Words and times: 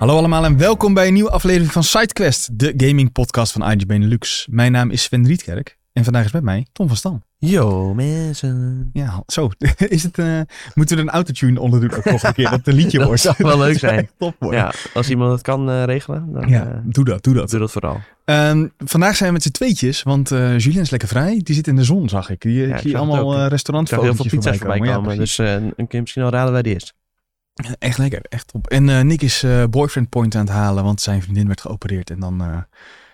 Hallo 0.00 0.16
allemaal 0.16 0.44
en 0.44 0.56
welkom 0.58 0.94
bij 0.94 1.06
een 1.06 1.12
nieuwe 1.12 1.30
aflevering 1.30 1.72
van 1.72 1.82
SideQuest, 1.84 2.48
de 2.52 2.74
gaming 2.76 3.12
podcast 3.12 3.52
van 3.52 3.70
IGB 3.70 3.86
Benelux. 3.86 4.46
Mijn 4.50 4.72
naam 4.72 4.90
is 4.90 5.02
Sven 5.02 5.26
Rietkerk 5.26 5.78
en 5.92 6.04
vandaag 6.04 6.24
is 6.24 6.32
met 6.32 6.42
mij 6.42 6.66
Tom 6.72 6.86
van 6.88 6.96
Stam. 6.96 7.22
Yo 7.38 7.94
mensen. 7.94 8.90
Ja, 8.92 9.22
zo. 9.26 9.50
Is 9.76 10.02
het, 10.02 10.18
eh, 10.18 10.40
moeten 10.74 10.96
we 10.96 11.02
er 11.02 11.08
een 11.08 11.14
autotune 11.14 11.60
onder 11.60 11.80
doen 11.80 11.92
ook 11.92 12.04
nog 12.04 12.22
een 12.22 12.32
keer, 12.32 12.44
dat 12.44 12.58
het 12.58 12.66
een 12.66 12.74
liedje 12.74 12.98
Dat 12.98 13.06
wordt? 13.06 13.22
zou 13.22 13.34
wel 13.38 13.58
leuk 13.58 13.72
Dat 13.80 13.90
zijn. 13.90 14.10
top 14.18 14.34
worden. 14.38 14.60
Ja, 14.60 14.72
als 14.94 15.10
iemand 15.10 15.32
het 15.32 15.42
kan 15.42 15.70
eh, 15.70 15.84
regelen, 15.84 16.32
dan 16.32 16.48
Ja, 16.48 16.66
eh, 16.66 16.78
doe 16.84 17.04
dat, 17.04 17.22
doe 17.24 17.34
dat. 17.34 17.50
doe 17.50 17.58
dat 17.60 17.70
vooral. 17.70 18.00
Ehm, 18.24 18.66
vandaag 18.78 19.16
zijn 19.16 19.28
we 19.28 19.34
met 19.34 19.42
z'n 19.42 19.50
tweetjes, 19.50 20.02
want 20.02 20.30
eh 20.30 20.58
Julien 20.58 20.80
is 20.80 20.90
lekker 20.90 21.08
vrij. 21.08 21.40
Die 21.42 21.54
zit 21.54 21.66
in 21.66 21.76
de 21.76 21.84
zon, 21.84 22.08
zag 22.08 22.30
ik. 22.30 22.40
Die, 22.40 22.66
ik 22.66 22.78
zie 22.78 22.96
allemaal 22.96 23.46
restaurantfoto's 23.46 24.04
heel 24.04 24.14
veel 24.14 24.24
pizza's 24.38 24.56
voorbij 24.58 24.78
komen, 24.78 25.12
Ja, 25.12 25.18
dus 25.18 25.36
dan 25.36 25.72
kun 25.76 25.86
je 25.88 26.00
misschien 26.00 26.22
al 26.22 26.30
raden 26.30 26.52
waar 26.52 26.62
die 26.62 26.74
is. 26.74 26.94
Echt 27.78 27.98
lekker, 27.98 28.20
echt 28.28 28.46
top. 28.46 28.66
En 28.66 28.88
eh, 28.88 29.00
Nick 29.00 29.22
is 29.22 29.42
eh, 29.42 29.64
boyfriend 29.70 30.08
point 30.08 30.34
aan 30.34 30.40
het 30.44 30.50
halen, 30.50 30.84
want 30.84 31.00
zijn 31.00 31.22
vriendin 31.22 31.46
werd 31.46 31.60
geopereerd. 31.60 32.10
En 32.10 32.20
dan, 32.20 32.40
eh, 32.42 32.58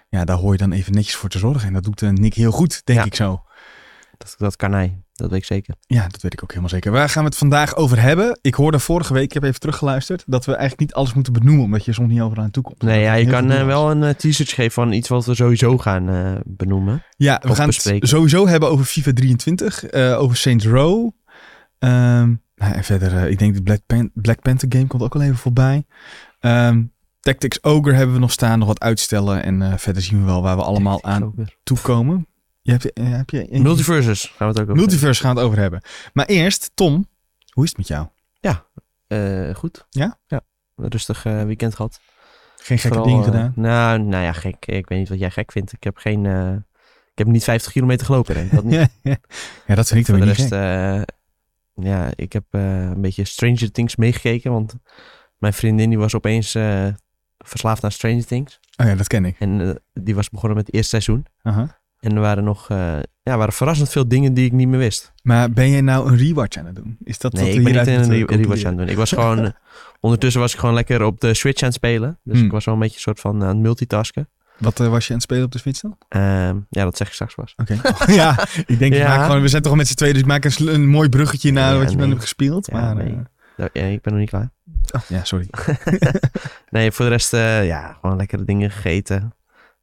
ja, 0.08 0.24
daar 0.24 0.36
hoor 0.36 0.52
je 0.52 0.58
dan 0.58 0.72
even 0.72 0.92
netjes 0.92 1.14
voor 1.16 1.28
te 1.28 1.38
zorgen. 1.38 1.66
En 1.68 1.72
dat 1.72 1.84
doet 1.84 2.00
Nick 2.18 2.34
heel 2.34 2.50
goed, 2.52 2.80
denk 2.84 2.98
Ja. 2.98 3.04
ik 3.04 3.14
zo. 3.14 3.40
Dat, 4.18 4.34
dat 4.38 4.56
kan 4.56 4.72
hij, 4.72 5.00
dat 5.12 5.30
weet 5.30 5.38
ik 5.38 5.44
zeker. 5.44 5.74
Ja, 5.80 6.08
dat 6.08 6.22
weet 6.22 6.32
ik 6.32 6.42
ook 6.42 6.48
helemaal 6.48 6.70
zeker. 6.70 6.90
Waar 6.92 7.08
gaan 7.08 7.22
we 7.22 7.28
het 7.28 7.38
vandaag 7.38 7.76
over 7.76 8.00
hebben? 8.00 8.38
Ik 8.42 8.54
hoorde 8.54 8.78
vorige 8.78 9.12
week, 9.12 9.24
ik 9.24 9.32
heb 9.32 9.42
even 9.42 9.60
teruggeluisterd, 9.60 10.24
dat 10.26 10.44
we 10.44 10.50
eigenlijk 10.52 10.80
niet 10.80 10.94
alles 10.94 11.14
moeten 11.14 11.32
benoemen, 11.32 11.64
omdat 11.64 11.84
je 11.84 11.92
soms 11.92 12.08
niet 12.12 12.20
overal 12.20 12.44
aan 12.44 12.50
toe 12.50 12.62
komt. 12.62 12.82
Nee, 12.82 13.00
ja, 13.02 13.14
je 13.14 13.26
kan 13.26 13.46
wel 13.66 13.90
een 13.90 14.16
teaser 14.16 14.46
geven 14.46 14.72
van 14.72 14.92
iets 14.92 15.08
wat 15.08 15.26
we 15.26 15.34
sowieso 15.34 15.78
gaan 15.78 16.40
benoemen. 16.46 17.02
Ja, 17.16 17.40
we 17.42 17.54
gaan 17.54 17.66
bespreken. 17.66 18.00
het 18.00 18.08
sowieso 18.08 18.48
hebben 18.48 18.68
over 18.70 18.84
FIFA 18.84 19.12
23, 19.12 19.84
eh, 19.84 20.20
over 20.20 20.36
Saints 20.36 20.66
Row. 20.66 21.10
Ehm, 21.78 22.34
nou, 22.56 22.72
en 22.74 22.84
verder, 22.84 23.16
eh, 23.16 23.30
ik 23.30 23.38
denk 23.38 23.54
de 23.54 23.62
Black, 23.62 23.80
Pan- 23.86 24.10
Black 24.14 24.40
Panther 24.42 24.68
game 24.72 24.86
komt 24.86 25.02
ook 25.02 25.14
al 25.14 25.22
even 25.22 25.36
voorbij. 25.36 25.86
Ehm, 26.40 26.82
Tactics 27.20 27.62
Ogre 27.62 27.92
hebben 27.92 28.14
we 28.14 28.20
nog 28.20 28.32
staan, 28.32 28.58
nog 28.58 28.68
wat 28.68 28.80
uitstellen. 28.80 29.42
En 29.42 29.62
eh, 29.62 29.76
verder 29.76 30.02
zien 30.02 30.18
we 30.18 30.24
wel 30.24 30.42
waar 30.42 30.56
we 30.56 30.62
allemaal 30.62 31.02
aan 31.04 31.32
weer. 31.36 31.56
toekomen. 31.62 32.26
Je 32.62 32.70
hebt, 32.72 32.92
eh, 32.92 33.10
heb 33.10 33.30
je 33.30 33.52
een- 33.52 33.62
Multiverses 33.62 34.22
gaan 34.24 34.34
we 34.38 34.44
het 34.46 34.56
ook 34.56 34.62
over 34.62 34.76
Multiverse 34.76 35.22
gaan 35.22 35.34
we 35.34 35.40
het 35.40 35.48
over 35.48 35.60
hebben. 35.60 35.80
Maar 36.12 36.26
eerst, 36.26 36.70
Tom, 36.74 37.08
hoe 37.52 37.64
is 37.64 37.68
het 37.68 37.78
met 37.78 37.88
jou? 37.88 38.06
Eh, 39.06 39.54
goed. 39.54 39.86
Ja? 39.90 40.18
Ja. 40.26 40.40
Een 40.76 40.88
rustig 40.88 41.22
weekend 41.22 41.74
gehad. 41.74 42.00
Geen 42.56 42.78
gekke 42.78 42.96
Vooral, 42.96 43.04
dingen 43.16 43.24
gedaan? 43.24 43.52
nou, 43.56 43.98
nou 44.02 44.24
ja, 44.24 44.32
gek. 44.32 44.66
Ik 44.66 44.88
weet 44.88 44.98
niet 44.98 45.08
wat 45.08 45.18
jij 45.18 45.30
gek 45.30 45.52
vindt. 45.52 45.72
Ik 45.72 45.84
heb 45.84 45.96
geen... 45.96 46.26
eh, 46.26 46.52
ik 47.10 47.18
heb 47.18 47.26
niet 47.26 47.44
50 47.44 47.72
kilometer 47.72 48.06
gelopen. 48.06 48.34
Denk 48.34 48.46
ik. 48.46 48.52
Dat 48.54 48.64
niet. 48.64 48.74
Ja, 48.74 48.86
ja. 49.10 49.16
ja, 49.66 49.74
dat 49.74 49.86
vind 49.88 50.00
ik 50.00 50.06
Voor 50.06 50.18
dan 50.18 50.28
de 50.28 50.34
weer 50.34 50.42
niet 50.44 50.52
rest, 50.52 50.98
gek. 50.98 51.15
Ja, 51.76 52.10
ik 52.14 52.32
heb 52.32 52.44
eh, 52.50 52.80
een 52.80 53.00
beetje 53.00 53.24
Stranger 53.24 53.70
Things 53.72 53.96
meegekeken. 53.96 54.52
Want 54.52 54.74
mijn 55.38 55.52
vriendin 55.52 55.88
die 55.88 55.98
was 55.98 56.14
opeens 56.14 56.54
eh, 56.54 56.86
verslaafd 57.38 57.84
aan 57.84 57.90
Stranger 57.92 58.26
Things. 58.26 58.60
Oh 58.76 58.86
ja, 58.86 58.94
dat 58.94 59.06
ken 59.06 59.24
ik. 59.24 59.36
En 59.38 59.60
eh, 59.60 59.74
die 60.02 60.14
was 60.14 60.30
begonnen 60.30 60.56
met 60.56 60.66
het 60.66 60.74
eerste 60.74 60.90
seizoen. 61.00 61.26
En 62.00 62.14
er 62.14 62.20
waren 62.20 62.44
nog 62.44 62.68
ja, 63.22 63.36
waren 63.36 63.52
verrassend 63.52 63.88
veel 63.88 64.08
dingen 64.08 64.34
die 64.34 64.44
ik 64.46 64.52
niet 64.52 64.68
meer 64.68 64.78
wist. 64.78 65.12
Maar 65.22 65.50
ben 65.50 65.70
jij 65.70 65.80
nou 65.80 66.10
een 66.10 66.16
rewatch 66.16 66.56
aan 66.56 66.66
het 66.66 66.74
doen? 66.74 66.96
Is 67.04 67.18
dat 67.18 67.32
nee, 67.32 67.42
wat 67.42 67.54
ik 67.56 67.62
ben 67.62 67.72
niet 67.72 68.08
een 68.08 68.26
re- 68.26 68.36
rewatch 68.36 68.64
aan 68.64 68.68
het 68.70 68.78
doen. 68.78 68.88
Ik 68.88 68.96
was 68.96 69.10
gewoon... 69.10 69.52
ondertussen 70.00 70.40
was 70.40 70.52
ik 70.52 70.58
gewoon 70.58 70.74
lekker 70.74 71.02
op 71.02 71.20
de 71.20 71.34
Switch 71.34 71.60
aan 71.60 71.66
het 71.68 71.76
spelen. 71.76 72.18
Dus 72.24 72.36
Hmm. 72.36 72.44
ik 72.46 72.52
was 72.52 72.64
wel 72.64 72.74
een 72.74 72.80
beetje 72.80 72.94
een 72.96 73.00
soort 73.02 73.20
van 73.20 73.42
aan 73.42 73.48
het 73.48 73.58
multitasken. 73.58 74.28
Wat 74.58 74.80
eh, 74.80 74.88
was 74.88 75.02
je 75.04 75.08
aan 75.10 75.14
het 75.16 75.22
spelen 75.24 75.44
op 75.44 75.52
de 75.52 75.58
Switch 75.58 75.80
dan? 75.80 75.96
Ehm, 76.08 76.56
ja, 76.68 76.84
dat 76.84 76.96
zeg 76.96 77.06
ik 77.06 77.12
straks 77.12 77.34
pas. 77.34 77.54
Oké. 77.56 77.80
ja, 78.12 78.46
ik 78.66 78.78
denk, 78.78 78.94
Ja. 78.94 79.24
gewoon, 79.24 79.40
we 79.40 79.48
zijn 79.48 79.62
toch 79.62 79.76
met 79.76 79.88
z'n 79.88 79.94
tweeën, 79.94 80.12
dus 80.12 80.22
ik 80.22 80.28
maak 80.28 80.44
een, 80.44 80.74
een 80.74 80.86
mooi 80.88 81.08
bruggetje 81.08 81.52
naar 81.52 81.72
Ja, 81.72 81.78
wat 81.78 81.90
je 81.90 81.96
nee. 81.96 82.08
hebt 82.08 82.20
gespeeld. 82.20 82.66
Ja, 82.66 82.72
maar, 82.94 82.94
nee. 82.94 83.18
eh, 83.72 83.92
ik 83.92 84.02
ben 84.02 84.12
nog 84.12 84.20
niet 84.20 84.30
klaar. 84.30 84.50
oh, 84.94 85.00
ja, 85.08 85.24
sorry. 85.24 85.48
nee, 86.70 86.92
voor 86.92 87.04
de 87.04 87.10
rest, 87.10 87.32
eh, 87.32 87.66
ja, 87.66 87.92
gewoon 88.00 88.16
lekkere 88.16 88.44
dingen 88.44 88.70
gegeten. 88.70 89.34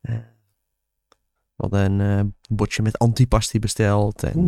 We 0.01 1.69
hadden 1.69 1.99
een 1.99 2.35
bordje 2.49 2.81
met 2.81 2.99
antipasti 2.99 3.59
besteld. 3.59 4.23
En 4.23 4.45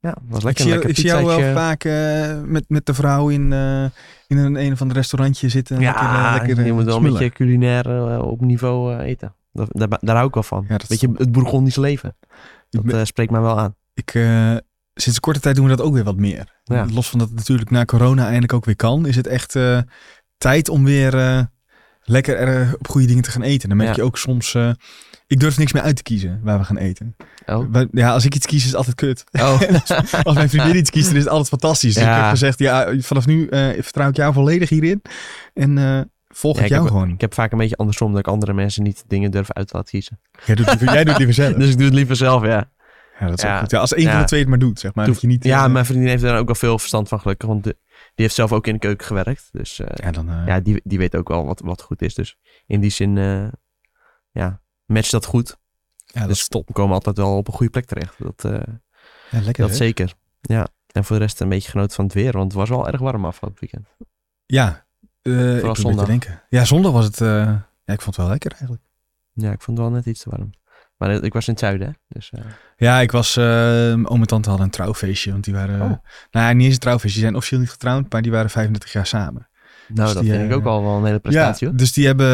ja, 0.00 0.14
was 0.28 0.38
Ik 0.38 0.44
lekker 0.44 0.64
zie, 0.64 0.88
ik 0.88 0.96
zie 0.96 1.04
jou 1.04 1.24
wel 1.24 1.52
vaak 1.54 1.84
eh, 1.84 2.40
met, 2.44 2.64
met 2.68 2.86
de 2.86 2.94
vrouw 2.94 3.28
in, 3.28 3.52
eh, 3.52 3.84
in 4.26 4.36
een, 4.36 4.54
een 4.54 4.72
of 4.72 4.80
ander 4.80 4.96
restaurantje 4.96 5.48
zitten. 5.48 5.80
Ja, 5.80 5.90
lekker, 5.92 6.08
eh, 6.08 6.46
lekker, 6.46 6.66
je 6.66 6.72
moet 6.72 6.84
wel 6.84 6.96
een 6.96 7.02
beetje 7.02 7.30
culinair 7.30 8.22
op 8.22 8.40
niveau 8.40 8.98
eten. 8.98 9.34
Daar, 9.52 9.88
daar 10.00 10.14
hou 10.16 10.28
ik 10.28 10.34
wel 10.34 10.42
van. 10.42 10.64
Ja, 10.68 10.76
dat 10.78 10.88
Weet 10.88 11.00
je, 11.00 11.10
het 11.16 11.32
Bourgondisch 11.32 11.76
leven. 11.76 12.16
Dat 12.70 12.82
ben- 12.82 13.06
spreekt 13.06 13.30
mij 13.30 13.40
wel 13.40 13.58
aan. 13.58 13.74
Ik, 13.94 14.10
sinds 14.94 15.14
een 15.14 15.20
korte 15.20 15.40
tijd 15.40 15.54
doen 15.56 15.64
we 15.64 15.76
dat 15.76 15.86
ook 15.86 15.94
weer 15.94 16.04
wat 16.04 16.16
meer. 16.16 16.60
Ja. 16.64 16.86
Los 16.92 17.08
van 17.10 17.18
dat 17.18 17.28
het 17.28 17.36
natuurlijk 17.36 17.70
na 17.70 17.84
corona 17.84 18.24
eindelijk 18.24 18.52
ook 18.52 18.64
weer 18.64 18.76
kan, 18.76 19.06
is 19.06 19.16
het 19.16 19.26
echt 19.26 19.58
tijd 20.38 20.68
om 20.68 20.84
weer 20.84 21.48
lekker 22.02 22.36
er, 22.36 22.74
op 22.78 22.88
goede 22.88 23.06
dingen 23.06 23.22
te 23.22 23.30
gaan 23.30 23.42
eten. 23.42 23.68
Dan 23.68 23.76
merk 23.78 23.90
Ja. 23.90 23.96
je 23.96 24.02
ook 24.02 24.18
soms, 24.18 24.56
ik 25.30 25.40
durf 25.40 25.58
niks 25.58 25.72
meer 25.72 25.82
uit 25.82 25.96
te 25.96 26.02
kiezen 26.02 26.40
waar 26.42 26.58
we 26.58 26.64
gaan 26.64 26.76
eten. 26.76 27.16
Oh. 27.46 27.74
Ja, 27.90 28.12
als 28.12 28.24
ik 28.24 28.34
iets 28.34 28.46
kies 28.46 28.60
is 28.60 28.66
het 28.66 28.74
altijd 28.76 28.94
kut. 28.96 29.24
Oh. 29.32 29.60
Als 30.26 30.34
mijn 30.34 30.48
vriendin 30.48 30.76
iets 30.76 30.90
kiest, 30.90 31.06
dan 31.06 31.14
is 31.16 31.20
het 31.22 31.30
altijd 31.30 31.48
fantastisch. 31.48 31.94
Dus 31.94 32.02
Ja. 32.02 32.14
ik 32.16 32.20
heb 32.20 32.30
gezegd, 32.30 32.58
ja, 32.58 32.94
vanaf 32.98 33.26
nu 33.26 33.46
eh, 33.46 33.82
vertrouw 33.82 34.08
ik 34.08 34.16
jou 34.16 34.32
volledig 34.32 34.68
hierin. 34.68 35.02
En 35.54 35.78
eh, 35.78 36.00
volg 36.28 36.56
Ja, 36.58 36.62
ik 36.62 36.68
jou 36.68 36.82
heb, 36.82 36.90
gewoon. 36.92 37.10
ik 37.10 37.20
heb 37.20 37.34
vaak 37.34 37.52
een 37.52 37.58
beetje 37.58 37.76
andersom 37.76 38.10
dat 38.10 38.20
ik 38.20 38.26
andere 38.28 38.52
mensen 38.52 38.82
niet 38.82 39.04
dingen 39.06 39.30
durf 39.30 39.52
uit 39.52 39.68
te 39.68 39.76
laten 39.76 39.90
kiezen. 39.90 40.20
Jij 40.44 40.54
doet, 40.54 40.66
liever- 40.66 40.92
jij 40.92 41.04
doet 41.04 41.16
liever 41.16 41.34
zelf. 41.34 41.52
Dus 41.62 41.70
ik 41.70 41.76
doe 41.76 41.86
het 41.86 41.94
liever 41.94 42.16
zelf, 42.16 42.44
ja. 42.44 42.70
Ja, 43.20 43.26
dat 43.26 43.38
is 43.38 43.44
ook 43.44 43.50
Ja. 43.50 43.58
goed. 43.60 43.70
Ja, 43.70 43.78
als 43.78 43.94
één 43.94 44.10
van 44.10 44.20
de 44.20 44.26
twee 44.26 44.40
het 44.40 44.48
maar 44.48 44.58
doet, 44.58 44.78
zeg 44.80 44.94
maar. 44.94 45.06
Dat 45.06 45.20
je 45.20 45.26
niet, 45.26 45.44
Ja, 45.44 45.68
mijn 45.68 45.84
vriendin 45.84 46.08
heeft 46.08 46.22
daar 46.22 46.38
ook 46.38 46.46
wel 46.46 46.54
veel 46.54 46.78
verstand 46.78 47.08
van 47.08 47.20
gelukkig. 47.20 47.48
Want 47.48 47.64
de- 47.64 47.76
die 47.88 48.24
heeft 48.24 48.34
zelf 48.34 48.52
ook 48.52 48.66
in 48.66 48.72
de 48.72 48.78
keuken 48.78 49.06
gewerkt. 49.06 49.48
Dus 49.52 49.80
eh, 49.80 49.86
ja, 50.04 50.10
dan, 50.10 50.28
ja, 50.46 50.60
die, 50.60 50.80
die 50.84 50.98
weet 50.98 51.16
ook 51.16 51.28
wel 51.28 51.46
wat, 51.46 51.60
wat 51.64 51.82
goed 51.82 52.02
is. 52.02 52.14
Dus 52.14 52.36
in 52.66 52.80
die 52.80 52.90
zin, 52.90 53.16
ja, 54.32 54.59
matcht 54.90 55.10
dat 55.10 55.24
goed. 55.24 55.56
ja, 56.06 56.20
dat 56.20 56.28
dus 56.28 56.40
is 56.40 56.48
top. 56.48 56.66
we 56.66 56.72
komen 56.72 56.94
altijd 56.94 57.16
wel 57.16 57.36
op 57.36 57.46
een 57.48 57.54
goede 57.54 57.70
plek 57.72 57.84
terecht. 57.84 58.14
Dat, 58.18 58.44
eh, 58.44 58.52
Ja, 59.30 59.40
lekker 59.40 59.62
dat 59.62 59.70
hè? 59.70 59.76
zeker. 59.76 60.14
Ja. 60.40 60.68
En 60.92 61.04
voor 61.04 61.16
de 61.18 61.22
rest 61.22 61.40
een 61.40 61.48
beetje 61.48 61.70
genoten 61.70 61.94
van 61.94 62.04
het 62.04 62.14
weer. 62.14 62.32
Want 62.32 62.44
het 62.44 62.60
was 62.60 62.68
wel 62.68 62.88
erg 62.88 63.00
warm 63.00 63.24
afgelopen 63.24 63.60
weekend. 63.60 63.88
Ja, 64.46 64.86
eh 65.22 65.64
ik 65.64 65.76
zondag. 65.76 66.06
denken. 66.06 66.42
Ja, 66.48 66.64
zondag 66.64 66.92
was 66.92 67.04
het... 67.04 67.20
eh, 67.20 67.28
ja, 67.84 67.92
ik 67.92 68.00
vond 68.00 68.04
het 68.04 68.16
wel 68.16 68.28
lekker 68.28 68.50
eigenlijk. 68.50 68.82
Ja, 69.32 69.52
ik 69.52 69.60
vond 69.62 69.78
het 69.78 69.86
wel 69.86 69.96
net 69.96 70.06
iets 70.06 70.22
te 70.22 70.30
warm. 70.30 70.50
Maar 70.96 71.10
ik 71.10 71.32
was 71.32 71.46
in 71.46 71.52
het 71.52 71.62
zuiden, 71.62 71.86
hè. 71.86 71.92
Dus 72.08 72.32
Ja, 72.76 73.00
ik 73.00 73.10
was... 73.10 73.36
eh 73.36 73.44
oom 74.04 74.20
en 74.20 74.26
tante 74.26 74.48
hadden 74.48 74.66
een 74.66 74.72
trouwfeestje. 74.72 75.32
Want 75.32 75.44
die 75.44 75.54
waren... 75.54 75.74
Oh. 75.80 75.88
nou 76.30 76.46
ja, 76.46 76.52
niet 76.52 76.64
eens 76.64 76.74
een 76.74 76.80
trouwfeestje. 76.80 77.14
Die 77.18 77.22
zijn 77.28 77.36
officieel 77.36 77.60
niet 77.60 77.70
getrouwd, 77.70 78.12
maar 78.12 78.22
die 78.22 78.30
waren 78.30 78.50
35 78.50 78.92
jaar 78.92 79.06
samen. 79.06 79.48
Nou, 79.94 80.06
Dus 80.06 80.14
dat 80.14 80.22
die, 80.22 80.32
vind 80.32 80.44
ik 80.44 80.50
eh, 80.50 80.56
ook 80.56 80.64
al 80.64 80.82
wel 80.82 80.96
een 80.96 81.04
hele 81.04 81.18
prestatie, 81.18 81.66
ja, 81.66 81.72
hoor. 81.72 81.80
dus 81.80 81.92
die 81.92 82.06
hebben 82.06 82.26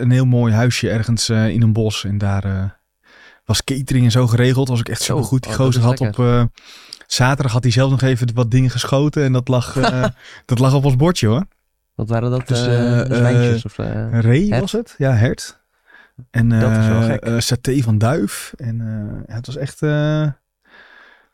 een 0.00 0.10
heel 0.10 0.24
mooi 0.24 0.52
huisje 0.52 0.90
ergens 0.90 1.28
eh, 1.28 1.48
in 1.48 1.62
een 1.62 1.72
bos. 1.72 2.04
En 2.04 2.18
daar 2.18 2.44
eh, 2.44 2.64
was 3.44 3.64
catering 3.64 4.04
en 4.04 4.10
zo 4.10 4.26
geregeld. 4.26 4.68
Was 4.68 4.78
ook 4.78 4.88
echt 4.88 5.02
Zo, 5.02 5.14
super 5.14 5.28
goed. 5.28 5.42
Die 5.42 5.52
oh, 5.52 5.58
gozer 5.58 5.82
had 5.82 6.00
op... 6.00 6.48
zaterdag 7.06 7.52
had 7.52 7.62
hij 7.62 7.72
zelf 7.72 7.90
nog 7.90 8.02
even 8.02 8.34
wat 8.34 8.50
dingen 8.50 8.70
geschoten. 8.70 9.24
En 9.24 9.32
dat 9.32 9.48
lag, 9.48 9.72
dat 10.44 10.58
lag 10.58 10.74
op 10.74 10.84
ons 10.84 10.96
bordje 10.96 11.26
hoor. 11.26 11.44
Wat 11.94 12.08
waren 12.08 12.30
dat? 12.30 12.48
Dus, 12.48 12.62
zwijntjes? 13.16 13.64
Of, 13.64 13.76
ree 14.10 14.50
was 14.50 14.72
het? 14.72 14.94
Ja, 14.98 15.12
hert. 15.12 15.60
En 16.30 16.48
Dat 16.48 16.70
is 16.70 16.86
wel 16.86 17.02
gek. 17.02 17.40
saté 17.42 17.82
van 17.82 17.98
duif. 17.98 18.52
En 18.56 18.80
het 19.26 19.46
was 19.46 19.56
echt 19.56 19.80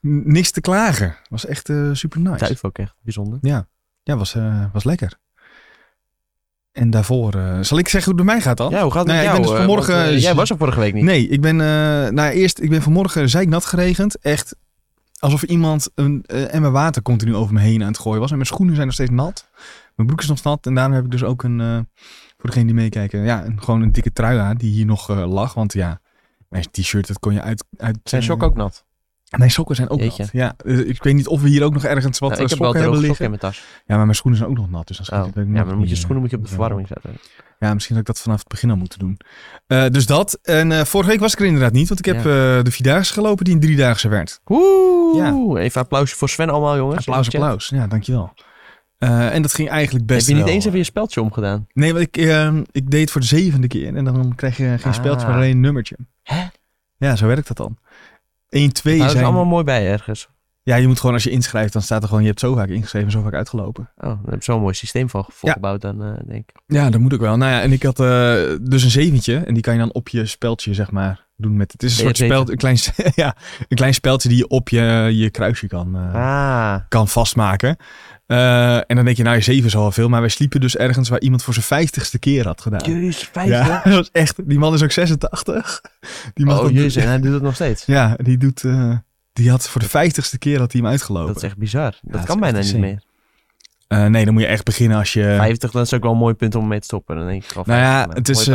niks 0.01 0.51
te 0.51 0.61
klagen. 0.61 1.07
Het 1.07 1.29
was 1.29 1.47
echt 1.47 1.73
super 1.93 2.21
nice. 2.21 2.45
duif 2.45 2.65
ook 2.65 2.79
echt 2.79 2.95
bijzonder. 3.03 3.39
Ja, 3.43 3.67
ja 4.03 4.17
was, 4.17 4.37
was 4.73 4.85
lekker. 4.85 5.19
En 6.75 6.91
daarvoor, 6.91 7.35
eh, 7.35 7.59
zal 7.61 7.79
ik 7.79 7.89
zeggen 7.89 8.11
hoe 8.13 8.21
het 8.21 8.27
bij 8.27 8.35
mij 8.35 8.45
gaat 8.45 8.57
dan? 8.57 8.71
Ja, 8.71 8.83
hoe 8.83 8.91
gaat 8.93 9.07
het 9.07 9.13
Nou 9.15 9.25
ja, 9.25 9.31
met 9.33 9.41
ik 9.41 9.43
ben 9.43 9.43
jou? 9.43 9.43
dus 9.43 9.51
eh, 9.51 9.57
vanmorgen- 9.57 10.05
want, 10.05 10.17
eh, 10.17 10.23
jij 10.23 10.35
was 10.35 10.51
er 10.51 10.57
vorige 10.57 10.81
week 10.81 10.95
niet. 10.95 11.05
Nee, 11.05 11.29
ik 11.29 11.41
ben, 11.41 11.61
eh, 11.61 11.67
nou 12.13 12.31
eerst, 12.31 12.61
ik 12.61 12.71
ben 12.71 12.83
vanmorgen 12.83 13.29
zeiknat 13.31 13.65
geregend. 13.65 14.19
Echt 14.19 14.57
alsof 15.19 15.43
iemand 15.43 15.91
een 15.95 16.23
emmer 16.27 16.71
water 16.71 17.03
continu 17.03 17.35
over 17.35 17.55
me 17.55 17.61
heen 17.61 17.83
aan 17.83 17.89
het 17.89 17.99
gooien 17.99 18.21
was. 18.21 18.31
En 18.31 18.37
mijn 18.37 18.49
schoenen 18.49 18.75
zijn 18.75 18.87
nog 18.87 18.95
steeds 18.95 19.11
nat. 19.11 19.49
Mijn 19.97 20.09
broek 20.09 20.21
is 20.21 20.29
nog 20.29 20.43
nat. 20.43 20.67
En 20.67 20.75
daarom 20.75 20.95
heb 20.95 21.05
ik 21.05 21.11
dus 21.11 21.25
ook 21.25 21.43
een, 21.43 21.59
voor 22.37 22.51
degene 22.51 22.65
die 22.65 22.75
meekijken, 22.75 23.21
ja, 23.25 23.45
een, 23.45 23.63
gewoon 23.63 23.83
een 23.83 23.93
dikke 23.93 24.13
trui 24.13 24.39
aan 24.39 24.57
die 24.57 24.71
hier 24.73 24.87
nog 24.87 25.09
lag. 25.09 25.55
Want 25.55 25.73
ja, 25.73 26.01
mijn 26.49 26.65
t-shirt, 26.71 27.07
dat 27.07 27.19
kon 27.19 27.33
je 27.33 27.43
uit... 27.43 27.65
uit 27.77 27.99
Zijn 28.05 28.23
sok 28.23 28.43
ook 28.43 28.55
nat? 28.55 28.84
Mijn 29.39 29.51
sokken 29.51 29.77
zijn 29.77 29.91
ook 29.91 30.01
Jeetje. 30.01 30.23
nat. 30.23 30.33
Ja, 30.33 30.55
eh, 30.65 30.79
ik 30.89 31.03
weet 31.03 31.15
niet 31.15 31.27
of 31.27 31.43
we 31.43 31.49
hier 31.49 31.63
ook 31.65 31.73
nog 31.73 31.85
ergens 31.85 32.19
wat 32.19 32.29
Nou, 32.31 32.41
eh, 32.43 32.45
ik 32.45 32.51
heb 32.51 32.59
wel 32.59 32.69
sokken 32.69 32.83
hebben 32.83 33.01
droge 33.01 33.17
sokken 33.17 33.33
liggen. 33.33 33.51
in 33.51 33.53
mijn 33.55 33.75
tas. 33.77 33.85
Ja, 33.87 33.95
maar 33.97 34.05
mijn 34.05 34.17
schoenen 34.17 34.39
zijn 34.41 34.51
ook 34.51 34.57
nog 34.57 34.71
nat. 34.71 34.87
Dus 34.87 34.97
dan 34.97 35.21
Oh. 35.21 35.27
ik 35.27 35.31
ik 35.31 35.35
Ja, 35.37 35.43
nog 35.45 35.53
maar 35.55 35.65
dan 35.65 35.79
moet 35.79 35.89
je 35.89 35.97
schoenen 35.97 36.21
moet 36.21 36.31
je 36.31 36.37
op 36.37 36.43
eh, 36.43 36.49
de 36.49 36.55
verwarming 36.55 36.89
zetten. 36.89 37.11
Ja, 37.59 37.75
misschien 37.75 37.95
dat 37.97 38.09
ik 38.09 38.15
dat 38.15 38.21
vanaf 38.23 38.39
het 38.39 38.49
begin 38.49 38.71
al 38.71 38.77
moeten 38.77 38.99
doen. 38.99 39.19
Eh, 39.67 39.87
dus 39.91 40.07
dat. 40.07 40.39
En 40.43 40.73
eh, 40.73 40.85
vorige 40.85 41.11
week 41.11 41.21
was 41.21 41.33
ik 41.33 41.39
er 41.39 41.45
inderdaad 41.47 41.73
niet, 41.73 41.89
want 41.89 42.01
ik 42.01 42.07
heb 42.07 42.25
Ja. 42.25 42.57
eh, 42.59 42.65
de 42.65 42.71
Vierdaagse 42.71 43.13
gelopen 43.13 43.45
die 43.45 43.55
een 43.55 43.61
Driedaagse 43.61 44.09
werd. 44.09 44.41
Oeh, 44.49 45.63
even 45.63 45.81
applausje 45.81 46.17
voor 46.17 46.29
Sven 46.29 46.51
allemaal 46.51 46.77
jongens. 46.77 46.99
Applaus, 47.09 47.27
applaus. 47.27 47.69
Ja, 47.69 47.87
dankjewel. 47.87 48.33
Eh, 48.99 49.35
en 49.35 49.43
dat 49.43 49.55
ging 49.55 49.69
eigenlijk 49.69 50.07
best 50.07 50.21
Heb 50.21 50.29
je 50.29 50.35
niet 50.35 50.45
wel. 50.45 50.55
eens 50.55 50.65
even 50.65 50.79
je 50.79 50.85
speldje 50.85 51.21
omgedaan? 51.21 51.67
Nee, 51.73 51.93
want 51.93 52.05
ik, 52.05 52.17
eh, 52.17 52.55
ik 52.71 52.91
deed 52.91 53.01
het 53.01 53.11
voor 53.11 53.21
de 53.21 53.27
zevende 53.27 53.67
keer. 53.67 53.97
En 53.97 54.05
dan 54.05 54.33
krijg 54.35 54.57
je 54.57 54.65
geen 54.65 54.93
Ah. 54.93 54.93
speeltje, 54.93 55.27
maar 55.27 55.37
alleen 55.37 55.51
een 55.51 55.61
nummertje. 55.61 55.97
Hè? 56.23 56.43
Ja, 56.97 57.17
zo 57.17 57.27
werkt 57.27 57.49
dat 57.49 57.57
dan. 57.57 57.77
1, 58.49 58.73
2 58.73 58.95
Nou, 58.95 58.99
dat 58.99 59.07
is 59.07 59.13
zijn... 59.13 59.25
allemaal 59.25 59.51
mooi 59.51 59.65
bij 59.65 59.87
ergens. 59.91 60.29
Ja, 60.63 60.77
je 60.77 60.87
moet 60.87 61.01
gewoon 61.01 61.15
als 61.15 61.25
je 61.25 61.31
inschrijft, 61.31 61.73
dan 61.73 61.83
staat 61.83 62.03
er 62.03 62.09
gewoon, 62.09 62.23
je 62.23 62.29
hebt 62.29 62.41
zo 62.41 62.55
vaak 62.55 62.69
ingeschreven, 62.69 63.11
zo 63.11 63.23
vaak 63.23 63.35
uitgelopen. 63.35 63.91
Oh, 63.97 64.03
daar 64.03 64.19
heb 64.25 64.35
je 64.35 64.45
zo'n 64.45 64.61
mooi 64.61 64.75
systeem 64.75 65.11
van 65.11 65.25
volgebouwd 65.29 65.81
dan, 65.81 66.03
eh, 66.03 66.13
denk 66.27 66.51
ik. 66.51 66.61
Ja, 66.67 66.91
dat 66.91 67.01
moet 67.01 67.15
ook 67.15 67.21
wel. 67.21 67.37
Nou 67.37 67.53
ja, 67.53 67.63
en 67.63 67.73
ik 67.73 67.83
had 67.83 68.01
eh, 68.01 68.35
dus 68.63 68.83
een 68.83 68.91
zeventje 68.91 69.37
en 69.37 69.55
die 69.55 69.63
kan 69.63 69.73
je 69.73 69.79
dan 69.81 69.93
op 69.93 70.09
je 70.09 70.27
speldje, 70.27 70.75
zeg 70.75 70.91
maar, 70.91 71.27
doen 71.37 71.57
met... 71.57 71.73
Het 71.73 71.83
is 71.83 71.93
een 71.93 72.05
soort 72.05 72.23
BF7. 72.23 72.25
speld, 72.25 72.51
een 72.51 72.57
klein, 72.57 72.77
ja, 73.15 73.37
een 73.69 73.77
klein 73.77 73.95
speldje 73.95 74.29
die 74.29 74.39
je 74.39 74.49
op 74.49 74.69
je, 74.69 75.11
je 75.13 75.31
kruisje 75.31 75.67
kan, 75.67 75.97
eh, 75.97 76.15
Ah, 76.15 76.81
kan 76.89 77.09
vastmaken. 77.09 77.77
Eh, 78.27 78.77
en 78.77 78.97
dan 78.97 79.05
denk 79.05 79.17
je, 79.17 79.23
nou, 79.23 79.43
zeven 79.43 79.67
is 79.67 79.77
al 79.77 79.83
wel 79.83 79.93
veel, 79.93 80.09
maar 80.09 80.21
wij 80.21 80.29
sliepen 80.29 80.61
dus 80.61 80.77
ergens 80.77 81.09
waar 81.09 81.21
iemand 81.21 81.43
voor 81.43 81.55
zijn 81.55 81.67
vijftigste 81.67 82.19
keer 82.19 82.47
had 82.47 82.61
gedaan. 82.61 82.93
jezus, 83.01 83.29
vijf 83.33 83.49
Ja, 83.49 83.81
dat 83.85 83.95
was 83.95 84.11
echt, 84.13 84.49
die 84.49 84.59
man 84.59 84.75
is 84.75 84.83
ook 84.83 84.93
86. 84.93 85.81
Die 86.35 86.47
man 86.47 86.59
Oh 86.59 86.71
jezus, 86.71 86.97
en 86.97 87.09
hij 87.09 87.21
doet 87.21 87.33
het 87.33 87.43
nog 87.43 87.55
steeds. 87.55 87.85
Ja, 87.85 88.17
die 88.23 88.39
doet, 88.39 88.65
eh, 88.65 88.97
die 89.33 89.51
had 89.51 89.69
voor 89.69 89.81
de 89.81 89.89
vijftigste 89.89 90.39
keer 90.39 90.59
had 90.59 90.73
hij 90.73 90.81
hem 90.81 90.91
uitgelopen. 90.91 91.27
Dat 91.27 91.37
is 91.37 91.49
echt 91.49 91.57
bizar. 91.57 91.99
Dat 92.03 92.13
dat 92.13 92.25
kan 92.25 92.41
bijna 92.41 92.59
niet 92.59 92.79
meer. 92.79 93.03
Eh, 93.89 94.07
nee, 94.07 94.25
dan 94.25 94.35
moet 94.35 94.43
je 94.43 94.49
echt 94.49 94.65
beginnen 94.65 94.99
als 94.99 95.13
je... 95.13 95.23
50, 95.23 95.71
dat 95.71 95.85
is 95.87 95.95
ook 95.95 96.03
wel 96.03 96.13
een 96.13 96.19
mooi 96.19 96.35
punt 96.35 96.55
om 96.55 96.69
mee 96.69 96.79
te 96.79 96.85
stoppen. 96.85 97.17
Dan 97.17 97.27
denk 97.27 97.45
ik 97.45 97.53
al 97.53 97.63
Nou 97.67 97.81
ja, 97.81 98.05
50, 98.05 98.17
het 98.17 98.29
is. 98.29 98.47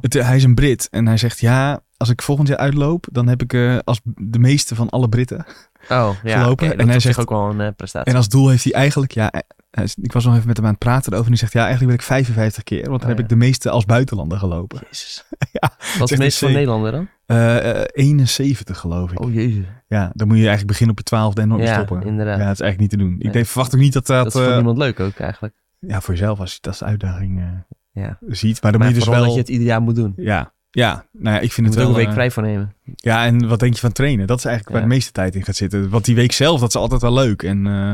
Het, 0.00 0.12
hij 0.26 0.36
is 0.36 0.44
een 0.44 0.54
Brit 0.54 0.88
en 0.90 1.06
hij 1.06 1.16
zegt 1.16 1.40
ja, 1.40 1.80
als 1.96 2.08
ik 2.08 2.22
volgend 2.22 2.48
jaar 2.48 2.56
uitloop, 2.56 3.06
dan 3.12 3.28
heb 3.28 3.42
ik 3.42 3.82
als 3.84 4.00
de 4.04 4.38
meeste 4.38 4.74
van 4.74 4.88
alle 4.88 5.08
Britten. 5.08 5.46
Oh, 5.88 6.10
ja. 6.22 6.40
gelopen. 6.42 6.78
En 6.78 6.88
hij 6.88 7.00
zegt- 7.00 7.18
ook 7.18 7.30
wel 7.30 7.50
een 7.50 7.60
eh, 7.60 7.68
prestatie. 7.76 8.10
En 8.10 8.16
als 8.16 8.28
doel 8.28 8.48
heeft 8.48 8.64
hij 8.64 8.72
eigenlijk, 8.72 9.12
ja, 9.12 9.32
is- 9.70 9.96
ik 10.00 10.12
was 10.12 10.24
nog 10.24 10.34
even 10.34 10.46
met 10.46 10.56
hem 10.56 10.64
aan 10.66 10.70
het 10.72 10.80
praten 10.80 11.06
erover 11.12 11.24
en 11.24 11.30
die 11.30 11.40
zegt 11.40 11.52
ja, 11.52 11.60
eigenlijk 11.66 11.90
wil 11.90 11.98
ik 12.00 12.06
55 12.06 12.62
keer, 12.62 12.76
want 12.88 13.00
dan 13.00 13.00
Oh, 13.00 13.06
heb 13.08 13.16
ja. 13.16 13.22
ik 13.22 13.28
de 13.28 13.36
meeste 13.36 13.70
als 13.70 13.84
buitenlander 13.84 14.38
gelopen. 14.38 14.78
Jezus. 14.90 15.24
Ja, 15.52 15.70
Wat 15.78 15.88
is 15.88 16.00
echt 16.00 16.10
het 16.10 16.18
meest 16.18 16.38
voor 16.38 16.48
insane. 16.48 16.66
Nederlander 16.66 16.92
dan? 16.92 17.08
Eh, 17.26 17.80
eh, 17.80 17.84
71 17.92 18.78
geloof 18.78 19.10
ik. 19.12 19.20
Oh 19.20 19.34
jezus. 19.34 19.64
Ja, 19.86 20.10
dan 20.14 20.26
moet 20.28 20.36
je 20.36 20.42
eigenlijk 20.42 20.66
beginnen 20.68 20.90
op 20.90 20.98
je 20.98 21.04
twaalfde 21.04 21.40
en 21.40 21.48
nooit 21.48 21.62
Ja, 21.68 21.74
stoppen. 21.74 22.06
inderdaad. 22.06 22.38
Ja, 22.38 22.44
dat 22.44 22.52
is 22.54 22.60
eigenlijk 22.60 22.80
niet 22.80 22.90
te 22.90 23.06
doen. 23.06 23.16
Ik 23.28 23.32
Nee. 23.34 23.44
verwacht 23.44 23.74
ook 23.74 23.80
niet 23.80 23.92
dat 23.92 24.06
dat, 24.06 24.24
Dat 24.24 24.34
is 24.34 24.40
voor 24.40 24.48
eh, 24.50 24.54
niemand 24.54 24.78
leuk 24.78 25.00
ook 25.00 25.18
eigenlijk. 25.18 25.54
ja, 25.78 26.00
voor 26.00 26.14
jezelf 26.14 26.40
als 26.40 26.52
je 26.52 26.58
dat 26.60 26.72
als 26.80 26.88
uitdaging 26.88 27.38
eh, 27.40 28.02
Ja. 28.04 28.18
ziet. 28.28 28.62
Maar 28.62 28.70
dan 28.72 28.80
Maar 28.80 28.90
moet 28.90 28.98
je 28.98 29.04
dus 29.04 29.14
wel... 29.14 29.24
dat 29.24 29.32
je 29.34 29.38
het 29.40 29.48
ieder 29.48 29.66
jaar 29.66 29.82
moet 29.82 29.94
doen. 29.96 30.12
Ja, 30.16 30.52
ja, 30.70 31.06
nou 31.12 31.34
ja, 31.36 31.40
ik 31.40 31.52
vind 31.52 31.66
het 31.66 31.76
wel... 31.76 31.88
een 31.88 31.94
week 31.94 32.06
eh, 32.06 32.12
vrij 32.12 32.30
voor 32.30 32.42
nemen. 32.42 32.74
Ja, 32.94 33.24
en 33.24 33.48
wat 33.48 33.60
denk 33.60 33.74
je 33.74 33.80
van 33.80 33.92
trainen? 33.92 34.26
Dat 34.26 34.38
is 34.38 34.44
eigenlijk 34.44 34.74
waar 34.76 34.88
de 34.88 34.94
meeste 34.94 35.12
tijd 35.12 35.34
in 35.34 35.44
gaat 35.44 35.56
zitten. 35.56 35.88
Want 35.88 36.04
die 36.04 36.14
week 36.14 36.32
zelf, 36.32 36.60
dat 36.60 36.68
is 36.68 36.76
altijd 36.76 37.00
wel 37.00 37.12
leuk. 37.12 37.42
En 37.42 37.66
eh, 37.66 37.92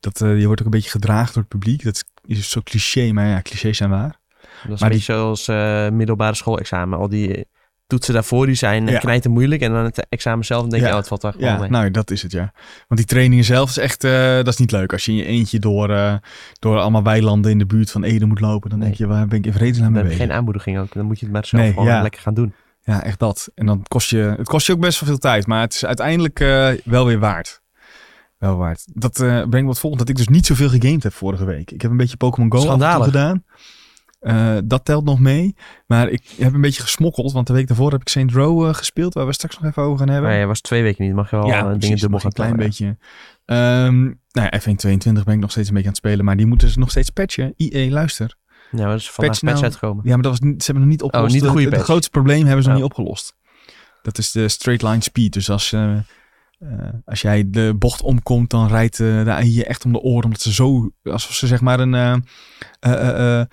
dat, 0.00 0.20
eh, 0.20 0.38
je 0.38 0.44
wordt 0.46 0.60
ook 0.60 0.66
een 0.66 0.72
beetje 0.72 0.90
gedragen 0.90 1.32
door 1.34 1.42
het 1.42 1.52
publiek. 1.52 1.84
Dat 1.84 2.04
is, 2.24 2.50
zo 2.50 2.60
cliché, 2.64 3.12
maar 3.12 3.26
ja, 3.26 3.42
clichés 3.42 3.76
zijn 3.76 3.90
waar. 3.90 4.20
Dat 4.62 4.72
is 4.72 4.80
Maar 4.80 4.90
een 4.90 4.96
die- 4.96 5.04
zoals 5.04 5.46
middelbare 5.92 6.34
schoolexamen. 6.34 6.98
Al 6.98 7.08
die 7.08 7.46
toetsen 7.90 8.14
daarvoor, 8.14 8.46
die 8.46 8.54
zijn 8.54 8.86
Ja. 8.86 8.92
ja. 8.92 8.98
knijten 8.98 9.30
moeilijk. 9.30 9.62
En 9.62 9.72
dan 9.72 9.84
het 9.84 10.06
examen 10.08 10.44
zelf, 10.44 10.60
dan 10.60 10.70
denk 10.70 10.82
je, 10.82 10.88
Ja. 10.88 10.94
oh, 10.94 10.98
het 11.00 11.08
valt 11.08 11.20
daar 11.20 11.32
gewoon 11.32 11.48
Ja, 11.48 11.58
mee. 11.58 11.70
nou, 11.70 11.90
dat 11.90 12.10
is 12.10 12.22
het, 12.22 12.32
ja. 12.32 12.52
Want 12.88 13.00
die 13.00 13.04
trainingen 13.04 13.44
zelf 13.44 13.70
is 13.70 13.78
echt, 13.78 14.04
eh, 14.04 14.34
dat 14.36 14.46
is 14.48 14.56
niet 14.56 14.70
leuk. 14.70 14.92
Als 14.92 15.04
je 15.04 15.10
in 15.12 15.16
je 15.18 15.24
eentje 15.24 15.58
door, 15.58 15.90
eh, 15.90 16.14
door 16.58 16.78
allemaal 16.78 17.02
weilanden 17.02 17.50
in 17.50 17.58
de 17.58 17.66
buurt 17.66 17.90
van 17.90 18.02
Ede 18.02 18.26
moet 18.26 18.40
lopen, 18.40 18.70
dan 18.70 18.78
Nee. 18.78 18.88
denk 18.88 19.00
je, 19.00 19.06
waar 19.06 19.26
ben 19.26 19.38
ik 19.38 19.46
in 19.46 19.52
vredesnaam 19.52 19.92
mee 19.92 20.02
bezig? 20.02 20.18
geen 20.18 20.32
aanmoediging 20.32 20.78
ook. 20.78 20.92
Dan 20.94 21.04
moet 21.04 21.18
je 21.18 21.24
het 21.24 21.34
maar 21.34 21.46
zelf 21.46 21.62
Nee, 21.62 21.72
gewoon 21.72 21.88
ja. 21.88 22.02
lekker 22.02 22.20
gaan 22.20 22.34
doen. 22.34 22.52
Ja, 22.84 23.02
echt 23.02 23.18
dat. 23.18 23.50
En 23.54 23.66
dan 23.66 23.82
kost 23.88 24.10
je, 24.10 24.34
het 24.36 24.48
kost 24.48 24.66
je 24.66 24.72
ook 24.72 24.80
best 24.80 25.00
wel 25.00 25.08
veel 25.08 25.18
tijd, 25.18 25.46
maar 25.46 25.60
het 25.60 25.74
is 25.74 25.84
uiteindelijk 25.84 26.40
eh, 26.40 26.68
wel 26.84 27.06
weer 27.06 27.18
waard. 27.18 27.60
Wel 28.38 28.56
waard. 28.56 28.84
Dat 28.94 29.20
eh, 29.20 29.42
brengt 29.48 29.66
wat 29.66 29.78
volgend, 29.80 30.00
dat 30.00 30.08
ik 30.10 30.16
dus 30.16 30.28
niet 30.28 30.46
zoveel 30.46 30.68
gegamed 30.68 31.02
heb 31.02 31.12
vorige 31.12 31.44
week. 31.44 31.70
Ik 31.70 31.82
heb 31.82 31.90
een 31.90 31.96
beetje 31.96 32.16
Pokémon 32.16 32.52
Go 32.52 32.60
gedaan. 33.02 33.44
Eh, 34.20 34.56
dat 34.64 34.84
telt 34.84 35.04
nog 35.04 35.20
mee. 35.20 35.54
Maar 35.86 36.08
ik 36.08 36.22
heb 36.38 36.54
een 36.54 36.60
beetje 36.60 36.82
gesmokkeld, 36.82 37.32
want 37.32 37.46
de 37.46 37.52
week 37.52 37.66
daarvoor 37.66 37.90
heb 37.92 38.00
ik 38.00 38.08
Saint 38.08 38.32
Row 38.32 38.66
eh, 38.66 38.74
gespeeld, 38.74 39.14
waar 39.14 39.26
we 39.26 39.32
straks 39.32 39.58
nog 39.58 39.70
even 39.70 39.82
over 39.82 39.98
gaan 39.98 40.08
hebben. 40.08 40.30
Maar 40.30 40.38
je 40.38 40.46
was 40.46 40.60
twee 40.60 40.82
weken 40.82 41.04
niet. 41.04 41.14
Mag 41.14 41.30
je 41.30 41.36
wel 41.36 41.50
eh, 41.52 41.62
precies, 41.62 41.80
dingen 41.80 41.98
dubbel 41.98 42.18
gaan 42.18 42.26
een 42.26 42.32
klein 42.32 42.56
beetje. 42.56 42.96
Ehm 43.44 44.02
nou 44.30 44.48
ja, 44.50 44.60
F1 44.60 44.74
22 44.76 45.24
ben 45.24 45.34
ik 45.34 45.40
nog 45.40 45.50
steeds 45.50 45.68
een 45.68 45.74
beetje 45.74 45.88
aan 45.88 45.94
het 45.96 46.04
spelen, 46.06 46.24
maar 46.24 46.36
die 46.36 46.46
moeten 46.46 46.68
ze 46.68 46.78
nog 46.78 46.90
steeds 46.90 47.10
patchen. 47.10 47.52
IE, 47.56 47.90
luister. 47.90 48.36
Ja, 48.70 48.78
maar 48.78 48.88
dat 48.90 48.98
is 49.00 49.10
vandaag 49.10 49.30
Patch 49.32 49.40
patch 49.44 49.52
nou- 49.52 49.64
uitgekomen. 49.64 50.04
Ja, 50.04 50.14
maar 50.14 50.22
dat 50.22 50.30
was 50.30 50.40
niet, 50.40 50.62
ze 50.62 50.70
hebben 50.70 50.82
nog 50.82 50.92
niet 50.92 51.02
opgelost. 51.02 51.32
niet 51.34 51.42
de 51.42 51.48
goede 51.48 51.68
het, 51.70 51.80
grootste 51.82 52.10
probleem 52.10 52.46
hebben 52.46 52.62
ze 52.62 52.68
nog 52.68 52.78
Oh. 52.78 52.84
niet 52.84 52.92
opgelost. 52.92 53.36
Dat 54.02 54.18
is 54.18 54.30
de 54.30 54.48
straight 54.48 54.82
line 54.88 55.02
speed. 55.02 55.32
Dus 55.32 55.50
als, 55.50 55.72
eh, 55.72 55.92
eh, 55.92 56.02
als 57.04 57.20
jij 57.20 57.50
de 57.50 57.74
bocht 57.78 58.02
omkomt, 58.02 58.50
dan 58.50 58.68
rijdt 58.68 59.00
eh, 59.00 59.24
de 59.24 59.30
AI 59.30 59.54
je 59.54 59.64
echt 59.64 59.84
om 59.84 59.92
de 59.92 60.00
oren. 60.00 60.24
Omdat 60.24 60.40
ze 60.40 60.52
zo, 60.52 60.90
alsof 61.02 61.32
ze 61.34 61.46
zeg 61.46 61.60
maar 61.60 61.80
een, 61.80 61.94
eh, 61.94 62.12
eh, 62.80 62.92
eh, 63.08 63.40
eh, 63.40 63.46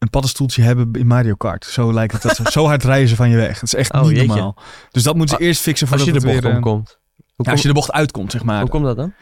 een 0.00 0.10
paddenstoeltje 0.10 0.62
hebben 0.62 0.92
in 0.92 1.06
Mario 1.06 1.34
Kart. 1.34 1.64
Zo 1.64 1.92
lijkt 1.92 2.12
het. 2.12 2.22
Dat 2.22 2.36
ze, 2.36 2.42
zo 2.60 2.64
hard 2.66 2.84
rijden 2.84 3.08
ze 3.08 3.16
van 3.16 3.30
je 3.30 3.36
weg. 3.36 3.54
Het 3.60 3.62
is 3.62 3.74
echt 3.74 3.92
Oh, 3.92 4.00
niet 4.02 4.10
jeetje. 4.10 4.26
normaal. 4.26 4.56
Dus 4.90 5.02
dat 5.02 5.14
moeten 5.16 5.36
ze 5.36 5.40
Ah, 5.42 5.48
eerst 5.48 5.60
fixen 5.62 5.86
Als 5.88 5.96
voordat 5.96 6.14
je 6.14 6.20
de 6.20 6.26
bocht 6.26 6.42
weer, 6.42 6.50
eh, 6.50 6.56
omkomt. 6.56 6.98
Ja, 7.36 7.50
als 7.50 7.62
je 7.62 7.68
de 7.68 7.74
bocht 7.74 7.92
uitkomt, 7.92 8.32
zeg 8.32 8.42
maar. 8.44 8.60
hoe 8.60 8.70
komt 8.70 8.84
dat 8.84 8.96
dan? 8.96 9.12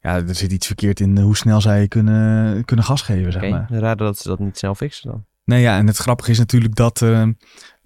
Ja, 0.00 0.14
er 0.14 0.34
zit 0.34 0.52
iets 0.52 0.66
verkeerd 0.66 1.00
in 1.00 1.16
eh, 1.18 1.22
hoe 1.24 1.36
snel 1.36 1.60
zij 1.60 1.88
kunnen, 1.88 2.64
kunnen 2.64 2.84
gas 2.84 3.02
geven, 3.02 3.32
zeg 3.32 3.42
Oké, 3.42 3.50
maar. 3.50 3.66
raar 3.70 3.96
dat 3.96 4.18
ze 4.18 4.28
dat 4.28 4.38
niet 4.38 4.58
snel 4.58 4.74
fixen 4.74 5.10
dan. 5.10 5.24
Nee, 5.44 5.60
ja, 5.62 5.76
en 5.78 5.86
het 5.86 5.96
grappige 5.96 6.30
is 6.30 6.38
natuurlijk 6.38 6.74
dat 6.74 7.02
eh, 7.02 7.20
een 7.20 7.36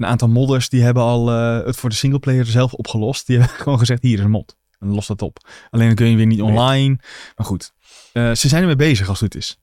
aantal 0.06 0.28
modders 0.28 0.68
die 0.68 0.82
hebben 0.82 1.02
al 1.02 1.26
het 1.28 1.76
voor 1.76 1.88
de 1.90 1.94
singleplayer 1.96 2.46
zelf 2.46 2.72
opgelost. 2.72 3.26
Die 3.26 3.38
hebben 3.40 3.56
gewoon 3.56 3.78
gezegd, 3.78 4.02
hier 4.02 4.18
is 4.18 4.24
een 4.24 4.30
mod. 4.30 4.56
En 4.78 4.88
los 4.88 5.06
dat 5.06 5.22
op. 5.22 5.38
Alleen 5.70 5.86
dan 5.86 5.94
kun 5.96 6.06
je 6.10 6.16
weer 6.16 6.26
niet 6.26 6.40
Weet. 6.40 6.48
online. 6.48 6.98
Maar 7.36 7.46
goed, 7.46 7.72
ze 8.12 8.34
zijn 8.34 8.60
ermee 8.60 8.76
bezig 8.76 9.08
als 9.08 9.20
het 9.20 9.32
goed 9.32 9.42
is. 9.42 9.58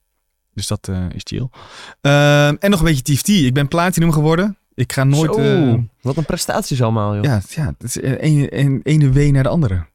Dus 0.54 0.66
dat 0.66 0.88
eh, 0.88 1.10
is 1.12 1.20
chill. 1.24 1.48
Ehm, 2.00 2.54
en 2.58 2.70
nog 2.70 2.78
een 2.78 2.84
beetje 2.84 3.02
TFT. 3.02 3.28
Ik 3.28 3.54
ben 3.54 3.68
platinum 3.68 4.12
geworden. 4.12 4.56
Ik 4.74 4.92
ga 4.92 5.04
nooit... 5.04 5.34
Zo, 5.34 5.40
eh, 5.40 5.78
wat 6.00 6.16
een 6.16 6.24
prestaties 6.24 6.82
allemaal, 6.82 7.14
joh. 7.14 7.24
ja, 7.24 7.40
ja, 7.48 7.66
het 7.78 7.82
is 7.82 8.00
eh, 8.00 8.12
ene, 8.20 8.58
een, 8.58 8.80
ene 8.82 9.12
W 9.12 9.32
naar 9.32 9.42
de 9.42 9.48
andere. 9.48 9.86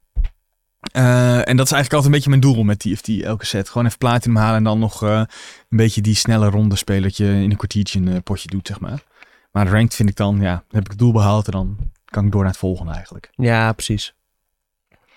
En 0.92 1.56
dat 1.56 1.66
is 1.66 1.72
eigenlijk 1.72 1.92
altijd 1.92 2.04
een 2.04 2.10
beetje 2.10 2.28
mijn 2.28 2.40
doel 2.40 2.62
met 2.62 2.78
TFT, 2.78 3.08
elke 3.22 3.46
set. 3.46 3.68
Gewoon 3.68 3.86
even 3.86 3.98
platinum 3.98 4.36
halen 4.36 4.56
en 4.56 4.64
dan 4.64 4.78
nog 4.78 5.00
een 5.00 5.26
beetje 5.68 6.00
die 6.00 6.14
snelle 6.14 6.48
ronde 6.48 6.76
spelen 6.76 7.02
dat 7.02 7.16
je 7.16 7.24
in 7.24 7.50
een 7.50 7.56
kwartiertje 7.56 8.00
een 8.00 8.22
potje 8.22 8.48
doet, 8.48 8.66
zeg 8.66 8.80
maar. 8.80 9.02
Maar 9.52 9.68
ranked 9.68 9.94
vind 9.94 10.08
ik 10.08 10.16
dan, 10.16 10.40
ja, 10.40 10.64
heb 10.68 10.84
ik 10.84 10.90
het 10.90 10.98
doel 10.98 11.12
behaald 11.12 11.46
en 11.46 11.52
dan 11.52 11.76
kan 12.04 12.24
ik 12.24 12.32
door 12.32 12.40
naar 12.40 12.50
het 12.50 12.60
volgende 12.60 12.92
eigenlijk. 12.92 13.30
Ja, 13.34 13.72
precies. 13.72 14.14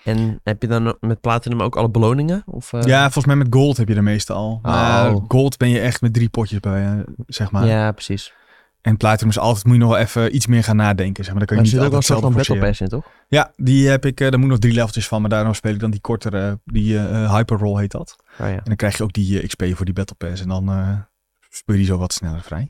En 0.04 0.40
heb 0.42 0.62
je 0.62 0.68
dan 0.68 0.96
met 1.00 1.20
Platinum 1.20 1.62
ook 1.62 1.76
alle 1.76 1.90
beloningen? 1.90 2.42
Of, 2.46 2.72
eh, 2.72 2.82
ja, 2.82 3.02
volgens 3.02 3.26
mij 3.26 3.36
met 3.36 3.46
gold 3.50 3.76
heb 3.76 3.88
je 3.88 3.94
de 3.94 4.02
meeste 4.02 4.32
al. 4.32 4.58
Maar 4.62 5.12
Oh. 5.14 5.24
gold 5.28 5.56
ben 5.56 5.68
je 5.68 5.80
echt 5.80 6.00
met 6.00 6.12
drie 6.14 6.28
potjes 6.28 6.60
bij, 6.60 7.04
zeg 7.26 7.50
maar. 7.50 7.66
ja, 7.66 7.92
precies. 7.92 8.32
En 8.80 8.96
platinum 8.96 9.30
is 9.30 9.38
altijd, 9.38 9.64
moet 9.64 9.74
je 9.74 9.80
nog 9.80 9.90
wel 9.90 9.98
even 9.98 10.34
iets 10.34 10.46
meer 10.46 10.64
gaan 10.64 10.76
nadenken, 10.76 11.24
zeg 11.24 11.34
maar. 11.34 11.46
Dan 11.46 11.56
kan 11.56 11.56
Maar 11.56 11.66
je 11.66 11.76
er 11.78 11.82
niet 11.82 12.04
zit 12.04 12.16
ook 12.16 12.20
wel 12.20 12.30
een 12.30 12.36
Battle. 12.36 12.58
Pass 12.58 12.80
in, 12.80 12.88
toch? 12.88 13.06
Ja, 13.28 13.52
die 13.56 13.88
heb 13.88 14.04
ik, 14.06 14.20
eh, 14.20 14.30
daar 14.30 14.38
moet 14.38 14.48
nog 14.48 14.58
drie 14.58 14.72
leveltjes 14.74 15.08
van, 15.08 15.20
maar 15.20 15.30
daarom 15.30 15.54
speel 15.54 15.72
ik 15.72 15.80
dan 15.80 15.90
die 15.90 16.00
kortere, 16.00 16.60
die 16.64 16.98
eh 16.98 17.34
hyper 17.34 17.58
roll 17.58 17.80
heet 17.80 17.90
dat. 17.90 18.16
Oh, 18.40 18.46
ja. 18.46 18.52
En 18.54 18.60
dan 18.64 18.76
krijg 18.76 18.96
je 18.96 19.02
ook 19.02 19.12
die 19.12 19.46
XP 19.46 19.64
voor 19.74 19.84
die 19.84 19.94
Battle 19.94 20.16
Pass. 20.16 20.40
En 20.42 20.48
dan 20.48 20.64
speel 21.50 21.74
je 21.74 21.80
die 21.80 21.90
zo 21.90 21.98
wat 21.98 22.12
sneller 22.12 22.42
vrij. 22.42 22.68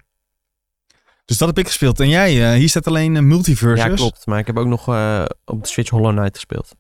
Dus 1.24 1.38
dat 1.38 1.48
heb 1.48 1.58
ik 1.58 1.66
gespeeld. 1.66 2.00
En 2.00 2.08
jij, 2.08 2.56
hier 2.58 2.68
staat 2.68 2.86
alleen 2.86 3.26
multiversus. 3.28 3.84
ja, 3.86 3.94
klopt. 3.94 4.26
Maar 4.26 4.38
ik 4.38 4.46
heb 4.46 4.56
ook 4.58 4.66
nog 4.66 4.88
op 5.44 5.62
de 5.62 5.68
Switch 5.68 5.90
Hollow 5.90 6.16
Knight 6.16 6.34
gespeeld. 6.34 6.74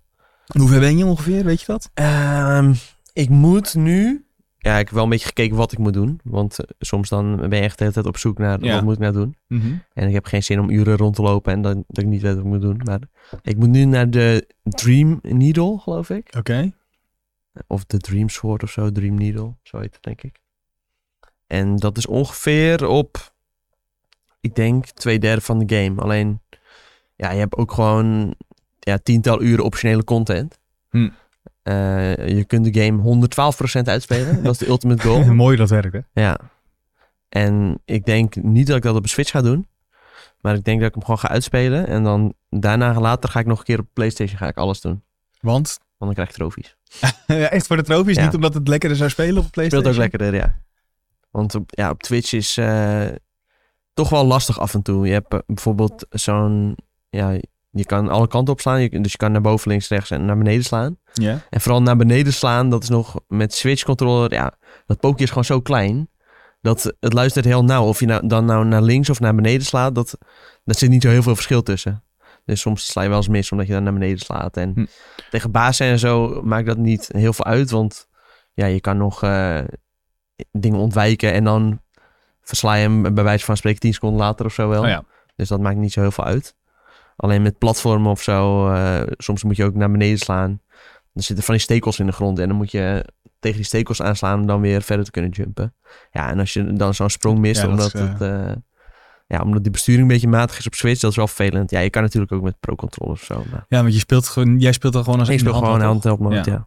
Hoeveel 0.46 0.80
ben 0.80 0.96
je 0.98 1.04
ongeveer, 1.06 1.44
weet 1.44 1.60
je 1.60 1.66
dat? 1.66 1.90
Ehm, 1.94 2.74
ik 3.12 3.28
moet 3.28 3.74
nu... 3.74 4.26
Ja, 4.58 4.78
ik 4.78 4.84
heb 4.86 4.94
wel 4.94 5.02
een 5.04 5.08
beetje 5.10 5.26
gekeken 5.26 5.56
wat 5.56 5.72
ik 5.72 5.78
moet 5.78 5.92
doen. 5.92 6.20
Want 6.24 6.58
eh, 6.58 6.66
soms 6.78 7.08
dan 7.08 7.36
ben 7.36 7.58
je 7.58 7.64
echt 7.64 7.78
de 7.78 7.82
hele 7.84 7.94
tijd 7.96 8.06
op 8.06 8.16
zoek 8.16 8.38
naar 8.38 8.64
Ja. 8.64 8.74
wat 8.74 8.84
moet 8.84 8.92
ik 8.94 8.98
nou 8.98 9.12
doen. 9.12 9.36
En 9.92 10.08
ik 10.08 10.14
heb 10.14 10.24
geen 10.26 10.42
zin 10.42 10.60
om 10.60 10.70
uren 10.70 10.96
rond 10.96 11.14
te 11.14 11.22
lopen 11.22 11.52
en 11.52 11.62
dan, 11.62 11.84
dat 11.86 12.04
ik 12.04 12.10
niet 12.10 12.22
weet 12.22 12.34
wat 12.34 12.44
ik 12.44 12.50
moet 12.50 12.60
doen. 12.60 12.80
Maar 12.84 13.00
ik 13.42 13.56
moet 13.56 13.68
nu 13.68 13.84
naar 13.84 14.10
de 14.10 14.46
Dream 14.62 15.18
Needle, 15.22 15.78
geloof 15.78 16.10
ik. 16.10 16.34
Oké. 16.38 16.72
Of 17.66 17.84
de 17.84 17.98
Dream 17.98 18.28
Sword 18.28 18.62
of 18.62 18.70
zo, 18.70 18.92
Dream 18.92 19.14
Needle, 19.14 19.54
zo 19.62 19.78
heet 19.78 19.94
het 19.94 20.02
denk 20.02 20.22
ik. 20.22 20.40
En 21.46 21.76
dat 21.76 21.96
is 21.96 22.06
ongeveer 22.06 22.86
op, 22.86 23.32
ik 24.40 24.54
denk, 24.54 24.86
twee 24.86 25.18
derde 25.18 25.40
van 25.40 25.58
de 25.58 25.76
game. 25.76 26.00
Alleen, 26.00 26.40
ja, 27.16 27.30
je 27.30 27.38
hebt 27.38 27.56
ook 27.56 27.72
gewoon 27.72 28.34
ja, 28.84 28.98
tiental 29.02 29.42
uren 29.42 29.64
optionele 29.64 30.04
content. 30.04 30.58
Hm. 30.90 31.08
Eh, 31.62 32.28
je 32.28 32.44
kunt 32.46 32.72
de 32.74 32.80
game 32.82 33.02
112% 33.82 33.88
uitspelen. 33.88 34.42
dat 34.42 34.52
is 34.52 34.58
de 34.58 34.66
ultimate 34.68 35.02
goal. 35.02 35.24
Mooi 35.34 35.56
dat 35.56 35.70
werkt, 35.70 35.92
hè? 35.92 36.22
Ja. 36.22 36.38
En 37.28 37.80
ik 37.84 38.04
denk 38.04 38.36
niet 38.36 38.66
dat 38.66 38.76
ik 38.76 38.82
dat 38.82 38.96
op 38.96 39.02
een 39.02 39.08
Switch 39.08 39.30
ga 39.30 39.42
doen. 39.42 39.66
Maar 40.40 40.54
ik 40.54 40.64
denk 40.64 40.78
dat 40.78 40.88
ik 40.88 40.94
hem 40.94 41.02
gewoon 41.04 41.18
ga 41.18 41.28
uitspelen. 41.28 41.86
En 41.86 42.02
dan 42.04 42.34
daarna 42.50 43.00
later 43.00 43.30
ga 43.30 43.40
ik 43.40 43.46
nog 43.46 43.58
een 43.58 43.64
keer 43.64 43.78
op 43.78 43.86
PlayStation 43.92 44.38
ga 44.38 44.46
ik 44.48 44.56
alles 44.56 44.80
doen. 44.80 45.02
Want, 45.40 45.78
Want 45.78 45.78
dan 45.98 46.12
krijg 46.14 46.28
ik 46.28 46.34
trofies. 46.34 46.76
ja, 47.26 47.50
echt 47.50 47.66
voor 47.66 47.76
de 47.76 47.82
trofies, 47.82 48.16
Ja. 48.16 48.24
niet 48.24 48.34
omdat 48.34 48.54
het 48.54 48.68
lekkerder 48.68 48.98
zou 48.98 49.10
spelen 49.10 49.36
op 49.36 49.44
Speelt 49.46 49.52
PlayStation. 49.52 49.92
ook 49.94 50.00
lekkerder, 50.00 50.34
ja. 50.34 50.56
Want 51.30 51.54
op, 51.54 51.70
ja, 51.74 51.90
op 51.90 52.02
Twitch 52.02 52.32
is 52.32 52.56
eh, 52.56 53.06
toch 53.94 54.08
wel 54.08 54.24
lastig 54.26 54.58
af 54.60 54.74
en 54.74 54.82
toe. 54.82 55.06
Je 55.06 55.12
hebt 55.12 55.32
eh, 55.32 55.38
bijvoorbeeld 55.46 56.06
zo'n... 56.10 56.76
Ja, 57.10 57.38
je 57.74 57.84
kan 57.84 58.08
alle 58.08 58.28
kanten 58.28 58.52
op 58.52 58.60
slaan. 58.60 58.82
Je, 58.82 59.00
dus 59.00 59.12
je 59.12 59.18
kan 59.18 59.32
naar 59.32 59.40
boven, 59.40 59.70
links, 59.70 59.88
rechts 59.88 60.10
en 60.10 60.24
naar 60.24 60.38
beneden 60.38 60.64
slaan. 60.64 60.98
Ja. 61.12 61.40
En 61.50 61.60
vooral 61.60 61.82
naar 61.82 61.96
beneden 61.96 62.32
slaan, 62.32 62.70
dat 62.70 62.82
is 62.82 62.88
nog 62.88 63.20
met 63.28 63.54
Switch 63.54 63.84
controller, 63.84 64.32
ja, 64.32 64.54
dat 64.86 65.00
pookje 65.00 65.24
is 65.24 65.28
gewoon 65.28 65.44
zo 65.44 65.60
klein. 65.60 66.08
Dat 66.60 66.94
het 67.00 67.12
luistert 67.12 67.44
heel 67.44 67.64
nauw. 67.64 67.84
Of 67.84 68.00
je 68.00 68.06
nou, 68.06 68.26
dan 68.26 68.44
nou 68.44 68.64
naar 68.64 68.82
links 68.82 69.10
of 69.10 69.20
naar 69.20 69.34
beneden 69.34 69.66
slaat, 69.66 69.94
dat, 69.94 70.18
dat 70.64 70.78
zit 70.78 70.90
niet 70.90 71.02
zo 71.02 71.08
heel 71.08 71.22
veel 71.22 71.34
verschil 71.34 71.62
tussen. 71.62 72.02
Dus 72.44 72.60
soms 72.60 72.86
sla 72.86 73.02
je 73.02 73.08
wel 73.08 73.16
eens 73.16 73.28
mis 73.28 73.52
omdat 73.52 73.66
je 73.66 73.72
dan 73.72 73.82
naar 73.82 73.92
beneden 73.92 74.18
slaat. 74.18 74.56
En 74.56 74.72
Hm. 74.74 74.84
tegen 75.30 75.50
bazen 75.50 75.86
en 75.86 75.98
zo 75.98 76.42
maakt 76.42 76.66
dat 76.66 76.76
niet 76.76 77.08
heel 77.12 77.32
veel 77.32 77.44
uit. 77.44 77.70
Want 77.70 78.08
ja, 78.52 78.66
je 78.66 78.80
kan 78.80 78.96
nog 78.96 79.22
eh, 79.22 79.60
dingen 80.52 80.78
ontwijken 80.78 81.32
en 81.32 81.44
dan 81.44 81.80
versla 82.42 82.74
je 82.74 82.82
hem 82.82 83.14
bij 83.14 83.24
wijze 83.24 83.44
van 83.44 83.56
spreken 83.56 83.80
10 83.80 83.92
seconden 83.94 84.18
later 84.20 84.46
of 84.46 84.52
zo 84.54 84.68
wel. 84.68 84.82
Oh 84.82 84.88
ja. 84.88 85.04
Dus 85.36 85.48
dat 85.48 85.60
maakt 85.60 85.76
niet 85.76 85.92
zo 85.92 86.00
heel 86.00 86.10
veel 86.10 86.24
uit. 86.24 86.54
Alleen 87.16 87.42
met 87.42 87.58
platformen 87.58 88.10
of 88.10 88.22
zo, 88.22 88.68
eh, 88.72 89.00
soms 89.16 89.42
moet 89.42 89.56
je 89.56 89.64
ook 89.64 89.74
naar 89.74 89.90
beneden 89.90 90.18
slaan. 90.18 90.60
Er 91.12 91.22
zitten 91.22 91.44
van 91.44 91.54
die 91.54 91.62
stekels 91.62 91.98
in 91.98 92.06
de 92.06 92.12
grond 92.12 92.38
en 92.38 92.48
dan 92.48 92.56
moet 92.56 92.70
je 92.70 93.04
tegen 93.38 93.56
die 93.56 93.66
stekels 93.66 94.02
aanslaan 94.02 94.40
om 94.40 94.46
dan 94.46 94.60
weer 94.60 94.82
verder 94.82 95.04
te 95.04 95.10
kunnen 95.10 95.30
jumpen. 95.30 95.74
Ja, 96.10 96.28
en 96.30 96.38
als 96.38 96.52
je 96.52 96.72
dan 96.72 96.94
zo'n 96.94 97.10
sprong 97.10 97.38
mist, 97.38 97.62
Ja, 97.62 97.68
omdat, 97.68 97.94
is, 97.94 98.00
eh, 98.00 98.08
het, 98.08 98.20
eh, 98.20 98.52
ja, 99.26 99.40
omdat 99.40 99.62
die 99.62 99.72
besturing 99.72 100.02
een 100.02 100.08
beetje 100.08 100.28
matig 100.28 100.58
is 100.58 100.66
op 100.66 100.74
Switch, 100.74 101.00
dat 101.00 101.10
is 101.10 101.16
wel 101.16 101.26
vervelend. 101.28 101.70
Ja, 101.70 101.80
je 101.80 101.90
kan 101.90 102.02
natuurlijk 102.02 102.32
ook 102.32 102.42
met 102.42 102.60
pro-controllers 102.60 103.20
of 103.20 103.26
zo. 103.26 103.44
Maar 103.50 103.64
Ja, 103.68 103.80
want 103.82 103.92
je 103.94 103.98
speelt 104.00 104.28
gewoon, 104.28 104.58
jij 104.58 104.72
speelt 104.72 104.92
dan 104.92 105.04
gewoon 105.04 105.18
als 105.18 105.28
ik 105.28 105.38
speel 105.38 105.52
gewoon 105.52 105.68
handheld, 105.68 105.92
handheld 106.04 106.18
mode, 106.18 106.50
Ja. 106.50 106.56
ja. 106.56 106.66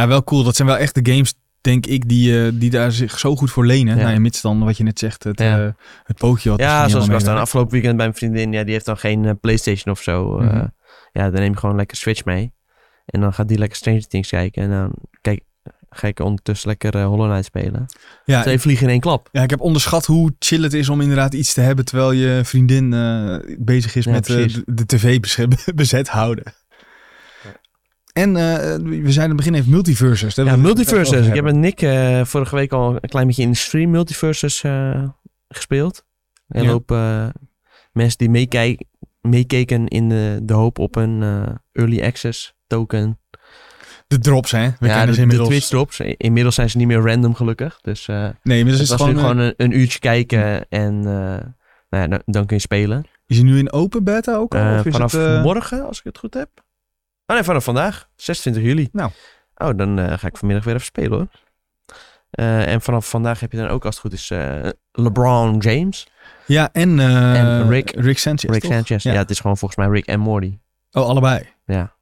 Ja, 0.00 0.08
wel 0.08 0.24
cool. 0.24 0.42
Dat 0.44 0.56
zijn 0.56 0.68
wel 0.68 0.76
echt 0.76 0.94
de 1.04 1.12
games, 1.12 1.34
denk 1.64 1.86
ik, 1.86 2.08
die, 2.08 2.44
eh, 2.46 2.52
die 2.54 2.70
daar 2.70 2.92
zich 2.92 3.18
zo 3.18 3.36
goed 3.36 3.50
voor 3.50 3.66
lenen. 3.66 3.96
Ja. 3.98 4.02
Nou, 4.04 4.18
mits 4.18 4.40
dan 4.40 4.64
wat 4.64 4.76
je 4.76 4.82
net 4.84 4.98
zegt, 4.98 5.24
het, 5.24 5.38
Ja. 5.40 5.64
eh, 5.64 5.72
het 6.04 6.16
pootje 6.16 6.50
wat 6.50 6.58
Ja, 6.60 6.88
zoals 6.88 7.04
ik 7.06 7.10
was 7.12 7.24
dan 7.24 7.36
afgelopen 7.36 7.72
weekend 7.72 7.96
bij 7.96 8.06
mijn 8.06 8.18
vriendin. 8.18 8.52
Ja, 8.52 8.62
die 8.64 8.72
heeft 8.72 8.84
dan 8.86 8.96
geen 8.98 9.24
eh, 9.24 9.32
Playstation 9.40 9.94
of 9.94 10.02
zo. 10.02 10.38
Mhm. 10.38 10.66
ja, 11.12 11.30
dan 11.30 11.40
neem 11.40 11.52
je 11.52 11.58
gewoon 11.58 11.76
lekker 11.76 11.96
Switch 11.96 12.24
mee. 12.24 12.52
En 13.06 13.20
dan 13.20 13.32
gaat 13.34 13.48
die 13.48 13.58
lekker 13.58 13.76
Stranger 13.76 14.06
Things 14.06 14.28
kijken. 14.28 14.62
En 14.62 14.70
dan 14.70 14.92
kijk, 15.20 15.40
ga 15.90 16.08
ik 16.08 16.20
ondertussen 16.20 16.68
lekker 16.68 16.94
eh, 16.94 17.06
Hollow 17.06 17.26
Knight 17.26 17.44
spelen. 17.44 17.86
Ja, 18.24 18.42
Twee 18.42 18.58
vliegen 18.58 18.84
in 18.86 18.92
één 18.92 19.00
klap. 19.00 19.28
ja, 19.32 19.42
ik 19.42 19.50
heb 19.50 19.60
onderschat 19.60 20.06
hoe 20.06 20.34
chill 20.38 20.62
het 20.62 20.72
is 20.72 20.88
om 20.88 21.00
inderdaad 21.00 21.34
iets 21.34 21.54
te 21.54 21.60
hebben 21.60 21.84
terwijl 21.84 22.12
je 22.12 22.40
vriendin 22.44 22.90
bezig 23.58 23.94
is 23.94 24.06
met 24.06 24.24
de, 24.26 24.62
de 24.66 24.86
tv 24.86 25.20
bezet 25.74 26.08
houden. 26.08 26.44
En 28.14 28.36
eh, 28.36 28.76
we 29.02 29.12
zijn 29.12 29.22
aan 29.22 29.28
het 29.28 29.36
begin 29.36 29.54
even 29.54 29.70
multiverses. 29.70 30.34
Ja, 30.34 30.44
wil 30.44 30.70
ik 30.70 30.88
het 30.88 31.34
heb 31.34 31.44
met 31.44 31.54
Nick 31.54 31.82
eh, 31.82 32.24
vorige 32.24 32.54
week 32.54 32.72
al 32.72 32.92
een 33.00 33.08
klein 33.08 33.26
beetje 33.26 33.42
in 33.42 33.50
de 33.50 33.56
stream 33.56 33.90
Multiversus 33.90 34.62
eh, 34.62 35.02
gespeeld. 35.48 36.04
Een 36.48 36.62
Ja. 36.62 36.70
hoop 36.70 36.88
mensen 37.92 38.18
die 38.18 38.30
meekijk- 38.30 38.82
meekeken 39.20 39.88
in 39.88 40.08
de, 40.08 40.38
de 40.42 40.52
hoop 40.52 40.78
op 40.78 40.96
een 40.96 41.22
early 41.72 42.02
access 42.02 42.54
token. 42.66 43.18
De 44.06 44.18
drops, 44.18 44.50
hè? 44.50 44.68
We 44.78 44.86
ja, 44.86 44.96
kennen 44.96 45.06
de, 45.06 45.12
ze 45.12 45.16
de 45.16 45.20
inmiddels. 45.22 45.48
Twitch 45.48 45.66
drops. 45.68 46.00
Inmiddels 46.00 46.54
zijn 46.54 46.70
ze 46.70 46.76
niet 46.76 46.86
meer 46.86 47.00
random 47.00 47.34
gelukkig. 47.34 47.78
Dus 47.80 48.06
nee, 48.06 48.64
maar 48.64 48.72
het 48.72 48.80
is 48.80 48.88
was 48.88 49.00
gewoon, 49.00 49.14
nu 49.14 49.20
gewoon 49.20 49.38
een, 49.38 49.54
een 49.56 49.78
uurtje 49.78 49.98
kijken 49.98 50.68
en 50.68 51.00
nou 51.00 51.42
ja, 51.88 52.06
dan, 52.06 52.22
dan 52.24 52.46
kun 52.46 52.56
je 52.56 52.62
spelen. 52.62 53.04
Is 53.26 53.36
hij 53.36 53.44
nu 53.46 53.58
in 53.58 53.72
open 53.72 54.04
beta 54.04 54.34
ook 54.34 54.54
al? 54.54 54.78
Of 54.78 54.84
is 54.84 54.92
vanaf 54.92 55.12
het, 55.12 55.42
morgen, 55.42 55.86
als 55.86 55.98
ik 55.98 56.04
het 56.04 56.18
goed 56.18 56.34
heb. 56.34 56.48
Oh 57.26 57.36
nee, 57.36 57.44
vanaf 57.44 57.64
vandaag, 57.64 58.08
26 58.16 58.62
juli. 58.62 58.88
Nou. 58.92 59.10
Oh, 59.56 59.76
dan 59.76 59.98
eh, 59.98 60.18
ga 60.18 60.26
ik 60.26 60.36
vanmiddag 60.36 60.64
weer 60.64 60.74
even 60.74 60.86
spelen 60.86 61.12
hoor. 61.18 61.26
Eh, 62.30 62.66
en 62.72 62.80
vanaf 62.80 63.08
vandaag 63.08 63.40
heb 63.40 63.52
je 63.52 63.58
dan 63.58 63.68
ook, 63.68 63.84
als 63.84 63.94
het 63.94 64.04
goed 64.04 64.12
is, 64.12 64.30
eh, 64.30 64.68
LeBron 64.92 65.58
James. 65.58 66.06
Ja, 66.46 66.68
en, 66.72 67.00
En 67.00 67.68
Rick- 67.68 67.90
Rick 67.96 68.18
Sanchez, 68.18 68.50
Rick 68.50 68.62
toch? 68.62 68.72
Sanchez. 68.72 69.02
Ja. 69.02 69.12
Ja. 69.12 69.18
het 69.18 69.30
is 69.30 69.40
gewoon 69.40 69.56
volgens 69.56 69.80
mij 69.86 69.88
Rick 69.96 70.06
en 70.06 70.20
Morty. 70.20 70.58
Oh, 70.92 71.06
allebei. 71.08 71.48
Ja. 71.66 71.94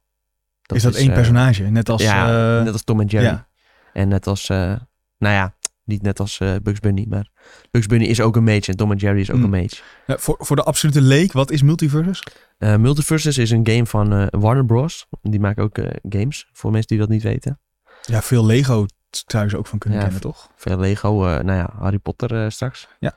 is 0.73 0.83
dat 0.83 0.95
één 0.95 1.13
personage? 1.13 1.63
Net 1.63 1.89
als... 1.89 2.01
ja, 2.01 2.61
net 2.61 2.73
als 2.73 2.83
Tom 2.83 2.99
en 2.99 3.05
Jerry. 3.05 3.25
ja. 3.25 3.47
En 3.93 4.07
net 4.07 4.27
als, 4.27 4.47
nou 4.47 4.77
ja, 5.17 5.53
niet 5.85 6.01
net 6.01 6.19
als 6.19 6.39
eh, 6.39 6.55
Bugs 6.63 6.79
Bunny, 6.79 7.05
maar 7.09 7.27
Bugs 7.71 7.87
Bunny 7.87 8.05
is 8.05 8.21
ook 8.21 8.35
een 8.35 8.43
mage 8.43 8.65
en 8.71 8.75
Tom 8.77 8.91
en 8.91 8.97
Jerry 8.97 9.19
is 9.19 9.31
ook 9.31 9.37
Mm. 9.37 9.43
een 9.43 9.49
mage. 9.61 9.75
Ja, 10.07 10.17
voor, 10.17 10.35
voor 10.39 10.55
de 10.55 10.63
absolute 10.63 11.01
leek, 11.01 11.31
wat 11.31 11.51
is 11.51 11.61
multiversus? 11.61 12.23
Eh, 12.57 12.75
Multiversus 12.75 13.37
is 13.37 13.51
een 13.51 13.67
game 13.67 13.85
van 13.85 14.13
eh, 14.13 14.25
Warner 14.29 14.65
Bros. 14.65 15.07
Die 15.21 15.39
maken 15.39 15.63
ook 15.63 15.79
games, 16.09 16.47
voor 16.53 16.71
mensen 16.71 16.87
die 16.89 16.97
dat 16.99 17.09
niet 17.09 17.23
weten. 17.23 17.59
Ja, 18.01 18.21
veel 18.21 18.45
Lego 18.45 18.85
ze 19.27 19.57
ook 19.57 19.67
van 19.67 19.79
kunnen 19.79 19.99
Ja, 19.99 20.03
kennen, 20.05 20.21
toch? 20.23 20.49
Veel 20.55 20.77
Lego, 20.79 21.09
nou 21.23 21.51
ja, 21.57 21.69
Harry 21.79 21.97
Potter 21.99 22.51
straks. 22.51 22.87
Ja. 22.99 23.15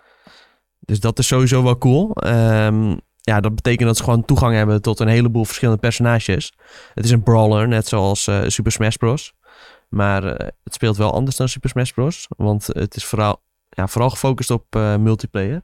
Dus 0.81 1.01
dat 1.01 1.19
is 1.19 1.27
sowieso 1.27 1.63
wel 1.63 1.79
cool. 1.79 2.13
Ehm, 2.15 2.97
ja, 3.21 3.41
dat 3.41 3.55
betekent 3.55 3.87
dat 3.89 3.97
ze 3.97 4.03
gewoon 4.05 4.25
toegang 4.25 4.55
hebben 4.55 4.83
tot 4.83 5.01
een 5.01 5.09
heleboel 5.09 5.45
verschillende 5.45 5.81
personages. 5.81 6.53
Het 6.95 7.05
is 7.05 7.11
een 7.11 7.23
brawler, 7.23 7.69
net 7.69 7.87
zoals 7.89 8.31
Super 8.47 8.73
Smash 8.73 8.95
Bros. 8.97 9.33
Maar 9.97 10.25
eh, 10.25 10.49
het 10.65 10.75
speelt 10.75 10.97
wel 10.97 11.13
anders 11.13 11.37
dan 11.37 11.49
Super 11.49 11.69
Smash 11.71 11.91
Bros. 11.91 12.27
Want 12.37 12.67
het 12.67 12.97
is 12.97 13.05
vooral, 13.05 13.43
ja, 13.69 13.87
vooral 13.87 14.11
gefocust 14.11 14.51
op 14.51 14.65
eh, 14.77 14.97
multiplayer. 14.97 15.63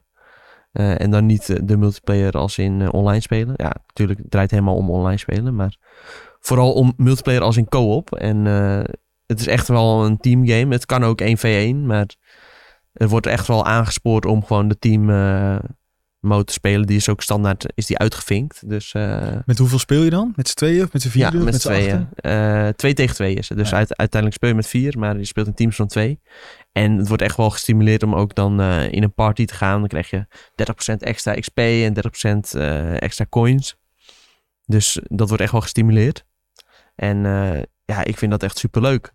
Eh, 0.71 1.01
en 1.01 1.11
dan 1.11 1.25
niet 1.25 1.67
de 1.67 1.77
multiplayer 1.77 2.31
als 2.31 2.57
in 2.57 2.91
online 2.91 3.21
spelen. 3.21 3.53
Ja, 3.57 3.75
natuurlijk 3.87 4.19
het 4.19 4.31
draait 4.31 4.51
helemaal 4.51 4.75
om 4.75 4.89
online 4.89 5.17
spelen. 5.17 5.55
Maar 5.55 5.77
vooral 6.39 6.73
om 6.73 6.93
multiplayer 6.97 7.41
als 7.41 7.57
in 7.57 7.69
co-op. 7.69 8.15
En 8.15 8.45
het 9.25 9.39
is 9.39 9.47
echt 9.47 9.67
wel 9.67 10.05
een 10.05 10.17
teamgame. 10.17 10.73
Het 10.73 10.85
kan 10.85 11.03
ook 11.03 11.21
1v1, 11.21 11.75
maar 11.85 12.15
er 12.93 13.07
wordt 13.07 13.27
echt 13.27 13.47
wel 13.47 13.65
aangespoord 13.65 14.25
om 14.25 14.45
gewoon 14.45 14.67
de 14.67 14.79
team 14.79 15.09
mode 16.23 16.51
spelen. 16.51 16.87
Die 16.87 16.97
is 16.97 17.09
ook 17.09 17.21
standaard, 17.21 17.65
is 17.75 17.85
die 17.85 17.97
uitgevinkt. 17.97 18.69
Dus 18.69 18.93
eh, 18.93 19.37
Met 19.45 19.57
hoeveel 19.57 19.79
speel 19.79 20.01
je 20.03 20.09
dan? 20.09 20.33
Met 20.35 20.47
z'n 20.47 20.55
tweeën 20.55 20.83
of 20.83 20.93
met 20.93 21.01
z'n 21.01 21.07
ja, 21.07 21.13
vieren? 21.13 21.39
of 21.39 21.45
met 21.45 21.61
z'n 21.61 21.67
tweeën. 21.67 22.07
Eh, 22.15 22.67
twee 22.67 22.93
tegen 22.93 23.15
twee 23.15 23.35
is 23.35 23.49
het. 23.49 23.57
Dus 23.57 23.69
Ja. 23.69 23.75
uit- 23.77 23.97
uiteindelijk 23.97 24.33
speel 24.41 24.49
je 24.49 24.55
met 24.55 24.67
vier, 24.67 24.99
maar 24.99 25.17
je 25.17 25.25
speelt 25.25 25.47
in 25.47 25.53
teams 25.53 25.75
van 25.75 25.87
twee. 25.87 26.19
En 26.71 26.97
het 26.97 27.07
wordt 27.07 27.23
echt 27.23 27.37
wel 27.37 27.49
gestimuleerd 27.49 28.03
om 28.03 28.15
ook 28.15 28.35
dan 28.35 28.61
eh, 28.61 28.91
in 28.91 29.03
een 29.03 29.13
party 29.13 29.45
te 29.45 29.53
gaan. 29.53 29.79
Dan 29.79 29.87
krijg 29.87 30.09
je 30.09 30.25
30% 30.55 31.01
extra 31.03 31.33
XP 31.33 31.57
en 31.57 31.93
30% 31.93 32.53
eh, 32.55 33.01
extra 33.01 33.25
coins. 33.29 33.75
Dus 34.65 34.99
dat 35.03 35.27
wordt 35.27 35.43
echt 35.43 35.51
wel 35.51 35.61
gestimuleerd. 35.61 36.25
En 36.95 37.17
ja, 37.85 38.03
ik 38.03 38.17
vind 38.17 38.31
dat 38.31 38.43
echt 38.43 38.57
super 38.57 38.81
leuk. 38.81 39.11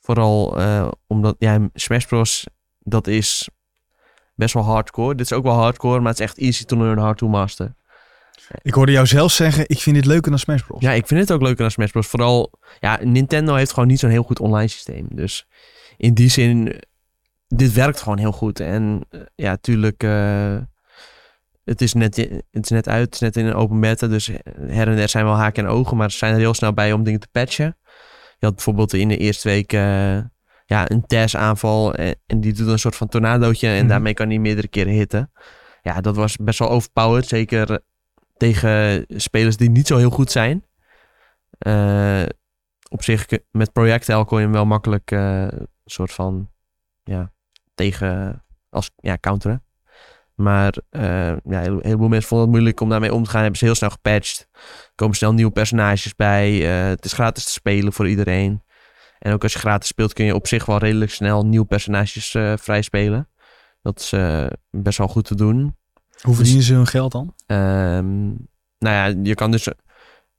Vooral 0.00 0.58
omdat 1.06 1.36
ja, 1.38 1.68
Smash 1.74 2.04
Bros. 2.04 2.46
dat 2.78 3.06
is 3.06 3.48
best 4.38 4.54
wel 4.54 4.64
hardcore. 4.64 5.14
Dit 5.14 5.30
is 5.30 5.32
ook 5.32 5.42
wel 5.42 5.54
hardcore, 5.54 6.00
maar 6.00 6.10
het 6.10 6.20
is 6.20 6.26
echt 6.26 6.38
easy 6.38 6.64
to 6.64 6.76
learn, 6.76 6.98
hard 6.98 7.18
to 7.18 7.28
master. 7.28 7.74
Ik 8.62 8.74
hoorde 8.74 8.92
jou 8.92 9.06
zelf 9.06 9.32
zeggen, 9.32 9.64
ik 9.68 9.78
vind 9.78 9.96
dit 9.96 10.04
leuker 10.04 10.30
dan 10.30 10.38
Smash 10.38 10.62
Bros. 10.62 10.80
Ja, 10.80 10.92
ik 10.92 11.06
vind 11.06 11.20
het 11.20 11.32
ook 11.32 11.42
leuker 11.42 11.58
dan 11.58 11.70
Smash 11.70 11.90
Bros. 11.90 12.06
Vooral, 12.06 12.52
ja, 12.80 12.98
Nintendo 13.02 13.54
heeft 13.54 13.72
gewoon 13.72 13.88
niet 13.88 13.98
zo'n 13.98 14.10
heel 14.10 14.22
goed 14.22 14.40
online 14.40 14.68
systeem. 14.68 15.06
Dus 15.10 15.46
in 15.96 16.14
die 16.14 16.28
zin, 16.28 16.80
dit 17.48 17.72
werkt 17.72 18.00
gewoon 18.00 18.18
heel 18.18 18.32
goed. 18.32 18.60
En 18.60 19.00
eh, 19.10 19.20
ja, 19.34 19.56
tuurlijk, 19.56 20.02
eh, 20.02 20.56
het, 21.64 21.80
is 21.80 21.92
net, 21.92 22.16
het 22.50 22.64
is 22.64 22.70
net 22.70 22.88
uit, 22.88 23.04
het 23.04 23.14
is 23.14 23.20
net 23.20 23.36
in 23.36 23.46
een 23.46 23.54
open 23.54 23.80
beta. 23.80 24.06
Dus 24.06 24.26
her 24.66 24.88
en 24.88 24.96
der 24.96 25.08
zijn 25.08 25.24
wel 25.24 25.34
haken 25.34 25.64
en 25.64 25.70
ogen, 25.70 25.96
maar 25.96 26.10
ze 26.10 26.18
zijn 26.18 26.32
er 26.32 26.38
heel 26.38 26.54
snel 26.54 26.72
bij 26.72 26.92
om 26.92 27.04
dingen 27.04 27.20
te 27.20 27.28
patchen. 27.32 27.76
Je 28.38 28.46
had 28.46 28.54
bijvoorbeeld 28.54 28.92
in 28.92 29.08
de 29.08 29.16
eerste 29.16 29.48
week 29.48 29.72
eh, 29.72 30.18
ja, 30.68 30.90
een 30.90 31.06
TES 31.06 31.36
aanval 31.36 31.94
en, 31.94 32.16
en 32.26 32.40
die 32.40 32.52
doet 32.52 32.68
een 32.68 32.78
soort 32.78 32.96
van 32.96 33.08
tornadootje 33.08 33.68
en 33.68 33.78
Mhm. 33.78 33.88
daarmee 33.88 34.14
kan 34.14 34.28
hij 34.28 34.38
meerdere 34.38 34.68
keren 34.68 34.92
hitten. 34.92 35.32
Ja, 35.82 36.00
dat 36.00 36.16
was 36.16 36.36
best 36.36 36.58
wel 36.58 36.70
overpowered, 36.70 37.26
zeker 37.28 37.80
tegen 38.36 39.04
spelers 39.08 39.56
die 39.56 39.70
niet 39.70 39.86
zo 39.86 39.96
heel 39.96 40.10
goed 40.10 40.30
zijn. 40.30 40.64
Eh, 41.58 42.22
op 42.90 43.02
zich, 43.02 43.26
met 43.50 43.72
projectile 43.72 44.24
kon 44.24 44.38
je 44.38 44.44
hem 44.44 44.52
wel 44.52 44.66
makkelijk 44.66 45.10
eh, 45.10 45.42
een 45.42 45.68
soort 45.84 46.12
van 46.12 46.50
ja, 47.04 47.32
tegen 47.74 48.44
als 48.70 48.90
ja, 48.96 49.18
counteren. 49.20 49.62
Maar 50.34 50.76
eh, 50.90 51.02
ja, 51.02 51.36
een 51.44 51.52
hele- 51.54 51.78
heleboel 51.82 52.08
mensen 52.08 52.28
vonden 52.28 52.46
het 52.46 52.56
moeilijk 52.56 52.80
om 52.80 52.88
daarmee 52.88 53.14
om 53.14 53.24
te 53.24 53.30
gaan. 53.30 53.40
Hebben 53.40 53.58
ze 53.58 53.64
heel 53.64 53.74
snel 53.74 53.90
gepatcht. 53.90 54.48
Er 54.52 54.92
komen 54.94 55.16
snel 55.16 55.32
nieuwe 55.32 55.52
personages 55.52 56.14
bij. 56.14 56.62
eh, 56.82 56.88
het 56.88 57.04
is 57.04 57.12
gratis 57.12 57.44
te 57.44 57.50
spelen 57.50 57.92
voor 57.92 58.08
iedereen. 58.08 58.62
En 59.18 59.32
ook 59.32 59.42
als 59.42 59.52
je 59.52 59.58
gratis 59.58 59.88
speelt 59.88 60.12
kun 60.12 60.24
je 60.24 60.34
op 60.34 60.46
zich 60.46 60.66
wel 60.66 60.78
redelijk 60.78 61.10
snel 61.10 61.46
nieuwe 61.46 61.66
personages 61.66 62.34
eh 62.34 62.52
vrij 62.56 62.82
spelen. 62.82 63.28
Dat 63.82 64.00
is 64.00 64.12
eh, 64.12 64.46
best 64.70 64.98
wel 64.98 65.08
goed 65.08 65.24
te 65.24 65.34
doen. 65.34 65.76
Hoe 66.20 66.34
verdienen 66.34 66.62
ze 66.62 66.74
hun 66.74 66.86
geld 66.86 67.12
dan? 67.12 67.34
Ehm, 67.46 68.26
nou 68.78 68.94
ja, 69.12 69.14
je 69.22 69.34
kan 69.34 69.50
dus 69.50 69.68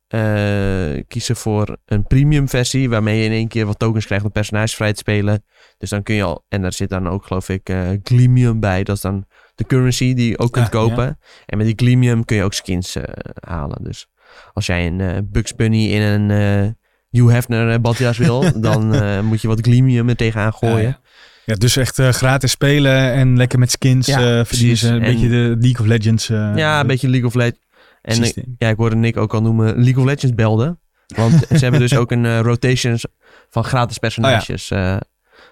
eh, 0.07 1.03
kiezen 1.07 1.35
voor 1.35 1.77
een 1.85 2.03
premium 2.07 2.49
versie, 2.49 2.89
waarmee 2.89 3.17
je 3.19 3.25
in 3.25 3.31
één 3.31 3.47
keer 3.47 3.65
wat 3.65 3.79
tokens 3.79 4.05
krijgt 4.05 4.25
om 4.25 4.31
personages 4.31 4.75
vrij 4.75 4.91
te 4.91 4.97
spelen. 4.97 5.43
Dus 5.77 5.89
dan 5.89 6.03
kun 6.03 6.15
je 6.15 6.23
al, 6.23 6.45
en 6.47 6.61
daar 6.61 6.73
zit 6.73 6.89
dan 6.89 7.07
ook 7.07 7.25
geloof 7.25 7.49
ik 7.49 7.69
eh 7.69 7.89
Gleamium 8.03 8.59
bij, 8.59 8.83
dat 8.83 8.95
is 8.95 9.01
dan 9.01 9.25
de 9.55 9.63
currency 9.63 10.13
die 10.13 10.29
je 10.29 10.39
ook 10.39 10.51
kunt 10.51 10.65
Ah, 10.65 10.71
kopen. 10.71 11.19
En 11.45 11.57
met 11.57 11.65
die 11.65 11.75
Gleamium 11.75 12.25
kun 12.25 12.37
je 12.37 12.43
ook 12.43 12.53
skins 12.53 12.97
halen. 13.39 13.83
Dus 13.83 14.07
als 14.53 14.65
jij 14.65 14.87
een 14.87 15.27
Bugs 15.31 15.55
Bunny 15.55 15.91
in 15.91 16.01
een 16.01 16.77
Hugh 17.09 17.31
Hefner 17.31 17.81
badjas 17.81 18.17
wil, 18.17 18.43
dan 18.61 18.93
eh, 18.95 19.21
moet 19.21 19.41
je 19.41 19.47
wat 19.47 19.59
Gleamium 19.61 20.09
er 20.09 20.15
tegenaan 20.15 20.53
gooien. 20.53 20.97
Ja, 21.45 21.55
dus 21.55 21.75
echt 21.77 21.99
eh, 21.99 22.09
gratis 22.09 22.51
spelen 22.51 23.11
en 23.13 23.37
lekker 23.37 23.59
met 23.59 23.71
skins 23.71 24.07
Ja, 24.07 24.39
eh 24.39 24.45
verdienen 24.45 24.93
een 24.93 25.01
En- 25.03 25.11
beetje 25.11 25.29
de 25.29 25.55
League 25.59 25.79
of 25.79 25.85
Legends 25.85 26.27
Ja, 26.27 26.79
een 26.79 26.87
beetje 26.87 27.09
League 27.09 27.27
of 27.27 27.33
Legends. 27.33 27.59
En 28.01 28.23
ik-. 28.23 28.43
Ja, 28.57 28.69
ik 28.69 28.77
hoorde 28.77 28.95
Nick 28.95 29.17
ook 29.17 29.33
al 29.33 29.41
noemen 29.41 29.75
League 29.75 29.97
of 29.97 30.05
Legends 30.05 30.35
belden. 30.35 30.79
Want 31.07 31.33
ze 31.49 31.57
hebben 31.65 31.79
dus 31.79 31.95
ook 31.95 32.11
een 32.11 32.41
rotations 32.41 33.05
van 33.49 33.63
gratis 33.63 33.97
personages. 33.97 34.71
Eh, 34.71 34.97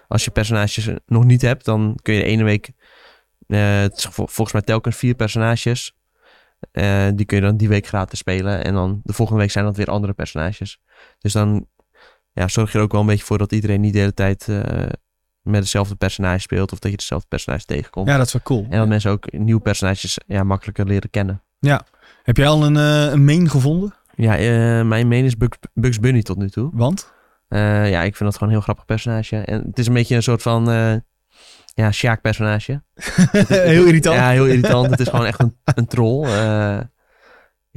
als 0.08 0.24
je 0.24 0.30
personages 0.30 0.88
nog 1.06 1.24
niet 1.24 1.42
hebt, 1.42 1.64
dan 1.64 1.98
kun 2.02 2.14
je 2.14 2.20
de 2.20 2.26
ene 2.26 2.44
week... 2.44 2.70
het 3.46 3.96
is 3.96 4.04
vol- 4.10 4.26
volgens 4.26 4.52
mij 4.52 4.62
telkens 4.62 4.96
vier 4.96 5.14
personages. 5.14 5.96
Die 7.14 7.24
kun 7.26 7.36
je 7.36 7.40
dan 7.40 7.56
die 7.56 7.68
week 7.68 7.86
gratis 7.86 8.18
spelen. 8.18 8.64
En 8.64 8.74
dan 8.74 9.00
de 9.04 9.12
volgende 9.12 9.40
week 9.40 9.50
zijn 9.50 9.64
dat 9.64 9.76
weer 9.76 9.86
andere 9.90 10.12
personages. 10.12 10.80
Dus 11.18 11.32
dan 11.32 11.66
ja, 12.38 12.48
zorg 12.48 12.72
je 12.72 12.78
er 12.78 12.84
ook 12.84 12.92
wel 12.92 13.00
een 13.00 13.06
beetje 13.06 13.24
voor 13.24 13.38
dat 13.38 13.52
iedereen 13.52 13.80
niet 13.80 13.92
de 13.92 13.98
hele 13.98 14.14
tijd 14.14 14.48
eh, 14.48 14.60
met 15.42 15.60
hetzelfde 15.60 15.94
personage 15.94 16.38
speelt. 16.38 16.72
Of 16.72 16.78
dat 16.78 16.90
je 16.90 16.96
hetzelfde 16.96 17.28
personage 17.28 17.64
tegenkomt. 17.64 18.08
Ja, 18.08 18.16
dat 18.16 18.26
is 18.26 18.32
wel 18.32 18.42
cool. 18.42 18.66
En 18.70 18.78
dat 18.78 18.88
mensen 18.88 19.10
ook 19.10 19.32
nieuwe 19.32 19.60
personages 19.60 20.18
ja, 20.26 20.44
makkelijker 20.44 20.86
leren 20.86 21.10
kennen. 21.10 21.42
Heb 22.22 22.36
jij 22.36 22.48
al 22.48 22.64
een, 22.64 22.76
eh, 22.76 23.12
een 23.12 23.24
main 23.24 23.50
gevonden? 23.50 23.94
Ja, 24.14 24.36
eh, 24.36 24.86
mijn 24.86 25.08
main 25.08 25.24
is 25.24 25.36
Bugs, 25.36 25.58
Bugs 25.74 26.00
Bunny 26.00 26.22
tot 26.22 26.36
nu 26.36 26.50
toe. 26.50 26.70
Want? 26.72 27.12
Ja, 27.48 28.02
ik 28.02 28.16
vind 28.16 28.30
dat 28.30 28.32
gewoon 28.32 28.48
een 28.48 28.54
heel 28.54 28.60
grappig 28.60 28.84
personage. 28.84 29.36
En 29.36 29.62
het 29.66 29.78
is 29.78 29.86
een 29.86 29.92
beetje 29.92 30.16
een 30.16 30.22
soort 30.22 30.42
van... 30.42 30.64
ja, 31.74 31.90
Sjaak 31.92 32.20
personage. 32.20 32.82
Heel 33.48 33.84
irritant. 33.84 34.16
Ja, 34.16 34.30
heel 34.30 34.46
irritant. 34.46 34.90
het 34.90 35.00
is 35.00 35.08
gewoon 35.08 35.26
echt 35.26 35.40
een, 35.40 35.56
een 35.64 35.86
troll. 35.86 36.26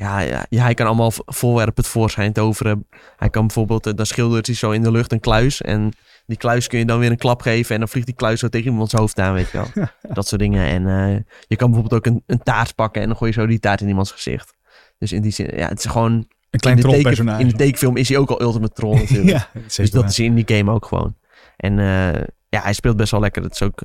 Ja, 0.01 0.20
ja, 0.20 0.46
ja, 0.50 0.63
hij 0.63 0.74
kan 0.74 0.86
allemaal 0.86 1.12
voorwerpen 1.25 1.84
tevoorschijn 1.84 2.34
toveren. 2.34 2.88
Hij 3.17 3.29
kan 3.29 3.46
bijvoorbeeld, 3.46 3.88
eh, 3.88 3.93
dan 3.93 4.05
schildert 4.05 4.46
hij 4.46 4.55
zo 4.55 4.72
in 4.72 4.81
de 4.81 4.91
lucht 4.91 5.12
een 5.12 5.20
kluis. 5.20 5.62
En 5.62 5.91
die 6.25 6.38
kluis 6.38 6.67
kun 6.67 6.79
je 6.79 6.86
dan 6.86 7.00
weer 7.00 7.12
een 7.12 7.17
klap 7.17 7.41
geven. 7.41 7.74
En 7.74 7.79
dan 7.79 7.89
vliegt 7.89 8.05
die 8.05 8.15
kluis 8.15 8.39
zo 8.39 8.48
tegen 8.48 8.72
iemands 8.72 8.93
hoofd 8.93 9.20
aan, 9.20 9.34
weet 9.34 9.51
je 9.51 9.58
wel. 9.58 9.88
Dat 10.13 10.27
soort 10.27 10.41
dingen. 10.41 10.67
En 10.67 10.88
eh, 10.88 11.20
je 11.48 11.55
kan 11.55 11.72
bijvoorbeeld 11.72 11.93
ook 12.05 12.13
een, 12.13 12.24
een 12.25 12.43
taart 12.43 12.75
pakken. 12.75 13.01
En 13.01 13.08
dan 13.08 13.17
gooi 13.17 13.31
je 13.31 13.39
zo 13.39 13.48
die 13.48 13.60
taart 13.60 13.81
in 13.81 13.88
iemands 13.88 14.12
gezicht. 14.12 14.53
Dus 14.98 15.12
in 15.12 15.22
die 15.22 15.31
zin, 15.31 15.58
ja, 15.58 15.67
het 15.67 15.79
is 15.79 15.91
gewoon... 15.91 16.27
Een 16.50 16.60
klein 16.60 16.75
de 16.75 16.81
trollpersonage. 16.81 17.41
in 17.41 17.48
de 17.48 17.55
tekenfilm 17.55 17.98
is 17.98 18.10
hij 18.10 18.17
ook 18.17 18.29
al 18.29 18.41
ultimate 18.41 18.74
troll 18.74 18.98
natuurlijk. 19.01 19.29
ja, 19.29 19.50
Dus 19.75 19.91
dat 19.91 20.10
is 20.10 20.20
in 20.20 20.36
die 20.36 20.58
game 20.58 20.72
ook 20.72 20.86
gewoon. 20.86 21.15
En 21.58 21.79
eh, 21.79 22.24
ja, 22.50 22.62
hij 22.62 22.74
speelt 22.74 22.98
best 22.98 23.12
wel 23.12 23.20
lekker. 23.20 23.41
Dat 23.41 23.51
is 23.51 23.62
ook, 23.62 23.84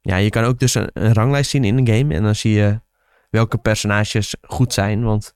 ja, 0.00 0.16
je 0.16 0.30
kan 0.30 0.44
ook 0.44 0.58
dus 0.58 0.74
een, 0.74 0.90
een 0.92 1.12
ranglijst 1.12 1.50
zien 1.50 1.64
in 1.64 1.78
een 1.78 1.86
game. 1.86 2.14
En 2.14 2.22
dan 2.22 2.34
zie 2.34 2.52
je 2.52 2.80
welke 3.32 3.58
personages 3.58 4.34
goed 4.42 4.72
zijn. 4.72 5.02
Want 5.02 5.34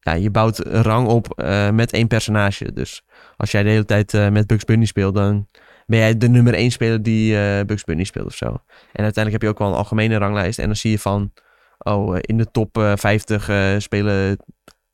ja, 0.00 0.12
je 0.12 0.30
bouwt 0.30 0.58
rang 0.58 1.06
op 1.08 1.32
eh, 1.38 1.70
met 1.70 1.92
één 1.92 2.06
personage. 2.06 2.72
Dus 2.72 3.02
als 3.36 3.50
jij 3.50 3.62
de 3.62 3.68
hele 3.68 3.84
tijd 3.84 4.14
eh, 4.14 4.28
met 4.28 4.46
Bugs 4.46 4.64
Bunny 4.64 4.84
speelt, 4.84 5.14
dan 5.14 5.48
ben 5.86 5.98
jij 5.98 6.18
de 6.18 6.28
nummer 6.28 6.54
één 6.54 6.70
speler 6.70 7.02
die 7.02 7.38
eh, 7.40 7.64
Bugs 7.64 7.84
Bunny 7.84 8.04
speelt 8.04 8.26
of 8.26 8.34
zo. 8.34 8.46
En 8.92 9.04
uiteindelijk 9.04 9.32
heb 9.32 9.42
je 9.42 9.48
ook 9.48 9.58
wel 9.58 9.68
een 9.68 9.74
algemene 9.74 10.16
ranglijst. 10.16 10.58
En 10.58 10.66
dan 10.66 10.76
zie 10.76 10.90
je 10.90 10.98
van, 10.98 11.32
oh, 11.78 12.16
in 12.20 12.36
de 12.38 12.50
top 12.50 12.78
eh, 12.78 12.92
50 12.96 13.48
eh, 13.48 13.74
spelen 13.78 14.38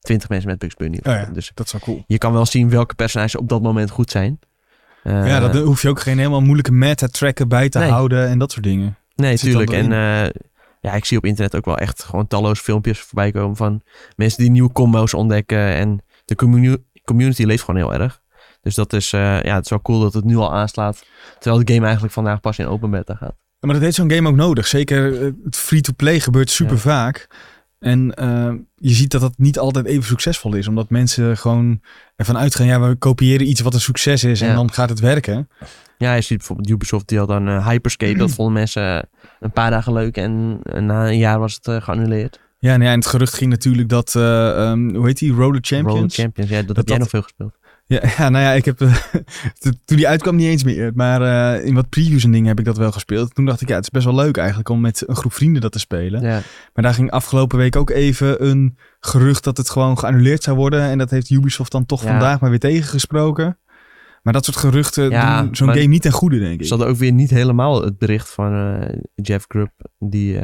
20 0.00 0.28
mensen 0.28 0.48
met 0.48 0.58
Bugs 0.58 0.74
Bunny. 0.74 0.98
Oh 1.02 1.12
ja. 1.12 1.24
Dus 1.32 1.50
Dat 1.54 1.66
is 1.66 1.72
wel 1.72 1.80
cool. 1.80 2.04
je 2.06 2.18
kan 2.18 2.32
wel 2.32 2.46
zien 2.46 2.70
welke 2.70 2.94
personages 2.94 3.36
op 3.36 3.48
dat 3.48 3.62
moment 3.62 3.90
goed 3.90 4.10
zijn. 4.10 4.38
Ja, 5.04 5.40
dan 5.40 5.56
hoef 5.56 5.82
je 5.82 5.88
ook 5.88 6.00
geen 6.00 6.18
helemaal 6.18 6.40
moeilijke 6.40 6.72
meta 6.72 7.06
tracken 7.06 7.48
bij 7.48 7.68
te 7.68 7.78
Nee. 7.78 7.90
houden 7.90 8.28
en 8.28 8.38
dat 8.38 8.52
soort 8.52 8.64
dingen. 8.64 8.96
Nee, 9.14 9.36
dan 9.36 9.38
tuurlijk. 9.38 9.70
En 9.72 9.92
ja, 10.84 10.92
ik 10.92 11.04
zie 11.04 11.18
op 11.18 11.24
internet 11.24 11.54
ook 11.56 11.64
wel 11.64 11.78
echt 11.78 12.02
gewoon 12.04 12.26
talloze 12.26 12.62
filmpjes 12.62 13.00
voorbij 13.00 13.30
komen 13.30 13.56
van 13.56 13.82
mensen 14.16 14.38
die 14.42 14.50
nieuwe 14.50 14.72
combo's 14.72 15.14
ontdekken. 15.14 15.58
En 15.74 16.02
de 16.24 16.34
communi- 16.34 16.76
community 17.04 17.44
leeft 17.44 17.62
gewoon 17.64 17.80
heel 17.80 17.94
erg. 18.00 18.20
Dus 18.62 18.74
dat 18.74 18.92
is, 18.92 19.12
eh, 19.12 19.42
ja, 19.42 19.54
het 19.54 19.64
is 19.64 19.70
wel 19.70 19.82
cool 19.82 20.00
dat 20.00 20.14
het 20.14 20.24
nu 20.24 20.36
al 20.36 20.52
aanslaat. 20.54 21.04
Terwijl 21.38 21.64
de 21.64 21.72
game 21.72 21.84
eigenlijk 21.84 22.14
vandaag 22.14 22.40
pas 22.40 22.58
in 22.58 22.66
open 22.66 22.90
beta 22.90 23.14
gaat. 23.14 23.34
Maar 23.60 23.72
dat 23.74 23.82
heeft 23.82 23.96
zo'n 23.96 24.10
game 24.10 24.28
ook 24.28 24.34
nodig. 24.36 24.66
Zeker 24.66 25.20
eh, 25.22 25.30
het 25.44 25.56
free-to-play 25.56 26.20
gebeurt 26.20 26.50
super 26.50 26.74
Ja. 26.74 26.80
vaak. 26.80 27.26
En 27.84 28.14
eh, 28.14 28.52
je 28.74 28.94
ziet 28.94 29.10
dat 29.10 29.20
dat 29.20 29.32
niet 29.38 29.58
altijd 29.58 29.86
even 29.86 30.04
succesvol 30.04 30.54
is. 30.54 30.68
Omdat 30.68 30.90
mensen 30.90 31.36
gewoon 31.36 31.80
ervan 32.16 32.38
uitgaan, 32.38 32.66
ja, 32.66 32.80
we 32.80 32.94
kopiëren 32.94 33.48
iets 33.48 33.60
wat 33.60 33.74
een 33.74 33.80
succes 33.80 34.24
is 34.24 34.40
en 34.40 34.48
Ja. 34.48 34.54
dan 34.54 34.72
gaat 34.72 34.88
het 34.88 35.00
werken. 35.00 35.48
Ja, 35.98 36.14
je 36.14 36.20
ziet 36.20 36.38
bijvoorbeeld 36.38 36.68
Ubisoft, 36.70 37.08
die 37.08 37.18
had 37.18 37.28
dan 37.28 37.48
eh, 37.48 37.68
Hyperscape. 37.68 38.18
dat 38.18 38.30
vonden 38.36 38.54
mensen 38.54 39.08
een 39.40 39.52
paar 39.52 39.70
dagen 39.70 39.92
leuk 39.92 40.16
en 40.16 40.58
eh, 40.62 40.80
na 40.82 41.06
een 41.08 41.18
jaar 41.18 41.38
was 41.38 41.54
het 41.54 41.66
eh, 41.66 41.80
geannuleerd. 41.82 42.40
Ja, 42.58 42.70
nou 42.70 42.82
ja, 42.84 42.90
en 42.90 42.98
het 42.98 43.06
gerucht 43.08 43.34
ging 43.34 43.50
natuurlijk 43.50 43.88
dat, 43.88 44.14
eh, 44.14 44.50
ehm, 44.70 44.94
hoe 44.94 45.06
heet 45.06 45.18
die, 45.18 45.32
Roller 45.32 45.58
Champions? 45.60 45.94
Roller 45.94 46.10
Champions, 46.10 46.50
ja, 46.50 46.62
dat, 46.62 46.76
heb 46.76 46.88
jij 46.88 46.98
dat- 46.98 46.98
nog 46.98 47.08
veel 47.08 47.22
gespeeld. 47.22 47.54
Ja, 47.86 48.00
ja, 48.18 48.28
nou 48.28 48.44
ja, 48.44 48.52
ik 48.52 48.64
heb, 48.64 48.80
eh, 48.80 48.94
toen 49.84 49.96
die 49.96 50.08
uitkwam 50.08 50.36
niet 50.36 50.46
eens 50.46 50.64
meer. 50.64 50.92
Maar 50.94 51.22
eh, 51.56 51.66
in 51.66 51.74
wat 51.74 51.88
previews 51.88 52.24
en 52.24 52.30
dingen 52.30 52.48
heb 52.48 52.58
ik 52.58 52.64
dat 52.64 52.76
wel 52.76 52.92
gespeeld. 52.92 53.34
Toen 53.34 53.44
dacht 53.44 53.60
ik, 53.60 53.68
ja, 53.68 53.74
het 53.74 53.84
is 53.84 53.90
best 53.90 54.04
wel 54.04 54.14
leuk 54.14 54.36
eigenlijk 54.36 54.68
om 54.68 54.80
met 54.80 55.02
een 55.06 55.16
groep 55.16 55.32
vrienden 55.32 55.62
dat 55.62 55.72
te 55.72 55.78
spelen. 55.78 56.22
Ja, 56.22 56.40
Maar 56.74 56.84
daar 56.84 56.94
ging 56.94 57.10
afgelopen 57.10 57.58
week 57.58 57.76
ook 57.76 57.90
even 57.90 58.46
een 58.46 58.76
gerucht 59.00 59.44
dat 59.44 59.56
het 59.56 59.70
gewoon 59.70 59.98
geannuleerd 59.98 60.42
zou 60.42 60.56
worden. 60.56 60.80
En 60.80 60.98
dat 60.98 61.10
heeft 61.10 61.30
Ubisoft 61.30 61.72
dan 61.72 61.86
toch 61.86 62.02
Ja. 62.02 62.08
vandaag 62.08 62.40
maar 62.40 62.50
weer 62.50 62.58
tegengesproken. 62.58 63.58
Maar 64.22 64.32
dat 64.32 64.44
soort 64.44 64.56
geruchten 64.56 65.10
Ja, 65.10 65.42
doen 65.42 65.56
zo'n 65.56 65.68
game 65.68 65.80
niet 65.80 66.02
ten 66.02 66.12
goede, 66.12 66.38
denk 66.38 66.60
ik. 66.60 66.62
Ze 66.66 66.68
hadden 66.74 66.88
ook 66.88 66.96
weer 66.96 67.12
niet 67.12 67.30
helemaal 67.30 67.82
het 67.82 67.98
bericht 67.98 68.30
van 68.30 68.52
eh, 68.54 68.98
Jeff 69.14 69.44
Grubb. 69.48 69.72
Die, 69.98 70.38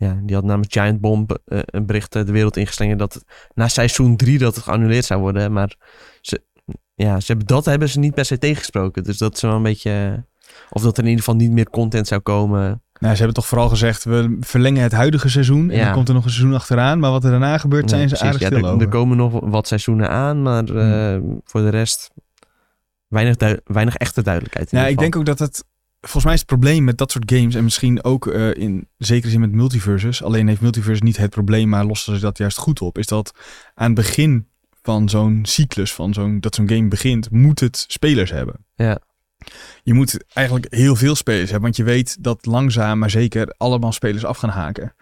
ja, 0.00 0.20
die 0.22 0.34
had 0.34 0.44
namens 0.44 0.66
Giant 0.70 1.00
Bomb 1.00 1.38
eh, 1.44 1.58
een 1.64 1.86
bericht 1.86 2.14
eh, 2.16 2.24
de 2.26 2.32
wereld 2.32 2.56
ingeslingerd 2.56 2.98
dat 2.98 3.24
na 3.54 3.68
seizoen 3.68 4.16
3 4.16 4.38
dat 4.38 4.54
het 4.54 4.64
geannuleerd 4.64 5.04
zou 5.04 5.20
worden. 5.20 5.52
Maar 5.52 5.76
ze, 6.20 6.42
ja, 6.94 7.20
ze 7.20 7.26
hebben, 7.26 7.46
dat 7.46 7.64
hebben 7.64 7.88
ze 7.88 7.98
niet 7.98 8.14
per 8.14 8.24
se 8.24 8.38
tegengesproken. 8.38 9.02
Dus 9.02 9.18
dat 9.18 9.34
is 9.34 9.40
wel 9.42 9.54
een 9.54 9.62
beetje... 9.62 9.90
eh, 10.16 10.22
of 10.70 10.82
dat 10.82 10.96
er 10.96 11.02
in 11.04 11.08
ieder 11.10 11.24
geval 11.24 11.40
niet 11.40 11.50
meer 11.52 11.70
content 11.70 12.06
zou 12.06 12.20
komen. 12.20 12.82
Nou, 13.00 13.12
ze 13.12 13.18
hebben 13.18 13.34
toch 13.34 13.46
vooral 13.46 13.68
gezegd, 13.68 14.04
we 14.04 14.36
verlengen 14.40 14.82
het 14.82 14.92
huidige 14.92 15.28
seizoen. 15.28 15.70
En 15.70 15.76
Ja. 15.76 15.84
dan 15.84 15.92
komt 15.94 16.08
er 16.08 16.14
nog 16.14 16.24
een 16.24 16.30
seizoen 16.30 16.54
achteraan. 16.54 16.98
Maar 16.98 17.10
wat 17.10 17.24
er 17.24 17.30
daarna 17.30 17.58
gebeurt, 17.58 17.90
zijn 17.90 18.08
ze 18.08 18.14
precies. 18.14 18.26
aardig 18.26 18.40
Ja, 18.40 18.46
stil 18.46 18.58
er, 18.58 18.64
over. 18.74 18.82
er 18.86 18.88
komen 18.92 19.16
nog 19.16 19.40
wat 19.42 19.66
seizoenen 19.66 20.08
aan, 20.10 20.42
maar 20.42 20.64
eh, 20.64 21.20
voor 21.44 21.60
de 21.60 21.68
rest 21.68 22.10
weinig, 23.08 23.58
weinig 23.64 23.96
echte 23.96 24.22
duidelijkheid. 24.22 24.72
in 24.72 24.78
Ja, 24.78 24.86
ik 24.86 24.98
denk 24.98 25.16
ook 25.16 25.24
dat 25.26 25.38
het. 25.38 25.64
Volgens 26.00 26.24
mij 26.24 26.32
is 26.32 26.40
het 26.40 26.48
probleem 26.48 26.84
met 26.84 26.98
dat 26.98 27.10
soort 27.10 27.32
games. 27.32 27.54
En 27.54 27.64
misschien 27.64 28.04
ook 28.04 28.26
eh, 28.26 28.54
in 28.54 28.88
zekere 28.98 29.30
zin 29.30 29.40
met 29.40 29.52
multiverses. 29.52 30.22
Alleen 30.22 30.48
heeft 30.48 30.60
multiverse 30.60 31.02
niet 31.02 31.16
het 31.16 31.30
probleem, 31.30 31.68
maar 31.68 31.84
lossen 31.84 32.14
ze 32.14 32.20
dat 32.20 32.38
juist 32.38 32.58
goed 32.58 32.80
op. 32.80 32.98
Is 32.98 33.06
dat 33.06 33.32
aan 33.74 33.86
het 33.86 33.94
begin 33.94 34.48
van 34.82 35.08
zo'n 35.08 35.40
cyclus, 35.42 35.92
van 35.92 36.14
zo'n, 36.14 36.40
dat 36.40 36.54
zo'n 36.54 36.68
game 36.68 36.88
begint, 36.88 37.30
moet 37.30 37.60
het 37.60 37.84
spelers 37.88 38.30
hebben. 38.30 38.54
Ja. 38.74 38.98
Je 39.82 39.94
moet 39.94 40.24
eigenlijk 40.34 40.74
heel 40.74 40.96
veel 40.96 41.14
spelers 41.14 41.50
hebben. 41.50 41.62
Want 41.62 41.76
je 41.76 41.84
weet 41.84 42.22
dat 42.22 42.46
langzaam, 42.46 42.98
maar 42.98 43.10
zeker 43.10 43.54
allemaal 43.56 43.92
spelers 43.92 44.24
af 44.24 44.38
gaan 44.38 44.50
haken. 44.50 44.94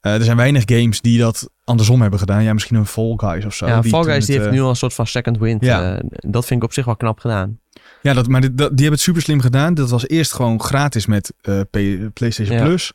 Eh, 0.00 0.14
er 0.14 0.24
zijn 0.24 0.36
weinig 0.36 0.62
games 0.66 1.00
die 1.00 1.18
dat 1.18 1.50
andersom 1.64 2.00
hebben 2.00 2.18
gedaan. 2.18 2.42
Ja, 2.42 2.52
misschien 2.52 2.76
een 2.76 2.86
Fall 2.86 3.12
Guys 3.16 3.44
of 3.44 3.54
zo. 3.54 3.66
Ja, 3.66 3.80
die 3.80 3.90
Fall 3.90 4.04
Guys 4.04 4.26
die 4.26 4.34
heeft 4.34 4.46
eh, 4.46 4.52
nu 4.52 4.60
al 4.60 4.68
een 4.68 4.76
soort 4.76 4.94
van 4.94 5.06
second 5.06 5.38
wind. 5.38 5.64
Ja. 5.64 5.96
Eh, 5.96 6.04
dat 6.10 6.46
vind 6.46 6.60
ik 6.60 6.66
op 6.66 6.72
zich 6.72 6.84
wel 6.84 6.96
knap 6.96 7.18
gedaan. 7.18 7.58
Ja, 8.02 8.12
dat, 8.14 8.28
maar 8.28 8.40
die 8.40 8.50
hebben 8.56 8.90
het 8.90 9.00
super 9.00 9.22
slim 9.22 9.40
gedaan. 9.40 9.74
Dat 9.74 9.90
was 9.90 10.08
eerst 10.08 10.32
gewoon 10.32 10.62
gratis 10.62 11.06
met 11.06 11.32
eh, 11.40 11.60
PlayStation 12.12 12.56
Ja. 12.56 12.64
Plus. 12.64 12.92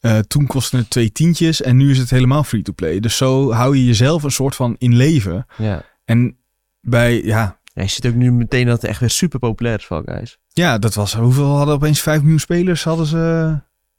Eh, 0.00 0.18
toen 0.18 0.46
kostte 0.46 0.76
het 0.76 0.90
twee 0.90 1.12
tientjes 1.12 1.62
en 1.62 1.76
nu 1.76 1.90
is 1.90 1.98
het 1.98 2.10
helemaal 2.10 2.44
free-to-play. 2.44 3.00
Dus 3.00 3.16
zo 3.16 3.52
hou 3.52 3.76
je 3.76 3.84
jezelf 3.86 4.22
een 4.22 4.30
soort 4.30 4.54
van 4.56 4.76
in 4.78 4.96
leven. 4.96 5.46
Ja. 5.56 5.82
En 6.04 6.36
bij, 6.80 7.22
ja, 7.24 7.58
Ja, 7.72 7.82
je 7.82 7.88
ziet 7.88 8.06
ook 8.06 8.14
nu 8.14 8.32
meteen 8.32 8.66
dat 8.66 8.80
het 8.80 8.90
echt 8.90 9.00
weer 9.00 9.10
super 9.10 9.38
populair 9.38 9.78
is, 9.78 9.84
Fall 9.84 10.02
Guys. 10.04 10.38
ja 10.48 10.78
dat 10.78 10.94
was, 10.94 11.14
hoeveel 11.14 11.56
hadden 11.56 11.74
opeens 11.74 12.00
5 12.00 12.20
miljoen 12.20 12.38
spelers? 12.38 12.84
Hadden 12.84 13.06
ze 13.06 13.54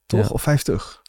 toch? 0.06 0.20
Ja. 0.22 0.28
Of 0.28 0.42
50? 0.42 1.02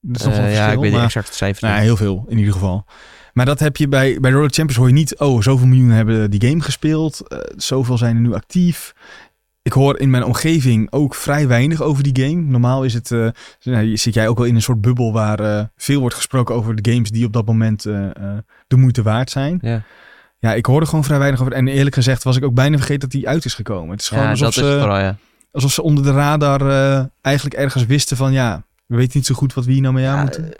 Dat 0.00 0.20
is 0.20 0.26
nog 0.26 0.34
Eh, 0.34 0.54
ja, 0.54 0.70
ik 0.72 0.78
weet 0.78 0.90
de 0.90 0.96
maar- 0.96 1.04
exacte 1.06 1.34
cijfers 1.36 1.60
Nou, 1.60 1.74
niet. 1.74 1.82
heel 1.84 1.96
veel 1.96 2.24
in 2.28 2.38
ieder 2.38 2.52
geval. 2.52 2.84
Maar 3.32 3.46
dat 3.46 3.58
heb 3.58 3.76
je 3.76 3.88
bij, 3.88 4.18
bij 4.20 4.30
Roller 4.30 4.50
Champions 4.50 4.76
hoor 4.76 4.88
je 4.88 4.94
niet, 4.94 5.18
oh, 5.18 5.42
zoveel 5.42 5.66
miljoen 5.66 5.90
hebben 5.90 6.30
die 6.30 6.48
game 6.48 6.60
gespeeld. 6.60 7.28
eh, 7.28 7.38
zoveel 7.56 7.98
zijn 7.98 8.14
er 8.14 8.22
nu 8.22 8.34
actief. 8.34 8.94
Ik 9.62 9.72
hoor 9.72 9.98
in 9.98 10.10
mijn 10.10 10.24
omgeving 10.24 10.92
ook 10.92 11.14
vrij 11.14 11.48
weinig 11.48 11.82
over 11.82 12.02
die 12.02 12.24
game. 12.24 12.42
Normaal 12.42 12.84
is 12.84 12.94
het, 12.94 13.10
eh, 13.10 13.28
nou, 13.62 13.96
zit 13.96 14.14
jij 14.14 14.28
ook 14.28 14.38
wel 14.38 14.46
in 14.46 14.54
een 14.54 14.62
soort 14.62 14.80
bubbel 14.80 15.12
waar 15.12 15.40
eh, 15.40 15.64
veel 15.76 16.00
wordt 16.00 16.14
gesproken 16.14 16.54
over 16.54 16.82
de 16.82 16.90
games 16.92 17.10
die 17.10 17.26
op 17.26 17.32
dat 17.32 17.46
moment 17.46 17.82
de 17.82 18.76
moeite 18.76 19.02
waard 19.02 19.30
zijn. 19.30 19.58
Ja, 19.62 19.82
Ja, 20.38 20.54
ik 20.54 20.66
hoorde 20.66 20.86
gewoon 20.86 21.04
vrij 21.04 21.18
weinig 21.18 21.40
over. 21.40 21.52
En 21.52 21.68
eerlijk 21.68 21.94
gezegd 21.94 22.22
was 22.22 22.36
ik 22.36 22.44
ook 22.44 22.54
bijna 22.54 22.76
vergeten 22.76 23.00
dat 23.00 23.10
die 23.10 23.28
uit 23.28 23.44
is 23.44 23.54
gekomen. 23.54 23.90
Het 23.90 24.00
is 24.00 24.08
gewoon 24.08 24.24
ja 24.24 24.30
alsof, 24.30 24.54
ze, 24.54 24.76
vooral, 24.78 24.98
ja. 24.98 25.16
alsof 25.52 25.72
ze 25.72 25.82
onder 25.82 26.04
de 26.04 26.12
radar 26.12 26.60
eigenlijk 27.20 27.56
ergens 27.56 27.86
wisten 27.86 28.16
van 28.16 28.32
ja, 28.32 28.64
we 28.86 28.96
weten 28.96 29.12
niet 29.14 29.26
zo 29.26 29.34
goed 29.34 29.54
wat 29.54 29.64
we 29.64 29.72
hier 29.72 29.82
nou 29.82 29.94
mee 29.94 30.06
aan 30.06 30.16
Ja, 30.16 30.22
moeten. 30.22 30.54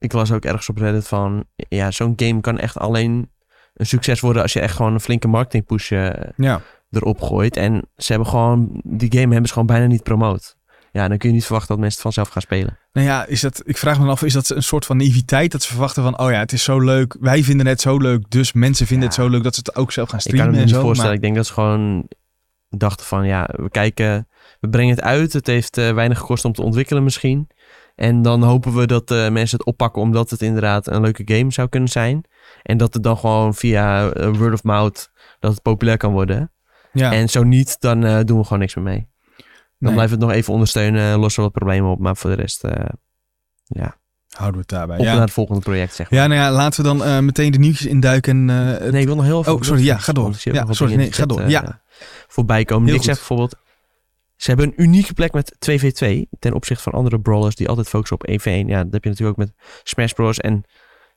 Ik 0.00 0.12
las 0.12 0.32
ook 0.32 0.44
ergens 0.44 0.68
op 0.68 0.76
Reddit 0.78 1.08
van... 1.08 1.44
Ja, 1.68 1.90
zo'n 1.90 2.12
game 2.16 2.40
kan 2.40 2.58
echt 2.58 2.78
alleen 2.78 3.30
een 3.74 3.86
succes 3.86 4.20
worden... 4.20 4.42
als 4.42 4.52
je 4.52 4.60
echt 4.60 4.74
gewoon 4.76 4.92
een 4.92 5.00
flinke 5.00 5.28
marketing 5.28 5.64
push 5.66 5.92
eh, 5.92 6.10
Ja. 6.36 6.60
erop 6.90 7.20
gooit. 7.20 7.56
En 7.56 7.82
ze 7.96 8.12
hebben 8.12 8.30
gewoon... 8.30 8.80
Die 8.84 9.12
game 9.12 9.28
hebben 9.28 9.46
ze 9.46 9.52
gewoon 9.52 9.66
bijna 9.68 9.86
niet 9.86 10.02
promoot. 10.02 10.56
Ja, 10.92 11.08
dan 11.08 11.18
kun 11.18 11.28
je 11.28 11.34
niet 11.34 11.44
verwachten 11.44 11.70
dat 11.74 11.78
mensen 11.78 12.02
het 12.02 12.14
vanzelf 12.14 12.28
gaan 12.28 12.42
spelen. 12.42 12.78
Nou 12.92 13.06
ja, 13.06 13.26
is 13.26 13.40
dat, 13.40 13.62
ik 13.64 13.76
vraag 13.76 14.00
me 14.00 14.08
af, 14.10 14.22
is 14.22 14.32
dat 14.32 14.48
een 14.50 14.62
soort 14.62 14.86
van 14.86 14.96
naïviteit 14.96 15.52
dat 15.52 15.62
ze 15.62 15.68
verwachten 15.70 16.02
van, 16.02 16.18
oh 16.18 16.30
ja, 16.30 16.38
het 16.38 16.52
is 16.52 16.62
zo 16.64 16.80
leuk, 16.80 17.16
wij 17.20 17.42
vinden 17.44 17.66
het 17.66 17.80
zo 17.80 17.98
leuk, 17.98 18.30
dus 18.30 18.52
mensen 18.52 18.86
vinden 18.86 19.08
Ja. 19.08 19.14
het 19.14 19.22
zo 19.24 19.28
leuk 19.30 19.42
dat 19.42 19.54
ze 19.54 19.60
het 19.64 19.76
ook 19.76 19.92
zelf 19.92 20.08
gaan 20.08 20.18
Ik 20.18 20.24
kan 20.24 20.32
streamen 20.34 20.54
me 20.58 20.60
niet 20.64 20.70
zo. 20.74 20.80
voorstellen. 20.80 21.04
Maar, 21.04 21.14
Ik 21.14 21.22
denk 21.24 21.36
dat 21.36 21.46
ze 21.46 21.52
gewoon 21.52 22.08
dachten 22.68 23.06
van... 23.06 23.26
Ja, 23.26 23.48
we 23.56 23.70
kijken... 23.70 24.28
We 24.60 24.68
brengen 24.68 24.94
het 24.94 25.04
uit. 25.04 25.32
Het 25.32 25.46
heeft 25.46 25.78
eh, 25.78 25.92
weinig 25.92 26.18
gekost 26.18 26.44
om 26.44 26.52
te 26.52 26.62
ontwikkelen 26.62 27.04
misschien. 27.04 27.48
En 28.00 28.22
dan 28.22 28.42
hopen 28.42 28.74
we 28.74 28.86
dat 28.86 29.10
eh, 29.10 29.28
mensen 29.28 29.58
het 29.58 29.66
oppakken... 29.66 30.02
omdat 30.02 30.30
het 30.30 30.42
inderdaad 30.42 30.86
een 30.86 31.00
leuke 31.00 31.22
game 31.24 31.52
zou 31.52 31.68
kunnen 31.68 31.88
zijn. 31.88 32.24
En 32.62 32.76
dat 32.76 32.94
het 32.94 33.02
dan 33.02 33.16
gewoon 33.16 33.54
via 33.54 34.10
eh, 34.10 34.36
word 34.36 34.52
of 34.52 34.62
mouth... 34.62 35.10
dat 35.40 35.52
het 35.52 35.62
populair 35.62 35.96
kan 35.96 36.12
worden. 36.12 36.52
ja, 36.92 37.12
En 37.12 37.28
zo 37.28 37.42
niet, 37.42 37.80
dan 37.80 38.04
eh, 38.04 38.20
doen 38.24 38.38
we 38.38 38.44
gewoon 38.44 38.58
niks 38.58 38.74
meer 38.74 38.84
mee. 38.84 39.08
Dan 39.36 39.44
nee. 39.78 39.92
blijven 39.92 40.18
we 40.18 40.24
het 40.24 40.30
nog 40.30 40.40
even 40.40 40.52
ondersteunen, 40.52 41.18
lossen 41.18 41.42
we 41.42 41.48
wat 41.52 41.58
problemen 41.58 41.90
op. 41.90 41.98
Maar 41.98 42.16
voor 42.16 42.30
de 42.30 42.36
rest, 42.36 42.64
ja. 43.64 43.98
Houden 44.30 44.60
we 44.60 44.60
het 44.60 44.68
daarbij. 44.68 44.98
Op 44.98 45.04
Ja. 45.04 45.12
naar 45.12 45.20
het 45.20 45.32
volgende 45.32 45.60
project, 45.60 45.94
zeg 45.94 46.10
maar. 46.10 46.20
ja, 46.20 46.26
nou 46.26 46.40
ja, 46.40 46.50
laten 46.50 46.82
we 46.82 46.96
dan 46.96 47.24
meteen 47.24 47.52
de 47.52 47.58
nieuwtjes 47.58 47.86
induiken. 47.86 48.44
Nee, 48.44 49.00
ik 49.00 49.06
wil 49.06 49.16
nog 49.16 49.24
heel 49.24 49.40
even... 49.40 49.52
Oh, 49.52 49.62
sorry, 49.62 49.84
ja, 49.84 49.98
ga 49.98 50.12
door. 50.12 50.30
Ik 50.30 50.52
Ja, 50.52 50.66
sorry, 50.72 50.94
nee, 50.94 51.12
ga 51.12 51.26
door. 51.26 51.48
Ja. 51.48 51.82
voorbij 52.28 52.64
komen. 52.64 52.88
Heel 52.88 53.02
zegt 53.02 53.18
goed. 53.18 53.28
bijvoorbeeld... 53.28 53.68
Ze 54.40 54.50
hebben 54.50 54.66
een 54.66 54.82
unieke 54.82 55.12
plek 55.14 55.32
met 55.32 55.54
2v2 55.70 56.22
ten 56.38 56.52
opzichte 56.54 56.82
van 56.82 56.92
andere 56.92 57.20
brawlers 57.20 57.54
die 57.54 57.68
altijd 57.68 57.88
focussen 57.88 58.16
op 58.20 58.28
1v1. 58.30 58.66
Ja, 58.66 58.84
dat 58.84 58.92
heb 58.92 59.04
je 59.04 59.10
natuurlijk 59.10 59.38
ook 59.38 59.46
met 59.46 59.52
Smash 59.82 60.12
Bros. 60.12 60.38
En 60.38 60.64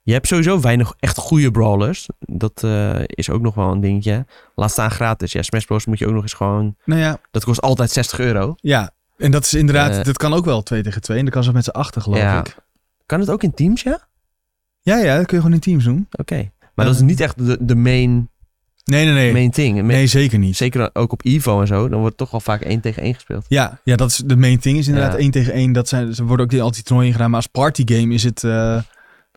je 0.02 0.14
hebt 0.14 0.28
sowieso 0.28 0.60
weinig 0.60 0.94
echt 1.00 1.18
goede 1.18 1.52
brawlers. 1.52 2.08
Dat 2.20 2.64
eh, 2.64 3.00
is 3.06 3.30
ook 3.30 3.42
nog 3.42 3.56
wel 3.56 3.72
een 3.72 3.82
dingetje. 3.82 4.26
Laat 4.56 4.72
staan 4.72 4.92
gratis. 4.92 5.32
Ja, 5.32 5.42
Smash 5.42 5.66
Bros. 5.66 5.86
moet 5.86 6.00
je 6.00 6.08
ook 6.08 6.14
nog 6.14 6.22
eens 6.22 6.34
gewoon... 6.34 6.76
nou 6.86 7.02
ja, 7.02 7.20
Dat 7.32 7.44
kost 7.44 7.62
altijd 7.62 7.92
60 7.92 8.20
euro. 8.20 8.54
ja, 8.58 8.92
en 9.18 9.32
dat 9.32 9.44
is 9.46 9.54
inderdaad, 9.54 9.92
Eh, 9.98 10.04
dat 10.04 10.18
kan 10.18 10.34
ook 10.34 10.46
wel 10.46 10.64
2 10.64 10.82
tegen 10.84 11.02
2. 11.02 11.18
En 11.18 11.24
dat 11.26 11.34
kan 11.34 11.44
ze 11.44 11.52
met 11.52 11.64
z'n 11.64 11.70
achter, 11.70 12.02
geloof 12.02 12.20
Ja. 12.20 12.40
ik. 12.40 12.56
Kan 13.06 13.20
het 13.20 13.30
ook 13.30 13.44
in 13.44 13.54
teams, 13.54 13.82
ja? 13.82 14.08
Ja, 14.82 14.98
ja, 14.98 15.16
dat 15.18 15.26
kun 15.26 15.36
je 15.38 15.42
gewoon 15.44 15.56
in 15.58 15.64
teams 15.64 15.84
doen. 15.84 16.08
Oké. 16.12 16.36
Maar 16.60 16.86
Ja. 16.86 16.92
dat 16.92 16.94
is 17.02 17.02
niet 17.08 17.20
echt 17.20 17.46
de, 17.46 17.58
de 17.62 17.76
main, 17.76 18.30
Nee, 18.84 19.06
nee, 19.06 19.14
nee. 19.14 19.32
main 19.34 19.52
thing. 19.52 19.82
Nee, 19.82 20.08
zeker 20.08 20.40
niet. 20.40 20.58
Zeker 20.58 20.90
ook 20.94 21.12
op 21.12 21.22
Evo 21.26 21.62
en 21.62 21.68
zo. 21.68 21.90
Dan 21.90 22.00
wordt 22.00 22.18
toch 22.18 22.32
wel 22.32 22.40
vaak 22.40 22.62
1 22.62 22.80
tegen 22.82 23.04
1 23.04 23.14
gespeeld. 23.14 23.46
Ja, 23.48 23.80
ja, 23.84 23.96
dat 23.96 24.10
is 24.10 24.18
de 24.26 24.36
main 24.38 24.60
thing 24.60 24.78
is 24.78 24.88
inderdaad 24.88 25.12
Ja. 25.14 25.18
1 25.20 25.32
tegen 25.32 25.54
1. 25.54 25.72
Dat 25.72 25.88
zijn, 25.88 26.14
ze 26.16 26.24
worden 26.24 26.46
ook 26.46 26.52
die- 26.52 26.62
altijd 26.62 26.86
toernooien 26.86 27.12
gedaan. 27.12 27.28
Maar 27.30 27.40
als 27.40 27.48
partygame 27.48 28.14
is 28.14 28.24
het, 28.24 28.44
eh, 28.44 28.82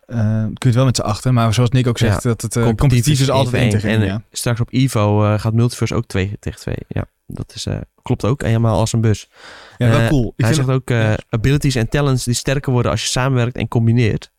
kun 0.06 0.52
je 0.58 0.66
het 0.66 0.74
wel 0.74 0.84
met 0.84 0.96
z'n 0.96 1.02
achter. 1.02 1.32
Maar 1.32 1.54
zoals 1.54 1.70
Nick 1.70 1.86
ook 1.86 1.98
zegt, 1.98 2.22
dat 2.22 2.42
het 2.42 2.56
eh, 2.56 2.64
competitief 2.64 3.20
is 3.20 3.30
altijd 3.30 3.62
1 3.62 3.70
tegen 3.70 3.90
1. 3.90 4.00
En 4.00 4.06
Ja. 4.06 4.22
straks 4.32 4.60
op 4.60 4.68
Evo 4.70 5.24
eh, 5.24 5.38
gaat 5.40 5.52
Multiverse 5.52 5.94
ook 5.94 6.06
2 6.06 6.36
tegen 6.40 6.60
2. 6.60 6.76
Ja, 6.88 7.04
dat 7.26 7.52
is, 7.54 7.66
klopt 8.02 8.24
ook 8.24 8.42
helemaal 8.42 8.78
als 8.78 8.92
een 8.92 9.00
bus. 9.00 9.28
ja, 9.78 9.88
wel 9.88 10.08
cool. 10.08 10.32
Ik 10.36 10.44
Hij 10.44 10.54
vind 10.54 10.66
zegt 10.66 10.78
ook 10.78 11.16
abilities 11.30 11.74
en 11.74 11.88
talents 11.88 12.24
die 12.24 12.34
sterker 12.34 12.72
worden 12.72 12.90
als 12.90 13.02
je 13.02 13.08
samenwerkt 13.08 13.56
en 13.56 13.68
combineert. 13.68 14.30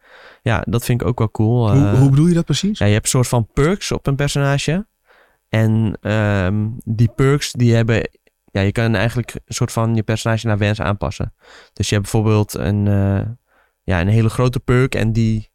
Ja, 0.41 0.63
dat 0.67 0.83
vind 0.83 1.01
ik 1.01 1.07
ook 1.07 1.17
wel 1.19 1.31
cool. 1.31 1.71
hoe, 1.71 1.87
hoe 1.97 2.09
bedoel 2.09 2.27
je 2.27 2.33
dat 2.33 2.45
precies? 2.45 2.79
ja, 2.79 2.85
je 2.85 2.91
hebt 2.93 3.03
een 3.03 3.09
soort 3.11 3.27
van 3.27 3.47
perks 3.53 3.91
op 3.91 4.07
een 4.07 4.15
personage. 4.15 4.85
En 5.49 5.97
ehm, 6.01 6.69
die 6.83 7.09
perks 7.15 7.51
die 7.51 7.75
hebben... 7.75 8.09
Ja, 8.51 8.61
je 8.61 8.71
kan 8.71 8.95
eigenlijk 8.95 9.33
een 9.33 9.53
soort 9.53 9.71
van 9.71 9.95
je 9.95 10.03
personage 10.03 10.47
naar 10.47 10.57
wens 10.57 10.81
aanpassen. 10.81 11.33
Dus 11.73 11.89
je 11.89 11.95
hebt 11.95 12.11
bijvoorbeeld 12.11 12.53
een, 12.53 12.87
eh, 12.87 13.21
ja, 13.83 14.01
een 14.01 14.07
hele 14.07 14.29
grote 14.29 14.59
perk 14.59 14.95
en 14.95 15.11
die 15.11 15.49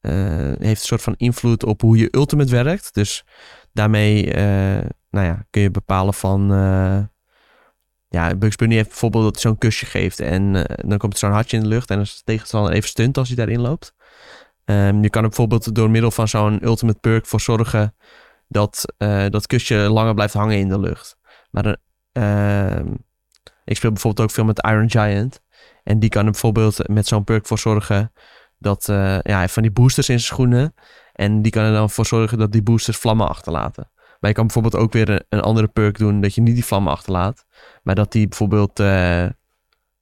eh, 0.00 0.12
heeft 0.58 0.80
een 0.80 0.86
soort 0.86 1.02
van 1.02 1.14
invloed 1.16 1.64
op 1.64 1.80
hoe 1.80 1.96
je 1.96 2.08
ultimate 2.10 2.64
werkt. 2.64 2.94
Dus 2.94 3.24
daarmee 3.72 4.32
eh, 4.32 4.88
nou 5.10 5.26
ja, 5.26 5.46
kun 5.50 5.62
je 5.62 5.70
bepalen 5.70 6.14
van... 6.14 6.48
ja, 8.08 8.36
Bugs 8.36 8.56
Bunny 8.56 8.74
heeft 8.74 8.88
bijvoorbeeld 8.88 9.24
dat 9.24 9.32
hij 9.32 9.42
zo'n 9.42 9.58
kusje 9.58 9.86
geeft 9.86 10.20
en 10.20 10.52
dan 10.76 10.98
komt 10.98 11.18
zo'n 11.18 11.32
hartje 11.32 11.56
in 11.56 11.62
de 11.62 11.68
lucht 11.68 11.90
en 11.90 11.96
dan 11.96 12.04
is 12.04 12.16
de 12.16 12.22
tegenstander 12.24 12.72
even 12.72 12.88
stunt 12.88 13.18
als 13.18 13.28
hij 13.28 13.36
daarin 13.36 13.60
loopt. 13.60 13.94
Ehm, 14.64 15.02
je 15.02 15.10
kan 15.10 15.22
er 15.22 15.28
bijvoorbeeld 15.28 15.74
door 15.74 15.90
middel 15.90 16.10
van 16.10 16.28
zo'n 16.28 16.64
ultimate 16.64 16.98
perk 16.98 17.26
voor 17.26 17.40
zorgen 17.40 17.94
dat 18.50 18.94
eh, 18.96 19.26
dat 19.28 19.46
kusje 19.46 19.74
langer 19.74 20.14
blijft 20.14 20.34
hangen 20.34 20.58
in 20.58 20.68
de 20.68 20.80
lucht. 20.80 21.16
Maar 21.50 21.76
eh, 22.12 22.76
ehm, 22.76 22.94
ik 23.64 23.76
speel 23.76 23.92
bijvoorbeeld 23.92 24.28
ook 24.28 24.34
veel 24.34 24.44
met 24.44 24.66
Iron 24.66 24.90
Giant. 24.90 25.40
En 25.82 25.98
die 25.98 26.08
kan 26.10 26.24
er 26.24 26.30
bijvoorbeeld 26.30 26.88
met 26.88 27.06
zo'n 27.06 27.24
perk 27.24 27.46
voor 27.46 27.58
zorgen 27.58 28.12
dat 28.58 28.88
eh, 28.88 29.18
ja, 29.22 29.36
hij 29.36 29.48
van 29.48 29.62
die 29.62 29.72
boosters 29.72 30.08
in 30.08 30.20
zijn 30.20 30.34
schoenen. 30.34 30.74
En 31.12 31.42
die 31.42 31.52
kan 31.52 31.64
er 31.64 31.72
dan 31.72 31.90
voor 31.90 32.06
zorgen 32.06 32.38
dat 32.38 32.52
die 32.52 32.62
boosters 32.62 32.96
vlammen 32.96 33.28
achterlaten. 33.28 33.90
Maar 34.20 34.30
je 34.30 34.36
kan 34.36 34.46
bijvoorbeeld 34.46 34.82
ook 34.82 34.92
weer 34.92 35.08
een, 35.08 35.24
een 35.28 35.40
andere 35.40 35.68
perk 35.68 35.98
doen 35.98 36.20
dat 36.20 36.34
je 36.34 36.40
niet 36.40 36.54
die 36.54 36.64
vlammen 36.64 36.92
achterlaat. 36.92 37.46
Maar 37.82 37.94
dat 37.94 38.12
die 38.12 38.28
bijvoorbeeld, 38.28 38.78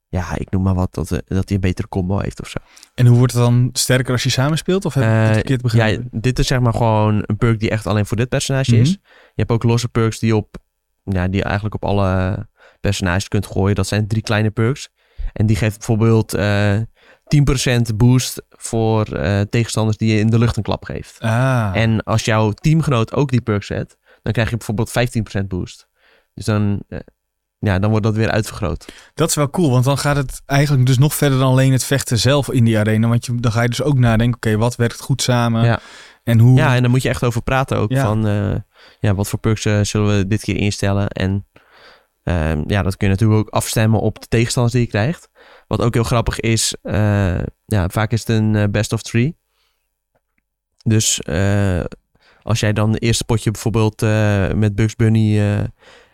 ja, 0.08 0.36
ik 0.36 0.50
noem 0.50 0.62
maar 0.62 0.74
wat, 0.74 0.94
dat, 0.94 1.10
eh, 1.10 1.18
dat 1.26 1.44
hij 1.48 1.54
een 1.54 1.60
betere 1.60 1.88
combo 1.88 2.18
heeft 2.18 2.40
of 2.40 2.48
zo. 2.48 2.58
En 2.94 3.06
hoe 3.06 3.18
wordt 3.18 3.32
het 3.32 3.42
dan 3.42 3.70
sterker 3.72 4.12
als 4.12 4.22
je 4.22 4.30
samen 4.30 4.58
speelt? 4.58 4.84
Of 4.84 4.94
heb 4.94 5.02
ik 5.04 5.10
het 5.10 5.26
Eh, 5.28 5.32
verkeerd 5.34 5.60
ja, 5.60 5.66
begrepen? 5.68 6.08
dit 6.20 6.38
is 6.38 6.46
zeg 6.46 6.60
maar 6.60 6.72
gewoon 6.74 7.22
een 7.26 7.36
perk 7.36 7.60
die 7.60 7.70
echt 7.70 7.86
alleen 7.86 8.06
voor 8.06 8.16
dit 8.16 8.28
personage 8.28 8.72
Mhm. 8.72 8.80
is. 8.80 8.90
Je 8.90 8.98
hebt 9.34 9.50
ook 9.50 9.62
losse 9.62 9.88
perks 9.88 10.18
die, 10.18 10.36
op, 10.36 10.56
ja, 11.04 11.26
die 11.28 11.36
je 11.36 11.42
eigenlijk 11.44 11.74
op 11.74 11.84
alle 11.84 12.46
personages 12.80 13.28
kunt 13.28 13.46
gooien. 13.46 13.74
Dat 13.74 13.86
zijn 13.86 14.06
drie 14.06 14.22
kleine 14.22 14.50
perks. 14.50 14.88
En 15.32 15.46
die 15.46 15.56
geeft 15.56 15.76
bijvoorbeeld 15.76 16.34
eh 16.34 16.76
10% 17.28 17.96
boost 17.96 18.42
voor 18.48 19.04
tegenstanders 19.50 19.96
die 19.96 20.12
je 20.14 20.20
in 20.20 20.30
de 20.30 20.38
lucht 20.38 20.56
een 20.56 20.62
klap 20.62 20.84
geeft. 20.84 21.20
Ah, 21.20 21.70
En 21.74 22.02
als 22.02 22.24
jouw 22.24 22.50
teamgenoot 22.52 23.12
ook 23.12 23.30
die 23.30 23.40
perk 23.40 23.62
zet, 23.62 23.96
dan 24.22 24.32
krijg 24.32 24.50
je 24.50 24.56
bijvoorbeeld 24.56 24.90
15% 24.90 25.48
boost. 25.48 25.88
Dus 26.34 26.44
dan, 26.44 26.82
ja, 27.58 27.78
dan 27.78 27.90
wordt 27.90 28.04
dat 28.04 28.14
weer 28.14 28.30
uitvergroot. 28.30 28.92
dat 29.14 29.28
is 29.28 29.34
wel 29.34 29.50
cool. 29.50 29.70
Want 29.70 29.84
dan 29.84 29.98
gaat 29.98 30.16
het 30.16 30.42
eigenlijk 30.46 30.86
dus 30.86 30.98
nog 30.98 31.14
verder 31.14 31.38
dan 31.38 31.50
alleen 31.50 31.72
het 31.72 31.84
vechten 31.84 32.18
zelf 32.18 32.50
in 32.50 32.64
die 32.64 32.78
arena. 32.78 33.08
Want 33.08 33.26
je, 33.26 33.34
dan 33.34 33.52
ga 33.52 33.62
je 33.62 33.68
dus 33.68 33.82
ook 33.82 33.98
nadenken, 33.98 34.36
oké, 34.36 34.56
wat 34.56 34.76
werkt 34.76 35.00
goed 35.00 35.22
samen? 35.22 35.64
Ja. 35.64 35.80
En 36.24 36.38
hoe... 36.38 36.56
Ja, 36.56 36.74
en 36.74 36.82
daar 36.82 36.90
moet 36.90 37.02
je 37.02 37.08
echt 37.08 37.24
over 37.24 37.42
praten 37.42 37.76
ook. 37.76 37.90
Ja. 37.90 38.04
Van 38.04 38.26
eh, 38.26 38.54
ja, 39.00 39.14
wat 39.14 39.28
voor 39.28 39.38
perks 39.38 39.64
eh, 39.64 39.80
zullen 39.82 40.16
we 40.16 40.26
dit 40.26 40.40
keer 40.40 40.56
instellen? 40.56 41.08
En 41.08 41.46
ehm, 42.22 42.62
ja, 42.66 42.82
dat 42.82 42.96
kun 42.96 43.06
je 43.06 43.12
natuurlijk 43.12 43.40
ook 43.40 43.54
afstemmen 43.54 44.00
op 44.00 44.20
de 44.20 44.26
tegenstanders 44.28 44.74
die 44.74 44.84
je 44.84 44.90
krijgt. 44.90 45.28
Wat 45.66 45.80
ook 45.80 45.94
heel 45.94 46.02
grappig 46.02 46.40
is, 46.40 46.74
eh, 46.82 47.42
ja, 47.66 47.88
vaak 47.88 48.12
is 48.12 48.20
het 48.20 48.28
een 48.28 48.70
best 48.70 48.92
of 48.92 49.02
three. 49.02 49.36
Dus 50.84 51.26
als 52.42 52.60
jij 52.60 52.72
dan 52.72 52.92
de 52.92 52.98
eerste 52.98 53.24
potje 53.24 53.50
bijvoorbeeld 53.50 54.00
met 54.54 54.74
Bugs 54.74 54.96
Bunny 54.96 55.38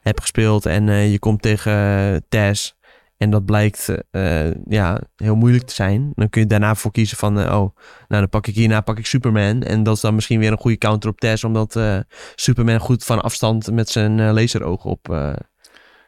hebt 0.04 0.20
gespeeld 0.20 0.66
en 0.66 0.88
eh, 0.88 1.10
je 1.10 1.18
komt 1.18 1.42
tegen 1.42 1.72
eh, 1.72 2.16
Tess 2.28 2.74
en 3.16 3.30
dat 3.30 3.44
blijkt 3.44 3.94
eh, 4.10 4.50
ja, 4.68 5.00
heel 5.16 5.34
moeilijk 5.34 5.64
te 5.64 5.74
zijn, 5.74 6.12
dan 6.14 6.28
kun 6.28 6.40
je 6.40 6.46
daarna 6.46 6.74
voor 6.74 6.90
kiezen 6.90 7.16
van, 7.16 7.38
oh, 7.38 7.46
nou 7.48 7.74
dan 8.08 8.28
pak 8.28 8.46
ik 8.46 8.54
hierna 8.54 8.80
pak 8.80 8.98
ik 8.98 9.06
Superman 9.06 9.62
en 9.62 9.82
dat 9.82 9.94
is 9.94 10.00
dan 10.00 10.14
misschien 10.14 10.38
weer 10.38 10.52
een 10.52 10.58
goede 10.58 10.78
counter 10.78 11.10
op 11.10 11.20
Tess, 11.20 11.44
omdat 11.44 11.80
Superman 12.34 12.80
goed 12.80 13.04
van 13.04 13.22
afstand 13.22 13.70
met 13.70 13.88
zijn 13.88 14.32
laseroog 14.32 14.84
op 14.84 15.32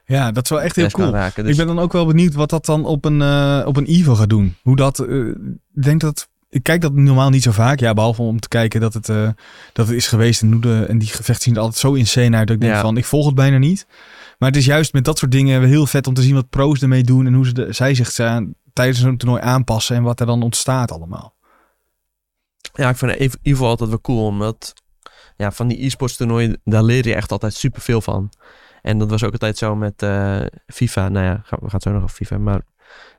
ja, 0.04 0.32
dat 0.32 0.44
is 0.44 0.50
wel 0.50 0.62
echt 0.62 0.76
heel 0.76 0.90
cool. 0.90 1.10
raken. 1.10 1.42
Dus 1.42 1.52
Ik 1.52 1.58
ben 1.58 1.74
dan 1.74 1.84
ook 1.84 1.92
wel 1.92 2.06
benieuwd 2.06 2.34
wat 2.34 2.50
dat 2.50 2.66
dan 2.66 2.84
op 2.84 3.04
een, 3.04 3.22
op 3.66 3.76
een 3.76 3.84
Evo 3.84 4.14
gaat 4.14 4.28
doen. 4.28 4.56
Hoe 4.62 4.76
dat, 4.76 5.00
ik 5.74 5.82
denk 5.82 6.00
dat, 6.00 6.28
ik 6.56 6.62
kijk 6.62 6.80
dat 6.80 6.92
normaal 6.92 7.30
niet 7.30 7.42
zo 7.42 7.50
vaak. 7.50 7.80
Ja, 7.80 7.94
behalve 7.94 8.22
om 8.22 8.40
te 8.40 8.48
kijken 8.48 8.80
dat 8.80 8.94
het, 8.94 9.08
eh, 9.08 9.28
dat 9.72 9.86
het 9.86 9.96
is 9.96 10.06
geweest. 10.06 10.42
En, 10.42 10.60
de, 10.60 10.84
en 10.88 10.98
die 10.98 11.08
gevechten 11.08 11.42
zien 11.42 11.54
er 11.54 11.60
altijd 11.60 11.80
zo 11.80 11.92
insane 11.92 12.36
uit. 12.36 12.46
Dat 12.46 12.56
ik 12.56 12.62
denk 12.62 12.74
Ja. 12.74 12.80
van, 12.80 12.96
ik 12.96 13.04
volg 13.04 13.26
het 13.26 13.34
bijna 13.34 13.58
niet. 13.58 13.86
Maar 14.38 14.48
het 14.48 14.58
is 14.58 14.64
juist 14.64 14.92
met 14.92 15.04
dat 15.04 15.18
soort 15.18 15.30
dingen 15.32 15.62
heel 15.62 15.86
vet 15.86 16.06
om 16.06 16.14
te 16.14 16.22
zien 16.22 16.34
wat 16.34 16.50
pro's 16.50 16.82
ermee 16.82 17.02
doen. 17.02 17.26
En 17.26 17.34
hoe 17.34 17.46
ze 17.46 17.52
de, 17.52 17.72
zij 17.72 17.94
zich 17.94 18.12
tijdens 18.72 19.00
zo'n 19.00 19.16
toernooi 19.16 19.42
aanpassen. 19.42 19.96
En 19.96 20.02
wat 20.02 20.20
er 20.20 20.26
dan 20.26 20.42
ontstaat 20.42 20.92
allemaal. 20.92 21.34
Ja, 22.72 22.88
ik 22.88 22.96
vind 22.96 23.12
Evo 23.12 23.36
Evo 23.42 23.66
altijd 23.66 23.88
wel 23.88 24.00
cool, 24.00 24.26
omdat 24.26 24.74
ja, 25.36 25.52
van 25.52 25.68
die 25.68 25.84
e-sports 25.84 26.16
toernooien, 26.16 26.60
daar 26.64 26.82
leer 26.82 27.06
je 27.06 27.14
echt 27.14 27.32
altijd 27.32 27.54
superveel 27.54 28.00
van. 28.00 28.30
En 28.82 28.98
dat 28.98 29.10
was 29.10 29.24
ook 29.24 29.32
altijd 29.32 29.58
zo 29.58 29.76
met 29.76 30.02
eh, 30.02 30.40
FIFA. 30.66 31.08
Nou 31.08 31.24
ja, 31.26 31.42
we 31.50 31.56
gaan 31.56 31.68
het 31.70 31.82
zo 31.82 31.90
nog 31.92 32.02
over 32.02 32.16
FIFA, 32.16 32.38
maar 32.38 32.60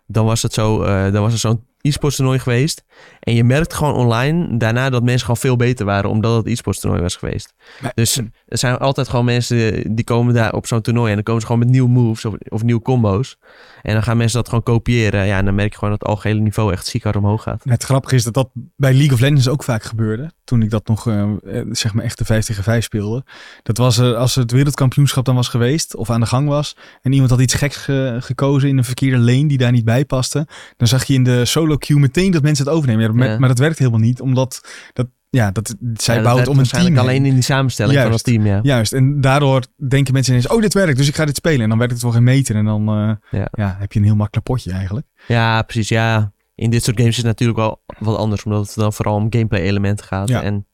dan 0.05 0.25
was 0.25 0.41
het 0.41 0.53
zo, 0.53 0.83
eh, 0.83 1.11
dan 1.11 1.21
was 1.21 1.33
er 1.33 1.39
zo'n 1.39 1.65
e-sports 1.81 2.15
toernooi 2.15 2.39
geweest. 2.39 2.83
En 3.19 3.33
je 3.33 3.43
merkt 3.43 3.73
gewoon 3.73 3.93
online 3.93 4.57
daarna 4.57 4.89
dat 4.89 5.03
mensen 5.03 5.21
gewoon 5.21 5.37
veel 5.37 5.55
beter 5.55 5.85
waren, 5.85 6.09
omdat 6.09 6.35
het 6.35 6.47
e-sports 6.47 6.79
toernooi 6.79 7.01
was 7.01 7.15
geweest. 7.15 7.53
Maar- 7.81 7.91
Dus 7.95 8.17
er 8.47 8.57
zijn 8.57 8.77
altijd 8.77 9.09
gewoon 9.09 9.25
mensen 9.25 9.95
die 9.95 10.05
komen 10.05 10.33
daar 10.33 10.53
op 10.53 10.67
zo'n 10.67 10.81
toernooi 10.81 11.09
en 11.09 11.15
dan 11.15 11.23
komen 11.23 11.41
ze 11.41 11.47
gewoon 11.47 11.61
met 11.61 11.71
nieuwe 11.71 11.89
moves 11.89 12.25
of, 12.25 12.33
of 12.49 12.63
nieuwe 12.63 12.81
combo's. 12.81 13.37
En 13.81 13.93
dan 13.93 14.03
gaan 14.03 14.17
mensen 14.17 14.37
dat 14.37 14.47
gewoon 14.47 14.63
kopiëren. 14.63 15.25
Ja, 15.25 15.37
en 15.37 15.45
dan 15.45 15.55
merk 15.55 15.69
je 15.71 15.77
gewoon 15.77 15.89
dat 15.93 15.99
het 15.99 16.09
algehele 16.09 16.39
niveau 16.39 16.71
echt 16.71 16.87
ziek 16.87 17.03
hard 17.03 17.15
omhoog 17.15 17.43
gaat. 17.43 17.61
Het 17.63 17.83
grappige 17.83 18.15
is 18.15 18.23
dat 18.23 18.33
dat 18.33 18.49
bij 18.75 18.93
League 18.93 19.13
of 19.13 19.19
Legends 19.19 19.47
ook 19.49 19.63
vaak 19.63 19.83
gebeurde. 19.83 20.31
Toen 20.43 20.61
ik 20.61 20.69
dat 20.69 20.87
nog, 20.87 21.07
eh, 21.07 21.21
eh, 21.21 21.65
zeg 21.71 21.93
maar, 21.93 22.03
echt 22.03 22.17
de 22.17 22.25
5 22.25 22.45
tegen 22.45 22.63
5 22.63 22.83
speelde. 22.83 23.23
Dat 23.63 23.77
was 23.77 23.97
eh, 23.97 24.13
als 24.13 24.35
het 24.35 24.51
wereldkampioenschap 24.51 25.25
dan 25.25 25.35
was 25.35 25.47
geweest, 25.47 25.95
of 25.95 26.09
aan 26.09 26.19
de 26.19 26.25
gang 26.25 26.47
was. 26.47 26.75
En 27.01 27.11
iemand 27.11 27.29
had 27.31 27.39
iets 27.41 27.53
geks 27.53 27.75
ge- 27.75 28.17
gekozen 28.19 28.69
in 28.69 28.77
een 28.77 28.83
verkeerde 28.83 29.17
lane 29.17 29.47
die 29.47 29.57
daar 29.57 29.71
niet 29.71 29.85
bij 29.85 30.05
paste. 30.05 30.47
Dan 30.77 30.87
zag 30.87 31.03
je 31.03 31.13
in 31.13 31.23
de 31.23 31.45
solo 31.45 31.66
queue 31.75 31.99
meteen 31.99 32.31
dat 32.31 32.41
mensen 32.41 32.65
het 32.65 32.73
overnemen. 32.73 33.03
Ja, 33.05 33.11
maar, 33.13 33.27
Ja. 33.27 33.39
maar 33.39 33.49
dat 33.49 33.59
werkt 33.59 33.77
helemaal 33.79 33.99
niet, 33.99 34.21
omdat 34.21 34.67
dat, 34.93 35.07
ja, 35.29 35.51
dat, 35.51 35.75
zij 35.93 36.15
Ja, 36.15 36.21
dat 36.21 36.29
het 36.29 36.35
werkt 36.35 36.47
om 36.47 36.59
een 36.59 36.65
team. 36.65 36.97
alleen 36.97 37.25
in 37.25 37.33
die 37.33 37.43
samenstelling 37.43 37.93
van 37.97 38.07
Juist. 38.07 38.25
dat 38.25 38.33
team, 38.33 38.45
ja. 38.45 38.59
Juist, 38.63 38.93
en 38.93 39.21
daardoor 39.21 39.63
denken 39.87 40.13
mensen 40.13 40.33
ineens, 40.33 40.47
oh 40.51 40.61
dit 40.61 40.73
werkt, 40.73 40.97
dus 40.97 41.07
ik 41.07 41.15
ga 41.15 41.25
dit 41.25 41.35
spelen. 41.35 41.61
En 41.61 41.69
dan 41.69 41.77
werkt 41.77 41.93
het 41.93 42.01
voor 42.01 42.11
geen 42.13 42.23
meter 42.23 42.55
en 42.55 42.65
dan 42.65 42.87
eh, 42.89 43.39
Ja. 43.51 43.75
heb 43.79 43.91
je 43.91 43.99
een 43.99 44.05
heel 44.05 44.15
makkelijk 44.15 44.45
potje 44.47 44.71
eigenlijk. 44.71 45.07
Ja, 45.27 45.61
precies. 45.61 45.89
Ja, 45.89 46.31
in 46.55 46.69
dit 46.69 46.83
soort 46.83 46.97
games 46.97 47.11
is 47.11 47.17
het 47.17 47.25
natuurlijk 47.25 47.57
wel 47.59 47.81
wat 47.99 48.17
anders, 48.17 48.43
omdat 48.43 48.65
het 48.65 48.75
dan 48.75 48.93
vooral 48.93 49.15
om 49.15 49.27
gameplay 49.29 49.61
elementen 49.61 50.05
gaat. 50.05 50.27
Ja. 50.27 50.41
En 50.41 50.65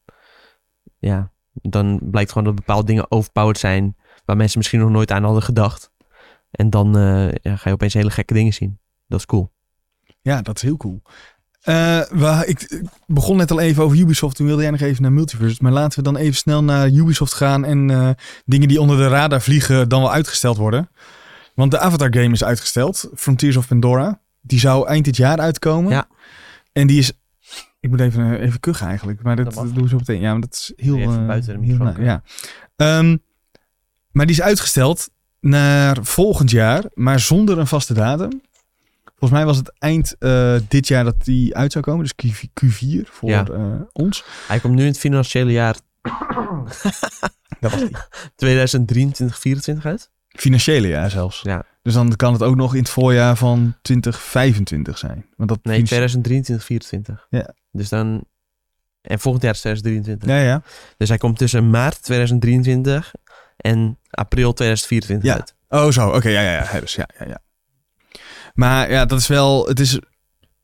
ja, 1.00 1.32
dan 1.54 2.00
blijkt 2.04 2.30
gewoon 2.32 2.48
dat 2.48 2.56
bepaalde 2.56 2.86
dingen 2.86 3.12
overpowered 3.12 3.58
zijn, 3.60 3.96
waar 4.26 4.38
mensen 4.38 4.58
misschien 4.58 4.80
nog 4.80 4.90
nooit 4.90 5.12
aan 5.12 5.24
hadden 5.24 5.44
gedacht. 5.44 5.92
En 6.52 6.70
dan 6.70 6.98
eh, 6.98 7.32
ja, 7.32 7.56
ga 7.56 7.64
je 7.70 7.72
opeens 7.74 7.94
hele 7.94 8.10
gekke 8.12 8.34
dingen 8.34 8.54
zien. 8.54 8.80
Dat 9.08 9.20
is 9.20 9.26
cool. 9.26 9.52
Ja, 10.24 10.42
dat 10.42 10.56
is 10.56 10.62
heel 10.62 10.78
cool. 10.78 11.02
Eh, 11.62 12.00
we, 12.00 12.44
ik, 12.46 12.62
ik 12.62 12.82
begon 13.06 13.38
net 13.38 13.52
al 13.52 13.60
even 13.60 13.84
over 13.84 13.98
Ubisoft. 13.98 14.36
Toen 14.36 14.46
wilde 14.46 14.62
jij 14.62 14.72
nog 14.72 14.80
even 14.80 15.02
naar 15.02 15.12
Multiverse. 15.12 15.58
Maar 15.64 15.72
laten 15.72 15.98
we 15.98 16.04
dan 16.04 16.16
even 16.18 16.36
snel 16.36 16.64
naar 16.64 16.90
Ubisoft 16.90 17.34
gaan. 17.34 17.66
En 17.66 17.90
eh, 17.90 18.10
dingen 18.46 18.68
die 18.68 18.82
onder 18.82 18.98
de 18.98 19.08
radar 19.08 19.42
vliegen 19.42 19.90
dan 19.90 20.02
wel 20.02 20.12
uitgesteld 20.12 20.58
worden. 20.58 20.90
Want 21.56 21.72
de 21.72 21.80
Avatar 21.80 22.14
game 22.14 22.32
is 22.32 22.44
uitgesteld. 22.44 23.10
Frontiers 23.16 23.56
of 23.56 23.68
Pandora. 23.68 24.20
Die 24.42 24.60
zou 24.60 24.88
eind 24.88 25.06
dit 25.06 25.18
jaar 25.18 25.40
uitkomen. 25.40 25.92
Ja. 25.92 26.08
En 26.72 26.88
die 26.88 26.98
is... 27.00 27.12
Ik 27.80 27.90
moet 27.90 28.00
even, 28.00 28.34
eh, 28.38 28.46
even 28.46 28.60
kuchen 28.60 28.88
eigenlijk. 28.88 29.22
Maar 29.24 29.36
dat, 29.36 29.46
Dat 29.46 29.56
mag. 29.56 29.74
doen 29.74 29.84
we 29.84 29.90
zo 29.90 29.98
meteen. 29.98 30.22
Ja, 30.22 30.32
maar 30.32 30.42
dat 30.42 30.54
is 30.54 30.74
heel... 30.76 30.98
Even 30.98 31.28
buiten 31.28 31.54
de 31.54 31.68
microfoon 31.68 32.04
Ja. 32.04 32.24
Ehm, 32.76 33.18
maar 34.12 34.26
die 34.26 34.36
is 34.36 34.42
uitgesteld 34.42 35.10
naar 35.40 35.98
volgend 36.02 36.52
jaar. 36.52 36.84
Maar 36.94 37.20
zonder 37.20 37.58
een 37.58 37.68
vaste 37.68 37.94
datum. 37.94 38.42
Volgens 39.24 39.42
mij 39.44 39.46
was 39.54 39.58
het 39.58 39.74
eind 39.80 40.16
eh, 40.20 40.56
dit 40.68 40.88
jaar 40.88 41.04
dat 41.04 41.24
die 41.26 41.56
uit 41.56 41.72
zou 41.72 41.84
komen. 41.84 42.04
Dus 42.04 42.16
Q- 42.16 42.48
Q4 42.66 43.10
voor 43.10 43.30
Ja. 43.30 43.46
eh, 43.46 43.82
ons. 43.94 44.24
Hij 44.48 44.60
komt 44.60 44.74
nu 44.74 44.82
in 44.82 44.88
het 44.88 45.00
financiële 45.00 45.52
jaar 45.52 45.76
Dat 47.60 47.72
was 47.72 47.80
die. 47.80 47.98
2023, 48.36 49.40
24 49.40 49.86
uit. 49.86 50.12
Financiële 50.28 50.88
jaar 50.88 51.10
zelfs. 51.10 51.42
Ja. 51.42 51.64
Dus 51.82 51.94
dan 51.94 52.16
kan 52.16 52.34
het 52.34 52.44
ook 52.44 52.56
nog 52.56 52.74
in 52.74 52.80
het 52.80 52.90
voorjaar 52.90 53.36
van 53.38 53.76
2025 53.82 54.98
zijn. 54.98 55.26
Want 55.38 55.50
dat 55.50 55.60
Nee, 55.64 55.74
finan- 55.74 55.88
2023, 55.88 56.66
24. 56.66 57.28
Ja. 57.30 57.54
Dus 57.72 57.90
dan... 57.90 58.24
En 59.02 59.20
volgend 59.20 59.44
jaar 59.44 59.54
is 59.54 59.60
2023. 59.60 60.30
Ja, 60.30 60.44
ja. 60.52 60.62
Dus 60.98 61.10
hij 61.10 61.18
komt 61.18 61.38
tussen 61.38 61.70
maart 61.70 62.04
2023 62.04 63.14
en 63.58 64.00
april 64.10 64.54
2024 64.54 65.30
Ja. 65.32 65.36
uit. 65.36 65.56
Oh, 65.70 65.92
zo. 65.92 66.10
Oké, 66.10 66.30
ja, 66.30 66.42
ja, 66.42 66.52
ja. 66.74 66.80
Dus, 66.80 66.96
ja, 66.96 67.08
ja, 67.20 67.26
ja. 67.28 67.40
Maar 68.54 68.92
ja, 68.92 69.06
dat 69.06 69.20
is 69.20 69.28
wel... 69.28 69.66
Het 69.68 69.80
is... 69.80 70.00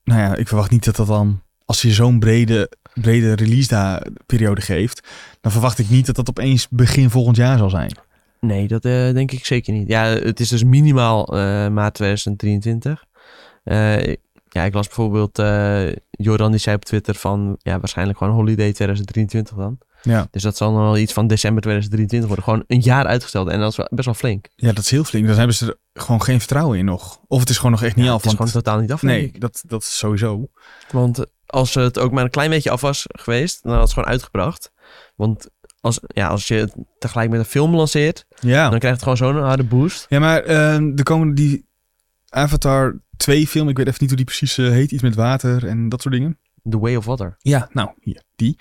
Nou 0.03 0.19
ja, 0.21 0.35
ik 0.35 0.47
verwacht 0.47 0.71
niet 0.71 0.85
dat 0.85 0.95
dat 0.95 1.07
dan... 1.07 1.41
Als 1.65 1.81
je 1.81 1.91
zo'n 1.91 2.19
brede, 2.19 2.71
brede 2.93 3.33
release-periode 3.33 4.61
geeft... 4.61 5.07
dan 5.41 5.51
verwacht 5.51 5.79
ik 5.79 5.89
niet 5.89 6.05
dat 6.05 6.15
dat 6.15 6.29
opeens 6.29 6.67
begin 6.69 7.09
volgend 7.09 7.35
jaar 7.35 7.57
zal 7.57 7.69
zijn. 7.69 7.97
Nee, 8.39 8.67
dat 8.67 8.85
eh, 8.85 9.13
denk 9.13 9.31
ik 9.31 9.45
zeker 9.45 9.73
niet. 9.73 9.87
Ja, 9.87 10.03
het 10.05 10.39
is 10.39 10.49
dus 10.49 10.63
minimaal 10.63 11.25
eh, 11.25 11.67
maart 11.67 11.93
2023. 11.93 13.05
Eh, 13.63 14.07
ja, 14.49 14.63
ik 14.63 14.73
las 14.73 14.87
bijvoorbeeld... 14.87 15.37
Joran 16.11 16.51
die 16.51 16.59
zei 16.59 16.75
op 16.75 16.85
Twitter 16.85 17.15
van... 17.15 17.55
Ja, 17.57 17.79
waarschijnlijk 17.79 18.17
gewoon 18.17 18.33
holiday 18.33 18.73
2023 18.73 19.57
dan. 19.57 19.77
Ja. 20.01 20.27
Dus 20.31 20.41
dat 20.43 20.57
zal 20.57 20.71
nog 20.71 20.81
wel 20.81 20.97
iets 20.97 21.13
van 21.13 21.27
december 21.27 21.61
2023 21.61 22.27
worden. 22.29 22.45
Gewoon 22.45 22.63
een 22.67 22.85
jaar 22.85 23.05
uitgesteld. 23.05 23.47
En 23.47 23.59
dat 23.59 23.71
is 23.77 23.85
best 23.89 24.05
wel 24.05 24.13
flink. 24.13 24.47
Ja, 24.55 24.67
dat 24.71 24.83
is 24.83 24.91
heel 24.91 25.03
flink. 25.03 25.27
Dan 25.27 25.37
hebben 25.37 25.55
ze 25.55 25.65
er 25.93 26.01
gewoon 26.03 26.21
geen 26.21 26.39
vertrouwen 26.39 26.77
in 26.77 26.85
nog. 26.85 27.19
Of 27.27 27.39
het 27.39 27.49
is 27.49 27.55
gewoon 27.57 27.71
nog 27.71 27.83
echt 27.83 27.95
niet 27.95 28.05
Ja, 28.05 28.11
af. 28.11 28.21
het 28.23 28.31
is 28.31 28.37
want- 28.37 28.49
gewoon 28.49 28.63
totaal 28.63 28.81
niet 28.81 28.91
af, 28.91 29.01
nee, 29.01 29.31
dat, 29.37 29.63
dat 29.67 29.81
is 29.81 29.97
sowieso. 29.97 30.47
Want 30.91 31.25
als 31.45 31.73
het 31.73 31.99
ook 31.99 32.11
maar 32.11 32.23
een 32.23 32.29
klein 32.29 32.49
beetje 32.49 32.69
af 32.71 32.81
was 32.81 33.03
geweest, 33.07 33.63
dan 33.63 33.71
had 33.73 33.81
het 33.81 33.93
gewoon 33.93 34.09
uitgebracht. 34.09 34.71
Want 35.15 35.49
als, 35.81 35.99
ja, 36.07 36.27
als 36.27 36.47
je 36.47 36.55
het 36.55 36.75
tegelijk 36.99 37.29
met 37.29 37.39
een 37.39 37.45
film 37.45 37.75
lanceert, 37.75 38.25
Ja. 38.39 38.69
dan 38.69 38.79
krijgt 38.79 39.01
het 39.03 39.09
gewoon 39.09 39.33
zo'n 39.33 39.43
harde 39.43 39.63
boost. 39.63 40.05
Ja, 40.09 40.19
maar 40.19 40.43
ehm 40.43 40.91
er 40.97 41.03
komen 41.03 41.35
die 41.35 41.67
Avatar 42.29 43.01
2 43.17 43.47
film, 43.47 43.69
ik 43.69 43.77
weet 43.77 43.87
even 43.87 43.97
niet 43.99 44.09
hoe 44.09 44.17
die 44.17 44.25
precies 44.25 44.57
eh, 44.57 44.69
heet, 44.69 44.91
iets 44.91 45.01
met 45.01 45.15
water 45.15 45.67
en 45.67 45.89
dat 45.89 46.01
soort 46.01 46.13
dingen. 46.13 46.39
The 46.69 46.79
Way 46.79 46.95
of 46.95 47.05
Water. 47.05 47.35
Ja, 47.39 47.69
nou, 47.71 47.89
hier, 47.99 48.23
die. 48.35 48.59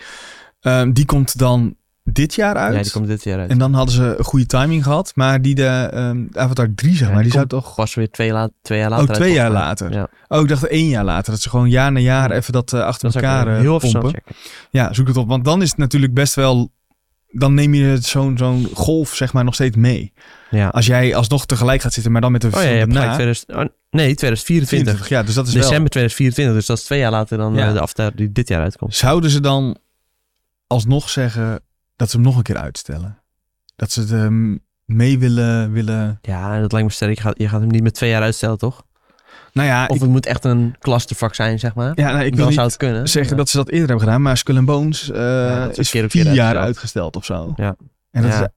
Ehm, 0.60 0.92
die 0.92 1.04
komt 1.04 1.38
dan 1.38 1.76
dit 2.04 2.34
jaar 2.34 2.54
uit. 2.56 2.74
Ja, 2.76 2.82
die 2.82 2.90
komt 2.92 3.06
dit 3.06 3.24
jaar 3.24 3.38
uit. 3.38 3.50
En 3.50 3.58
dan 3.58 3.74
hadden 3.74 3.94
ze 3.94 4.14
een 4.18 4.24
goede 4.24 4.46
timing 4.46 4.82
gehad, 4.82 5.12
maar 5.14 5.42
die 5.42 5.54
de 5.54 5.64
ehm, 5.92 6.24
Avatar 6.32 6.68
3, 6.74 6.96
zeg 6.96 7.06
maar, 7.08 7.14
die 7.14 7.22
die 7.24 7.32
zou 7.32 7.46
toch... 7.46 7.74
Pas 7.74 7.94
weer 7.94 8.10
twee, 8.10 8.32
la 8.32 8.48
twee 8.62 8.78
jaar 8.78 8.90
later 8.90 9.08
Oh, 9.08 9.14
twee 9.14 9.32
jaar 9.32 9.50
later. 9.50 9.92
Ja, 9.92 10.08
Oh, 10.28 10.40
ik 10.40 10.48
dacht 10.48 10.66
één 10.66 10.88
jaar 10.88 11.04
later, 11.04 11.32
dat 11.32 11.40
ze 11.42 11.48
gewoon 11.50 11.68
jaar 11.70 11.92
na 11.92 11.98
jaar 12.00 12.28
Ja. 12.30 12.36
even 12.36 12.52
dat 12.52 12.72
eh, 12.72 12.80
achter 12.80 13.12
dat 13.12 13.22
elkaar 13.22 13.46
eh, 13.48 13.58
heel 13.60 13.78
pompen. 13.78 14.10
checken. 14.10 14.34
Ja, 14.70 14.92
zoek 14.92 15.06
het 15.06 15.16
op, 15.16 15.28
want 15.28 15.44
dan 15.44 15.62
is 15.62 15.68
het 15.68 15.78
natuurlijk 15.78 16.14
best 16.14 16.34
wel... 16.34 16.70
Dan 17.30 17.54
neem 17.54 17.74
je 17.74 17.98
zo'n 18.00 18.38
zo'n 18.38 18.68
golf, 18.74 19.14
zeg 19.14 19.32
maar, 19.32 19.44
nog 19.44 19.54
steeds 19.54 19.76
mee. 19.76 20.12
Ja. 20.50 20.68
Als 20.68 20.86
jij 20.86 21.14
alsnog 21.14 21.46
tegelijk 21.46 21.80
gaat 21.82 21.92
zitten, 21.92 22.12
maar 22.12 22.20
dan 22.20 22.32
met 22.32 22.44
een 22.44 22.54
Oh 22.54 22.62
ja, 22.62 22.68
gelijk 22.68 23.12
2000, 23.12 23.48
oh, 23.50 23.56
nee, 23.90 24.14
2024. 24.14 24.68
24, 24.68 25.08
ja, 25.08 25.22
dus 25.22 25.34
dat 25.34 25.46
is 25.46 25.52
wel... 25.52 25.62
December 25.62 25.90
2024, 25.90 26.54
dus 26.54 26.66
dat 26.66 26.78
is 26.78 26.84
twee 26.84 26.98
jaar 26.98 27.10
later 27.10 27.38
dan 27.38 27.54
Ja. 27.54 27.66
eh, 27.66 27.72
de 27.72 27.80
after 27.80 28.12
die 28.16 28.32
dit 28.32 28.48
jaar 28.48 28.62
uitkomt. 28.62 28.94
Zouden 28.94 29.30
ze 29.30 29.40
dan 29.40 29.76
alsnog 30.68 31.08
zeggen 31.08 31.60
dat 31.96 32.10
ze 32.10 32.16
hem 32.16 32.24
nog 32.26 32.36
een 32.36 32.42
keer 32.42 32.56
uitstellen? 32.56 33.18
Dat 33.76 33.90
ze 33.92 34.00
het 34.00 34.12
ehm, 34.12 34.56
mee 34.84 35.18
willen, 35.18 35.72
willen... 35.72 36.18
Ja, 36.22 36.60
dat 36.60 36.72
lijkt 36.72 36.86
me 36.88 36.92
sterk. 36.94 37.14
Je 37.16 37.20
gaat, 37.22 37.34
je 37.38 37.48
gaat 37.48 37.60
hem 37.60 37.70
niet 37.70 37.82
met 37.82 37.94
twee 37.94 38.10
jaar 38.10 38.22
uitstellen, 38.22 38.58
toch? 38.58 38.82
Nou 39.52 39.68
ja, 39.68 39.86
Of 39.86 39.94
ik, 39.96 40.00
het 40.02 40.10
moet 40.10 40.26
echt 40.26 40.44
een 40.44 40.76
clustervak 40.78 41.34
zijn, 41.34 41.58
zeg 41.58 41.74
maar. 41.74 41.92
ja, 41.94 42.12
nou, 42.12 42.24
ik 42.24 42.34
wil 42.34 42.44
niet 42.46 42.54
zou 42.54 42.66
het 42.66 42.76
kunnen. 42.76 43.08
zeggen 43.08 43.32
Ja. 43.32 43.36
dat 43.38 43.48
ze 43.48 43.56
dat 43.56 43.68
eerder 43.68 43.88
hebben 43.88 44.04
gedaan, 44.04 44.22
maar 44.22 44.36
Skull 44.36 44.56
and 44.56 44.66
Bones 44.66 45.06
dat 45.06 45.78
is 45.78 45.90
keer 45.90 46.04
op 46.04 46.10
vier 46.10 46.24
keer 46.24 46.32
jaar 46.34 46.56
uitgesteld. 46.56 47.16
of 47.16 47.24
zo. 47.24 47.52
Ja. 47.56 47.76
En 48.10 48.22
dat 48.22 48.32
Ja. 48.32 48.40
is, 48.42 48.48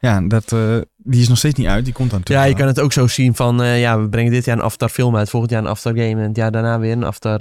ja, 0.00 0.20
dat, 0.20 0.52
eh, 0.52 0.76
die 0.96 1.20
is 1.20 1.28
nog 1.28 1.38
steeds 1.38 1.54
niet 1.58 1.66
uit. 1.66 1.84
Die 1.84 1.94
komt 1.94 2.10
dan 2.10 2.20
Ja, 2.24 2.42
je 2.44 2.54
kan 2.54 2.66
het 2.66 2.80
ook 2.80 2.92
zo 2.92 3.06
zien 3.06 3.34
van, 3.34 3.62
eh, 3.62 3.80
ja, 3.80 4.00
we 4.00 4.08
brengen 4.08 4.32
dit 4.32 4.44
jaar 4.44 4.56
een 4.56 4.62
Avatar 4.62 4.88
film 4.88 5.16
uit, 5.16 5.30
volgend 5.30 5.52
jaar 5.52 5.62
een 5.62 5.68
Avatar 5.68 5.92
game 5.92 6.22
en 6.22 6.28
het 6.28 6.36
jaar 6.36 6.50
daarna 6.52 6.78
weer 6.78 6.92
een 6.92 7.04
Avatar 7.04 7.40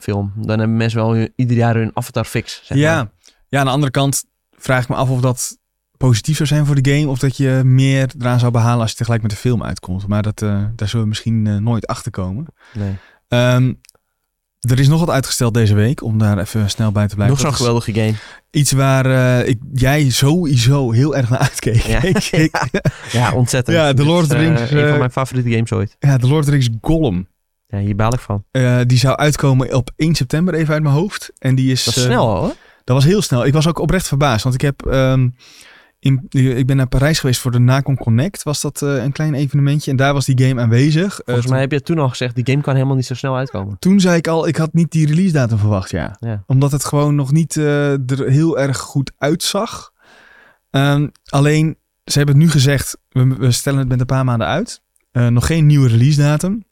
film. 0.00 0.32
Dan 0.36 0.58
hebben 0.58 0.76
mensen 0.76 0.98
wel 0.98 1.14
hun- 1.14 1.32
ieder 1.36 1.56
jaar 1.56 1.74
hun 1.74 1.90
Avatar 1.94 2.24
fix, 2.24 2.60
zeg 2.64 2.78
ja. 2.78 2.94
maar. 2.96 3.10
Ja, 3.52 3.58
aan 3.58 3.66
de 3.66 3.72
andere 3.72 3.92
kant 3.92 4.24
vraag 4.50 4.82
ik 4.82 4.88
me 4.88 4.94
af 4.94 5.08
of 5.08 5.20
dat 5.20 5.58
positief 5.96 6.36
zou 6.36 6.48
zijn 6.48 6.66
voor 6.66 6.82
de 6.82 6.94
game. 6.94 7.08
Of 7.08 7.18
dat 7.18 7.36
je 7.36 7.60
meer 7.64 8.12
eraan 8.18 8.38
zou 8.38 8.52
behalen 8.52 8.80
als 8.80 8.90
je 8.90 8.96
tegelijk 8.96 9.22
met 9.22 9.30
de 9.30 9.36
film 9.36 9.62
uitkomt. 9.62 10.06
Maar 10.06 10.22
dat, 10.22 10.42
eh, 10.42 10.48
daar 10.76 10.88
zullen 10.88 11.02
we 11.02 11.08
misschien 11.08 11.46
eh, 11.46 11.56
nooit 11.56 11.86
achter 11.86 12.10
komen. 12.10 12.46
Nee. 12.72 12.96
Ehm, 13.28 13.72
er 14.60 14.78
is 14.78 14.88
nog 14.88 15.00
wat 15.00 15.10
uitgesteld 15.10 15.54
deze 15.54 15.74
week, 15.74 16.02
om 16.02 16.18
daar 16.18 16.38
even 16.38 16.70
snel 16.70 16.92
bij 16.92 17.08
te 17.08 17.14
blijven. 17.14 17.36
Nog 17.36 17.46
zo'n 17.46 17.54
geweldige 17.54 17.92
game. 17.92 18.14
Iets 18.50 18.72
waar 18.72 19.06
eh, 19.06 19.48
ik, 19.48 19.58
jij 19.72 20.10
sowieso 20.10 20.90
heel 20.90 21.16
erg 21.16 21.30
naar 21.30 21.38
uitkeek. 21.38 21.82
Ja. 23.12 23.32
Ontzettend. 23.42 23.76
Ja, 23.76 23.94
The 23.94 24.04
Lord 24.04 24.22
of 24.22 24.28
the 24.28 24.36
Rings, 24.36 24.70
een 24.70 24.88
van 24.88 24.98
mijn 24.98 25.12
favoriete 25.12 25.50
games 25.50 25.72
ooit. 25.72 25.96
ja, 25.98 26.16
The 26.16 26.26
Lord 26.26 26.38
of 26.38 26.44
the 26.44 26.50
Rings 26.50 26.68
Gollum. 26.80 27.26
Ja, 27.66 27.78
hier 27.78 27.96
baal 27.96 28.14
ik 28.14 28.20
van. 28.20 28.44
Die 28.86 28.98
zou 28.98 29.16
uitkomen 29.16 29.74
op 29.74 29.90
1 29.96 30.14
september, 30.14 30.54
even 30.54 30.74
uit 30.74 30.82
mijn 30.82 30.94
hoofd. 30.94 31.32
En 31.38 31.54
die 31.54 31.70
is... 31.72 31.84
Dat 31.84 31.96
is 31.96 32.02
snel 32.02 32.34
al, 32.34 32.44
hè? 32.44 32.52
Dat 32.84 32.96
was 32.96 33.04
heel 33.04 33.22
snel. 33.22 33.46
Ik 33.46 33.52
was 33.52 33.68
ook 33.68 33.78
oprecht 33.78 34.08
verbaasd. 34.08 34.42
Want 34.42 34.54
ik 34.54 34.60
heb... 34.60 34.86
ehm, 34.86 35.28
in, 35.98 36.26
ik 36.30 36.66
ben 36.66 36.76
naar 36.76 36.88
Parijs 36.88 37.20
geweest 37.20 37.40
voor 37.40 37.50
de 37.50 37.58
Nacon 37.58 37.96
Connect. 37.96 38.42
Was 38.42 38.60
dat 38.60 38.82
eh, 38.82 39.02
een 39.02 39.12
klein 39.12 39.34
evenementje. 39.34 39.90
En 39.90 39.96
daar 39.96 40.12
was 40.12 40.24
die 40.26 40.46
game 40.46 40.60
aanwezig. 40.60 41.18
Eh, 41.18 41.24
Volgens 41.24 41.46
mij 41.46 41.60
heb 41.60 41.72
je 41.72 41.82
toen 41.82 41.98
al 41.98 42.08
gezegd, 42.08 42.34
die 42.34 42.46
game 42.46 42.62
kan 42.62 42.74
helemaal 42.74 42.96
niet 42.96 43.06
zo 43.06 43.14
snel 43.14 43.36
uitkomen. 43.36 43.76
Toen 43.78 44.00
zei 44.00 44.16
ik 44.16 44.26
al, 44.28 44.48
ik 44.48 44.56
had 44.56 44.72
niet 44.72 44.90
die 44.90 45.06
release 45.06 45.32
datum 45.32 45.58
verwacht, 45.58 45.90
ja. 45.90 46.16
Ja. 46.20 46.42
Omdat 46.46 46.72
het 46.72 46.84
gewoon 46.84 47.14
nog 47.14 47.32
niet 47.32 47.56
eh, 47.56 47.92
er 47.92 48.28
heel 48.28 48.58
erg 48.58 48.78
goed 48.78 49.12
uitzag. 49.18 49.92
Ehm, 50.70 51.08
alleen, 51.28 51.76
ze 52.04 52.16
hebben 52.16 52.34
het 52.34 52.44
nu 52.44 52.50
gezegd, 52.50 52.96
we, 53.08 53.26
we 53.38 53.50
stellen 53.50 53.78
het 53.78 53.88
met 53.88 54.00
een 54.00 54.06
paar 54.06 54.24
maanden 54.24 54.46
uit. 54.46 54.80
Nog 55.12 55.46
geen 55.46 55.66
nieuwe 55.66 55.88
release 55.88 56.20
datum. 56.20 56.64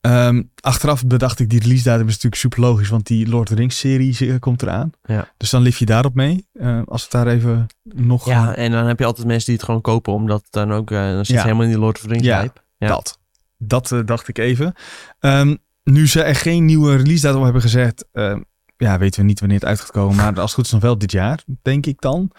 Ehm, 0.00 0.42
achteraf 0.60 1.06
bedacht 1.06 1.40
ik, 1.40 1.50
die 1.50 1.60
release 1.60 1.84
datum 1.84 2.06
is 2.06 2.12
natuurlijk 2.12 2.42
super 2.42 2.60
logisch, 2.60 2.88
want 2.88 3.06
die 3.06 3.28
Lord 3.28 3.48
of 3.48 3.54
the 3.54 3.60
Rings 3.60 3.78
serie 3.78 4.38
komt 4.38 4.62
eraan. 4.62 4.90
Ja. 5.02 5.28
Dus 5.36 5.50
dan 5.50 5.62
lief 5.62 5.78
je 5.78 5.86
daarop 5.86 6.14
mee. 6.14 6.46
Eh, 6.52 6.80
als 6.86 7.02
het 7.02 7.10
daar 7.10 7.26
even 7.26 7.66
nog... 7.82 8.26
Ja, 8.26 8.54
en 8.54 8.70
dan 8.70 8.86
heb 8.86 8.98
je 8.98 9.04
altijd 9.04 9.26
mensen 9.26 9.46
die 9.46 9.54
het 9.54 9.64
gewoon 9.64 9.80
kopen, 9.80 10.12
omdat 10.12 10.40
het 10.42 10.52
dan 10.52 10.72
ook, 10.72 10.90
eh, 10.90 10.98
dan 10.98 11.24
zit 11.26 11.36
Ja. 11.36 11.42
helemaal 11.42 11.62
in 11.64 11.68
die 11.70 11.78
Lord 11.78 11.96
of 11.96 12.02
the 12.02 12.08
Rings 12.08 12.24
Ja. 12.26 12.40
hype. 12.40 12.60
Ja. 12.78 12.88
Dat. 12.88 13.18
Dat 13.58 13.92
eh, 13.92 13.98
dacht 14.04 14.28
ik 14.28 14.38
even. 14.38 14.74
Ehm, 15.18 15.56
nu 15.84 16.08
ze 16.08 16.22
er 16.22 16.34
geen 16.36 16.64
nieuwe 16.64 16.96
release 16.96 17.22
datum 17.26 17.42
hebben 17.42 17.62
gezegd, 17.62 18.04
ehm, 18.12 18.40
ja, 18.76 18.98
weten 18.98 19.20
we 19.20 19.26
niet 19.26 19.40
wanneer 19.40 19.58
het 19.58 19.68
uit 19.68 19.80
gaat 19.80 19.90
komen. 19.90 20.16
Maar 20.16 20.26
als 20.34 20.42
het 20.42 20.52
goed 20.52 20.64
is 20.64 20.72
nog 20.72 20.80
wel 20.82 20.98
dit 20.98 21.12
jaar, 21.12 21.42
denk 21.62 21.86
ik 21.86 22.00
dan. 22.00 22.30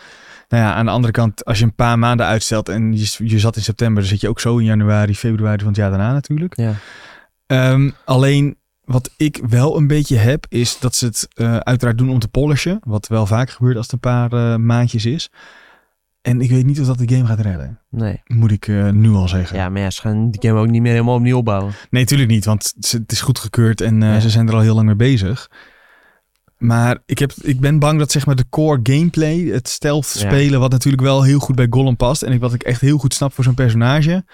Nou 0.49 0.63
ja, 0.63 0.73
aan 0.73 0.85
de 0.85 0.91
andere 0.91 1.13
kant, 1.13 1.45
als 1.45 1.57
je 1.59 1.63
een 1.63 1.75
paar 1.75 1.99
maanden 1.99 2.25
uitstelt 2.25 2.69
en 2.69 2.97
je, 2.97 3.15
je 3.17 3.39
zat 3.39 3.55
in 3.55 3.61
september, 3.61 4.01
dan 4.01 4.11
zit 4.11 4.21
je 4.21 4.29
ook 4.29 4.39
zo 4.39 4.57
in 4.57 4.65
januari, 4.65 5.15
februari 5.15 5.57
van 5.57 5.67
het 5.67 5.75
jaar 5.75 5.89
daarna 5.89 6.11
natuurlijk. 6.13 6.57
Ja. 6.57 6.73
Ehm, 7.51 7.89
alleen 8.05 8.57
wat 8.83 9.09
ik 9.17 9.39
wel 9.49 9.77
een 9.77 9.87
beetje 9.87 10.15
heb, 10.17 10.45
is 10.49 10.79
dat 10.79 10.95
ze 10.95 11.05
het 11.05 11.27
eh, 11.33 11.57
uiteraard 11.57 11.97
doen 11.97 12.09
om 12.09 12.19
te 12.19 12.27
polishen. 12.27 12.79
Wat 12.83 13.07
wel 13.07 13.25
vaak 13.25 13.49
gebeurt 13.49 13.75
als 13.77 13.85
het 13.85 13.93
een 13.93 13.99
paar 13.99 14.31
eh, 14.33 14.55
maandjes 14.55 15.05
is. 15.05 15.29
En 16.21 16.41
ik 16.41 16.49
weet 16.49 16.65
niet 16.65 16.79
of 16.79 16.87
dat 16.87 16.97
de 16.97 17.15
game 17.15 17.25
gaat 17.25 17.39
redden. 17.39 17.79
Nee. 17.89 18.21
Moet 18.25 18.51
ik 18.51 18.67
eh, 18.67 18.89
nu 18.89 19.09
al 19.09 19.27
zeggen. 19.27 19.57
Ja, 19.57 19.69
maar 19.69 19.81
ja, 19.81 19.89
ze 19.89 20.01
gaan 20.01 20.31
die 20.31 20.41
game 20.41 20.59
ook 20.59 20.67
niet 20.69 20.81
meer 20.81 20.91
helemaal 20.91 21.15
opnieuw 21.15 21.37
opbouwen. 21.37 21.73
Nee, 21.89 22.01
natuurlijk 22.01 22.29
niet, 22.29 22.45
want 22.45 22.73
het 22.89 23.11
is 23.11 23.21
goedgekeurd 23.21 23.81
en 23.81 24.01
Ja. 24.01 24.19
ze 24.19 24.29
zijn 24.29 24.47
er 24.47 24.53
al 24.53 24.59
heel 24.59 24.75
lang 24.75 24.85
mee 24.87 24.95
bezig. 24.95 25.49
Maar 26.57 26.97
ik, 27.05 27.19
heb, 27.19 27.31
ik 27.41 27.59
ben 27.59 27.79
bang 27.79 27.99
dat 27.99 28.11
zeg 28.11 28.25
maar 28.25 28.35
de 28.35 28.49
core 28.49 28.79
gameplay, 28.83 29.37
het 29.39 29.69
stealth 29.69 30.13
Ja. 30.13 30.19
spelen, 30.29 30.59
wat 30.59 30.71
natuurlijk 30.71 31.03
wel 31.03 31.23
heel 31.23 31.39
goed 31.39 31.55
bij 31.55 31.67
Gollum 31.69 31.95
past. 31.95 32.21
En 32.21 32.31
ik, 32.31 32.39
wat 32.39 32.53
ik 32.53 32.63
echt 32.63 32.81
heel 32.81 32.97
goed 32.97 33.13
snap 33.13 33.33
voor 33.33 33.43
zo'n 33.43 33.53
personage. 33.53 34.25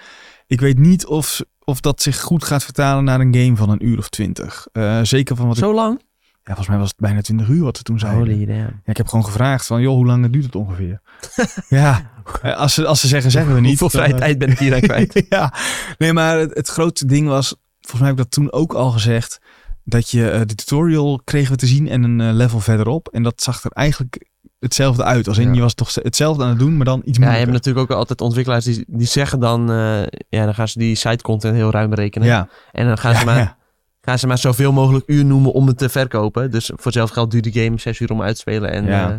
Ik 0.46 0.60
weet 0.60 0.78
niet 0.78 1.06
of, 1.06 1.40
of 1.68 1.80
dat 1.80 2.02
zich 2.02 2.20
goed 2.20 2.44
gaat 2.44 2.64
vertalen 2.64 3.04
naar 3.04 3.20
een 3.20 3.34
game 3.34 3.56
van 3.56 3.70
een 3.70 3.86
uur 3.86 3.98
of 3.98 4.08
twintig. 4.08 4.66
Eh, 4.72 5.00
zeker 5.02 5.36
van 5.36 5.46
wat 5.46 5.56
ik... 5.56 5.62
Zo 5.62 5.74
lang? 5.74 6.00
Ja, 6.20 6.54
volgens 6.54 6.68
mij 6.68 6.78
was 6.78 6.88
het 6.88 6.96
bijna 6.96 7.20
twintig 7.20 7.48
uur 7.48 7.62
wat 7.62 7.76
ze 7.76 7.82
toen 7.82 7.98
zeiden. 7.98 8.54
Ja, 8.54 8.70
ik 8.84 8.96
heb 8.96 9.08
gewoon 9.08 9.24
gevraagd 9.24 9.66
van, 9.66 9.80
joh, 9.80 9.94
hoe 9.94 10.06
lang 10.06 10.30
duurt 10.30 10.44
het 10.44 10.54
ongeveer? 10.54 11.00
ja, 11.68 12.10
eh, 12.42 12.56
als 12.56 12.74
ze, 12.74 12.86
als 12.86 13.00
ze 13.00 13.08
zeggen, 13.08 13.30
zeggen 13.30 13.54
we 13.54 13.60
niet. 13.60 13.78
Hoeveel 13.78 14.00
dan, 14.00 14.08
vrije 14.08 14.20
tijd 14.20 14.38
ben 14.38 14.50
ik 14.50 14.58
hier 14.58 14.74
aan 14.74 14.80
kwijt? 14.80 15.24
ja, 15.28 15.54
nee, 15.98 16.12
maar 16.12 16.38
het, 16.38 16.54
het 16.54 16.68
grootste 16.68 17.06
ding 17.06 17.28
was, 17.28 17.54
volgens 17.80 18.00
mij 18.00 18.10
heb 18.10 18.18
ik 18.18 18.24
dat 18.24 18.32
toen 18.32 18.52
ook 18.52 18.74
al 18.74 18.90
gezegd, 18.90 19.40
dat 19.84 20.10
je 20.10 20.30
eh, 20.30 20.40
de 20.40 20.54
tutorial 20.54 21.20
kregen 21.24 21.52
we 21.52 21.58
te 21.58 21.66
zien 21.66 21.88
en 21.88 22.02
een 22.02 22.32
level 22.32 22.60
verderop. 22.60 23.08
En 23.08 23.22
dat 23.22 23.42
zag 23.42 23.64
er 23.64 23.70
eigenlijk 23.70 24.26
hetzelfde 24.58 25.04
uit. 25.04 25.28
Als 25.28 25.38
in, 25.38 25.48
Ja. 25.48 25.54
je 25.54 25.60
was 25.60 25.74
toch 25.74 25.94
hetzelfde 25.94 26.42
aan 26.42 26.48
het 26.48 26.58
doen, 26.58 26.76
maar 26.76 26.84
dan 26.84 27.02
iets 27.04 27.18
Ja, 27.18 27.32
je 27.32 27.38
hebt 27.38 27.52
natuurlijk 27.52 27.90
ook 27.90 27.98
altijd 27.98 28.20
ontwikkelaars 28.20 28.64
die, 28.64 28.84
die 28.88 29.06
zeggen 29.06 29.40
dan, 29.40 29.70
eh, 29.70 30.02
ja, 30.28 30.44
dan 30.44 30.54
gaan 30.54 30.68
ze 30.68 30.78
die 30.78 30.94
site 30.94 31.22
content 31.22 31.54
heel 31.54 31.70
ruim 31.70 31.90
berekenen. 31.90 32.28
ja, 32.28 32.48
En 32.72 32.86
dan 32.86 32.98
gaan, 32.98 33.14
ze 33.14 33.24
maar, 33.24 33.56
gaan 34.00 34.18
ze 34.18 34.26
maar 34.26 34.38
zoveel 34.38 34.72
mogelijk 34.72 35.04
uur 35.08 35.24
noemen 35.24 35.52
om 35.52 35.66
het 35.66 35.78
te 35.78 35.88
verkopen. 35.88 36.50
Dus 36.50 36.66
voor 36.66 36.84
hetzelfde 36.84 37.14
geld 37.14 37.30
duurt 37.30 37.44
de 37.52 37.62
game 37.62 37.78
6 37.78 38.00
uur 38.00 38.10
om 38.10 38.22
uit 38.22 38.34
te 38.34 38.40
spelen. 38.40 38.70
En 38.70 38.88
eh, 38.88 39.14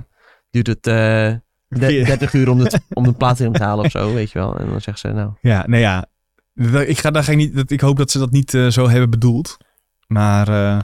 duurt 0.52 0.68
het 0.68 0.88
eh, 0.88 1.34
de- 1.68 2.04
30 2.06 2.34
uur 2.34 2.50
om 2.50 2.58
de, 2.64 2.80
om 2.94 3.04
de 3.04 3.14
platinum 3.14 3.54
te 3.54 3.64
halen 3.64 3.86
of 3.86 3.92
zo, 3.92 4.14
weet 4.14 4.32
je 4.32 4.40
wel. 4.40 4.58
En 4.60 4.66
dan 4.70 4.82
zeggen 4.82 5.10
ze, 5.10 5.16
nou, 5.16 5.32
Ja, 5.42 5.64
nee 5.68 5.82
ja. 5.82 6.06
Ik, 6.86 6.98
ga, 7.00 7.12
daar 7.12 7.24
ga 7.24 7.32
ik, 7.32 7.38
niet, 7.38 7.56
dat, 7.56 7.72
ik 7.72 7.82
hoop 7.82 7.98
dat 7.98 8.12
ze 8.12 8.20
dat 8.20 8.32
niet 8.32 8.54
eh, 8.54 8.68
zo 8.68 8.90
hebben 8.90 9.10
bedoeld. 9.10 9.58
Maar 10.08 10.48
eh, 10.48 10.80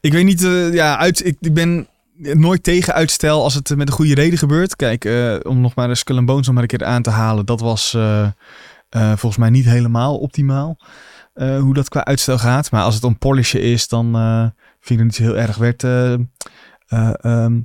ik 0.00 0.12
weet 0.12 0.24
niet, 0.24 0.44
eh, 0.44 0.72
ja, 0.72 0.98
uit, 0.98 1.26
ik, 1.26 1.36
ik 1.40 1.54
ben 1.54 1.88
nooit 2.18 2.62
tegen 2.62 2.94
uitstel 2.94 3.42
als 3.42 3.54
het 3.54 3.76
met 3.76 3.88
een 3.88 3.94
goede 3.94 4.14
reden 4.14 4.38
gebeurt. 4.38 4.76
Kijk, 4.76 5.04
eh, 5.04 5.36
om 5.42 5.60
nog 5.60 5.74
maar 5.74 5.88
de 5.88 5.94
Skull 5.94 6.24
Bones 6.24 6.46
nog 6.46 6.54
maar 6.54 6.62
een 6.62 6.78
keer 6.78 6.84
aan 6.84 7.02
te 7.02 7.10
halen. 7.10 7.46
Dat 7.46 7.60
was 7.60 7.94
eh, 7.94 8.22
eh, 8.88 9.08
volgens 9.08 9.36
mij 9.36 9.50
niet 9.50 9.64
helemaal 9.64 10.18
optimaal. 10.18 10.78
hoe 11.34 11.74
dat 11.74 11.88
qua 11.88 12.04
uitstel 12.04 12.38
gaat. 12.38 12.70
Maar 12.70 12.82
als 12.82 12.94
het 12.94 13.04
om 13.04 13.18
polishen 13.18 13.62
is, 13.62 13.88
dan 13.88 14.12
vind 14.80 15.00
ik 15.00 15.06
het 15.06 15.18
niet 15.18 15.28
heel 15.28 15.38
erg. 15.38 15.56
Werd 15.56 15.84
eh, 15.84 16.12
eh, 16.86 17.24
ehm, 17.24 17.60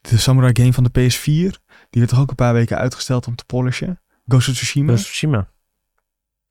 de 0.00 0.18
Samurai 0.18 0.52
game 0.52 0.72
van 0.72 0.84
de 0.84 0.90
PS4, 0.90 1.58
die 1.90 2.00
werd 2.00 2.08
toch 2.08 2.20
ook 2.20 2.30
een 2.30 2.34
paar 2.34 2.52
weken 2.52 2.78
uitgesteld 2.78 3.26
om 3.26 3.34
te 3.34 3.44
polishen. 3.44 4.00
Ghost 4.26 4.54
Tsushima. 4.54 4.86
Ghost 4.86 5.04
of 5.04 5.10
Tsushima. 5.10 5.48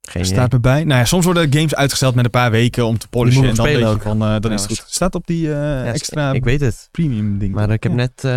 Geen. 0.08 0.24
Staat 0.24 0.52
erbij. 0.52 0.84
Nou 0.84 0.98
ja, 1.00 1.04
soms 1.04 1.24
worden 1.24 1.52
games 1.52 1.74
uitgesteld 1.74 2.14
met 2.14 2.24
een 2.24 2.30
paar 2.30 2.50
weken 2.50 2.86
om 2.86 2.98
te 2.98 3.08
polishen. 3.08 3.44
En 3.48 3.54
dan 3.54 3.64
denk 3.66 3.78
je 3.78 3.86
ook. 3.86 4.02
van, 4.02 4.22
eh, 4.22 4.28
dan 4.40 4.50
Ja, 4.50 4.56
is 4.56 4.62
het 4.62 4.78
goed. 4.78 4.84
Staat 4.90 5.14
op 5.14 5.26
die 5.26 5.46
eh, 5.48 5.54
Ja, 5.54 5.84
extra 5.92 6.32
Ik 6.32 6.44
weet 6.44 6.60
het. 6.60 6.88
premium 6.90 7.38
ding. 7.38 7.54
Maar 7.54 7.70
ik 7.70 7.82
heb 7.82 7.92
ja. 7.92 7.98
net 7.98 8.24
eh, 8.24 8.30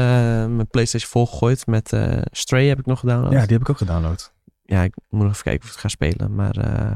mijn 0.56 0.68
PlayStation 0.68 1.12
volgegooid 1.12 1.66
met 1.68 1.94
eh, 1.94 2.18
Stray 2.32 2.68
heb 2.68 2.80
ik 2.80 2.86
nog 2.86 3.00
gedownload. 3.00 3.32
Ja, 3.32 3.40
die 3.42 3.52
heb 3.52 3.62
ik 3.62 3.70
ook 3.70 3.78
gedownload. 3.78 4.34
ja, 4.64 4.84
ik 4.84 4.94
moet 5.10 5.22
nog 5.22 5.32
even 5.32 5.44
kijken 5.44 5.62
of 5.62 5.68
ik 5.68 5.72
het 5.74 5.82
ga 5.82 5.88
spelen. 5.88 6.36
Maar 6.36 6.58
eh, 6.58 6.92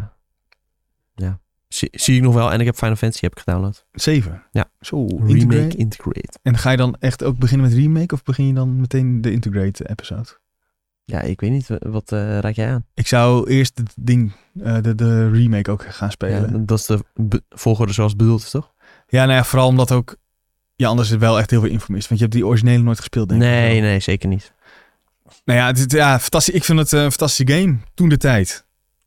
ja, 1.15 1.39
zie, 1.67 1.89
zie 1.91 2.15
ik 2.15 2.21
nog 2.21 2.33
wel. 2.33 2.51
En 2.51 2.59
ik 2.59 2.65
heb 2.65 2.75
Final 2.75 2.95
Fantasy 2.95 3.23
heb 3.23 3.31
ik 3.31 3.39
gedownload. 3.39 3.85
7. 3.91 4.43
Ja. 4.51 4.65
Zo, 4.79 5.05
Remake 5.05 5.27
integrate. 5.27 5.77
Integrate. 5.77 6.39
En 6.41 6.57
ga 6.57 6.71
je 6.71 6.77
dan 6.77 6.95
echt 6.99 7.23
ook 7.23 7.37
beginnen 7.37 7.67
met 7.67 7.77
remake 7.77 8.13
of 8.13 8.23
begin 8.23 8.47
je 8.47 8.53
dan 8.53 8.79
meteen 8.79 9.21
de 9.21 9.31
integrate 9.31 9.89
episode? 9.89 10.29
Ja, 11.05 11.21
ik 11.21 11.39
weet 11.39 11.51
niet. 11.51 11.67
Wat 11.79 12.11
eh, 12.11 12.39
raad 12.39 12.55
jij 12.55 12.71
aan? 12.71 12.85
Ik 12.93 13.07
zou 13.07 13.49
eerst 13.49 13.77
het 13.77 13.93
ding, 13.95 14.31
eh, 14.63 14.77
de, 14.81 14.95
de 14.95 15.29
remake 15.29 15.71
ook 15.71 15.85
gaan 15.89 16.11
spelen. 16.11 16.51
Ja, 16.51 16.57
dat 16.65 16.79
is 16.79 16.85
de 17.13 17.43
volgorde 17.49 17.93
zoals 17.93 18.15
bedoeld 18.15 18.41
is, 18.41 18.49
toch? 18.49 18.73
Ja, 19.07 19.23
nou 19.25 19.37
ja, 19.37 19.43
vooral 19.43 19.67
omdat 19.67 19.91
ook... 19.91 20.15
Ja, 20.75 20.87
anders 20.87 21.07
is 21.07 21.13
het 21.13 21.23
wel 21.23 21.39
echt 21.39 21.49
heel 21.49 21.61
veel 21.61 21.69
info. 21.69 21.93
Want 21.93 22.07
je 22.09 22.15
hebt 22.17 22.31
die 22.31 22.45
originele 22.45 22.83
nooit 22.83 22.97
gespeeld, 22.97 23.29
denk 23.29 23.41
ik. 23.41 23.47
Nee, 23.47 23.81
nee, 23.81 23.99
zeker 23.99 24.29
niet. 24.29 24.53
Nou 25.45 25.59
ja, 25.59 25.85
ja 25.87 26.19
fantastisch. 26.19 26.53
ik 26.53 26.63
vind 26.63 26.79
het 26.79 26.91
een 26.91 27.11
fantastische 27.11 27.53
game. 27.53 27.77
Toen 27.93 28.09
de 28.09 28.17
tijd. 28.17 28.65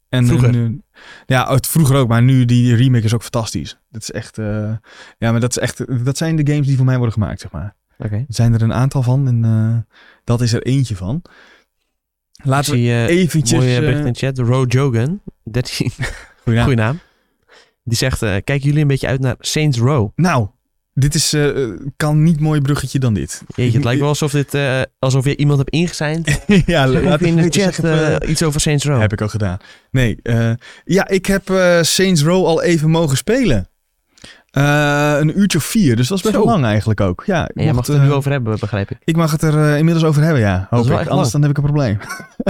En 0.08 0.26
Vroeger? 0.26 0.50
Nu, 0.50 0.82
ja, 1.26 1.52
het 1.54 1.66
vroeger 1.66 1.96
ook. 1.96 2.08
Maar 2.08 2.22
nu 2.22 2.44
die 2.44 2.74
remake 2.74 3.04
is 3.04 3.14
ook 3.14 3.22
fantastisch. 3.22 3.78
Dat 3.90 4.02
is 4.02 4.10
echt... 4.10 4.38
eh, 4.38 4.72
ja, 5.18 5.30
maar 5.30 5.40
dat, 5.40 5.50
is 5.50 5.58
echt, 5.58 6.04
dat 6.04 6.16
zijn 6.16 6.36
de 6.36 6.52
games 6.52 6.66
die 6.66 6.76
voor 6.76 6.86
mij 6.86 6.96
worden 6.96 7.14
gemaakt, 7.14 7.40
zeg 7.40 7.50
maar. 7.50 7.76
Oké. 7.98 8.14
Er 8.14 8.24
zijn 8.28 8.54
er 8.54 8.62
een 8.62 8.72
aantal 8.74 9.02
van. 9.02 9.26
En 9.26 9.44
eh, 9.44 9.96
dat 10.24 10.40
is 10.40 10.52
er 10.52 10.62
eentje 10.62 10.96
van. 10.96 11.22
Ik 12.38 12.44
Laten 12.44 12.72
we 12.72 12.78
zie 12.78 12.90
eh 12.90 13.06
eventjes... 13.06 13.58
mooie 13.58 13.74
eh, 13.74 13.80
bericht 13.80 13.98
in 14.06 14.12
de 14.12 14.18
chat. 14.18 14.38
Ro 14.38 14.64
Jogan, 14.68 15.20
13, 15.44 15.90
goeie 16.42 16.56
naam. 16.58 16.62
goeie 16.62 16.76
naam. 16.80 16.98
Die 17.84 17.96
zegt, 17.96 18.22
eh, 18.22 18.28
kijken 18.30 18.60
jullie 18.60 18.80
een 18.80 18.86
beetje 18.86 19.06
uit 19.06 19.20
naar 19.20 19.36
Saints 19.38 19.78
Row? 19.78 20.08
Nou, 20.16 20.46
dit 20.94 21.14
is, 21.14 21.32
eh, 21.32 21.68
kan 21.96 22.22
niet 22.22 22.40
mooi 22.40 22.60
bruggetje 22.60 22.98
dan 22.98 23.14
dit. 23.14 23.42
Jeetje, 23.54 23.76
het 23.76 23.84
lijkt 23.88 24.00
wel 24.00 24.08
alsof, 24.08 24.30
dit, 24.32 24.54
eh, 24.54 24.80
alsof 24.98 25.24
je 25.24 25.36
iemand 25.36 25.58
hebt 25.58 25.70
ingezijnd. 25.70 26.40
ja, 26.66 26.86
laat 26.88 27.20
even 27.20 27.26
in 27.26 27.36
de 27.36 27.60
chat 27.60 27.68
even- 27.78 28.20
eh, 28.20 28.30
iets 28.30 28.42
over 28.42 28.60
Saints 28.60 28.84
Row. 28.84 29.00
Heb 29.00 29.12
ik 29.12 29.20
ook 29.22 29.30
gedaan. 29.30 29.58
Nee, 29.90 30.18
eh, 30.22 30.50
ja, 30.84 31.08
ik 31.08 31.26
heb 31.26 31.50
eh, 31.50 31.82
Saints 31.82 32.22
Row 32.22 32.46
al 32.46 32.62
even 32.62 32.90
mogen 32.90 33.16
spelen. 33.16 33.68
Eh, 34.50 35.16
een 35.18 35.38
uurtje 35.38 35.58
of 35.58 35.64
vier, 35.64 35.96
dus 35.96 36.08
dat 36.08 36.18
is 36.18 36.24
best 36.24 36.36
wel 36.36 36.44
lang 36.44 36.64
eigenlijk 36.64 37.00
ook. 37.00 37.22
Ja, 37.26 37.48
ik, 37.48 37.56
en 37.56 37.64
jij 37.64 37.72
mag 37.72 37.86
het 37.86 37.96
er 37.96 38.02
nu 38.02 38.08
eh, 38.08 38.16
over 38.16 38.30
hebben, 38.30 38.58
begrijp 38.58 38.90
ik. 38.90 38.98
ik 39.04 39.16
mag 39.16 39.30
het 39.30 39.42
er 39.42 39.70
eh, 39.70 39.78
inmiddels 39.78 40.06
over 40.06 40.22
hebben, 40.22 40.40
ja. 40.40 40.66
Hoop 40.70 40.84
ik. 40.84 40.92
Anders 40.92 41.08
lang. 41.08 41.30
dan 41.30 41.42
heb 41.42 41.50
ik 41.50 41.56
een 41.56 41.62
probleem. 41.62 41.98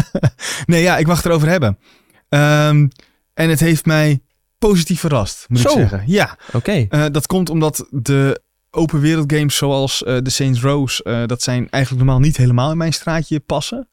nee, 0.67 0.83
ja, 0.83 0.97
ik 0.97 1.07
mag 1.07 1.17
het 1.17 1.27
erover 1.27 1.49
hebben. 1.49 1.79
Ehm, 2.29 2.89
en 3.35 3.49
het 3.49 3.61
heeft 3.61 3.87
mij 3.87 4.21
positief 4.59 5.01
verrast, 5.01 5.45
moet 5.49 5.61
Zo. 5.61 5.69
ik 5.69 5.75
zeggen. 5.75 6.03
Ja, 6.07 6.37
Oké. 6.53 6.87
dat 7.11 7.27
komt 7.27 7.51
omdat 7.51 7.87
de 7.91 8.41
open 8.71 9.01
wereld 9.01 9.33
games 9.33 9.57
zoals 9.57 9.99
de 9.99 10.31
Saints 10.31 10.61
Rows, 10.61 11.03
eh, 11.03 11.23
dat 11.27 11.43
zijn 11.43 11.71
eigenlijk 11.71 12.05
normaal 12.05 12.23
niet 12.23 12.37
helemaal 12.37 12.71
in 12.71 12.77
mijn 12.77 12.93
straatje 12.93 13.41
passen. 13.41 13.89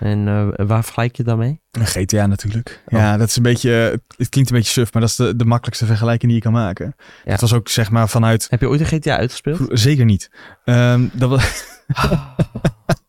En 0.00 0.28
eh, 0.28 0.66
waar 0.66 0.84
vergelijk 0.84 1.16
je 1.16 1.22
dan 1.22 1.38
mee? 1.38 1.60
Een 1.70 1.86
GTA 1.86 2.26
natuurlijk. 2.26 2.82
Oh. 2.86 2.98
Ja, 2.98 3.16
dat 3.16 3.28
is 3.28 3.36
een 3.36 3.42
beetje. 3.42 3.70
Het 4.16 4.28
klinkt 4.28 4.50
een 4.50 4.56
beetje 4.56 4.72
suf, 4.72 4.92
maar 4.92 5.02
dat 5.02 5.10
is 5.10 5.16
de, 5.16 5.36
de 5.36 5.44
makkelijkste 5.44 5.86
vergelijking 5.86 6.32
die 6.32 6.40
je 6.40 6.46
kan 6.46 6.52
maken. 6.52 6.94
Ja. 7.24 7.30
Het 7.30 7.40
was 7.40 7.52
ook 7.52 7.68
zeg 7.68 7.90
maar 7.90 8.08
vanuit. 8.08 8.46
Heb 8.50 8.60
je 8.60 8.68
ooit 8.68 8.80
een 8.80 8.86
GTA 8.86 9.16
uitgespeeld? 9.16 9.60
Zeker 9.68 10.04
niet. 10.04 10.30
Ehm, 10.64 11.06
dat 11.12 11.28
was. 11.28 11.64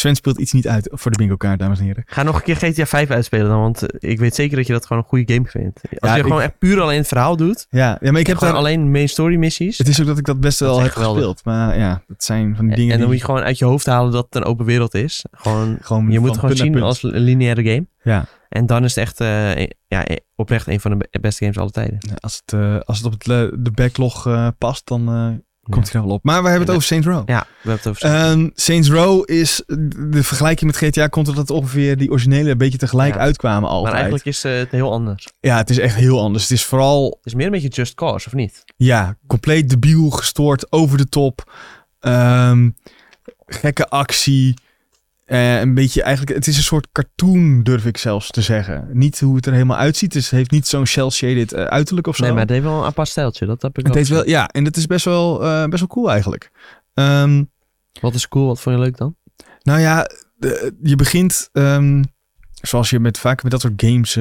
Sven 0.00 0.14
speelt 0.16 0.38
iets 0.38 0.52
niet 0.52 0.68
uit 0.68 0.88
voor 0.92 1.10
de 1.10 1.16
bingo 1.16 1.36
kaart, 1.36 1.58
dames 1.58 1.78
en 1.78 1.84
heren. 1.84 2.02
Ga 2.06 2.22
nog 2.22 2.36
een 2.36 2.42
keer 2.42 2.56
GTA 2.56 2.86
5 2.86 3.10
uitspelen 3.10 3.48
dan, 3.48 3.60
want 3.60 3.82
eh, 3.86 4.10
ik 4.10 4.18
weet 4.18 4.34
zeker 4.34 4.56
dat 4.56 4.66
je 4.66 4.72
dat 4.72 4.86
gewoon 4.86 5.02
een 5.02 5.08
goede 5.08 5.32
game 5.34 5.46
vindt. 5.48 5.80
Als 5.82 5.90
Ja, 6.00 6.12
je 6.14 6.20
ik- 6.20 6.26
gewoon 6.26 6.42
echt 6.42 6.58
puur 6.58 6.80
alleen 6.80 6.98
het 6.98 7.08
verhaal 7.08 7.36
doet, 7.36 7.66
Ja, 7.70 7.98
ja 8.00 8.10
maar 8.10 8.20
ik 8.20 8.26
heb 8.26 8.36
gewoon 8.36 8.52
daar. 8.54 8.62
alleen 8.62 8.90
main 8.90 9.08
story 9.08 9.36
missies. 9.36 9.78
Het 9.78 9.88
is 9.88 10.00
ook 10.00 10.06
dat 10.06 10.18
ik 10.18 10.24
dat 10.24 10.40
best 10.40 10.60
wel 10.60 10.80
heb 10.80 10.92
geweldig. 10.92 11.16
gespeeld. 11.16 11.44
Maar 11.44 11.78
ja, 11.78 12.02
dat 12.06 12.24
zijn 12.24 12.56
van 12.56 12.66
die 12.66 12.76
dingen. 12.76 12.92
en 12.92 12.98
dan 12.98 13.08
moet 13.08 13.18
je 13.18 13.24
gewoon 13.24 13.42
uit 13.42 13.58
je 13.58 13.64
hoofd 13.64 13.86
halen 13.86 14.12
dat 14.12 14.24
het 14.24 14.34
een 14.34 14.44
open 14.44 14.64
wereld 14.66 14.94
is. 14.94 15.24
Gewoon, 15.30 15.78
gewoon 15.80 16.10
je 16.10 16.18
moet 16.20 16.28
het 16.30 16.38
gewoon 16.38 16.56
zien 16.56 16.82
als 16.82 17.02
een 17.02 17.10
lineaire 17.18 17.62
game. 17.64 17.86
Ja, 18.02 18.24
En 18.48 18.66
dan 18.66 18.84
is 18.84 18.94
het 18.94 19.04
echt 19.04 19.20
eh, 19.20 19.66
ja, 19.86 20.10
e- 20.10 20.16
oprecht 20.36 20.66
een 20.66 20.80
van 20.80 20.90
de 20.90 20.96
be- 21.10 21.18
beste 21.20 21.44
games 21.44 21.58
aller 21.58 21.72
tijden. 21.72 21.98
als 22.20 22.42
het, 22.44 22.52
eh, 22.60 22.78
als 22.84 22.96
het 22.98 23.06
op 23.06 23.12
het, 23.12 23.24
de 23.64 23.70
backlog 23.74 24.28
past, 24.58 24.86
dan 24.86 25.08
komt 25.70 25.92
er 25.92 26.02
wel 26.02 26.10
op. 26.10 26.24
Maar 26.24 26.42
we 26.42 26.48
hebben 26.48 26.66
het 26.66 26.76
over 26.76 26.86
Saints 26.88 27.06
Row. 27.06 27.28
Ja, 27.28 27.46
we 27.62 27.70
hebben 27.70 27.72
het 27.72 27.86
over. 27.86 28.02
Ehm, 28.02 28.48
Saints 28.54 28.90
Row 28.90 29.30
is, 29.30 29.62
de 30.10 30.22
vergelijking 30.22 30.70
met 30.70 30.80
GTA 30.80 31.06
komt 31.06 31.28
omdat 31.28 31.48
het 31.48 31.56
ongeveer 31.56 31.96
die 31.96 32.10
originele 32.10 32.50
een 32.50 32.58
beetje 32.58 32.78
tegelijk 32.78 33.16
uitkwamen 33.16 33.68
altijd. 33.68 33.84
maar 33.84 33.94
eigenlijk 33.94 34.24
is 34.24 34.44
eh, 34.44 34.52
het 34.52 34.70
heel 34.70 34.92
anders. 34.92 35.28
Ja, 35.40 35.56
het 35.56 35.70
is 35.70 35.78
echt 35.78 35.94
heel 35.94 36.20
anders. 36.20 36.42
Het 36.42 36.52
is 36.52 36.64
vooral, 36.64 37.04
Het 37.04 37.26
is 37.26 37.34
meer 37.34 37.46
een 37.46 37.52
beetje 37.52 37.68
Just 37.68 37.94
Cause, 37.94 38.26
of 38.26 38.32
niet? 38.32 38.62
ja, 38.76 39.16
compleet 39.26 39.68
debiel, 39.70 40.10
gestoord, 40.10 40.72
over 40.72 40.98
de 40.98 41.08
top. 41.08 41.52
Ehm, 42.00 42.70
gekke 43.46 43.88
actie. 43.88 44.54
Eh, 45.30 45.60
een 45.60 45.74
beetje 45.74 46.02
eigenlijk, 46.02 46.36
het 46.36 46.46
is 46.46 46.56
een 46.56 46.62
soort 46.62 46.86
cartoon, 46.92 47.62
durf 47.62 47.86
ik 47.86 47.96
zelfs 47.96 48.30
te 48.30 48.40
zeggen. 48.42 48.88
Niet 48.92 49.20
hoe 49.20 49.36
het 49.36 49.46
er 49.46 49.52
helemaal 49.52 49.76
uitziet. 49.76 50.14
Het 50.14 50.30
heeft 50.30 50.50
niet 50.50 50.66
zo'n 50.66 50.86
shell-shaded 50.86 51.52
eh, 51.52 51.64
uiterlijk 51.64 52.06
of 52.06 52.16
zo. 52.16 52.22
Nee, 52.22 52.32
maar 52.32 52.40
het 52.40 52.50
heeft 52.50 52.62
wel 52.64 52.78
een 52.78 52.84
apart 52.84 53.08
stijltje. 53.08 53.46
Dat 53.46 53.62
heb 53.62 53.78
ik 53.78 53.86
het 53.86 53.94
heeft 53.94 54.08
wel, 54.08 54.28
ja, 54.28 54.48
en 54.48 54.64
dat 54.64 54.76
is 54.76 54.86
best 54.86 55.04
wel, 55.04 55.44
eh, 55.44 55.64
best 55.64 55.78
wel 55.80 55.88
cool 55.88 56.10
eigenlijk. 56.10 56.50
Ehm, 56.94 57.44
Wat 58.00 58.14
is 58.14 58.28
cool? 58.28 58.46
Wat 58.46 58.60
vond 58.60 58.76
je 58.76 58.82
leuk 58.82 58.96
dan? 58.96 59.16
Nou 59.62 59.80
ja, 59.80 60.06
de- 60.38 60.74
je 60.82 60.96
begint, 60.96 61.48
ehm, 61.52 62.02
zoals 62.62 62.90
je 62.90 63.00
met, 63.00 63.18
vaak 63.18 63.42
met 63.42 63.52
dat 63.52 63.60
soort 63.60 63.72
games 63.76 64.14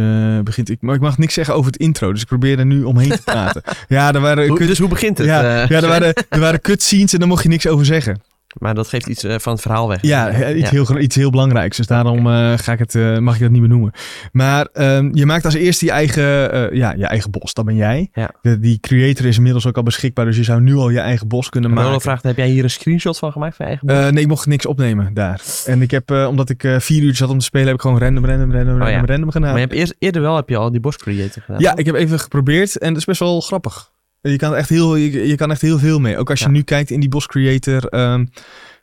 begint. 0.44 0.70
Ik, 0.70 0.82
maar 0.82 0.96
ik 0.96 1.02
mag 1.02 1.18
niks 1.18 1.34
zeggen 1.34 1.54
over 1.56 1.72
het 1.72 1.80
intro, 1.82 2.12
dus 2.12 2.22
ik 2.22 2.28
probeer 2.28 2.60
er 2.60 2.66
nu 2.66 2.84
omheen 2.84 3.10
te 3.10 3.22
praten. 3.32 3.62
ja, 3.88 4.14
er 4.14 4.22
waren, 4.22 4.48
Hoe- 4.48 4.58
kut, 4.58 4.68
dus 4.68 4.80
hoe 4.80 4.90
begint 4.90 5.18
het? 5.18 5.28
ja, 5.28 5.42
ja, 5.42 5.70
er 5.70 5.88
waren, 5.98 6.14
er 6.30 6.40
waren 6.40 6.62
cutscenes 6.62 7.14
en 7.14 7.20
daar 7.20 7.28
mocht 7.28 7.44
je 7.44 7.50
niks 7.50 7.68
over 7.68 7.86
zeggen. 7.86 8.22
Maar 8.60 8.74
dat 8.74 8.88
geeft 8.88 9.08
iets 9.08 9.24
eh, 9.24 9.36
van 9.38 9.54
het 9.54 9.62
verhaal 9.62 9.88
weg. 9.88 10.02
Ja, 10.02 10.54
iets. 10.54 10.70
Heel, 10.70 10.98
iets 10.98 11.16
heel 11.16 11.30
belangrijks. 11.30 11.78
Dus 11.78 11.88
daarom 11.88 12.28
eh, 12.28 12.54
ga 12.58 12.72
ik 12.72 12.80
het, 12.80 12.96
eh, 12.96 13.18
mag 13.18 13.36
ik 13.36 13.42
dat 13.42 13.52
niet 13.52 13.62
benoemen. 13.62 13.92
Maar 14.32 14.66
ehm, 14.74 15.10
je 15.14 15.26
maakt 15.26 15.46
als 15.46 15.54
eerste 15.54 15.86
je 15.86 15.92
eigen, 15.92 16.24
ja, 16.76 16.94
je 16.98 17.06
eigen 17.06 17.32
bos. 17.32 17.54
Dat 17.54 17.66
ben 17.66 17.76
jij. 17.76 18.10
Ja. 18.14 18.32
De, 18.42 18.60
die 18.60 18.80
creator 18.80 19.26
is 19.26 19.38
inmiddels 19.38 19.68
ook 19.68 19.78
al 19.78 19.84
beschikbaar. 19.84 20.26
Dus 20.26 20.38
je 20.38 20.44
zou 20.44 20.62
nu 20.62 20.76
al 20.76 20.90
je 20.90 21.00
eigen 21.00 21.28
bos 21.28 21.50
kunnen 21.50 21.74
maken. 21.74 22.02
vraagt, 22.02 22.24
heb 22.24 22.38
jij 22.38 22.48
hier 22.48 22.64
een 22.64 22.70
screenshot 22.70 23.18
van 23.18 23.32
gemaakt 23.32 23.56
van 23.56 23.66
je 23.66 23.72
eigen? 23.72 24.06
Eh, 24.06 24.12
nee, 24.12 24.24
ik 24.24 24.30
mocht 24.30 24.48
niks 24.48 24.66
opnemen 24.66 25.14
daar. 25.14 25.42
En 25.66 25.82
ik 25.82 25.92
heb, 25.92 26.12
omdat 26.12 26.50
ik 26.50 26.68
vier 26.78 27.04
uur 27.04 27.16
zat 27.16 27.30
om 27.30 27.38
te 27.38 27.46
spelen, 27.46 27.68
heb 27.68 27.76
ik 27.76 27.82
gewoon 27.82 28.00
random, 28.00 28.26
random, 28.26 28.52
random, 28.52 28.82
Oh, 28.82 28.88
random, 28.88 29.06
random 29.06 29.32
gedaan. 29.32 29.50
maar 29.50 29.60
je 29.60 29.66
hebt 29.66 29.80
eerst, 29.80 29.96
eerder 30.00 30.22
wel 30.22 30.36
heb 30.36 30.50
je 30.50 30.58
al 30.58 30.72
die 30.72 30.80
bos 30.80 30.98
creator 30.98 31.42
gedaan. 31.42 31.62
Ja, 31.62 31.76
ik 31.76 31.86
heb 31.86 31.96
even 31.96 32.20
geprobeerd 32.20 32.78
en 32.78 32.90
dat 32.90 32.98
is 32.98 33.06
best 33.06 33.20
wel 33.20 33.42
grappig. 33.42 33.92
Je 34.22 34.36
kan, 34.38 34.56
echt 34.56 34.70
heel, 34.70 34.96
je, 34.96 35.28
je 35.28 35.36
kan 35.36 35.52
echt 35.52 35.62
heel 35.62 35.80
veel 35.80 36.00
mee. 36.00 36.18
Ook 36.18 36.30
als 36.30 36.40
je 36.40 36.46
Ja. 36.46 36.52
nu 36.52 36.62
kijkt 36.62 36.90
in 36.90 37.00
die 37.00 37.10
Boss 37.10 37.28
Creator, 37.28 37.86
ehm, 37.86 38.26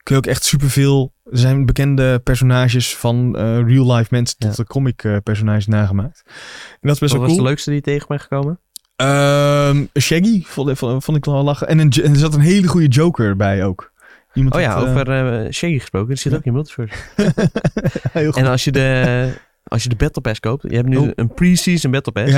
kun 0.03 0.15
je 0.15 0.21
ook 0.21 0.25
echt 0.25 0.43
superveel... 0.43 1.13
Er 1.31 1.37
zijn 1.37 1.65
bekende 1.65 2.19
personages 2.19 2.95
van 2.95 3.35
eh, 3.37 3.43
real-life 3.43 4.07
mensen 4.09 4.37
tot 4.37 4.49
Ja. 4.49 4.63
de 4.63 4.69
comic 4.69 5.03
eh, 5.03 5.17
personages 5.23 5.67
nagemaakt. 5.67 6.21
En 6.25 6.33
dat 6.81 6.91
is 6.93 6.99
best 6.99 6.99
Wat 6.99 7.11
wel 7.11 7.19
was 7.19 7.29
cool. 7.29 7.37
de 7.43 7.49
leukste 7.49 7.69
die 7.69 7.79
je 7.79 7.85
tegen 7.85 8.07
bent 8.07 8.21
gekomen? 8.21 8.59
Ehm, 8.95 9.85
Shaggy 9.99 10.43
vond, 10.45 10.77
vond, 10.77 11.15
ik 11.17 11.25
wel 11.25 11.43
lachen. 11.43 11.67
En, 11.67 11.79
een, 11.79 11.91
en 11.91 12.11
er 12.11 12.17
zat 12.19 12.33
een 12.33 12.39
hele 12.39 12.67
goede 12.67 12.87
Joker 12.87 13.35
bij 13.35 13.65
ook. 13.65 13.91
Iemand 14.33 14.55
Oh 14.55 14.61
ja, 14.61 14.73
had, 14.73 14.83
eh, 14.85 14.89
over 14.91 15.53
Shaggy 15.53 15.79
gesproken. 15.79 16.07
Die 16.09 16.17
zit 16.17 16.31
ja. 16.31 16.37
ook 16.37 16.43
in 16.45 16.53
Multiverse. 16.53 16.93
heel 18.11 18.31
goed. 18.31 18.41
En 18.41 18.45
als 18.47 18.63
je 18.63 18.71
de, 18.71 19.31
als 19.63 19.83
je 19.83 19.89
de 19.89 19.95
Battle 19.95 20.21
Pass 20.21 20.39
koopt, 20.39 20.63
je 20.69 20.75
hebt 20.75 20.87
nu 20.87 20.97
Oh. 20.97 21.09
een 21.15 21.33
pre-season 21.33 21.91
Battle 21.91 22.11
Pass, 22.11 22.31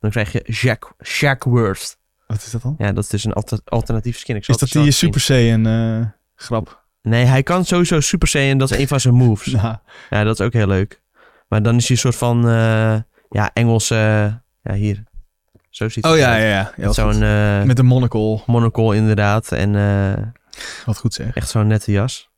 dan 0.00 0.10
krijg 0.10 0.32
je 0.32 0.40
Jack, 0.46 0.92
Shackworth. 1.04 1.96
Wat 2.26 2.36
is 2.42 2.50
dat 2.50 2.62
dan? 2.62 2.74
Ja, 2.78 2.92
dat 2.92 3.04
is 3.04 3.10
dus 3.10 3.24
een 3.24 3.32
alter, 3.32 3.58
alternatief 3.64 4.18
skin. 4.18 4.36
Ik 4.36 4.44
zal 4.44 4.54
Is 4.54 4.70
dat 4.70 4.82
die 4.82 4.92
Super 4.92 5.20
Saiyan 5.20 5.66
eh, 5.66 6.06
grap? 6.34 6.84
Nee, 7.02 7.24
hij 7.24 7.42
kan 7.42 7.64
sowieso 7.64 8.00
Super 8.00 8.28
Saiyan, 8.28 8.58
dat 8.58 8.70
is 8.70 8.78
een 8.78 8.88
van 8.88 9.00
zijn 9.00 9.14
moves. 9.14 9.52
Ja. 9.60 9.82
Ja, 10.10 10.24
dat 10.24 10.38
is 10.40 10.46
ook 10.46 10.52
heel 10.52 10.66
leuk. 10.66 11.02
Maar 11.48 11.62
dan 11.62 11.76
is 11.76 11.82
hij 11.88 11.90
een 11.96 12.02
soort 12.02 12.16
van, 12.16 12.48
eh, 12.48 12.96
ja, 13.30 13.50
Engelse, 13.52 13.94
ja, 14.62 14.74
hier. 14.74 15.02
Zo 15.70 15.88
ziet 15.88 16.04
Oh 16.04 16.16
ja, 16.16 16.36
ja, 16.36 16.72
ja. 16.76 16.92
Zo'n 16.92 17.22
eh, 17.22 17.62
Met 17.62 17.78
een 17.78 17.86
monocle. 17.86 18.40
monocle 18.46 18.96
inderdaad. 18.96 19.52
En 19.52 19.72
Wat 20.84 20.98
goed 20.98 21.14
zeg. 21.14 21.34
echt 21.34 21.48
zo'n 21.48 21.66
nette 21.66 21.92
jas. 21.92 22.28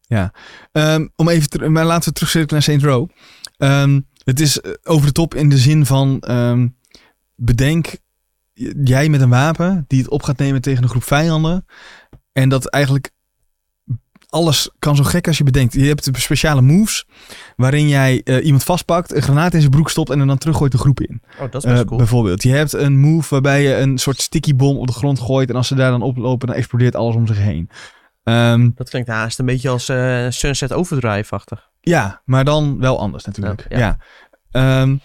Ehm, 0.72 1.06
om 1.16 1.28
even 1.28 1.48
ter- 1.48 1.70
maar 1.70 1.84
laten 1.84 2.12
we 2.32 2.44
naar 2.46 2.62
Saint 2.62 2.82
Row. 2.82 3.08
Ehm, 3.56 4.00
het 4.24 4.40
is 4.40 4.60
over 4.84 5.06
de 5.06 5.12
top 5.12 5.34
in 5.34 5.48
de 5.48 5.58
zin 5.58 5.86
van 5.86 6.20
ehm, 6.20 6.68
bedenk 7.34 7.96
jij 8.84 9.08
met 9.08 9.20
een 9.20 9.28
wapen 9.28 9.84
die 9.88 9.98
het 10.02 10.10
op 10.10 10.22
gaat 10.22 10.38
nemen 10.38 10.60
tegen 10.60 10.82
een 10.82 10.88
groep 10.88 11.02
vijanden. 11.04 11.66
En 12.32 12.48
dat 12.48 12.66
eigenlijk 12.66 13.10
alles 14.28 14.70
kan 14.78 14.96
zo 14.96 15.02
gek 15.04 15.26
als 15.26 15.38
je 15.38 15.44
bedenkt. 15.44 15.72
Je 15.72 15.84
hebt 15.86 16.08
speciale 16.12 16.60
moves 16.62 17.06
waarin 17.56 17.88
jij 17.88 18.20
eh, 18.24 18.44
iemand 18.44 18.64
vastpakt, 18.64 19.14
een 19.14 19.22
granaat 19.22 19.54
in 19.54 19.60
zijn 19.60 19.70
broek 19.72 19.90
stopt 19.90 20.10
en 20.10 20.20
er 20.20 20.26
dan 20.26 20.38
teruggooit 20.38 20.72
de 20.72 20.78
groep 20.78 21.00
in. 21.00 21.22
Oh, 21.40 21.50
dat 21.50 21.64
is 21.64 21.70
Eh, 21.72 21.80
cool. 21.80 21.98
Bijvoorbeeld, 21.98 22.42
je 22.42 22.50
hebt 22.52 22.72
een 22.72 22.98
move 22.98 23.28
waarbij 23.30 23.62
je 23.62 23.74
een 23.76 23.98
soort 23.98 24.20
sticky 24.20 24.54
bom 24.56 24.76
op 24.76 24.86
de 24.86 24.92
grond 24.92 25.20
gooit 25.20 25.48
en 25.50 25.56
als 25.56 25.68
ze 25.68 25.74
daar 25.74 25.90
dan 25.90 26.02
oplopen, 26.02 26.46
dan 26.48 26.56
explodeert 26.56 26.94
alles 26.94 27.14
om 27.14 27.26
zich 27.26 27.38
heen. 27.38 27.70
Ehm, 28.22 28.70
Dat 28.74 28.88
klinkt 28.88 29.08
haast 29.08 29.38
een 29.38 29.46
beetje 29.46 29.68
als 29.68 29.88
eh, 29.88 30.26
Sunset 30.28 30.72
Overdrive-achtig. 30.72 31.70
Ja, 31.80 32.22
maar 32.24 32.44
dan 32.44 32.78
wel 32.78 32.98
anders 32.98 33.24
natuurlijk. 33.24 33.66
Ja, 33.68 33.78
Ja. 33.78 33.98
ja. 34.50 34.80
Ehm, 34.80 34.96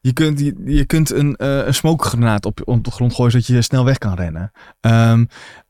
je, 0.00 0.12
kunt, 0.12 0.40
je, 0.40 0.54
je 0.64 0.84
kunt 0.84 1.10
een, 1.10 1.36
eh 1.36 1.66
een 1.66 1.74
smokegranaat 1.74 2.46
op, 2.46 2.60
op 2.64 2.84
de 2.84 2.90
grond 2.90 3.14
gooien 3.14 3.30
zodat 3.32 3.46
je 3.46 3.62
snel 3.62 3.84
weg 3.84 3.98
kan 3.98 4.14
rennen. 4.14 4.50
Ehm, 4.80 5.24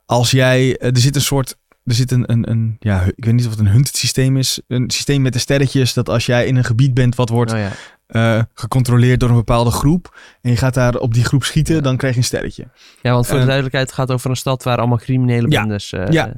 als 0.07 0.31
jij, 0.31 0.77
eh, 0.79 0.89
er 0.89 0.99
zit 0.99 1.15
een 1.15 1.21
soort, 1.21 1.57
er 1.85 1.95
zit 1.95 2.11
een, 2.11 2.33
een, 2.33 2.51
een, 2.51 2.77
ja, 2.79 3.03
ik 3.17 3.25
weet 3.25 3.35
niet 3.35 3.45
of 3.45 3.51
het 3.51 3.61
een 3.61 3.69
hunted 3.69 3.97
systeem 3.97 4.37
is. 4.37 4.61
Een 4.69 4.91
systeem 4.91 5.23
met 5.23 5.33
de 5.33 5.39
sterretjes 5.39 5.95
dat 5.95 6.09
als 6.09 6.27
jij 6.27 6.47
in 6.47 6.57
een 6.57 6.65
gebied 6.65 6.95
bent 6.95 7.15
wat 7.15 7.29
wordt 7.29 7.53
Oh, 7.53 7.59
ja. 7.59 7.71
eh, 8.07 8.43
gecontroleerd 8.55 9.21
door 9.21 9.29
een 9.29 9.35
bepaalde 9.35 9.71
groep 9.71 10.19
en 10.41 10.51
je 10.51 10.57
gaat 10.57 10.75
daar 10.75 10.95
op 10.97 11.15
die 11.15 11.25
groep 11.25 11.45
schieten, 11.45 11.75
Ja. 11.75 11.81
dan 11.81 11.97
krijg 11.97 12.13
je 12.15 12.19
een 12.21 12.27
sterretje. 12.27 12.69
ja, 13.03 13.13
want 13.13 13.25
voor 13.25 13.35
de 13.35 13.41
Eh, 13.41 13.47
duidelijkheid 13.47 13.87
het 13.87 13.97
gaat 13.97 14.11
over 14.11 14.31
een 14.31 14.37
stad 14.37 14.63
waar 14.63 14.79
allemaal 14.79 14.99
criminele 14.99 15.51
Ja. 15.51 15.61
bendes 15.61 15.93
eh, 15.93 16.09
Ja. 16.11 16.33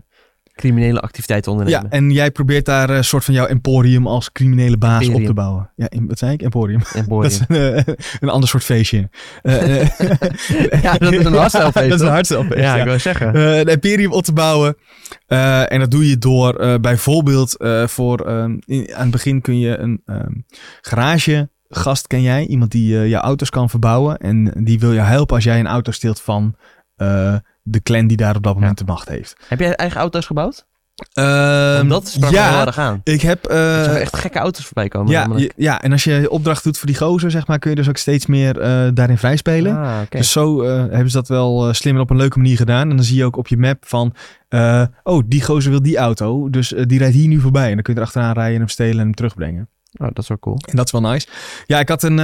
Criminele 0.52 1.00
activiteiten 1.00 1.52
Ja, 1.52 1.58
ondernemen. 1.58 1.90
en 1.90 2.10
jij 2.10 2.30
probeert 2.30 2.64
daar 2.64 2.90
een 2.90 3.04
soort 3.04 3.24
van 3.24 3.34
jouw 3.34 3.46
emporium 3.46 4.06
als 4.06 4.32
criminele 4.32 4.76
baas 4.78 5.08
op 5.08 5.22
te 5.24 5.34
bouwen. 5.34 5.70
Ja, 5.76 5.90
in, 5.90 6.06
wat 6.06 6.18
zei 6.18 6.32
ik? 6.32 6.42
Emporium. 6.42 6.80
Emporium. 6.94 7.22
Dat 7.30 7.48
is 7.50 7.56
een, 7.58 7.84
eh, 7.86 7.94
een 8.20 8.28
ander 8.28 8.48
soort 8.48 8.64
feestje. 8.64 9.08
Eh, 9.42 9.80
eh, 9.80 9.88
Ja, 10.82 10.94
dat 10.98 11.12
is 11.12 11.24
een 11.24 11.32
hardstylefeest, 11.42 11.74
Dat 11.74 11.84
is 11.84 11.90
een 11.90 11.98
toch? 11.98 12.08
hardstylefeest, 12.08 12.60
ja, 12.60 12.74
ja. 12.74 12.80
ik 12.80 12.86
wou 12.86 12.98
zeggen. 12.98 13.34
Eh, 13.34 13.58
een 13.58 13.66
imperium 13.68 14.12
op 14.12 14.24
te 14.24 14.32
bouwen. 14.32 14.76
Eh, 15.26 15.72
en 15.72 15.78
dat 15.78 15.90
doe 15.90 16.08
je 16.08 16.18
door 16.18 16.54
eh, 16.54 16.74
bijvoorbeeld 16.80 17.56
eh, 17.56 17.86
voor... 17.86 18.20
in, 18.64 18.94
aan 18.94 19.02
het 19.02 19.10
begin 19.10 19.40
kun 19.40 19.58
je 19.58 19.76
een 19.78 20.02
ehm, 20.06 20.32
garage... 20.80 21.50
Gast 21.74 22.06
ken 22.06 22.22
jij, 22.22 22.46
iemand 22.46 22.70
die 22.70 22.98
eh, 22.98 23.08
jouw 23.08 23.20
auto's 23.20 23.50
kan 23.50 23.70
verbouwen. 23.70 24.16
En 24.18 24.52
die 24.64 24.78
wil 24.80 24.92
je 24.92 25.00
helpen 25.00 25.34
als 25.34 25.44
jij 25.44 25.60
een 25.60 25.66
auto 25.66 25.90
steelt 25.92 26.20
van 26.20 26.56
eh, 26.96 27.34
de 27.62 27.82
clan 27.82 28.06
die 28.06 28.16
daar 28.16 28.36
op 28.36 28.42
dat 28.42 28.54
moment 28.54 28.78
de 28.78 28.84
macht 28.84 29.08
heeft. 29.08 29.36
Heb 29.48 29.58
jij 29.60 29.74
eigen 29.76 30.00
auto's 30.00 30.26
gebouwd? 30.26 30.66
Want 31.12 31.88
dat 31.88 32.08
sprak 32.08 32.30
heel 32.30 32.38
ja, 32.40 32.66
erg 32.66 32.78
aan. 32.78 33.00
ik 33.04 33.20
heb... 33.22 33.44
eh, 33.44 33.78
Er 33.78 33.84
zijn 33.84 33.96
echt 33.96 34.16
gekke 34.16 34.38
auto's 34.38 34.64
voorbij 34.64 34.88
komen. 34.88 35.10
ja, 35.12 35.28
je- 35.36 35.52
ja, 35.56 35.82
en 35.82 35.92
als 35.92 36.04
je 36.04 36.30
opdracht 36.30 36.64
doet 36.64 36.78
voor 36.78 36.86
die 36.86 36.96
gozer, 36.96 37.30
zeg 37.30 37.46
maar, 37.46 37.58
kun 37.58 37.70
je 37.70 37.76
dus 37.76 37.88
ook 37.88 37.96
steeds 37.96 38.26
meer 38.26 38.60
eh, 38.60 38.88
daarin 38.94 39.18
vrijspelen. 39.18 39.76
Ah. 39.76 39.98
Dus 40.08 40.32
zo 40.32 40.62
eh, 40.62 40.76
hebben 40.76 41.10
ze 41.10 41.16
dat 41.16 41.28
wel 41.28 41.74
slim 41.74 41.94
en 41.94 42.00
op 42.00 42.10
een 42.10 42.16
leuke 42.16 42.38
manier 42.38 42.56
gedaan. 42.56 42.90
En 42.90 42.96
dan 42.96 43.04
zie 43.04 43.16
je 43.16 43.24
ook 43.24 43.36
op 43.36 43.48
je 43.48 43.56
map 43.56 43.86
van... 43.86 44.14
oh, 45.02 45.22
die 45.26 45.42
gozer 45.44 45.70
wil 45.70 45.82
die 45.82 45.96
auto. 45.96 46.50
Dus 46.50 46.74
die 46.86 46.98
rijdt 46.98 47.14
hier 47.14 47.28
nu 47.28 47.40
voorbij. 47.40 47.68
En 47.68 47.74
dan 47.74 47.82
kun 47.82 47.94
je 47.94 48.00
er 48.00 48.06
achteraan 48.06 48.32
rijden 48.32 48.52
en 48.54 48.58
hem 48.60 48.68
stelen 48.68 48.98
en 48.98 49.04
hem 49.04 49.14
terugbrengen. 49.14 49.68
Oh, 50.00 50.06
dat 50.06 50.18
is 50.18 50.28
wel 50.28 50.38
cool. 50.38 50.56
En 50.70 50.76
dat 50.76 50.86
is 50.86 50.92
wel 50.92 51.00
nice. 51.10 51.26
Ja, 51.66 51.78
ik 51.78 51.88
had 51.88 52.02
een... 52.02 52.16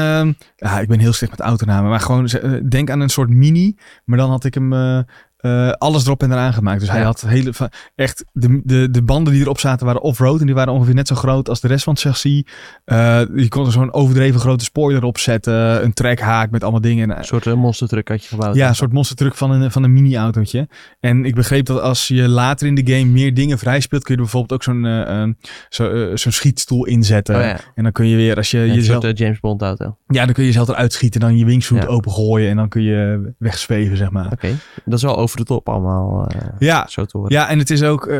ja, 0.57 0.81
ik 0.81 0.89
ben 0.89 0.99
heel 0.99 1.13
slecht 1.13 1.33
met 1.33 1.41
autonamen. 1.41 1.91
Maar 1.91 2.01
gewoon, 2.01 2.29
denk 2.69 2.91
aan 2.91 3.01
een 3.01 3.09
soort 3.09 3.29
mini. 3.29 3.77
Maar 4.05 4.19
dan 4.19 4.31
had 4.31 4.45
ik 4.45 4.55
hem... 4.55 5.05
eh, 5.39 5.71
alles 5.71 6.05
erop 6.05 6.23
en 6.23 6.33
eraan 6.33 6.53
gemaakt. 6.53 6.81
Dus 6.81 6.91
hij 6.91 6.99
Ja. 6.99 7.05
had 7.05 7.21
hele, 7.27 7.53
echt 7.95 8.25
de, 8.33 8.61
de, 8.65 8.91
de 8.91 9.03
banden 9.03 9.33
die 9.33 9.43
erop 9.43 9.59
zaten 9.59 9.87
waren 9.87 10.01
off-road. 10.03 10.41
En 10.41 10.47
die 10.47 10.55
waren 10.55 10.73
ongeveer 10.73 10.95
net 10.95 11.09
zo 11.09 11.15
groot 11.15 11.49
als 11.49 11.61
de 11.61 11.69
rest 11.69 11.85
van 11.85 11.93
het 11.93 12.03
chassis. 12.03 12.43
Eh, 12.85 13.21
je 13.37 13.49
kon 13.49 13.67
er 13.67 13.73
zo'n 13.73 13.93
overdreven 13.93 14.41
grote 14.41 14.65
spoiler 14.65 15.03
op 15.05 15.19
zetten. 15.19 15.85
Een 15.85 15.93
trekhaak 15.93 16.51
met 16.51 16.63
allemaal 16.63 16.81
dingen. 16.81 17.11
En, 17.11 17.19
Een 17.19 17.25
soort 17.25 17.47
uh, 17.47 17.55
monstertruck 17.55 18.09
had 18.09 18.23
je 18.23 18.29
gebouwd. 18.29 18.55
ja, 18.55 18.69
een 18.69 18.75
soort 18.75 18.93
monstertruck 18.93 19.35
van 19.35 19.51
een, 19.51 19.71
van 19.71 19.83
een 19.83 19.93
mini-autootje. 19.93 20.69
En 21.01 21.25
ik 21.25 21.35
begreep 21.35 21.67
dat 21.67 21.81
als 21.81 22.09
je 22.09 22.29
later 22.29 22.67
in 22.67 22.75
de 22.75 22.93
game 22.95 23.05
meer 23.11 23.35
dingen 23.35 23.59
vrijspeelt, 23.59 24.03
kun 24.03 24.15
je 24.15 24.21
er 24.21 24.27
bijvoorbeeld 24.27 24.53
ook 24.61 24.63
zo'n 24.63 24.85
eh, 24.87 25.23
eh, 25.23 25.29
zo, 25.69 25.91
eh, 25.91 26.17
zo'n 26.17 26.33
schietstoel 26.33 26.87
inzetten. 26.87 27.35
Oh, 27.37 27.41
ja. 27.43 27.59
En 27.75 27.83
dan 27.83 27.93
kun 27.93 28.07
je 28.07 28.17
weer, 28.17 28.37
als 28.37 28.51
je 28.51 28.59
Ja, 28.59 28.75
jezelf, 28.75 29.03
soort 29.03 29.19
James 29.19 29.41
Bond 29.41 29.63
auto. 29.63 29.97
ja, 30.07 30.25
dan 30.25 30.35
kun 30.35 30.43
je 30.43 30.49
jezelf 30.49 30.69
eruit 30.69 30.93
schieten, 30.93 31.21
dan 31.21 31.37
je 31.37 31.45
wingsuit 31.45 31.87
opengooien 31.87 32.51
en 32.51 32.57
dan 32.57 32.69
kun 32.69 32.83
je 32.83 33.33
wegzweven, 33.39 33.97
zeg 33.97 34.11
maar. 34.11 34.33
Oké. 34.33 34.49
Dat 34.85 34.95
is 34.99 35.03
wel 35.03 35.17
over 35.17 35.28
de 35.37 35.45
top 35.45 35.69
allemaal. 35.69 36.27
eh, 36.27 36.41
Ja, 36.59 36.87
Zo 36.89 37.05
te 37.05 37.17
horen. 37.17 37.33
ja, 37.33 37.49
en 37.49 37.59
het 37.59 37.71
is 37.71 37.83
ook, 37.83 38.07
eh, 38.07 38.19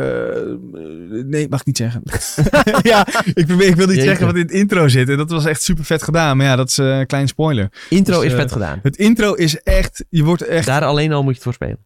nee, 1.25 1.49
mag 1.49 1.61
ik 1.61 1.67
niet 1.67 1.77
zeggen. 1.77 2.03
ja, 2.91 3.07
ik, 3.35 3.47
probeer, 3.47 3.67
ik 3.69 3.77
wil 3.77 3.87
niet 3.87 3.95
Jeetje. 3.95 4.03
zeggen 4.09 4.27
wat 4.27 4.35
in 4.35 4.41
het 4.43 4.51
intro 4.51 4.89
zit. 4.89 5.09
En 5.09 5.17
dat 5.17 5.31
was 5.31 5.45
echt 5.45 5.63
super 5.63 5.85
vet 5.85 6.03
gedaan. 6.03 6.37
Maar 6.37 6.47
ja, 6.47 6.57
dat 6.57 6.69
is 6.69 6.79
eh, 6.79 6.99
een 6.99 7.07
kleine 7.07 7.29
spoiler. 7.29 7.69
Intro 7.89 8.21
Dus, 8.21 8.25
is 8.33 8.39
vet 8.39 8.53
gedaan. 8.53 8.79
Het 8.83 8.97
intro 8.97 9.33
is 9.35 9.63
echt, 9.63 10.05
je 10.09 10.25
wordt 10.25 10.43
echt 10.43 10.67
Daar 10.67 10.85
alleen 10.85 11.13
al 11.13 11.19
moet 11.23 11.29
je 11.29 11.35
het 11.35 11.43
voor 11.43 11.53
spelen. 11.53 11.79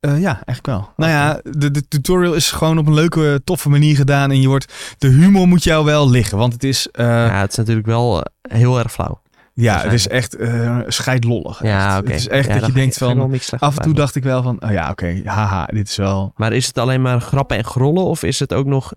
Ja, 0.00 0.34
eigenlijk 0.44 0.66
wel. 0.66 0.92
Nou 0.96 1.10
ja, 1.10 1.40
de, 1.58 1.70
de 1.70 1.88
tutorial 1.88 2.34
is 2.34 2.50
gewoon 2.50 2.78
op 2.78 2.86
een 2.86 2.94
leuke, 2.94 3.40
toffe 3.44 3.68
manier 3.68 3.96
gedaan. 3.96 4.30
En 4.30 4.40
je 4.40 4.48
wordt, 4.48 4.72
de 4.98 5.08
humor 5.08 5.48
moet 5.48 5.64
jou 5.64 5.84
wel 5.84 6.10
liggen. 6.10 6.38
Want 6.38 6.52
het 6.52 6.64
is, 6.64 6.88
ja, 6.92 7.40
het 7.40 7.50
is 7.50 7.56
natuurlijk 7.56 7.86
wel 7.86 8.24
heel 8.42 8.78
erg 8.78 8.92
flauw. 8.92 9.21
Het 9.54 9.92
is 9.92 10.08
echt 10.08 10.36
eh 10.36 10.78
scheidlollig. 10.86 11.62
Ja, 11.62 11.96
echt. 11.96 12.06
Het 12.06 12.14
is 12.14 12.28
echt 12.28 12.48
Ja, 12.48 12.58
dat 12.58 12.66
je 12.66 12.72
denkt 12.72 12.98
van, 12.98 13.40
af 13.58 13.76
en 13.76 13.82
toe 13.82 13.94
dacht 13.94 14.14
ik 14.14 14.22
wel 14.22 14.42
van, 14.42 14.62
oh 14.64 14.70
ja, 14.70 14.90
oké, 14.90 15.22
haha, 15.24 15.66
dit 15.66 15.88
is 15.88 15.96
wel... 15.96 16.32
Maar 16.36 16.52
is 16.52 16.66
het 16.66 16.78
alleen 16.78 17.02
maar 17.02 17.20
grappen 17.20 17.56
en 17.56 17.64
grollen? 17.64 18.04
Of 18.04 18.22
is 18.22 18.38
het 18.38 18.52
ook 18.52 18.66
nog... 18.66 18.92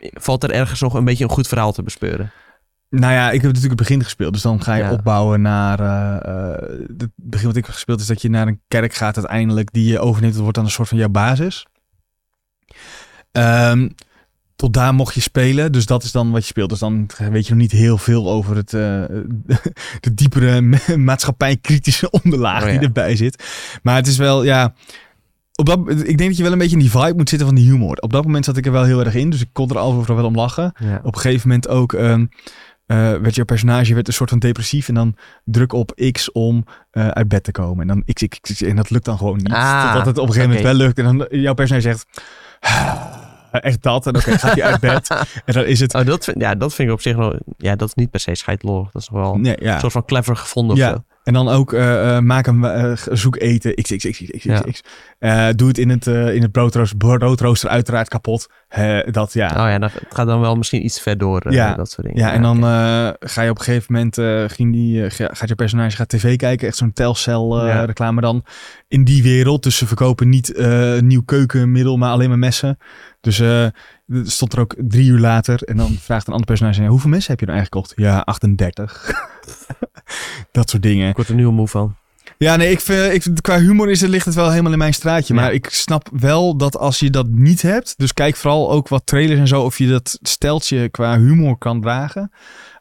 Valt 0.00 0.42
er 0.44 0.50
ergens 0.50 0.80
nog 0.80 0.94
een 0.94 1.04
beetje 1.04 1.24
een 1.24 1.30
goed 1.30 1.48
verhaal 1.48 1.72
te 1.72 1.82
bespeuren? 1.82 2.30
Nou 2.90 3.12
ja, 3.12 3.26
ik 3.26 3.32
heb 3.32 3.52
natuurlijk 3.52 3.78
het 3.80 3.88
begin 3.88 4.02
gespeeld. 4.04 4.32
Dus 4.32 4.42
dan 4.42 4.62
ga 4.62 4.74
je 4.74 4.82
Ja. 4.82 4.92
opbouwen 4.92 5.40
naar... 5.42 5.80
eh, 5.80 6.52
eh, 6.52 6.68
het 6.98 7.10
begin 7.14 7.46
wat 7.46 7.56
ik 7.56 7.64
heb 7.64 7.74
gespeeld 7.74 8.00
is 8.00 8.06
dat 8.06 8.22
je 8.22 8.28
naar 8.30 8.46
een 8.46 8.60
kerk 8.68 8.94
gaat 8.94 9.16
uiteindelijk. 9.16 9.72
Die 9.72 9.88
je 9.90 9.98
overneemt. 9.98 10.32
Dat 10.32 10.42
wordt 10.42 10.56
dan 10.56 10.64
een 10.66 10.70
soort 10.70 10.88
van 10.88 10.98
jouw 10.98 11.08
basis. 11.08 11.66
Ehm, 13.32 13.88
tot 14.56 14.72
daar 14.72 14.94
mocht 14.94 15.14
je 15.14 15.20
spelen. 15.20 15.72
Dus 15.72 15.86
dat 15.86 16.02
is 16.02 16.12
dan 16.12 16.30
wat 16.30 16.40
je 16.40 16.46
speelt. 16.46 16.70
Dus 16.70 16.78
dan 16.78 17.06
weet 17.30 17.46
je 17.46 17.52
nog 17.52 17.62
niet 17.62 17.72
heel 17.72 17.98
veel 17.98 18.30
over 18.30 18.56
het, 18.56 18.74
eh, 18.74 18.80
de 20.00 20.14
diepere 20.14 20.60
ma- 20.60 20.96
maatschappijkritische 20.96 22.10
onderlaag 22.22 22.62
Oh 22.62 22.68
ja. 22.68 22.78
die 22.78 22.86
erbij 22.86 23.16
zit. 23.16 23.44
Maar 23.82 23.96
het 23.96 24.06
is 24.06 24.16
wel, 24.16 24.42
ja... 24.44 24.74
Op 25.54 25.66
dat, 25.66 25.78
ik 25.90 26.18
denk 26.18 26.18
dat 26.18 26.36
je 26.36 26.42
wel 26.42 26.52
een 26.52 26.58
beetje 26.58 26.76
in 26.76 26.82
die 26.82 26.90
vibe 26.90 27.14
moet 27.16 27.28
zitten 27.28 27.46
van 27.46 27.56
die 27.56 27.70
humor. 27.70 27.96
Op 27.96 28.12
dat 28.12 28.24
moment 28.24 28.44
zat 28.44 28.56
ik 28.56 28.66
er 28.66 28.72
wel 28.72 28.84
heel 28.84 29.04
erg 29.04 29.14
in. 29.14 29.30
Dus 29.30 29.40
ik 29.40 29.48
kon 29.52 29.68
er 29.70 29.78
overal 29.78 30.16
wel 30.16 30.24
om 30.24 30.34
lachen 30.34 30.72
Ja. 30.78 31.00
op 31.02 31.14
een 31.14 31.20
gegeven 31.20 31.48
moment 31.48 31.68
ook 31.68 31.92
ehm, 31.92 32.26
eh, 32.86 32.96
werd 32.96 33.34
jouw 33.34 33.44
personage 33.44 33.94
werd 33.94 34.08
een 34.08 34.12
soort 34.14 34.30
van 34.30 34.38
depressief 34.38 34.88
en 34.88 34.94
dan 34.94 35.16
druk 35.44 35.72
op 35.72 36.10
X 36.12 36.32
om 36.32 36.64
eh, 36.90 37.08
uit 37.08 37.28
bed 37.28 37.44
te 37.44 37.50
komen 37.52 37.80
en 37.80 37.86
dan 37.88 38.14
X, 38.14 38.22
X, 38.28 38.38
X, 38.54 38.62
en 38.62 38.76
dat 38.76 38.90
lukt 38.90 39.04
dan 39.04 39.18
gewoon 39.18 39.36
niet. 39.36 39.52
Ah, 39.52 39.84
Totdat 39.84 40.06
het 40.06 40.18
op 40.18 40.26
een 40.28 40.32
gegeven 40.34 40.54
moment 40.56 40.76
wel 40.76 40.86
lukt 40.86 40.98
en 40.98 41.04
dan 41.04 41.40
jouw 41.40 41.54
personage 41.54 41.88
zegt 41.88 42.06
echt 43.60 43.82
dat 43.82 44.06
en 44.06 44.16
oké 44.16 44.38
gaat 44.38 44.52
hij 44.54 44.62
uit 44.64 44.80
bed 44.80 45.08
en 45.44 45.52
dan 45.54 45.64
is 45.64 45.80
het 45.80 45.94
Oh, 45.94 46.04
dat 46.04 46.24
vind, 46.24 46.40
ja, 46.40 46.54
dat 46.54 46.74
vind 46.74 46.88
ik 46.88 46.94
op 46.94 47.00
zich 47.00 47.16
nog... 47.16 47.34
Ja, 47.56 47.76
dat 47.76 47.88
is 47.88 47.94
niet 47.94 48.10
per 48.10 48.20
se 48.20 48.34
scheidlollig. 48.34 48.90
Dat 48.90 49.02
is 49.02 49.08
nog 49.08 49.20
wel 49.22 49.34
nee 49.36 49.56
ja 49.58 49.74
een 49.74 49.80
soort 49.80 49.92
van 49.92 50.04
clever 50.04 50.36
gevonden 50.36 50.76
Ja. 50.76 51.04
en 51.24 51.32
dan 51.32 51.48
ook 51.48 51.72
eh, 51.72 52.16
eh, 52.16 52.22
maak 52.22 52.46
een 52.46 52.64
eh, 52.64 52.92
zoek 53.12 53.36
eten 53.36 53.74
X, 53.74 53.90
Ja. 54.42 54.62
Eh, 55.18 55.48
doe 55.56 55.68
het 55.68 55.78
in 55.78 55.88
het 55.90 56.06
eh, 56.06 56.34
in 56.34 56.42
het 56.42 56.52
broodrooster, 56.52 56.96
broodrooster 56.96 57.68
uiteraard 57.68 58.08
kapot. 58.08 58.46
Eh, 58.68 58.98
dat 59.10 59.32
ja. 59.32 59.46
Oh 59.48 59.54
ja, 59.54 59.78
dan, 59.78 59.90
het 59.92 60.14
gaat 60.14 60.26
dan 60.26 60.40
wel 60.40 60.56
misschien 60.56 60.84
iets 60.84 61.00
ver 61.00 61.18
door. 61.18 61.40
eh, 61.40 61.52
Ja. 61.52 61.74
Dat 61.74 61.90
soort 61.90 62.06
dingen. 62.06 62.22
Ja, 62.22 62.32
en 62.32 62.42
dan 62.42 62.56
eh, 62.56 63.08
ga 63.20 63.42
je 63.42 63.50
op 63.50 63.58
een 63.58 63.64
gegeven 63.64 63.92
moment, 63.92 64.18
eh, 64.18 64.44
ging 64.46 64.72
die, 64.72 65.04
eh, 65.04 65.10
ga- 65.10 65.30
gaat 65.32 65.48
je 65.48 65.54
personage 65.54 65.96
gaat 65.96 66.08
tv 66.08 66.36
kijken, 66.36 66.68
echt 66.68 66.76
zo'n 66.76 66.92
telcel 66.92 67.60
eh, 67.60 67.66
Ja. 67.68 67.84
reclame 67.84 68.20
dan. 68.20 68.44
In 68.88 69.04
die 69.04 69.22
wereld, 69.22 69.62
dus 69.62 69.76
ze 69.76 69.86
verkopen 69.86 70.28
niet 70.28 70.52
eh, 70.54 70.98
nieuw 70.98 71.22
keukenmiddel, 71.24 71.96
maar 71.96 72.10
alleen 72.10 72.28
maar 72.28 72.38
messen. 72.38 72.78
Dus 73.26 73.40
eh, 73.40 73.64
er 73.64 73.72
stond 74.24 74.52
er 74.52 74.60
ook 74.60 74.74
drie 74.78 75.08
uur 75.08 75.18
later 75.18 75.62
en 75.62 75.76
dan 75.76 75.92
vraagt 76.00 76.26
een 76.26 76.32
ander 76.32 76.46
personage, 76.46 76.86
hoeveel 76.86 77.10
messen 77.10 77.30
heb 77.30 77.40
je 77.40 77.46
nou 77.46 77.58
eigenlijk 77.58 77.86
gekocht? 77.86 78.08
Ja, 78.08 78.20
38. 78.20 79.10
dat 80.52 80.70
soort 80.70 80.82
dingen. 80.82 81.08
Ik 81.08 81.16
word 81.16 81.28
er 81.28 81.34
nu 81.34 81.46
al 81.46 81.52
moe 81.52 81.68
van. 81.68 81.96
Ja, 82.38 82.56
nee, 82.56 82.70
ik 82.70 82.80
vind, 82.80 83.12
ik, 83.14 83.22
vind- 83.22 83.40
qua 83.40 83.58
humor 83.58 83.90
is, 83.90 84.00
het- 84.00 84.10
ligt 84.10 84.24
het 84.26 84.34
wel 84.34 84.50
helemaal 84.50 84.72
in 84.72 84.78
mijn 84.78 84.94
straatje. 84.94 85.34
Ja. 85.34 85.40
Maar 85.40 85.52
ik 85.52 85.68
snap 85.68 86.08
wel 86.12 86.56
dat 86.56 86.76
als 86.76 86.98
je 86.98 87.10
dat 87.10 87.28
niet 87.28 87.62
hebt, 87.62 87.94
dus 87.98 88.12
kijk 88.12 88.36
vooral 88.36 88.70
ook 88.70 88.88
wat 88.88 89.06
trailers 89.06 89.40
en 89.40 89.48
zo, 89.48 89.62
of 89.62 89.78
je 89.78 89.88
dat 89.88 90.18
steltje 90.22 90.88
qua 90.88 91.18
humor 91.18 91.56
kan 91.58 91.80
dragen. 91.80 92.30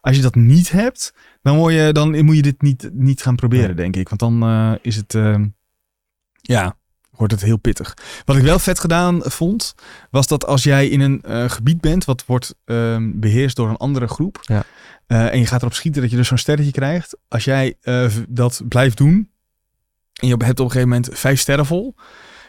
Als 0.01 0.15
je 0.15 0.21
dat 0.21 0.35
niet 0.35 0.71
hebt, 0.71 1.13
dan, 1.41 1.57
word 1.57 1.73
je, 1.73 1.89
dan 1.91 2.25
moet 2.25 2.35
je 2.35 2.41
dit 2.41 2.61
niet, 2.61 2.89
niet 2.93 3.21
gaan 3.21 3.35
proberen, 3.35 3.75
denk 3.75 3.95
ik. 3.95 4.09
Want 4.09 4.19
dan 4.21 4.43
eh, 4.43 4.71
is 4.81 4.95
het, 4.95 5.15
eh, 5.15 5.35
ja, 6.41 6.75
wordt 7.17 7.33
het 7.33 7.41
heel 7.41 7.57
pittig. 7.57 7.93
Wat 8.25 8.35
ik 8.35 8.41
wel 8.43 8.59
vet 8.59 8.79
gedaan 8.79 9.19
vond, 9.23 9.75
was 10.11 10.27
dat 10.27 10.45
als 10.45 10.63
jij 10.63 10.87
in 10.87 10.99
een 11.01 11.21
eh, 11.21 11.49
gebied 11.49 11.81
bent 11.81 12.05
wat 12.05 12.25
wordt 12.25 12.55
ehm, 12.65 13.11
beheerst 13.13 13.55
door 13.55 13.69
een 13.69 13.77
andere 13.77 14.07
groep, 14.07 14.39
Ja. 14.41 14.63
eh, 15.07 15.31
en 15.33 15.39
je 15.39 15.45
gaat 15.45 15.61
erop 15.61 15.73
schieten 15.73 16.01
dat 16.01 16.11
je 16.11 16.17
dus 16.17 16.27
zo'n 16.27 16.37
sterretje 16.37 16.71
krijgt. 16.71 17.17
Als 17.27 17.43
jij 17.43 17.75
eh, 17.81 18.07
dat 18.27 18.61
blijft 18.67 18.97
doen, 18.97 19.29
En 20.15 20.27
je 20.27 20.35
hebt 20.37 20.59
op 20.59 20.65
een 20.65 20.71
gegeven 20.71 20.89
moment 20.89 21.09
vijf 21.13 21.39
sterren 21.39 21.65
vol. 21.65 21.95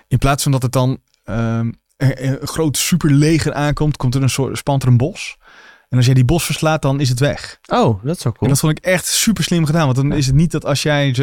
In 0.09 0.19
plaats 0.19 0.43
van 0.43 0.53
dat 0.53 0.63
het 0.63 0.73
dan 0.73 0.99
ehm, 1.25 1.73
een, 1.97 2.27
een 2.27 2.39
groot 2.47 2.77
superleger 2.77 3.53
aankomt, 3.53 3.97
komt 3.97 4.15
er 4.15 4.23
een 4.23 4.31
soort 4.31 4.59
spant 4.59 4.83
er 4.83 4.89
een 4.89 4.97
bos. 4.97 5.37
En 5.89 5.97
als 5.97 6.07
jij 6.07 6.15
die 6.15 6.25
bos 6.25 6.45
verslaat, 6.45 6.83
dan 6.83 7.01
is 7.01 7.09
het 7.09 7.21
weg. 7.21 7.59
Oh, 7.67 8.05
dat 8.05 8.17
is 8.17 8.23
wel 8.23 8.33
En 8.33 8.39
cool. 8.39 8.51
dat 8.51 8.61
vond 8.61 8.79
ik 8.79 8.85
echt 8.85 9.07
super 9.07 9.45
slim 9.45 9.65
gedaan. 9.67 9.85
Want 9.85 9.97
dan 9.97 10.13
is 10.13 10.27
het 10.27 10.35
niet 10.35 10.51
dat 10.51 10.65
als 10.65 10.83
jij 10.83 11.15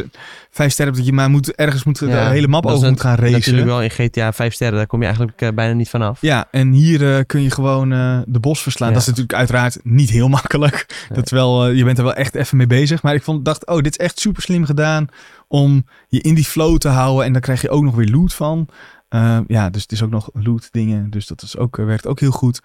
vijf 0.51 0.71
sterren 0.71 0.93
hebt, 0.93 0.97
dat 0.97 1.05
je 1.05 1.13
maar 1.13 1.29
moet, 1.29 1.55
ergens 1.55 1.83
moet, 1.83 1.99
de 1.99 2.11
hele 2.11 2.47
map 2.47 2.65
over 2.65 2.89
moet 2.89 3.01
gaan 3.01 3.11
Natuurlijk 3.11 3.45
racen. 3.45 3.65
wel 3.65 3.81
in 3.81 3.89
GTA 3.89 4.33
5 4.33 4.53
sterren, 4.53 4.77
daar 4.77 4.87
kom 4.87 4.99
je 4.99 5.05
eigenlijk 5.05 5.41
eh, 5.41 5.49
bijna 5.55 5.73
niet 5.73 5.89
vanaf. 5.89 6.21
Ja, 6.21 6.47
en 6.51 6.71
hier 6.71 7.15
eh, 7.15 7.23
kun 7.25 7.41
je 7.41 7.51
gewoon 7.51 7.91
eh, 7.91 8.19
de 8.25 8.39
bos 8.39 8.61
verslaan. 8.61 8.87
Ja. 8.87 8.93
Dat 8.93 9.03
is 9.03 9.09
natuurlijk 9.09 9.37
uiteraard 9.37 9.77
niet 9.83 10.09
heel 10.09 10.27
makkelijk. 10.37 10.85
Nee. 11.09 11.19
Dat 11.19 11.29
wel, 11.29 11.67
je 11.67 11.83
bent 11.83 11.97
er 11.97 12.03
wel 12.03 12.13
echt 12.13 12.35
even 12.35 12.57
mee 12.57 12.67
bezig. 12.67 13.03
Maar 13.03 13.13
ik 13.13 13.23
vond, 13.23 13.45
dacht, 13.45 13.67
oh, 13.67 13.75
dit 13.81 13.99
is 13.99 14.05
echt 14.05 14.19
super 14.19 14.41
slim 14.41 14.65
gedaan 14.65 15.07
om 15.47 15.85
je 16.07 16.21
in 16.21 16.33
die 16.33 16.45
flow 16.45 16.77
te 16.77 16.89
houden. 16.89 17.25
En 17.25 17.31
dan 17.31 17.41
krijg 17.41 17.61
je 17.61 17.69
ook 17.69 17.83
nog 17.83 17.95
weer 17.95 18.09
loot 18.09 18.33
van. 18.33 18.67
Eh, 19.13 19.39
ja, 19.47 19.69
dus 19.69 19.81
het 19.81 19.91
is 19.91 20.03
ook 20.03 20.09
nog 20.09 20.29
loot 20.33 20.71
dingen. 20.71 21.09
Dus 21.09 21.27
dat 21.27 21.41
is 21.41 21.57
ook, 21.57 21.77
eh, 21.77 21.85
werkt 21.85 22.07
ook 22.07 22.19
heel 22.19 22.31
goed. 22.31 22.61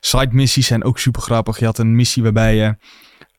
Side 0.00 0.28
missies 0.30 0.66
zijn 0.66 0.84
ook 0.84 0.98
super 0.98 1.22
grappig. 1.22 1.58
Je 1.58 1.64
had 1.64 1.78
een 1.78 1.96
missie 1.96 2.22
waarbij 2.22 2.56
je 2.56 2.76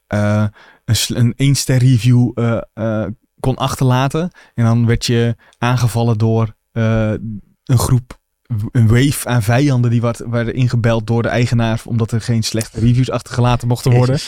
eh, 0.07 0.45
een, 0.86 0.95
een 1.07 1.34
1 1.36 1.55
ster 1.55 1.78
review 1.78 2.32
eh, 2.74 3.05
kon 3.39 3.55
achterlaten. 3.55 4.32
En 4.53 4.66
dan 4.66 4.86
werd 4.86 5.05
je 5.05 5.36
aangevallen 5.57 6.18
door 6.18 6.55
een 6.72 7.78
groep, 7.78 8.19
een 8.72 8.88
wave 8.88 9.28
aan 9.28 9.43
vijanden 9.43 9.91
die 9.91 10.02
wat, 10.02 10.24
werden 10.30 10.54
ingebeld 10.54 11.08
door 11.08 11.22
de 11.22 11.28
eigenaar. 11.28 11.82
Omdat 11.86 12.12
er 12.12 12.22
geen 12.22 12.43
slechte 12.43 12.80
reviews 12.80 13.12
achtergelaten 13.12 13.68
mochten 13.68 13.91
worden. 13.91 14.20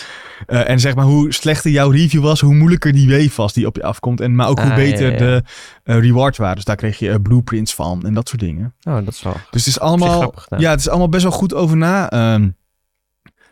Eh, 0.47 0.69
en 0.69 0.79
zeg 0.79 0.95
maar, 0.95 1.05
hoe 1.05 1.33
slechter 1.33 1.71
jouw 1.71 1.89
review 1.89 2.21
was, 2.21 2.41
hoe 2.41 2.53
moeilijker 2.53 2.91
die 2.91 3.09
wave 3.09 3.41
was 3.41 3.53
die 3.53 3.67
op 3.67 3.75
je 3.75 3.83
afkomt. 3.83 4.21
En, 4.21 4.35
maar 4.35 4.47
ook 4.47 4.59
hoe 4.59 4.69
Ah, 4.69 4.75
beter 4.75 5.05
ja, 5.05 5.11
ja. 5.11 5.17
de 5.17 5.43
eh, 5.83 5.99
rewards 5.99 6.37
waren. 6.37 6.55
Dus 6.55 6.65
daar 6.65 6.75
kreeg 6.75 6.99
je 6.99 7.09
eh, 7.09 7.21
blueprints 7.21 7.75
van 7.75 8.05
en 8.05 8.13
dat 8.13 8.29
soort 8.29 8.41
dingen. 8.41 8.73
Oh, 8.83 8.95
dat 8.95 9.07
is 9.07 9.21
wel 9.21 9.33
Dus 9.33 9.65
het 9.65 9.73
is 9.73 9.79
allemaal, 9.79 10.19
grappig 10.19 10.47
ja, 10.57 10.69
het 10.69 10.79
is 10.79 10.89
allemaal 10.89 11.09
best 11.09 11.23
wel 11.23 11.31
goed 11.31 11.53
over 11.53 11.77
na 11.77 12.09
ehm, 12.09 12.49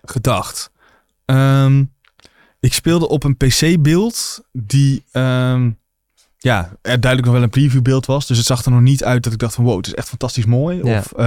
gedacht. 0.01 0.71
Ehm, 1.25 1.83
ik 2.59 2.73
speelde 2.73 3.07
op 3.07 3.23
een 3.23 3.37
PC-beeld 3.37 4.43
die 4.51 5.03
ehm, 5.11 5.69
ja, 6.41 6.59
er 6.81 6.99
duidelijk 6.99 7.23
nog 7.23 7.33
wel 7.33 7.43
een 7.43 7.49
preview-beeld 7.49 8.05
was. 8.05 8.27
Dus 8.27 8.37
het 8.37 8.45
zag 8.45 8.65
er 8.65 8.71
nog 8.71 8.81
niet 8.81 9.03
uit 9.03 9.23
dat 9.23 9.33
ik 9.33 9.39
dacht 9.39 9.55
van 9.55 9.63
wow, 9.63 9.77
het 9.77 9.87
is 9.87 9.93
echt 9.93 10.07
fantastisch 10.09 10.45
mooi. 10.45 10.83
Ja. 10.83 10.97
Of, 10.99 11.11
eh, 11.11 11.25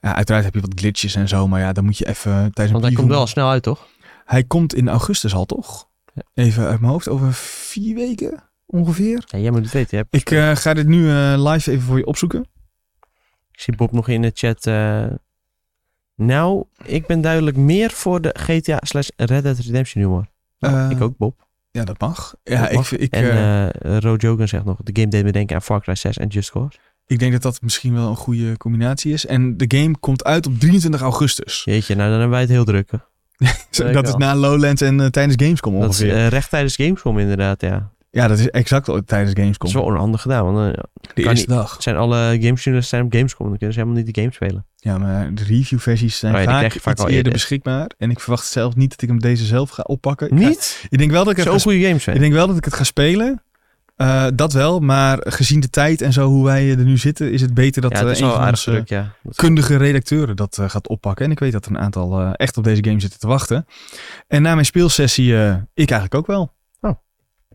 ja, 0.00 0.14
uiteraard 0.14 0.44
heb 0.44 0.54
je 0.54 0.60
wat 0.60 0.72
glitches 0.74 1.14
en 1.14 1.28
zo, 1.28 1.48
maar 1.48 1.60
ja, 1.60 1.72
dan 1.72 1.84
moet 1.84 1.98
je 1.98 2.06
even 2.08 2.32
tijdens 2.32 2.56
een 2.66 2.72
Want 2.72 2.84
hij 2.84 2.92
komt 2.94 3.08
wel 3.08 3.18
al 3.20 3.26
snel 3.26 3.48
uit, 3.48 3.62
toch? 3.62 3.86
Hij 4.24 4.44
komt 4.44 4.74
in 4.74 4.88
augustus 4.88 5.34
al, 5.34 5.44
toch? 5.44 5.88
Ja. 6.14 6.22
Even 6.34 6.66
uit 6.66 6.80
mijn 6.80 6.92
hoofd, 6.92 7.08
over 7.08 7.32
vier 7.34 7.94
weken 7.94 8.42
ongeveer. 8.66 9.22
Ja, 9.26 9.38
jij 9.38 9.50
moet 9.50 9.62
het 9.62 9.72
weten. 9.72 9.96
Hebt- 9.96 10.14
Ik 10.14 10.30
eh, 10.30 10.56
ga 10.56 10.74
dit 10.74 10.86
nu 10.86 11.08
eh, 11.10 11.34
live 11.36 11.70
even 11.70 11.82
voor 11.84 11.98
je 11.98 12.06
opzoeken. 12.06 12.40
Ik 13.52 13.60
zie 13.60 13.76
Bob 13.76 13.92
nog 13.92 14.08
in 14.08 14.22
de 14.22 14.30
chat. 14.34 14.64
nou, 16.14 16.64
ik 16.84 17.06
ben 17.06 17.20
duidelijk 17.20 17.56
meer 17.56 17.90
voor 17.90 18.20
de 18.20 18.34
GTA 18.38 18.78
slash 18.80 19.08
Red 19.16 19.42
Dead 19.42 19.58
Redemption 19.58 20.02
humor. 20.02 20.26
Nou, 20.58 20.90
ik 20.94 21.00
ook, 21.00 21.16
Bob. 21.16 21.46
Ja, 21.72 21.84
dat 21.84 22.00
mag. 22.00 22.34
Ja, 22.44 22.60
Dat 22.60 22.70
ik, 22.70 22.76
mag. 22.76 22.92
ik, 22.96 23.12
en 23.12 23.22
eh, 23.30 23.66
eh 23.96 23.98
Ro 23.98 24.14
Jogan 24.16 24.48
zegt 24.48 24.64
nog, 24.64 24.76
de 24.82 24.90
game 25.00 25.08
deed 25.10 25.24
me 25.24 25.32
denken 25.32 25.56
aan 25.56 25.62
Far 25.62 25.80
Cry 25.82 25.94
6 25.94 26.16
en 26.18 26.28
Just 26.28 26.50
Cause. 26.50 26.78
ik 27.06 27.18
denk 27.18 27.32
dat 27.32 27.42
dat 27.42 27.62
misschien 27.62 27.94
wel 27.94 28.08
een 28.08 28.16
goede 28.16 28.56
combinatie 28.56 29.12
is. 29.12 29.26
En 29.26 29.56
de 29.56 29.64
game 29.78 29.98
komt 29.98 30.24
uit 30.24 30.46
op 30.46 30.58
23 30.58 31.00
augustus. 31.00 31.62
Jeetje, 31.64 31.94
nou 31.94 32.08
dan 32.10 32.18
hebben 32.18 32.30
wij 32.30 32.40
het 32.40 32.50
heel 32.50 32.64
druk. 32.64 32.90
dat 33.92 34.08
is 34.08 34.14
na 34.14 34.34
Lowlands 34.34 34.82
en 34.82 35.00
eh, 35.00 35.06
tijdens 35.06 35.42
Gamescom 35.44 35.80
Dat 35.80 35.90
is 35.90 36.00
ongeveer. 36.02 36.26
recht 36.28 36.50
tijdens 36.50 36.76
Gamescom 36.76 37.18
inderdaad, 37.18 37.60
ja. 37.60 37.90
ja, 38.10 38.28
dat 38.28 38.38
is 38.38 38.50
exact 38.50 38.88
al 38.88 39.02
tijdens 39.04 39.30
Dat 39.30 39.40
Gamescom. 39.42 39.68
is 39.68 39.74
wel 39.74 39.84
onhandig 39.84 40.22
gedaan, 40.22 40.52
want 40.52 40.74
de 40.74 41.22
eerste 41.22 41.30
niet. 41.32 41.48
dag. 41.48 41.76
zijn 41.82 41.96
alle 41.96 42.16
gamesjournalisten 42.40 42.82
zijn 42.98 43.04
op 43.04 43.12
Gamescom, 43.12 43.48
dan 43.48 43.56
kunnen 43.56 43.74
ze 43.74 43.80
helemaal 43.80 44.02
niet 44.04 44.14
de 44.14 44.20
game 44.20 44.32
spelen. 44.32 44.66
Ja, 44.84 44.98
maar 44.98 45.34
de 45.34 45.44
reviewversies 45.44 46.18
zijn 46.18 46.34
Oh 46.34 46.40
ja, 46.40 46.44
vaak, 46.46 46.74
iets 46.74 46.84
al 47.00 47.08
eerder 47.08 47.32
beschikbaar. 47.32 47.90
En 47.98 48.10
ik 48.10 48.20
verwacht 48.20 48.46
zelf 48.46 48.76
niet 48.76 48.90
dat 48.90 49.02
ik 49.02 49.08
hem 49.08 49.20
deze 49.20 49.44
zelf 49.44 49.70
ga 49.70 49.82
oppakken. 49.82 50.30
Ik 50.30 50.42
ga- 50.42 50.48
Niet? 50.48 50.86
ik 50.90 50.98
denk 50.98 51.10
wel 51.10 51.24
dat 51.24 51.36
ik 51.38 51.42
ga 51.44 51.58
goede 51.58 51.80
games 51.86 52.02
zijn. 52.02 52.16
Ik 52.16 52.22
denk 52.22 52.32
wel 52.34 52.46
dat 52.46 52.56
ik 52.56 52.64
het 52.64 52.74
ga 52.74 52.84
spelen. 52.84 53.42
Eh, 53.96 54.26
dat 54.34 54.52
wel, 54.52 54.80
maar 54.80 55.18
gezien 55.20 55.60
de 55.60 55.70
tijd 55.70 56.00
en 56.00 56.12
zo 56.12 56.26
hoe 56.28 56.44
wij 56.44 56.70
er 56.70 56.84
nu 56.84 56.98
zitten, 56.98 57.32
is 57.32 57.40
het 57.40 57.54
beter 57.54 57.82
dat 57.82 57.90
ja, 57.92 57.96
eh, 57.98 58.04
een 58.08 58.16
van 58.16 58.48
onze 58.48 58.70
druk, 58.70 58.88
ja. 58.88 59.14
Kundige 59.34 59.76
redacteuren 59.76 60.36
dat 60.36 60.58
eh, 60.58 60.68
gaat 60.68 60.88
oppakken. 60.88 61.24
En 61.24 61.30
ik 61.30 61.38
weet 61.38 61.52
dat 61.52 61.64
er 61.64 61.70
een 61.70 61.78
aantal 61.78 62.34
echt 62.34 62.56
op 62.56 62.64
deze 62.64 62.84
game 62.84 63.00
zitten 63.00 63.20
te 63.20 63.26
wachten. 63.26 63.66
En 64.28 64.42
na 64.42 64.52
mijn 64.54 64.66
speelsessie, 64.66 65.34
ik 65.74 65.90
eigenlijk 65.90 66.14
ook 66.14 66.26
wel. 66.26 66.52
nou, 66.80 66.96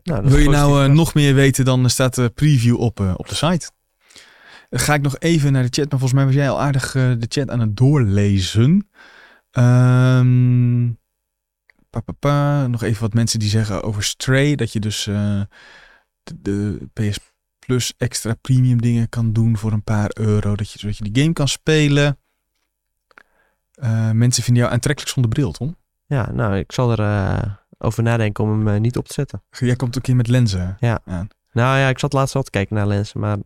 dat 0.02 0.24
is 0.24 0.30
Wil 0.30 0.40
je 0.40 0.48
nou 0.48 0.88
nog 0.92 1.14
meer 1.14 1.34
weten, 1.34 1.64
dan 1.64 1.90
staat 1.90 2.14
de 2.14 2.28
preview 2.34 2.80
op, 2.80 3.00
op 3.16 3.28
de 3.28 3.34
site. 3.34 3.70
Ga 4.70 4.94
ik 4.94 5.02
nog 5.02 5.18
even 5.18 5.52
naar 5.52 5.62
de 5.62 5.68
chat, 5.70 5.90
maar 5.90 5.98
volgens 5.98 6.12
mij 6.12 6.24
was 6.24 6.34
jij 6.34 6.50
al 6.50 6.60
aardig 6.60 6.94
eh, 6.94 7.12
de 7.18 7.26
chat 7.28 7.50
aan 7.50 7.60
het 7.60 7.76
doorlezen. 7.76 8.88
Ehm, 9.50 10.90
pa, 11.90 12.00
pa, 12.00 12.12
pa. 12.18 12.66
Nog 12.66 12.82
even 12.82 13.00
wat 13.00 13.14
mensen 13.14 13.38
die 13.38 13.48
zeggen 13.48 13.82
over 13.82 14.02
Stray, 14.02 14.54
dat 14.54 14.72
je 14.72 14.80
dus 14.80 15.06
eh, 15.06 15.40
de, 16.22 16.34
de 16.42 16.88
PS 16.92 17.18
Plus 17.58 17.94
extra 17.96 18.34
premium 18.34 18.80
dingen 18.80 19.08
kan 19.08 19.32
doen 19.32 19.56
voor 19.56 19.72
een 19.72 19.82
paar 19.82 20.10
euro, 20.14 20.56
dat 20.56 20.70
je, 20.70 20.78
zodat 20.78 20.96
je 20.96 21.10
die 21.10 21.22
game 21.22 21.32
kan 21.32 21.48
spelen. 21.48 22.18
Eh, 23.72 24.10
mensen 24.10 24.42
vinden 24.42 24.62
jou 24.62 24.74
aantrekkelijk 24.74 25.14
zonder 25.14 25.32
bril, 25.32 25.52
Tom. 25.52 25.76
Ja, 26.06 26.32
nou, 26.32 26.56
ik 26.56 26.72
zal 26.72 26.98
er 26.98 27.66
over 27.78 28.02
nadenken 28.02 28.44
om 28.44 28.66
hem 28.66 28.80
niet 28.80 28.96
op 28.96 29.06
te 29.06 29.12
zetten. 29.14 29.42
Jij 29.50 29.76
komt 29.76 29.90
ook 29.90 29.96
een 29.96 30.02
keer 30.02 30.16
met 30.16 30.28
lenzen. 30.28 30.76
Ja. 30.80 31.00
aan. 31.04 31.28
Nou 31.52 31.78
ja, 31.78 31.88
ik 31.88 31.98
zat 31.98 32.12
laatst 32.12 32.34
wel 32.34 32.42
te 32.42 32.50
kijken 32.50 32.76
naar 32.76 32.86
lenzen, 32.86 33.20
maar 33.20 33.36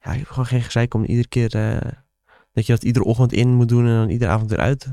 ja, 0.00 0.12
ik 0.12 0.18
heb 0.18 0.28
gewoon 0.28 0.46
geen 0.46 0.62
gezeik 0.62 0.94
om 0.94 1.04
iedere 1.04 1.28
keer 1.28 1.54
eh, 1.54 1.90
dat 2.52 2.66
je 2.66 2.72
dat 2.72 2.82
iedere 2.82 3.04
ochtend 3.04 3.32
in 3.32 3.48
moet 3.54 3.68
doen 3.68 3.86
en 3.86 3.94
dan 3.94 4.08
iedere 4.08 4.30
avond 4.30 4.50
weer 4.50 4.58
uit. 4.60 4.86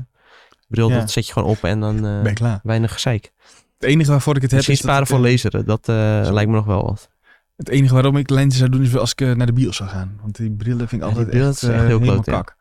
Bril, 0.68 0.88
Ja. 0.90 0.98
dat 0.98 1.10
zet 1.10 1.26
je 1.26 1.32
gewoon 1.32 1.48
op 1.48 1.64
en 1.64 1.80
dan 1.80 2.00
Ben 2.00 2.26
ik 2.26 2.34
klaar. 2.34 2.60
weinig 2.62 2.92
gezeik. 2.92 3.32
Het 3.78 3.88
enige 3.88 4.10
waarvoor 4.10 4.36
ik 4.36 4.42
het 4.42 4.50
heb 4.50 4.60
Misschien 4.60 4.78
is 4.78 4.90
sparen 4.90 5.06
voor 5.06 5.24
eh, 5.24 5.30
laseren, 5.30 5.64
dat 5.66 5.86
lijkt 6.32 6.50
me 6.50 6.56
nog 6.56 6.64
wel 6.66 6.82
wat. 6.84 7.10
Het 7.56 7.68
enige 7.68 7.94
waarom 7.94 8.16
ik 8.16 8.30
lenzen 8.30 8.58
zou 8.58 8.70
doen 8.70 8.82
is 8.82 8.96
als 8.96 9.12
ik 9.14 9.36
naar 9.36 9.46
de 9.46 9.52
bios 9.52 9.76
zou 9.76 9.88
gaan. 9.88 10.18
Want 10.22 10.36
die 10.36 10.50
brillen 10.50 10.88
vind 10.88 11.02
ik 11.02 11.08
altijd 11.08 11.28
echt, 11.28 11.42
echt 11.44 11.60
heel 11.60 11.80
helemaal 11.82 12.00
kloot, 12.12 12.26
ja. 12.26 12.32
kak. 12.32 12.56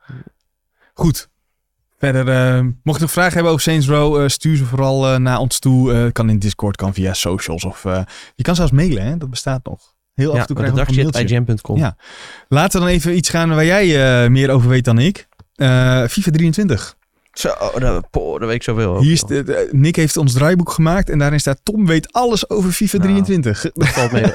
Goed. 0.93 1.29
Verder, 1.97 2.63
mocht 2.83 2.97
je 2.97 3.03
nog 3.03 3.11
vragen 3.11 3.33
hebben 3.33 3.51
over 3.51 3.63
Saints 3.63 3.87
Row, 3.87 4.29
stuur 4.29 4.57
ze 4.57 4.65
vooral 4.65 5.19
naar 5.19 5.37
ons 5.37 5.59
toe. 5.59 6.11
Kan 6.11 6.29
in 6.29 6.39
Discord, 6.39 6.75
kan 6.75 6.93
via 6.93 7.13
socials 7.13 7.63
of 7.65 7.83
je 8.35 8.43
kan 8.43 8.55
zelfs 8.55 8.71
mailen, 8.71 9.03
hè? 9.05 9.17
dat 9.17 9.29
bestaat 9.29 9.65
nog. 9.65 9.94
Heel 10.15 10.31
af 10.33 10.39
en 10.39 10.45
toe 10.45 10.55
krijgen 10.55 10.95
we 10.95 11.19
een 11.19 11.45
igm.com. 11.45 11.77
Ja. 11.77 11.95
Laten 12.47 12.79
we 12.79 12.85
dan 12.85 12.95
even 12.95 13.15
iets 13.15 13.29
gaan 13.29 13.49
waar 13.49 13.65
jij 13.65 14.23
eh, 14.23 14.29
meer 14.29 14.49
over 14.49 14.69
weet 14.69 14.85
dan 14.85 14.99
ik. 14.99 15.27
Eh, 15.55 16.03
FIFA 16.03 16.31
23. 16.31 16.95
Zo, 17.33 17.53
dat, 17.79 18.09
poh, 18.09 18.39
dat 18.39 18.47
weet 18.47 18.55
ik 18.55 18.63
zoveel. 18.63 19.01
Hier 19.01 19.11
is 19.11 19.23
de, 19.23 19.43
de- 19.43 19.69
Nick 19.71 19.95
heeft 19.95 20.17
ons 20.17 20.33
draaiboek 20.33 20.71
gemaakt 20.71 21.09
en 21.09 21.17
daarin 21.19 21.39
staat 21.39 21.59
Tom 21.63 21.85
weet 21.85 22.13
alles 22.13 22.49
over 22.49 22.71
FIFA 22.71 22.97
Nou, 22.97 23.09
23. 23.23 23.71
Dat 23.73 23.87
valt 23.87 24.11
mee. 24.11 24.33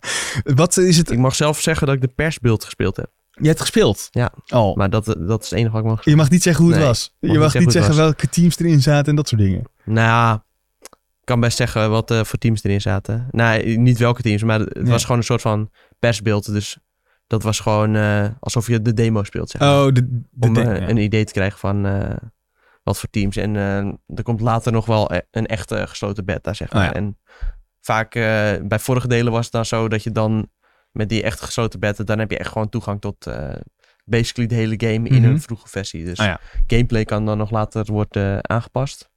Wat 0.62 0.76
is 0.76 0.96
het? 0.96 1.10
ik 1.10 1.18
mag 1.18 1.34
zelf 1.34 1.60
zeggen 1.60 1.86
dat 1.86 1.96
ik 1.96 2.02
de 2.02 2.08
persbeeld 2.14 2.64
gespeeld 2.64 2.96
heb. 2.96 3.10
Je 3.30 3.46
hebt 3.48 3.60
gespeeld? 3.60 4.08
Ja. 4.10 4.32
Oh. 4.48 4.76
Maar 4.76 4.90
dat, 4.90 5.04
dat 5.04 5.42
is 5.42 5.50
het 5.50 5.58
enige 5.58 5.72
wat 5.72 5.82
ik 5.82 5.88
mag 5.88 6.04
Je 6.04 6.16
mag 6.16 6.30
niet 6.30 6.42
zeggen 6.42 6.62
hoe 6.64 6.72
het 6.72 6.80
Nee, 6.80 6.88
was. 6.90 7.14
Je 7.20 7.28
niet 7.28 7.38
mag 7.38 7.50
zeggen 7.50 7.60
niet 7.60 7.72
hoe 7.72 7.82
het 7.82 7.92
zeggen 7.92 8.04
welke 8.04 8.28
teams 8.28 8.58
erin 8.58 8.82
zaten 8.82 9.06
en 9.10 9.16
dat 9.16 9.28
soort 9.28 9.40
dingen. 9.40 9.62
Nou, 9.84 10.38
kan 11.24 11.40
best 11.40 11.56
zeggen 11.56 11.90
wat 11.90 12.10
eh, 12.10 12.24
voor 12.24 12.38
teams 12.38 12.64
erin 12.64 12.80
zaten. 12.80 13.28
Nou, 13.30 13.76
niet 13.76 13.98
welke 13.98 14.22
teams, 14.22 14.42
maar 14.42 14.60
het 14.60 14.88
was 14.88 15.02
gewoon 15.02 15.16
een 15.18 15.24
soort 15.24 15.40
van 15.40 15.70
persbeeld. 15.98 16.52
Dus 16.52 16.78
dat 17.26 17.42
was 17.42 17.60
gewoon 17.60 17.94
eh, 17.96 18.26
alsof 18.40 18.66
je 18.66 18.82
de 18.82 18.92
demo 18.92 19.24
speelt, 19.24 19.50
zeg 19.50 19.60
maar. 19.60 19.84
Oh, 19.84 19.92
de, 19.92 20.20
de 20.30 20.46
Om 20.48 20.56
eh, 20.56 20.64
ja. 20.64 20.88
een 20.88 20.96
idee 20.96 21.24
te 21.24 21.32
krijgen 21.32 21.58
van 21.58 21.82
wat 22.82 22.98
voor 22.98 23.08
teams. 23.10 23.36
En 23.36 23.54
er 24.06 24.22
komt 24.22 24.40
later 24.40 24.72
nog 24.72 24.86
wel 24.86 25.10
een 25.30 25.46
echte 25.46 25.86
gesloten 25.86 26.24
beta, 26.24 26.52
zeg 26.52 26.68
Oh, 26.68 26.74
maar. 26.74 26.84
ja. 26.84 26.92
En 26.92 27.18
vaak 27.80 28.12
bij 28.68 28.78
vorige 28.78 29.08
delen 29.08 29.32
was 29.32 29.44
het 29.44 29.52
dan 29.52 29.66
zo 29.66 29.88
dat 29.88 30.02
je 30.02 30.10
dan 30.10 30.48
met 30.90 31.08
die 31.08 31.22
echt 31.22 31.40
gesloten 31.40 31.80
beta, 31.80 32.04
dan 32.04 32.18
heb 32.18 32.30
je 32.30 32.38
echt 32.38 32.50
gewoon 32.52 32.68
toegang 32.68 33.00
tot 33.00 33.26
basically 34.04 34.48
de 34.48 34.54
hele 34.54 34.74
game 34.76 35.08
in 35.08 35.22
Mhm. 35.22 35.30
een 35.30 35.40
vroege 35.40 35.68
versie. 35.68 36.04
Dus 36.04 36.18
ja. 36.18 36.40
gameplay 36.66 37.04
kan 37.04 37.26
dan 37.26 37.38
nog 37.38 37.50
later 37.50 37.84
worden 37.92 38.48
aangepast. 38.50 39.10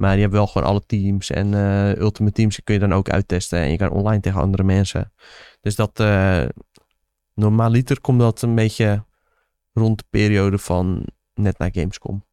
Maar 0.00 0.14
je 0.14 0.20
hebt 0.20 0.32
wel 0.32 0.46
gewoon 0.46 0.68
alle 0.68 0.82
teams 0.86 1.30
en 1.30 1.54
eh, 1.54 1.96
ultimate 1.96 2.34
teams 2.34 2.60
kun 2.64 2.74
je 2.74 2.80
dan 2.80 2.92
ook 2.94 3.08
uittesten. 3.10 3.58
En 3.58 3.70
je 3.70 3.76
kan 3.76 3.90
online 3.90 4.20
tegen 4.20 4.40
andere 4.40 4.62
mensen. 4.62 5.12
Dus 5.60 5.74
dat 5.74 6.00
eh 6.00 6.44
normaaliter 7.34 8.00
komt 8.00 8.20
dat 8.20 8.42
een 8.42 8.54
beetje 8.54 9.04
rond 9.72 9.98
de 9.98 10.04
periode 10.10 10.58
van 10.58 11.06
net 11.34 11.58
na 11.58 11.68
Gamescom. 11.72 12.24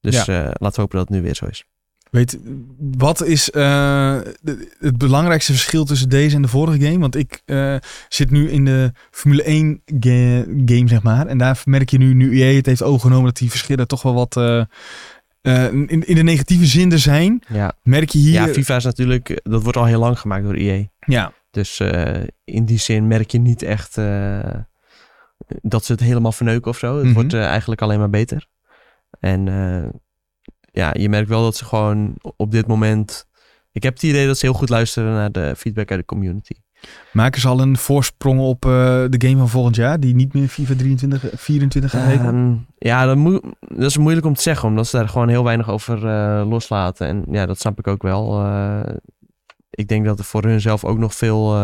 Dus 0.00 0.28
eh, 0.28 0.36
laten 0.36 0.74
we 0.74 0.80
hopen 0.80 0.98
dat 0.98 1.08
het 1.08 1.16
nu 1.16 1.22
weer 1.22 1.34
zo 1.34 1.46
is. 1.46 1.64
Weet, 2.10 2.38
wat 2.78 3.22
is 3.24 3.44
het 4.78 4.98
belangrijkste 4.98 5.52
verschil 5.52 5.84
tussen 5.84 6.08
deze 6.08 6.36
en 6.36 6.42
de 6.42 6.48
vorige 6.48 6.80
game? 6.84 6.98
Want 6.98 7.16
ik 7.16 7.42
zit 8.08 8.30
nu 8.30 8.50
in 8.50 8.64
de 8.64 8.92
Formule 9.10 9.42
1 9.42 9.82
ga- 9.84 10.44
game, 10.64 10.88
zeg 10.88 11.02
maar. 11.02 11.26
En 11.26 11.38
daar 11.38 11.62
merk 11.64 11.88
je 11.90 11.98
nu, 11.98 12.14
nu 12.14 12.40
EA 12.40 12.56
het 12.56 12.66
heeft 12.66 12.82
overgenomen, 12.82 13.24
dat 13.24 13.36
die 13.36 13.50
verschillen 13.50 13.86
toch 13.88 14.02
wel 14.02 14.14
wat 14.14 14.66
eh, 15.42 15.64
in, 15.72 16.06
in 16.06 16.14
de 16.14 16.22
negatieve 16.22 16.66
zin 16.66 16.92
er 16.92 16.98
zijn. 16.98 17.42
Ja, 17.48 17.72
Merk 17.82 18.08
je 18.10 18.18
hier... 18.18 18.32
ja 18.32 18.46
FIFA 18.48 18.76
is 18.76 18.84
natuurlijk, 18.84 19.40
dat 19.42 19.62
wordt 19.62 19.78
al 19.78 19.84
heel 19.84 20.00
lang 20.00 20.18
gemaakt 20.18 20.44
door 20.44 20.54
EA. 20.54 20.84
ja. 21.06 21.32
Dus 21.50 21.80
eh, 21.80 22.22
in 22.44 22.64
die 22.64 22.78
zin 22.78 23.06
merk 23.06 23.30
je 23.30 23.38
niet 23.38 23.62
echt 23.62 23.96
eh, 23.96 24.54
dat 25.62 25.84
ze 25.84 25.92
het 25.92 26.00
helemaal 26.00 26.32
verneuken 26.32 26.70
of 26.70 26.78
zo. 26.78 26.94
Het 26.96 27.04
Mhm. 27.04 27.14
wordt 27.14 27.32
eh, 27.34 27.44
eigenlijk 27.46 27.82
alleen 27.82 27.98
maar 27.98 28.10
beter. 28.10 28.46
En 29.20 29.48
eh, 29.48 29.88
ja, 30.72 30.90
je 30.98 31.08
merkt 31.08 31.28
wel 31.28 31.42
dat 31.42 31.56
ze 31.56 31.64
gewoon 31.64 32.14
op 32.36 32.50
dit 32.50 32.66
moment... 32.66 33.26
Ik 33.72 33.82
heb 33.82 33.92
het 33.94 34.02
idee 34.02 34.26
dat 34.26 34.38
ze 34.38 34.46
heel 34.46 34.54
goed 34.54 34.68
luisteren 34.68 35.12
naar 35.12 35.32
de 35.32 35.54
feedback 35.56 35.90
uit 35.90 36.00
de 36.00 36.06
community. 36.06 36.54
Maken 37.12 37.40
ze 37.40 37.48
al 37.48 37.60
een 37.60 37.76
voorsprong 37.76 38.40
op 38.40 38.64
eh, 38.64 38.70
de 39.08 39.26
game 39.26 39.36
van 39.36 39.48
volgend 39.48 39.76
jaar, 39.76 40.00
die 40.00 40.14
niet 40.14 40.34
meer 40.34 40.48
FIFA 40.48 40.74
23, 40.74 41.30
24 41.34 41.90
gaan 41.90 42.02
heten? 42.02 42.26
Ehm, 42.26 42.54
ja, 42.88 43.06
dat, 43.06 43.16
moet, 43.16 43.42
dat 43.60 43.90
is 43.90 43.96
moeilijk 43.96 44.26
om 44.26 44.34
te 44.34 44.42
zeggen, 44.42 44.68
omdat 44.68 44.86
ze 44.86 44.96
daar 44.96 45.08
gewoon 45.08 45.28
heel 45.28 45.44
weinig 45.44 45.70
over 45.70 46.06
eh, 46.06 46.48
loslaten. 46.48 47.06
En 47.06 47.24
ja, 47.30 47.46
dat 47.46 47.60
snap 47.60 47.78
ik 47.78 47.86
ook 47.86 48.02
wel. 48.02 48.44
Eh, 48.44 48.94
ik 49.70 49.88
denk 49.88 50.04
dat 50.04 50.18
er 50.18 50.24
voor 50.24 50.42
hun 50.42 50.60
zelf 50.60 50.84
ook 50.84 50.98
nog 50.98 51.14
veel 51.14 51.56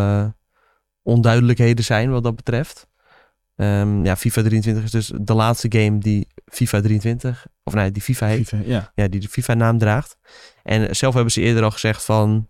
onduidelijkheden 1.02 1.84
zijn 1.84 2.10
wat 2.10 2.22
dat 2.22 2.36
betreft. 2.36 2.88
Ehm, 3.56 4.04
ja, 4.04 4.16
FIFA 4.16 4.42
23 4.42 4.84
is 4.84 4.90
dus 4.90 5.12
de 5.20 5.34
laatste 5.34 5.66
game 5.70 5.98
die 5.98 6.28
FIFA 6.46 6.80
23, 6.80 7.46
of 7.62 7.74
nee, 7.74 7.90
die 7.90 8.02
FIFA 8.02 8.26
heet, 8.26 8.48
FIFA, 8.48 8.62
ja. 8.66 8.92
ja, 8.94 9.08
die 9.08 9.20
de 9.20 9.28
FIFA-naam 9.28 9.78
draagt. 9.78 10.16
En 10.62 10.96
zelf 10.96 11.14
hebben 11.14 11.32
ze 11.32 11.40
eerder 11.40 11.62
al 11.62 11.70
gezegd 11.70 12.04
van, 12.04 12.46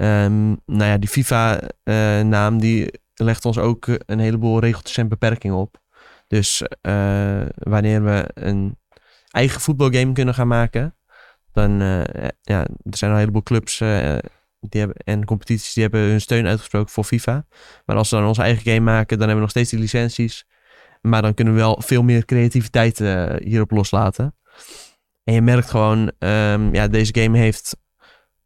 ehm, 0.00 0.48
nou 0.48 0.90
ja, 0.90 0.98
die 0.98 1.08
FIFA-naam 1.08 2.58
die 2.58 3.00
legt 3.14 3.44
ons 3.44 3.58
ook 3.58 3.86
eh, 3.86 3.94
een 4.06 4.18
heleboel 4.18 4.60
regeltjes 4.60 4.96
en 4.96 5.08
beperkingen 5.08 5.56
op. 5.56 5.78
Dus 6.26 6.62
eh, 6.80 7.42
wanneer 7.54 8.04
we 8.04 8.30
een 8.34 8.78
eigen 9.30 9.60
voetbalgame 9.60 10.12
kunnen 10.12 10.34
gaan 10.34 10.48
maken, 10.48 10.94
dan, 11.52 11.80
eh, 11.80 12.28
ja, 12.42 12.60
er 12.60 12.96
zijn 12.96 13.10
al 13.10 13.16
een 13.16 13.22
heleboel 13.22 13.42
clubs 13.42 13.80
eh, 13.80 14.18
die 14.60 14.80
hebben, 14.80 14.96
en 14.96 15.24
competities 15.24 15.72
die 15.72 15.82
hebben 15.82 16.00
hun 16.00 16.20
steun 16.20 16.46
uitgesproken 16.46 16.92
voor 16.92 17.04
FIFA. 17.04 17.46
Maar 17.86 17.96
als 17.96 18.10
we 18.10 18.16
dan 18.16 18.26
onze 18.26 18.42
eigen 18.42 18.62
game 18.62 18.80
maken, 18.80 19.18
dan 19.18 19.28
hebben 19.28 19.34
we 19.36 19.40
nog 19.40 19.50
steeds 19.50 19.70
die 19.70 19.78
licenties. 19.78 20.46
Maar 21.00 21.22
dan 21.22 21.34
kunnen 21.34 21.54
we 21.54 21.60
wel 21.60 21.82
veel 21.86 22.02
meer 22.02 22.24
creativiteit 22.24 23.00
eh, 23.00 23.34
hierop 23.38 23.70
loslaten. 23.70 24.34
En 25.24 25.34
je 25.34 25.42
merkt 25.42 25.70
gewoon, 25.70 26.12
ehm, 26.18 26.74
ja, 26.74 26.88
deze 26.88 27.14
game 27.14 27.38
heeft 27.38 27.76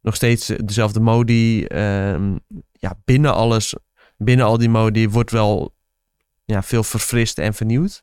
nog 0.05 0.15
steeds 0.15 0.47
dezelfde 0.47 1.01
modi. 1.01 1.65
Ehm, 1.65 2.37
ja, 2.73 2.95
binnen 3.05 3.35
alles, 3.35 3.75
binnen 4.17 4.47
al 4.47 4.59
die 4.59 4.69
modi 4.69 5.09
wordt 5.09 5.31
wel 5.31 5.75
ja, 6.45 6.63
veel 6.63 6.83
verfrist 6.83 7.39
en 7.39 7.55
vernieuwd. 7.55 8.03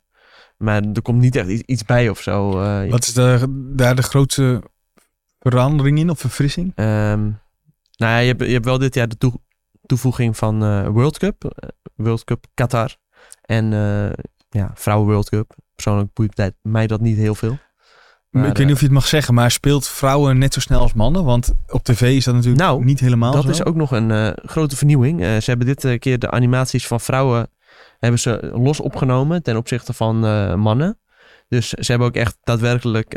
Maar 0.58 0.82
er 0.94 1.02
komt 1.02 1.20
niet 1.20 1.36
echt 1.36 1.48
iets, 1.50 1.84
bij 1.86 2.10
of 2.10 2.22
zo. 2.22 2.62
eh. 2.62 2.92
Wat 2.92 3.04
is 3.08 3.14
de, 3.14 3.46
daar 3.76 3.96
de 3.96 4.02
grootste 4.04 4.62
verandering 5.40 6.00
in 6.00 6.10
of 6.10 6.20
verfrissing? 6.20 6.72
Ehm, 6.76 7.22
nou 7.98 8.12
ja, 8.14 8.18
je 8.18 8.28
hebt, 8.28 8.42
je 8.46 8.52
hebt 8.54 8.66
wel 8.66 8.78
dit 8.78 8.94
jaar 8.96 9.08
de 9.08 9.18
toe- 9.18 9.40
toevoeging 9.86 10.38
van 10.38 10.64
eh, 10.64 10.88
World 10.88 11.18
Cup. 11.18 11.44
eh, 11.46 11.70
World 11.96 12.24
Cup 12.24 12.46
Qatar. 12.54 12.96
En 13.42 13.74
eh, 13.74 14.24
ja, 14.50 14.72
Vrouwen 14.74 15.08
World 15.08 15.30
Cup. 15.30 15.56
Persoonlijk 15.76 16.14
boeit 16.14 16.52
mij 16.62 16.88
dat 16.88 17.02
niet 17.02 17.18
heel 17.18 17.36
veel. 17.36 17.58
Maar, 18.32 18.48
ik 18.48 18.58
weet 18.58 18.58
niet 18.58 18.68
eh, 18.68 18.74
of 18.74 18.80
je 18.80 18.86
het 18.86 18.94
mag 18.96 19.08
zeggen, 19.08 19.34
maar 19.34 19.52
speelt 19.52 19.88
vrouwen 19.88 20.38
net 20.38 20.54
zo 20.54 20.60
snel 20.60 20.80
als 20.80 20.94
mannen? 20.94 21.24
Want 21.24 21.54
op 21.68 21.84
tv 21.84 22.02
is 22.02 22.24
dat 22.24 22.34
natuurlijk 22.34 22.62
Nou, 22.62 22.84
niet 22.84 23.00
helemaal 23.00 23.32
Dat 23.32 23.44
zo. 23.44 23.50
is 23.50 23.66
ook 23.66 23.76
nog 23.76 23.92
een 23.92 24.12
eh, 24.12 24.32
grote 24.46 24.76
vernieuwing. 24.76 25.22
Eh, 25.22 25.28
ze 25.28 25.50
hebben 25.50 25.68
dit 25.68 26.00
keer 26.00 26.20
de 26.20 26.32
animaties 26.32 26.88
van 26.88 27.00
vrouwen 27.00 27.50
hebben 28.00 28.20
ze 28.20 28.52
los 28.54 28.80
opgenomen 28.80 29.44
ten 29.44 29.58
opzichte 29.58 29.94
van 29.94 30.20
mannen. 30.60 31.00
Dus 31.48 31.70
ze 31.70 31.92
hebben 31.92 32.08
ook 32.08 32.16
echt 32.16 32.38
daadwerkelijk 32.44 33.14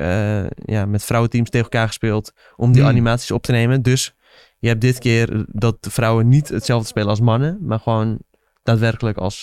ja, 0.65 0.85
met 0.87 1.05
vrouwenteams 1.05 1.51
tegen 1.51 1.71
elkaar 1.71 1.87
gespeeld 1.87 2.33
om 2.57 2.73
die 2.73 2.81
Hmm. 2.81 2.91
animaties 2.91 3.31
op 3.31 3.43
te 3.43 3.53
nemen. 3.53 3.83
Dus 3.83 4.15
je 4.59 4.69
hebt 4.69 4.81
dit 4.81 4.99
keer 4.99 5.45
dat 5.49 5.77
de 5.83 5.91
vrouwen 5.91 6.29
niet 6.29 6.49
hetzelfde 6.49 6.87
spelen 6.87 7.09
als 7.09 7.21
mannen, 7.21 7.59
maar 7.61 7.81
gewoon 7.81 8.19
daadwerkelijk 8.63 9.17
als 9.19 9.43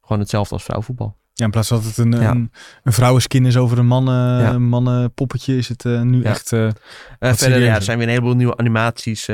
gewoon 0.00 0.18
hetzelfde 0.18 0.54
als 0.54 0.62
vrouwenvoetbal. 0.64 1.16
Ja, 1.42 1.48
in 1.48 1.50
plaats 1.54 1.68
van 1.68 1.76
dat 1.76 1.86
het 1.86 1.96
een, 1.98 2.12
Ja. 2.20 2.30
een, 2.30 2.52
een 2.82 2.92
vrouwenskin 2.92 3.46
is 3.46 3.56
over 3.56 3.78
een 3.78 3.86
mannen, 3.86 4.40
Ja. 4.42 4.58
mannenpoppetje, 4.58 5.56
is 5.56 5.68
het 5.68 5.84
eh, 5.84 6.00
nu 6.00 6.22
Ja. 6.22 6.30
echt... 6.30 6.52
eh, 6.52 6.66
Eh, 6.66 6.72
verder, 7.34 7.58
ja, 7.60 7.74
er 7.74 7.82
zijn 7.82 7.98
weer 7.98 8.06
een 8.06 8.12
heleboel 8.12 8.34
nieuwe 8.36 8.56
animaties. 8.56 9.22
ze 9.24 9.32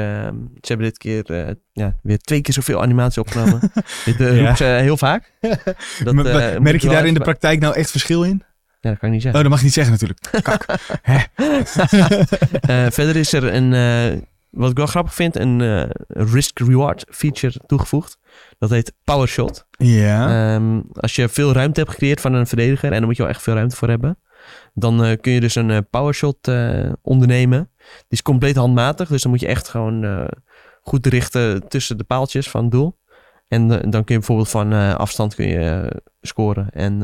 hebben 0.61 0.87
dit 0.87 0.99
keer 0.99 1.57
ja, 1.73 1.97
weer 2.03 2.19
twee 2.19 2.41
keer 2.41 2.55
zoveel 2.55 2.83
animatie 2.83 3.21
opgenomen. 3.23 3.61
dit 4.05 4.21
roepen 4.21 4.57
ze 4.57 4.65
heel 4.65 4.97
vaak. 4.97 5.33
Dat, 6.05 6.15
merk 6.61 6.81
je 6.83 6.89
daar 6.89 7.07
in 7.07 7.15
de 7.15 7.21
praktijk 7.21 7.61
nou 7.61 7.75
echt 7.75 7.91
verschil 7.91 8.23
in? 8.25 8.43
Ja, 8.81 8.91
dat 8.91 8.99
kan 8.99 9.09
ik 9.09 9.15
niet 9.15 9.25
Oh, 9.27 9.33
zeggen. 9.33 9.41
dat 9.43 9.51
mag 9.51 9.59
je 9.59 9.65
niet 9.65 9.75
zeggen 9.75 9.93
natuurlijk. 9.93 10.21
Kak. 10.49 10.65
Verder 12.93 13.17
is 13.17 13.33
er 13.33 13.55
een, 13.55 14.27
wat 14.51 14.71
ik 14.71 14.77
wel 14.77 14.87
grappig 14.87 15.15
vind, 15.15 15.37
een 15.37 15.89
risk-reward 16.09 17.05
feature 17.11 17.61
toegevoegd. 17.67 18.19
Dat 18.59 18.70
heet 18.70 18.93
PowerShot. 19.05 19.66
ja. 19.78 20.55
Ehm, 20.55 20.80
als 20.93 21.14
je 21.14 21.28
veel 21.28 21.53
ruimte 21.53 21.80
hebt 21.80 21.93
gecreëerd 21.93 22.20
van 22.20 22.32
een 22.32 22.47
verdediger, 22.47 22.93
en 22.93 22.99
daar 22.99 23.07
moet 23.07 23.16
je 23.16 23.22
wel 23.22 23.32
echt 23.32 23.43
veel 23.43 23.55
ruimte 23.55 23.76
voor 23.76 23.89
hebben, 23.89 24.18
dan 24.74 25.05
eh, 25.05 25.20
kun 25.20 25.32
je 25.32 25.41
dus 25.41 25.55
een 25.55 25.70
eh, 25.70 25.78
powershot 25.91 26.49
eh, 26.49 26.93
ondernemen. 27.03 27.70
Die 27.78 28.07
is 28.09 28.22
compleet 28.22 28.57
handmatig, 28.57 29.09
dus 29.09 29.22
dan 29.22 29.30
moet 29.30 29.41
je 29.41 29.47
echt 29.47 29.68
gewoon 29.68 30.28
goed 30.82 31.07
richten 31.07 31.68
tussen 31.68 31.99
de 31.99 32.05
paaltjes 32.05 32.51
van 32.51 32.62
het 32.62 32.70
doel. 32.70 32.99
En 33.49 33.68
dan 33.68 34.05
kun 34.05 34.14
je 34.14 34.18
bijvoorbeeld 34.18 34.49
van 34.49 34.72
afstand 34.97 35.34
kun 35.34 35.49
je, 35.49 35.93
scoren. 36.20 36.70
En 36.70 37.01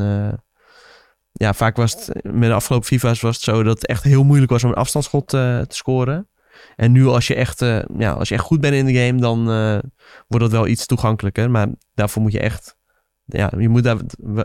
ja, 1.31 1.53
vaak 1.53 1.75
was 1.75 1.91
het 1.93 2.23
met 2.23 2.49
de 2.49 2.55
afgelopen 2.55 2.87
FIFA's 2.87 3.21
was 3.21 3.35
het 3.35 3.43
zo 3.43 3.63
dat 3.63 3.75
het 3.75 3.87
echt 3.87 4.03
heel 4.03 4.23
moeilijk 4.23 4.51
was 4.51 4.63
om 4.63 4.69
een 4.69 4.75
afstandsschot 4.75 5.27
te 5.27 5.65
scoren. 5.67 6.29
En 6.75 6.91
nu 6.91 7.05
als 7.07 7.27
je 7.27 7.35
echt, 7.35 7.61
eh, 7.61 7.79
ja, 7.97 8.11
als 8.11 8.29
je 8.29 8.35
echt 8.35 8.43
goed 8.43 8.61
bent 8.61 8.73
in 8.73 8.85
de 8.85 8.93
game, 9.05 9.19
dan 9.21 9.39
eh, 9.51 9.77
wordt 10.27 10.43
dat 10.45 10.51
wel 10.51 10.67
iets 10.67 10.85
toegankelijker. 10.85 11.51
Maar 11.51 11.67
daarvoor 11.93 12.21
moet 12.21 12.31
je 12.31 12.39
echt 12.39 12.75
ja, 13.25 13.51
je 13.57 13.69
moet 13.69 13.83
daar 13.83 13.97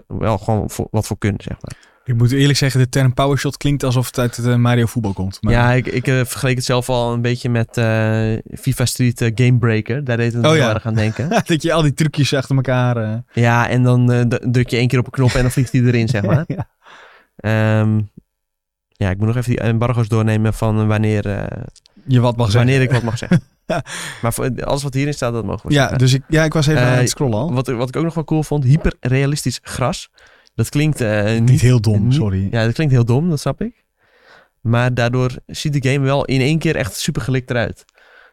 wel- 0.07 0.39
gewoon 0.39 0.71
voor, 0.71 0.89
wat 0.91 1.07
voor 1.07 1.19
kunnen, 1.19 1.41
zeg 1.43 1.57
maar. 1.61 1.89
Ik 2.05 2.17
moet 2.17 2.33
eerlijk 2.33 2.59
zeggen, 2.59 2.81
de 2.81 2.89
term 2.89 3.15
powershot 3.15 3.57
klinkt 3.57 3.83
alsof 3.85 4.07
het 4.07 4.19
uit 4.19 4.37
het 4.37 4.47
eh, 4.47 4.55
Mario 4.57 4.87
voetbal 4.87 5.13
komt. 5.13 5.39
Maar, 5.41 5.53
Ja, 5.53 5.73
ik, 5.73 5.87
ik 5.87 6.05
vergeleek 6.05 6.57
het 6.57 6.65
zelf 6.65 6.89
al 6.89 7.13
een 7.13 7.23
beetje 7.23 7.49
met 7.49 7.69
FIFA 8.61 8.85
Street 8.85 9.31
Gamebreaker. 9.35 10.05
Daar 10.05 10.17
deed 10.17 10.33
het 10.33 10.47
Oh 10.47 10.57
ja. 10.57 10.83
aan 10.83 10.95
denken. 10.95 11.29
dat 11.45 11.63
je 11.63 11.73
al 11.73 11.83
die 11.83 11.95
trucjes 11.95 12.35
achter 12.35 12.57
elkaar... 12.57 13.23
ja, 13.33 13.69
en 13.69 13.83
dan 13.83 14.29
druk 14.51 14.69
je 14.69 14.77
één 14.77 14.89
keer 14.89 14.99
op 14.99 15.05
een 15.07 15.11
knop 15.13 15.33
en 15.35 15.43
dan 15.43 15.51
vliegt 15.51 15.73
hij 15.73 15.81
erin, 15.83 16.09
zeg 16.09 16.23
maar. 16.31 16.45
ja. 16.47 16.69
Ehm, 17.37 18.01
ja, 19.01 19.11
ik 19.11 19.19
moet 19.19 19.27
nog 19.27 19.37
even 19.37 19.51
die 19.51 19.61
embargo's 19.61 20.09
doornemen 20.09 20.55
van 20.55 20.87
wanneer, 20.87 21.27
eh, 21.27 21.63
Je 22.07 22.21
wat 22.21 22.37
mag 22.37 22.51
zeggen. 22.51 22.67
wanneer 22.71 22.87
ik 22.87 22.93
wat 22.93 23.03
mag 23.03 23.19
zeggen. 23.19 23.43
maar 24.23 24.33
voor, 24.33 24.51
alles 24.65 24.83
wat 24.83 24.95
hierin 24.95 25.15
staat, 25.15 25.33
dat 25.33 25.45
mogen 25.45 25.69
we 25.69 25.75
Ja, 25.75 25.81
zeggen. 25.81 25.99
dus 25.99 26.13
ik, 26.13 26.23
ja, 26.29 26.45
ik 26.45 26.53
was 26.53 26.67
even 26.67 26.81
Eh, 26.83 26.93
aan 26.93 26.99
het 26.99 27.09
scrollen 27.09 27.39
al. 27.39 27.53
Wat, 27.53 27.67
wat 27.67 27.89
ik 27.89 27.97
ook 27.97 28.05
nog 28.05 28.15
wel 28.15 28.25
cool 28.25 28.43
vond, 28.43 28.65
hyperrealistisch 28.65 29.59
gras. 29.63 30.09
Dat 30.55 30.69
klinkt 30.69 31.01
eh, 31.01 31.25
niet 31.33 31.49
Niet 31.49 31.61
heel 31.61 31.81
dom, 31.81 32.05
niet- 32.05 32.15
sorry. 32.15 32.49
Ja, 32.51 32.65
dat 32.65 32.75
klinkt 32.75 32.93
heel 32.93 33.05
dom, 33.05 33.31
dat 33.31 33.41
snap 33.41 33.61
ik. 33.61 33.85
Maar 34.61 34.95
daardoor 34.95 35.31
ziet 35.47 35.83
de 35.83 35.91
game 35.91 36.05
wel 36.05 36.25
in 36.25 36.41
één 36.41 36.59
keer 36.59 36.77
echt 36.77 36.97
super 36.97 37.23
gelikt 37.23 37.51
eruit. 37.51 37.85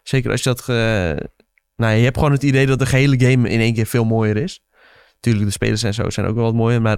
Zeker 0.04 0.32
als 0.32 0.44
je 0.44 0.50
dat... 0.50 0.62
ge- 0.62 1.30
Nou, 1.76 1.94
je 1.96 2.04
hebt 2.04 2.18
gewoon 2.18 2.32
het 2.32 2.44
idee 2.44 2.66
dat 2.66 2.80
de 2.80 2.86
gehele 2.86 3.20
game 3.20 3.50
in 3.50 3.60
één 3.60 3.74
keer 3.74 3.86
veel 3.86 4.06
mooier 4.06 4.38
is. 4.38 4.60
Tuurlijk, 5.20 5.46
de 5.46 5.52
spelers 5.52 5.84
en 5.84 5.94
zo 5.94 6.10
zijn 6.10 6.28
ook 6.28 6.36
wel 6.36 6.44
wat 6.44 6.54
mooier. 6.54 6.82
Maar 6.82 6.98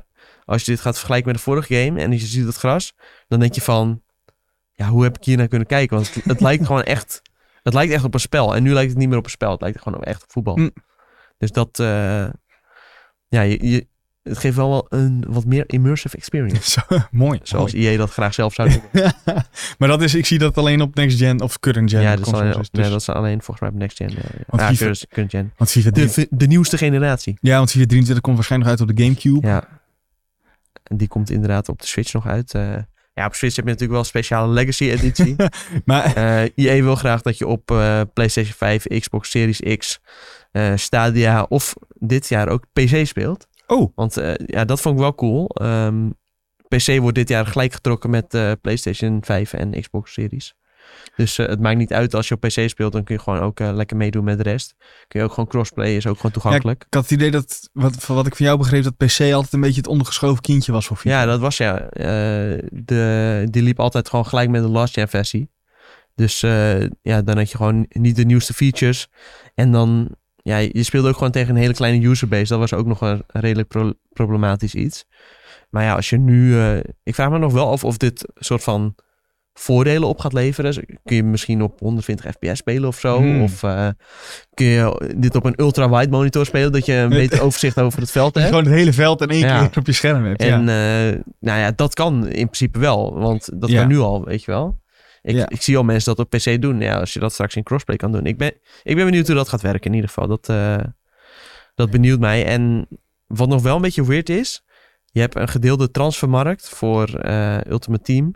als 0.50 0.66
je 0.66 0.72
dit 0.72 0.82
gaat 0.82 0.96
vergelijken 0.98 1.28
met 1.28 1.38
de 1.38 1.44
vorige 1.44 1.76
game 1.86 2.00
en 2.02 2.12
je 2.12 2.18
ziet 2.20 2.46
het 2.46 2.56
gras, 2.56 2.94
dan 3.28 3.40
denk 3.40 3.54
je 3.54 3.62
van... 3.62 4.02
Ja, 4.74 4.88
hoe 4.88 5.04
heb 5.04 5.18
ik 5.18 5.24
hier 5.24 5.38
naar 5.38 5.48
kunnen 5.48 5.68
kijken? 5.68 5.96
Want 5.96 6.14
het, 6.14 6.24
het 6.24 6.42
lijkt 6.42 6.66
gewoon 6.66 6.84
echt... 6.84 7.22
Het 7.64 7.74
lijkt 7.74 7.94
echt 7.94 8.04
op 8.04 8.14
een 8.14 8.20
spel. 8.20 8.56
En 8.56 8.64
nu 8.64 8.74
lijkt 8.74 8.90
het 8.90 9.00
niet 9.00 9.10
meer 9.10 9.18
op 9.18 9.24
een 9.24 9.30
spel. 9.30 9.52
Het 9.52 9.62
lijkt 9.62 9.82
gewoon 9.82 10.04
echt 10.04 10.24
op 10.24 10.32
voetbal. 10.32 10.56
Mm. 10.56 10.72
Dus 11.38 11.52
dat... 11.52 11.80
eh, 11.80 12.26
ja, 13.28 13.42
je, 13.42 13.68
je, 13.70 13.88
het 14.24 14.38
geeft 14.38 14.56
wel 14.56 14.70
wel 14.70 14.86
een 14.90 15.24
wat 15.28 15.46
meer 15.46 15.64
immersive 15.68 16.18
experience. 16.18 16.70
Zo, 16.90 16.98
mooi. 17.12 17.40
Zoals 17.44 17.74
mooi. 17.74 17.88
EA 17.88 17.98
dat 17.98 18.12
graag 18.12 18.34
zelf 18.34 18.54
zou 18.54 18.70
doen. 18.70 18.82
maar 19.78 19.88
dat 19.88 20.02
is, 20.02 20.16
ik 20.16 20.26
zie 20.26 20.38
dat 20.40 20.58
alleen 20.58 20.82
op 20.82 20.96
next 20.96 21.18
gen 21.18 21.42
of 21.42 21.60
current 21.60 21.90
gen. 21.90 22.02
ja, 22.02 22.16
dat 22.16 22.28
is, 22.28 22.34
alleen. 22.34 22.52
Dus- 22.52 22.70
nee, 22.72 22.90
dat 22.90 23.02
is 23.02 23.10
alleen 23.10 23.42
volgens 23.42 23.60
mij 23.60 23.70
op 23.70 23.76
Next 23.76 23.98
Gen. 23.98 24.10
eh, 24.10 24.16
Want 24.48 24.62
ja, 24.62 24.68
FIFA- 24.68 25.06
current- 25.10 25.32
gen. 25.32 25.54
Want 25.58 25.72
FIFA, 25.72 25.90
De, 25.90 26.10
3, 26.10 26.28
de 26.30 26.48
nieuwste 26.48 26.78
generatie. 26.78 27.38
ja, 27.42 27.58
want 27.58 27.72
FIFA 27.72 27.86
23 27.86 28.22
komt 28.24 28.36
waarschijnlijk 28.36 28.72
uit 28.72 28.82
op 28.82 28.96
de 28.96 29.04
Gamecube. 29.04 29.48
Ja. 29.48 29.68
En 30.90 30.98
die 30.98 31.08
komt 31.08 31.30
inderdaad 31.30 31.70
op 31.70 31.82
de 31.82 31.88
Switch 31.88 32.14
nog 32.14 32.28
uit. 32.28 32.54
eh. 32.54 32.76
ja, 33.14 33.26
op 33.26 33.34
Switch 33.34 33.56
heb 33.56 33.66
je 33.66 33.72
natuurlijk 33.72 33.92
wel 33.92 34.00
een 34.00 34.06
speciale 34.06 34.54
Legacy 34.54 34.90
editie. 34.90 35.36
Maar 35.86 36.16
Eh 36.16 36.42
EA 36.56 36.84
wil 36.84 36.96
graag 36.96 37.22
dat 37.22 37.38
je 37.38 37.48
op 37.48 37.72
eh, 37.72 38.02
PlayStation 38.14 38.54
5, 38.54 38.88
Xbox 39.00 39.30
Series 39.30 39.78
X, 39.78 40.00
eh, 40.52 40.76
Stadia 40.76 41.46
of 41.50 41.74
dit 41.94 42.30
jaar 42.30 42.48
ook 42.48 42.66
PC 42.74 43.06
speelt. 43.06 43.48
Oh. 43.68 43.92
Want 43.96 44.18
eh, 44.18 44.34
ja, 44.46 44.66
dat 44.66 44.82
vond 44.82 44.96
ik 44.96 45.02
wel 45.02 45.16
cool. 45.16 45.50
Ehm, 45.50 46.10
PC 46.68 46.98
wordt 47.00 47.16
dit 47.16 47.30
jaar 47.30 47.46
gelijk 47.46 47.74
getrokken 47.74 48.10
met 48.10 48.34
eh, 48.34 48.52
PlayStation 48.62 49.24
5 49.24 49.54
en 49.54 49.82
Xbox 49.82 50.14
Series. 50.14 50.56
Dus 51.20 51.38
eh, 51.38 51.48
het 51.48 51.60
maakt 51.60 51.78
niet 51.78 51.94
uit 51.94 52.14
als 52.14 52.28
je 52.28 52.36
op 52.36 52.42
PC 52.42 52.70
speelt, 52.70 52.92
dan 52.92 53.04
kun 53.04 53.16
je 53.16 53.22
gewoon 53.22 53.40
ook 53.40 53.60
eh, 53.60 53.72
lekker 53.74 53.98
meedoen 53.98 54.24
met 54.24 54.38
de 54.38 54.44
rest. 54.44 54.76
Kun 55.08 55.20
je 55.20 55.26
ook 55.26 55.34
gewoon 55.34 55.50
crossplay, 55.50 55.96
is 55.96 56.08
ook 56.08 56.16
gewoon 56.16 56.32
toegankelijk. 56.32 56.84
ik 56.88 56.94
had 56.94 57.04
het 57.04 57.12
idee 57.12 57.32
dat, 57.32 57.70
wat, 57.74 57.96
van 57.96 58.16
wat 58.16 58.28
ik 58.28 58.36
van 58.36 58.46
jou 58.46 58.58
begreep, 58.58 58.84
dat 58.84 58.98
PC 58.98 59.20
altijd 59.20 59.54
een 59.54 59.62
beetje 59.62 59.78
het 59.78 59.88
ondergeschoven 59.88 60.42
kindje 60.42 60.72
was 60.72 60.88
voor 60.88 60.98
FIFA. 60.98 61.20
Ja, 61.20 61.26
dat 61.26 61.40
was 61.40 61.58
ja. 61.58 61.80
eh, 61.90 62.64
de, 62.72 63.48
die 63.50 63.64
liep 63.64 63.80
altijd 63.80 64.10
gewoon 64.10 64.26
gelijk 64.26 64.50
met 64.50 64.62
de 64.62 64.70
last 64.70 64.94
gen 64.94 65.10
versie. 65.10 65.50
Dus 66.16 66.40
ja, 67.02 67.22
dan 67.22 67.38
had 67.38 67.52
je 67.52 67.58
gewoon 67.58 67.86
niet 67.90 68.16
de 68.16 68.26
nieuwste 68.26 68.54
features. 68.54 69.08
En 69.56 69.72
dan, 69.72 70.16
ja, 70.36 70.58
je 70.58 70.84
speelde 70.84 71.08
ook 71.10 71.18
gewoon 71.18 71.32
tegen 71.32 71.56
een 71.56 71.62
hele 71.62 71.74
kleine 71.74 72.06
userbase. 72.06 72.48
Dat 72.48 72.60
was 72.60 72.74
ook 72.74 72.86
nog 72.86 73.02
een 73.02 73.24
redelijk 73.28 73.68
pro- 73.68 73.94
problematisch 74.14 74.76
iets. 74.76 75.06
Maar 75.70 75.84
ja, 75.84 75.96
als 75.96 76.10
je 76.10 76.18
nu... 76.18 76.60
ik 77.04 77.16
vraag 77.16 77.30
me 77.30 77.38
nog 77.38 77.54
wel 77.54 77.72
af 77.72 77.84
of 77.84 77.98
dit 77.98 78.26
soort 78.36 78.64
van 78.64 78.96
voordelen 79.60 80.08
op 80.08 80.20
gaat 80.20 80.34
leveren. 80.34 80.72
Dus 80.72 80.84
kun 81.06 81.16
je 81.16 81.24
misschien 81.24 81.62
op 81.62 81.80
120 81.80 82.26
fps 82.32 82.60
spelen 82.60 82.88
of 82.88 83.00
zo? 83.00 83.18
Hmm. 83.18 83.42
Of 83.42 83.64
eh, 83.64 83.88
kun 84.54 84.66
je 84.66 85.14
dit 85.18 85.36
op 85.36 85.46
een 85.46 85.54
ultra-wide 85.62 86.10
monitor 86.10 86.46
spelen... 86.46 86.72
dat 86.72 86.86
je 86.86 86.94
een 86.94 87.10
beter 87.24 87.42
overzicht 87.42 87.80
over 87.80 88.00
het 88.00 88.12
veld 88.12 88.36
hebt? 88.36 88.48
Gewoon 88.48 88.64
het 88.64 88.74
hele 88.74 88.94
veld 88.94 89.22
in 89.22 89.30
één 89.30 89.40
Ja. 89.40 89.68
keer 89.68 89.78
op 89.80 89.86
je 89.86 89.92
scherm 89.92 90.26
hebt. 90.26 90.42
En 90.42 90.66
ja. 90.66 91.10
eh, 91.10 91.20
nou 91.40 91.60
ja, 91.60 91.72
dat 91.72 91.94
kan 91.94 92.28
in 92.28 92.46
principe 92.46 92.80
wel. 92.80 93.20
Want 93.20 93.62
dat 93.62 93.72
kan 93.74 93.88
nu 93.88 93.98
al, 94.00 94.26
weet 94.26 94.44
je 94.44 94.52
wel. 94.52 94.80
Ik, 95.22 95.36
Ja. 95.36 95.50
ik 95.50 95.62
zie 95.62 95.78
al 95.78 95.84
mensen 95.84 96.16
dat 96.16 96.26
op 96.26 96.30
PC 96.40 96.62
doen. 96.62 96.80
Ja, 96.80 97.00
als 97.00 97.14
je 97.14 97.20
dat 97.20 97.34
straks 97.34 97.56
in 97.56 97.64
crossplay 97.64 97.98
kan 97.98 98.12
doen. 98.12 98.26
Ik 98.26 98.38
ben, 98.38 98.54
ik 98.84 98.96
ben 98.96 99.06
benieuwd 99.06 99.28
hoe 99.28 99.36
dat 99.36 99.50
gaat 99.50 99.62
werken 99.62 99.90
in 99.90 99.94
ieder 99.94 100.10
geval. 100.10 100.28
Dat, 100.28 100.50
eh, 100.50 100.78
dat 101.76 101.90
benieuwt 101.90 102.20
mij. 102.20 102.46
En 102.46 102.88
wat 103.28 103.48
nog 103.50 103.62
wel 103.62 103.76
een 103.76 103.82
beetje 103.82 104.06
weird 104.06 104.30
is. 104.30 104.64
Je 105.12 105.20
hebt 105.20 105.36
een 105.36 105.48
gedeelde 105.48 105.92
transfermarkt 105.92 106.70
voor 106.70 107.14
eh, 107.14 107.58
Ultimate 107.70 108.04
Team. 108.04 108.34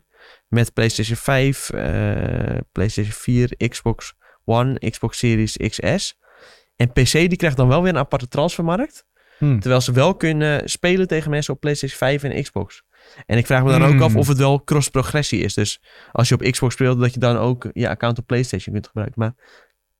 Met 0.54 0.74
PlayStation 0.74 1.18
5, 1.18 1.70
eh, 1.70 2.58
PlayStation 2.72 3.14
4, 3.14 3.70
Xbox 3.70 4.14
One, 4.45 4.89
Xbox 4.89 5.18
Series 5.18 5.58
XS. 5.58 6.18
En 6.76 6.91
PC 6.91 7.12
die 7.12 7.36
krijgt 7.36 7.58
dan 7.58 7.68
wel 7.68 7.82
weer 7.82 7.91
een 7.91 7.97
aparte 7.97 8.28
transfermarkt. 8.28 9.06
Hm. 9.38 9.60
Terwijl 9.60 9.82
ze 9.82 9.91
wel 9.91 10.16
kunnen 10.16 10.70
spelen 10.70 11.08
tegen 11.08 11.30
mensen 11.32 11.54
op 11.54 11.60
PlayStation 11.60 11.97
5 11.97 12.24
en 12.24 12.43
Xbox. 12.43 12.84
En 13.26 13.38
ik 13.38 13.45
vraag 13.45 13.64
me 13.64 13.72
dan 13.72 13.84
ook 13.84 13.91
Hmm. 13.91 14.01
af 14.01 14.16
of 14.16 14.28
het 14.28 14.38
wel 14.38 14.64
cross-progressie 14.64 15.39
is. 15.41 15.54
Dus 15.54 15.82
als 16.12 16.30
je 16.30 16.36
op 16.36 16.41
Xbox 16.41 16.74
speelt, 16.74 16.99
dat 16.99 17.14
je 17.14 17.20
dan 17.20 17.38
ook 17.38 17.70
je 17.74 17.89
account 17.89 18.20
op 18.20 18.28
PlayStation 18.28 18.74
kunt 18.74 18.88
gebruiken. 18.88 19.20
Maar 19.20 19.34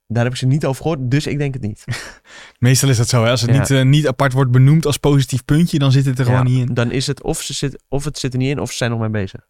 daar 0.06 0.22
heb 0.24 0.32
ik 0.32 0.38
ze 0.38 0.46
niet 0.46 0.66
over 0.66 0.82
gehoord, 0.82 1.10
dus 1.10 1.26
ik 1.26 1.38
denk 1.38 1.54
het 1.54 1.62
niet. 1.62 1.84
Meestal 2.58 2.88
is 2.88 2.96
dat 2.96 3.08
zo. 3.08 3.24
Hè? 3.24 3.30
Als 3.30 3.40
het 3.40 3.50
Ja. 3.50 3.58
niet, 3.58 3.70
eh, 3.70 3.82
niet 3.82 4.08
apart 4.08 4.32
wordt 4.32 4.50
benoemd 4.50 4.86
als 4.86 4.96
positief 4.98 5.44
puntje, 5.44 5.78
dan 5.78 5.92
zit 5.92 6.04
het 6.04 6.18
er 6.18 6.24
gewoon 6.24 6.44
niet 6.44 6.68
in. 6.68 6.74
Dan 6.74 6.90
is 6.90 7.06
het 7.06 7.22
of, 7.22 7.42
ze 7.42 7.52
zit, 7.54 7.82
of 7.88 8.04
het 8.04 8.18
zit 8.18 8.32
er 8.32 8.38
niet 8.38 8.50
in, 8.50 8.60
of 8.60 8.70
ze 8.70 8.76
zijn 8.76 8.90
nog 8.90 9.00
mee 9.00 9.10
bezig. 9.10 9.46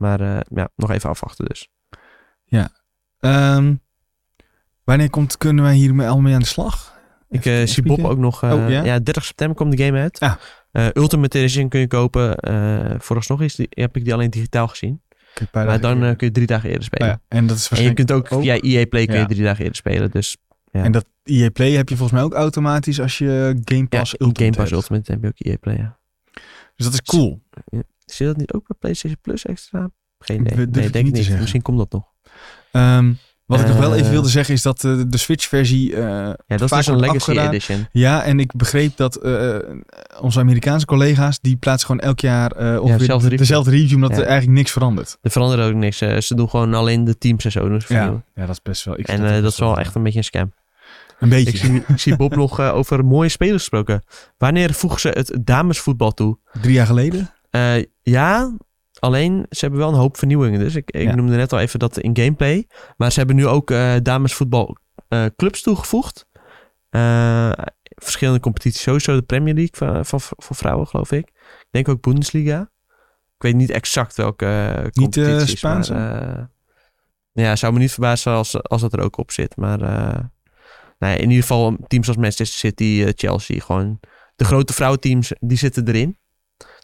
Maar 0.00 0.20
eh, 0.20 0.40
ja, 0.54 0.68
nog 0.76 0.90
even 0.90 1.10
afwachten 1.10 1.44
dus. 1.44 1.68
Ehm, 3.20 3.74
wanneer 4.84 5.10
komt, 5.10 5.36
kunnen 5.38 5.64
wij 5.64 5.74
hiermee 5.74 6.06
allemaal 6.06 6.22
mee 6.24 6.34
aan 6.34 6.40
de 6.40 6.46
slag? 6.46 6.98
Ik 7.28 7.46
eh, 7.46 7.66
zie 7.66 7.82
Bob 7.82 8.04
ook 8.04 8.18
nog... 8.18 8.42
eh, 8.42 8.52
Oh, 8.52 8.70
ja? 8.70 8.84
ja? 8.84 8.98
30 8.98 9.24
september 9.24 9.56
komt 9.56 9.76
de 9.76 9.84
game 9.84 10.00
uit. 10.00 10.18
Ah. 10.20 10.34
Eh, 10.72 10.86
Ultimate 10.92 11.38
Edition 11.38 11.68
kun 11.68 11.80
je 11.80 11.86
kopen. 11.86 12.36
vooralsnog 13.02 13.42
is 13.42 13.54
die, 13.54 13.66
heb 13.70 13.96
ik 13.96 14.04
die 14.04 14.14
alleen 14.14 14.30
digitaal 14.30 14.68
gezien. 14.68 15.02
Maar 15.52 15.80
dan 15.80 15.98
kun 16.16 16.26
je 16.26 16.32
drie 16.32 16.46
dagen 16.46 16.68
eerder 16.70 16.82
Oh 16.82 16.86
spelen. 16.94 17.08
ja, 17.08 17.20
En 17.28 17.46
dat 17.46 17.56
is 17.56 17.68
En 17.70 17.82
je 17.82 17.94
kunt 17.94 18.12
ook 18.12 18.28
via 18.28 18.60
EA 18.60 18.86
Play 18.86 19.04
kun 19.06 19.14
je 19.14 19.20
Ja. 19.20 19.26
drie 19.26 19.42
dagen 19.42 19.58
eerder 19.60 19.76
spelen. 19.76 20.10
Dus 20.10 20.36
ja. 20.72 20.82
En 20.84 20.92
dat 20.92 21.04
EA 21.24 21.50
Play 21.50 21.70
heb 21.72 21.88
je 21.88 21.96
volgens 21.96 22.18
mij 22.18 22.26
ook 22.28 22.34
automatisch 22.34 23.00
als 23.00 23.18
je 23.18 23.60
Game 23.64 23.86
ja, 23.88 23.98
Pass 23.98 24.12
Ultimate 24.12 24.40
Game 24.44 24.56
Pass 24.56 24.70
hebt. 24.70 24.82
Ultimate 24.82 25.12
heb 25.12 25.22
je 25.22 25.28
ook 25.28 25.38
EA 25.52 25.56
Play, 25.60 25.76
ja. 25.76 25.98
Dus 26.76 26.86
dat 26.86 26.92
is 26.92 27.02
cool. 27.02 27.42
Je 28.18 28.24
dat 28.24 28.36
niet 28.36 28.52
ook 28.52 28.66
bij 28.66 28.76
PlayStation 28.78 29.18
Plus 29.22 29.44
extra? 29.46 29.90
Geen 30.18 30.44
Dat 30.44 30.52
idee. 30.52 30.66
Nee, 30.66 30.84
ik 30.86 30.92
denk 30.92 30.94
niet 30.94 30.96
ik 30.96 31.12
niet. 31.12 31.16
zeggen. 31.16 31.38
Misschien 31.40 31.62
komt 31.62 31.78
dat 31.78 31.92
nog. 31.92 32.04
Ehm, 32.72 33.12
wat 33.46 33.60
ik 33.60 33.66
nog 33.66 33.76
wel 33.78 33.94
even 33.94 34.04
Eh. 34.06 34.10
wilde 34.12 34.28
zeggen 34.28 34.54
is 34.54 34.62
dat 34.62 34.84
eh, 34.84 35.00
de 35.08 35.16
Switch-versie... 35.18 35.94
eh, 35.96 36.00
Ja, 36.02 36.36
dat 36.46 36.60
is 36.62 36.70
dus 36.70 36.86
een 36.86 36.96
Legacy 37.00 37.16
afgedaan. 37.16 37.46
Edition. 37.48 37.86
Ja, 37.92 38.22
en 38.22 38.40
ik 38.40 38.54
begreep 38.56 38.96
dat 38.96 39.16
eh, 39.16 39.56
onze 40.20 40.38
Amerikaanse 40.40 40.86
collega's... 40.86 41.40
die 41.40 41.56
plaatsen 41.56 41.86
gewoon 41.88 42.02
elk 42.02 42.20
jaar 42.20 42.52
eh 42.52 42.80
ongeveer 42.80 42.98
dezelfde 42.98 43.24
review. 43.28 43.38
dezelfde 43.38 43.70
review... 43.70 43.94
omdat 43.94 44.10
Ja. 44.10 44.16
er 44.16 44.24
eigenlijk 44.24 44.56
niks 44.58 44.70
verandert. 44.72 45.18
Er 45.22 45.30
verandert 45.30 45.62
ook 45.68 45.74
niks. 45.74 46.00
eh, 46.00 46.18
ze 46.20 46.34
doen 46.34 46.48
gewoon 46.50 46.74
alleen 46.74 47.04
de 47.04 47.18
teams 47.18 47.44
en 47.44 47.52
zo. 47.52 47.60
vernieuwen. 47.60 48.24
Ja, 48.34 48.40
ja, 48.40 48.46
dat 48.46 48.50
is 48.50 48.62
best 48.62 48.84
wel... 48.84 48.98
Ik 48.98 49.08
En 49.08 49.24
eh, 49.24 49.30
dat 49.32 49.42
best 49.42 49.52
is 49.52 49.58
wel 49.58 49.78
echt 49.78 49.94
een 49.94 50.02
beetje 50.02 50.18
een 50.18 50.24
scam. 50.24 50.52
Een 51.18 51.28
beetje. 51.28 51.50
Ik 51.50 51.56
zie, 51.56 51.82
ik 51.88 51.98
zie 51.98 52.16
Bob 52.16 52.34
nog 52.44 52.58
eh, 52.60 52.74
over 52.74 53.04
mooie 53.04 53.28
spelers 53.28 53.58
gesproken. 53.58 54.02
Wanneer 54.38 54.74
voegen 54.74 55.00
ze 55.00 55.08
het 55.08 55.38
damesvoetbal 55.40 56.12
toe? 56.12 56.38
Drie 56.60 56.72
jaar 56.74 56.86
geleden? 56.86 57.30
Eh, 57.50 57.84
ja, 58.02 58.56
alleen 58.98 59.46
ze 59.50 59.58
hebben 59.60 59.78
wel 59.78 59.88
een 59.88 59.94
hoop 59.98 60.16
vernieuwingen. 60.16 60.58
Dus 60.60 60.74
ik, 60.74 60.90
ik 60.90 61.02
Ja. 61.02 61.14
noemde 61.14 61.36
net 61.36 61.52
al 61.52 61.58
even 61.58 61.78
dat 61.78 61.98
in 61.98 62.16
gameplay. 62.16 62.66
Maar 62.96 63.12
ze 63.12 63.18
hebben 63.18 63.36
nu 63.36 63.46
ook 63.46 63.70
eh, 63.70 63.94
damesvoetbal 64.02 64.76
eh, 65.08 65.24
toegevoegd. 65.62 66.26
Verschillende 67.94 68.40
competities. 68.40 68.82
Sowieso 68.82 69.14
de 69.14 69.22
Premier 69.22 69.54
League 69.54 69.74
van, 69.88 70.06
van, 70.06 70.20
voor 70.20 70.56
vrouwen, 70.56 70.86
geloof 70.86 71.12
ik. 71.12 71.26
Ik 71.28 71.66
denk 71.70 71.88
ook 71.88 72.00
Bundesliga. 72.02 72.60
Ik 73.36 73.42
weet 73.46 73.54
niet 73.54 73.70
exact 73.70 74.16
welke 74.16 74.80
Niet, 74.82 74.92
competities. 75.14 75.50
eh, 75.50 75.56
Spaanse? 75.56 75.92
Maar, 75.92 76.50
ja, 77.32 77.56
zou 77.56 77.72
me 77.72 77.78
niet 77.78 77.92
verbazen 77.92 78.32
als, 78.32 78.62
als 78.62 78.80
dat 78.80 78.92
er 78.92 79.00
ook 79.00 79.16
op 79.18 79.30
zit. 79.30 79.56
Maar 79.56 79.78
nou 80.98 81.12
ja, 81.12 81.18
in 81.18 81.28
ieder 81.28 81.40
geval 81.42 81.76
teams 81.86 82.08
als 82.08 82.16
Manchester 82.16 82.46
City, 82.58 83.12
Chelsea. 83.14 83.60
Gewoon 83.60 84.00
de 84.36 84.44
grote 84.44 84.72
vrouwenteams, 84.72 85.32
die 85.40 85.58
zitten 85.58 85.88
erin. 85.88 86.18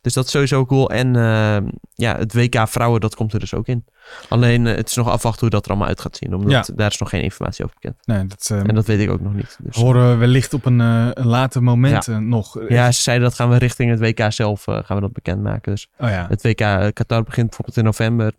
Dus 0.06 0.14
dat 0.14 0.24
is 0.24 0.30
sowieso 0.30 0.66
cool. 0.66 0.90
En 0.90 1.16
eh, 1.16 1.56
ja, 1.94 2.16
het 2.16 2.34
WK 2.34 2.68
vrouwen, 2.68 3.00
dat 3.00 3.14
komt 3.14 3.32
er 3.32 3.40
dus 3.40 3.54
ook 3.54 3.66
in. 3.66 3.84
Alleen 4.28 4.66
eh, 4.66 4.74
het 4.74 4.88
is 4.88 4.94
nog 4.94 5.08
afwachten 5.08 5.40
hoe 5.40 5.50
dat 5.50 5.64
er 5.64 5.70
allemaal 5.70 5.88
uit 5.88 6.00
gaat 6.00 6.16
zien. 6.16 6.34
Omdat 6.34 6.70
daar 6.74 6.90
is 6.90 6.98
nog 6.98 7.08
geen 7.08 7.22
informatie 7.22 7.64
over 7.64 7.76
bekend. 7.80 8.06
Nee, 8.06 8.26
dat 8.26 8.48
eh, 8.52 8.58
En 8.58 8.74
dat 8.74 8.86
weet 8.86 9.00
ik 9.00 9.10
ook 9.10 9.20
nog 9.20 9.34
niet. 9.34 9.58
Dus, 9.62 9.76
horen 9.76 10.10
we 10.10 10.16
wellicht 10.16 10.54
op 10.54 10.64
een, 10.64 10.80
eh, 10.80 11.08
een 11.12 11.26
later 11.26 11.62
moment 11.62 12.08
eh, 12.08 12.18
nog. 12.18 12.60
ja, 12.68 12.92
ze 12.92 13.02
zeiden 13.02 13.28
dat 13.28 13.36
gaan 13.36 13.48
we 13.48 13.56
richting 13.56 13.90
het 13.90 14.00
WK 14.00 14.32
zelf 14.32 14.62
gaan 14.64 14.96
we 14.96 15.00
dat 15.00 15.12
bekendmaken. 15.12 15.72
Dus 15.72 15.88
Oh 15.98 16.08
ja. 16.08 16.26
het 16.28 16.42
WK 16.42 16.94
Qatar 16.94 17.22
begint 17.22 17.46
bijvoorbeeld 17.46 17.76
in 17.76 17.84
november. 17.84 18.32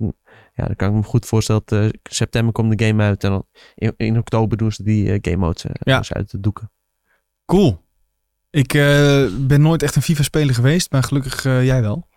Ja, 0.54 0.66
dan 0.66 0.76
kan 0.76 0.90
ik 0.90 0.96
me 0.96 1.04
goed 1.04 1.26
voorstellen 1.26 1.62
dat 1.66 1.92
september 2.04 2.54
komt 2.54 2.78
de 2.78 2.86
game 2.86 3.04
uit. 3.04 3.24
En 3.24 3.30
dan 3.30 3.46
in, 3.76 3.94
in 3.98 4.18
oktober 4.18 4.58
doen 4.58 4.72
ze 4.72 4.84
die 4.84 5.20
game 5.22 5.38
modes 5.38 6.14
uit 6.14 6.32
de 6.32 6.40
doeken. 6.40 6.72
Cool. 7.46 7.86
Ik 8.50 8.74
eh, 8.74 9.26
ben 9.40 9.62
nooit 9.62 9.84
echt 9.84 9.96
een 9.96 10.02
FIFA-speler 10.02 10.56
geweest, 10.56 10.92
maar 10.92 11.04
gelukkig 11.04 11.46
eh, 11.46 11.66
jij 11.66 11.82
wel. 11.82 12.08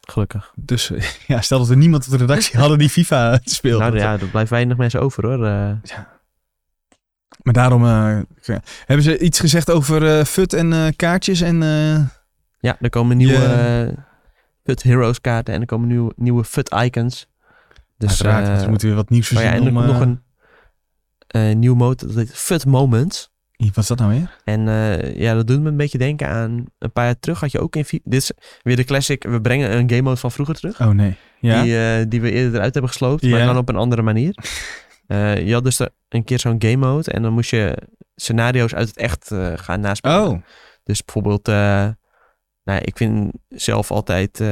Gelukkig. 0.00 0.52
Dus 0.56 0.90
eh, 0.90 1.04
ja, 1.26 1.40
stel 1.40 1.58
dat 1.58 1.70
er 1.70 1.76
niemand 1.76 2.04
op 2.04 2.10
de 2.10 2.16
redactie 2.16 2.58
hadden 2.58 2.78
die 2.78 2.88
FIFA 2.88 3.40
speelde. 3.44 3.84
Nou 3.84 3.98
ja, 3.98 4.18
er 4.18 4.26
blijft 4.26 4.50
weinig 4.50 4.76
mensen 4.76 5.00
over 5.00 5.26
hoor. 5.26 5.46
Eh, 5.46 5.72
Maar 7.42 7.54
daarom 7.54 7.86
ja. 7.86 8.24
hebben 8.86 9.04
ze 9.04 9.18
iets 9.18 9.40
gezegd 9.40 9.70
over 9.70 10.26
FUT 10.26 10.52
en 10.52 10.96
kaartjes 10.96 11.40
en... 11.40 11.60
Ja, 12.60 12.76
er 12.80 12.90
komen 12.90 13.16
nieuwe 13.16 13.94
FUT 14.64 14.82
Heroes 14.82 15.20
kaarten 15.20 15.54
en 15.54 15.60
er 15.60 15.66
komen 15.66 15.88
nieuwe, 15.88 16.12
nieuwe 16.16 16.44
FUT 16.44 16.74
icons. 16.84 17.28
Dus, 18.00 18.08
uiteraard, 18.08 18.58
eh, 18.58 18.64
we 18.64 18.70
moeten 18.70 18.88
weer 18.88 18.96
wat 18.96 19.10
nieuws 19.10 19.32
oh 19.32 19.42
ja, 19.42 19.50
verzinnen 19.50 19.74
en 19.74 19.82
er 19.82 19.88
om... 19.88 19.92
nog 19.92 20.00
een 20.00 20.22
eh 21.26 21.56
nieuw 21.56 21.74
mode, 21.74 22.06
dat 22.06 22.14
heet 22.14 22.34
FUT 22.34 22.66
Moments. 22.66 23.29
Wat 23.66 23.76
is 23.76 23.86
dat 23.86 23.98
nou 23.98 24.10
weer? 24.10 24.36
En 24.44 24.68
eh, 24.68 25.16
ja, 25.16 25.34
dat 25.34 25.46
doet 25.46 25.60
me 25.60 25.68
een 25.68 25.76
beetje 25.76 25.98
denken 25.98 26.28
aan 26.28 26.64
een 26.78 26.92
paar 26.92 27.04
jaar 27.04 27.18
terug 27.18 27.40
had 27.40 27.52
je 27.52 27.60
ook 27.60 27.76
in. 27.76 27.84
Dit 27.88 28.22
is 28.22 28.32
weer 28.62 28.76
de 28.76 28.84
classic, 28.84 29.22
we 29.22 29.40
brengen 29.40 29.76
een 29.76 29.90
game 29.90 30.02
mode 30.02 30.16
van 30.16 30.32
vroeger 30.32 30.54
terug. 30.54 30.80
Oh 30.80 30.88
nee. 30.88 31.16
Ja? 31.40 31.62
Die, 31.62 31.78
eh, 31.78 32.04
die 32.08 32.20
we 32.20 32.30
eerder 32.30 32.54
eruit 32.54 32.72
hebben 32.72 32.90
gesloopt, 32.90 33.22
maar 33.22 33.46
dan 33.46 33.56
op 33.56 33.68
een 33.68 33.76
andere 33.76 34.02
manier. 34.02 34.34
Eh, 35.10 35.46
je 35.46 35.52
had 35.52 35.64
dus 35.64 35.80
een 36.08 36.24
keer 36.24 36.38
zo'n 36.38 36.62
game 36.62 36.76
mode 36.76 37.10
en 37.10 37.22
dan 37.22 37.32
moest 37.32 37.50
je 37.50 37.76
scenario's 38.14 38.74
uit 38.74 38.88
het 38.88 38.96
echt 38.96 39.30
gaan 39.54 39.80
naspelen. 39.80 40.28
Oh. 40.28 40.42
Dus 40.84 41.04
bijvoorbeeld, 41.04 41.46
nou, 42.64 42.80
ik 42.80 42.96
vind 42.96 43.32
zelf 43.48 43.90
altijd 43.90 44.42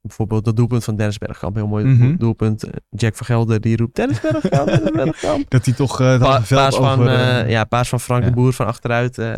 bijvoorbeeld 0.00 0.44
dat 0.44 0.56
doelpunt 0.56 0.84
van 0.84 0.96
Dennis 0.96 1.18
Bergkamp 1.18 1.54
heel 1.54 1.66
mooi 1.66 1.84
Mhm. 1.84 2.16
doelpunt. 2.16 2.64
Jack 2.88 3.16
van 3.16 3.26
Gelder 3.26 3.60
die 3.60 3.76
roept 3.76 3.96
Dennis 3.96 4.20
Bergkamp, 4.20 4.66
Dennis 4.66 4.90
Bergkamp. 4.90 5.50
Dat 5.54 5.64
hij 5.64 5.74
toch 5.74 5.96
dat 5.96 6.18
Pa- 6.18 6.42
paas, 6.48 6.76
over... 6.76 7.06
eh, 7.06 7.40
eh, 7.40 7.50
ja, 7.50 7.64
paas 7.64 7.88
van 7.88 8.00
Frank 8.00 8.22
ja. 8.22 8.28
de 8.28 8.34
Boer 8.34 8.52
van 8.52 8.66
achteruit. 8.66 9.18
eh 9.18 9.34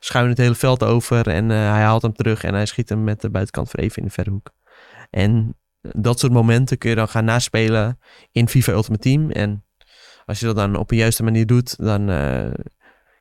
schuin 0.00 0.28
het 0.28 0.38
hele 0.38 0.54
veld 0.54 0.82
over 0.82 1.28
en 1.28 1.48
hij 1.48 1.82
haalt 1.82 2.02
hem 2.02 2.12
terug 2.14 2.44
en 2.44 2.54
hij 2.54 2.66
schiet 2.66 2.88
hem 2.88 3.04
met 3.04 3.20
de 3.20 3.30
buitenkant 3.30 3.70
voor 3.70 3.80
even 3.80 3.96
in 3.96 4.04
de 4.04 4.10
verre 4.14 4.30
hoek. 4.30 4.50
En 5.10 5.56
dat 5.80 6.18
soort 6.18 6.32
momenten 6.32 6.78
kun 6.78 6.90
je 6.90 6.96
dan 6.96 7.08
gaan 7.08 7.24
naspelen 7.24 7.98
in 8.32 8.48
FIFA 8.48 8.72
Ultimate 8.72 9.02
Team. 9.02 9.30
En 9.30 9.64
als 10.26 10.40
je 10.40 10.46
dat 10.46 10.56
dan 10.56 10.76
op 10.76 10.90
een 10.90 10.96
juiste 10.96 11.22
manier 11.22 11.46
doet, 11.46 11.76
dan 11.76 12.08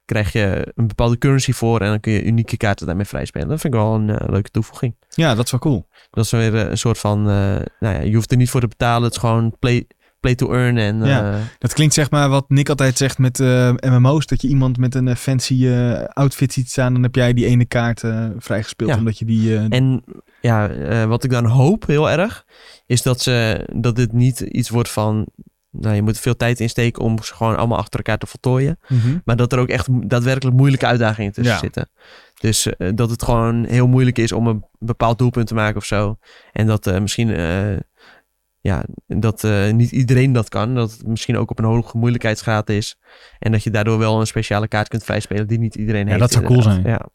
krijg 0.06 0.32
je 0.32 0.72
een 0.76 0.88
bepaalde 0.88 1.18
currency 1.18 1.52
voor 1.52 1.80
en 1.82 1.90
dan 1.90 2.00
kun 2.00 2.12
je 2.12 2.24
unieke 2.24 2.58
kaarten 2.58 2.86
daarmee 2.86 3.06
vrijspelen. 3.06 3.48
Dat 3.48 3.60
vind 3.60 3.74
ik 3.74 3.80
wel 3.80 3.94
een 3.94 4.10
eh, 4.10 4.30
leuke 4.30 4.50
toevoeging. 4.50 4.96
Ja, 5.10 5.36
dat 5.36 5.46
is 5.46 5.52
wel 5.52 5.60
cool. 5.60 5.88
Dat 6.10 6.26
is 6.26 6.32
weer 6.32 6.56
eh, 6.56 6.70
een 6.70 6.78
soort 6.78 6.98
van, 6.98 7.20
eh, 7.20 7.36
nou 7.80 7.96
ja, 7.96 8.00
je 8.00 8.16
hoeft 8.16 8.32
er 8.32 8.38
niet 8.38 8.50
voor 8.50 8.62
te 8.62 8.68
betalen. 8.68 9.04
Het 9.04 9.12
is 9.12 9.20
gewoon 9.20 9.56
play, 9.60 9.88
play 10.20 10.36
to 10.36 10.52
earn 10.52 10.78
en 10.78 11.06
Ja. 11.06 11.40
Dat 11.60 11.74
klinkt 11.74 11.94
zeg 11.94 12.10
maar 12.10 12.30
wat 12.30 12.50
Nick 12.50 12.70
altijd 12.70 12.98
zegt 12.98 13.18
met 13.18 13.40
MMO's. 13.80 14.26
Dat 14.26 14.42
je 14.42 14.48
iemand 14.48 14.78
met 14.78 14.96
een 14.96 15.16
fancy 15.16 15.70
outfit 16.08 16.54
ziet 16.54 16.70
staan. 16.70 16.94
Dan 16.94 17.04
heb 17.04 17.16
jij 17.16 17.34
die 17.34 17.46
ene 17.46 17.66
kaart 17.66 18.04
vrijgespeeld. 18.38 18.90
Ja. 18.90 18.98
Omdat 18.98 19.20
je 19.20 19.26
die... 19.26 19.58
En 19.58 20.04
ja, 20.42 20.70
wat 21.08 21.24
ik 21.24 21.32
dan 21.32 21.46
hoop 21.46 21.88
heel 21.88 22.10
erg, 22.10 22.46
is 22.86 23.02
dat, 23.02 23.22
ze, 23.22 23.68
dat 23.76 23.96
dit 23.96 24.14
niet 24.14 24.40
iets 24.40 24.70
wordt 24.70 24.90
van... 24.90 25.28
Nou, 25.80 25.96
je 25.96 26.02
moet 26.02 26.20
veel 26.20 26.36
tijd 26.36 26.60
insteken 26.60 27.02
om 27.02 27.24
ze 27.24 27.34
gewoon 27.34 27.56
allemaal 27.58 27.78
achter 27.78 28.00
elkaar 28.00 28.18
te 28.18 28.26
voltooien. 28.28 28.80
mhm. 28.88 29.18
Maar 29.26 29.36
dat 29.36 29.52
er 29.54 29.60
ook 29.60 29.70
echt 29.70 30.10
daadwerkelijk 30.10 30.58
moeilijke 30.58 30.86
uitdagingen 30.86 31.32
tussen 31.32 31.54
Ja. 31.54 31.60
zitten. 31.60 31.90
Dus 32.40 32.68
eh, 32.76 32.90
dat 32.96 33.10
het 33.10 33.24
gewoon 33.24 33.66
heel 33.66 33.88
moeilijk 33.88 34.18
is 34.18 34.32
om 34.32 34.48
een 34.48 34.64
bepaald 34.80 35.18
doelpunt 35.18 35.48
te 35.48 35.54
maken 35.54 35.76
of 35.78 35.86
zo. 35.86 36.18
En 36.52 36.68
dat 36.68 36.88
eh, 36.88 37.00
misschien 37.00 37.30
eh, 37.36 37.78
ja, 38.60 38.84
dat 39.08 39.44
niet 39.72 39.92
iedereen 39.92 40.34
dat 40.34 40.50
kan. 40.50 40.76
Dat 40.76 40.92
het 40.92 41.08
misschien 41.08 41.38
ook 41.38 41.50
op 41.52 41.60
een 41.60 41.66
hoge 41.66 41.98
moeilijkheidsgraad 41.98 42.70
is. 42.70 42.98
En 43.40 43.52
dat 43.52 43.64
je 43.64 43.70
daardoor 43.72 43.98
wel 43.98 44.20
een 44.20 44.28
speciale 44.28 44.68
kaart 44.68 44.88
kunt 44.88 45.04
vrijspelen 45.04 45.48
die 45.48 45.60
niet 45.60 45.76
iedereen 45.76 46.02
Ja, 46.04 46.08
heeft. 46.08 46.20
dat 46.20 46.32
zou 46.32 46.46
cool 46.46 46.62
zijn. 46.62 46.84
Ja, 46.84 47.08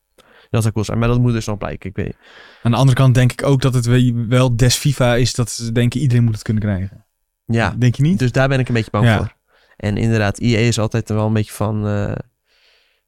dat 0.51 0.61
zou 0.63 0.73
cool 0.75 0.85
zijn. 0.85 0.99
Maar 0.99 1.09
dat 1.09 1.21
moet 1.21 1.33
dus 1.33 1.47
nog 1.47 1.59
blijken. 1.59 1.91
Ik 1.91 1.97
weet, 1.97 2.17
Aan 2.63 2.71
de 2.71 2.77
andere 2.77 2.97
kant 2.97 3.15
denk 3.15 3.33
ik 3.33 3.43
ook 3.45 3.61
dat 3.61 3.75
het 3.75 3.87
we- 3.87 4.25
wel 4.29 4.57
des 4.57 4.77
FIFA 4.77 5.15
is 5.17 5.35
dat 5.35 5.51
ze 5.51 5.73
denken 5.73 6.01
iedereen 6.01 6.25
moet 6.25 6.35
het 6.35 6.43
kunnen 6.43 6.63
krijgen. 6.63 7.07
Ja, 7.49 7.75
Denk 7.79 7.95
je 7.95 8.03
niet? 8.03 8.19
dus 8.19 8.33
daar 8.33 8.49
ben 8.49 8.59
ik 8.59 8.69
een 8.69 8.75
beetje 8.75 8.91
bang 8.91 9.05
Ja. 9.05 9.17
voor. 9.17 9.37
En 9.77 9.97
inderdaad, 9.97 10.39
EA 10.39 10.59
is 10.59 10.79
altijd 10.79 11.09
wel 11.09 11.27
een 11.27 11.33
beetje 11.33 11.53
van... 11.53 11.87
eh, 11.87 12.13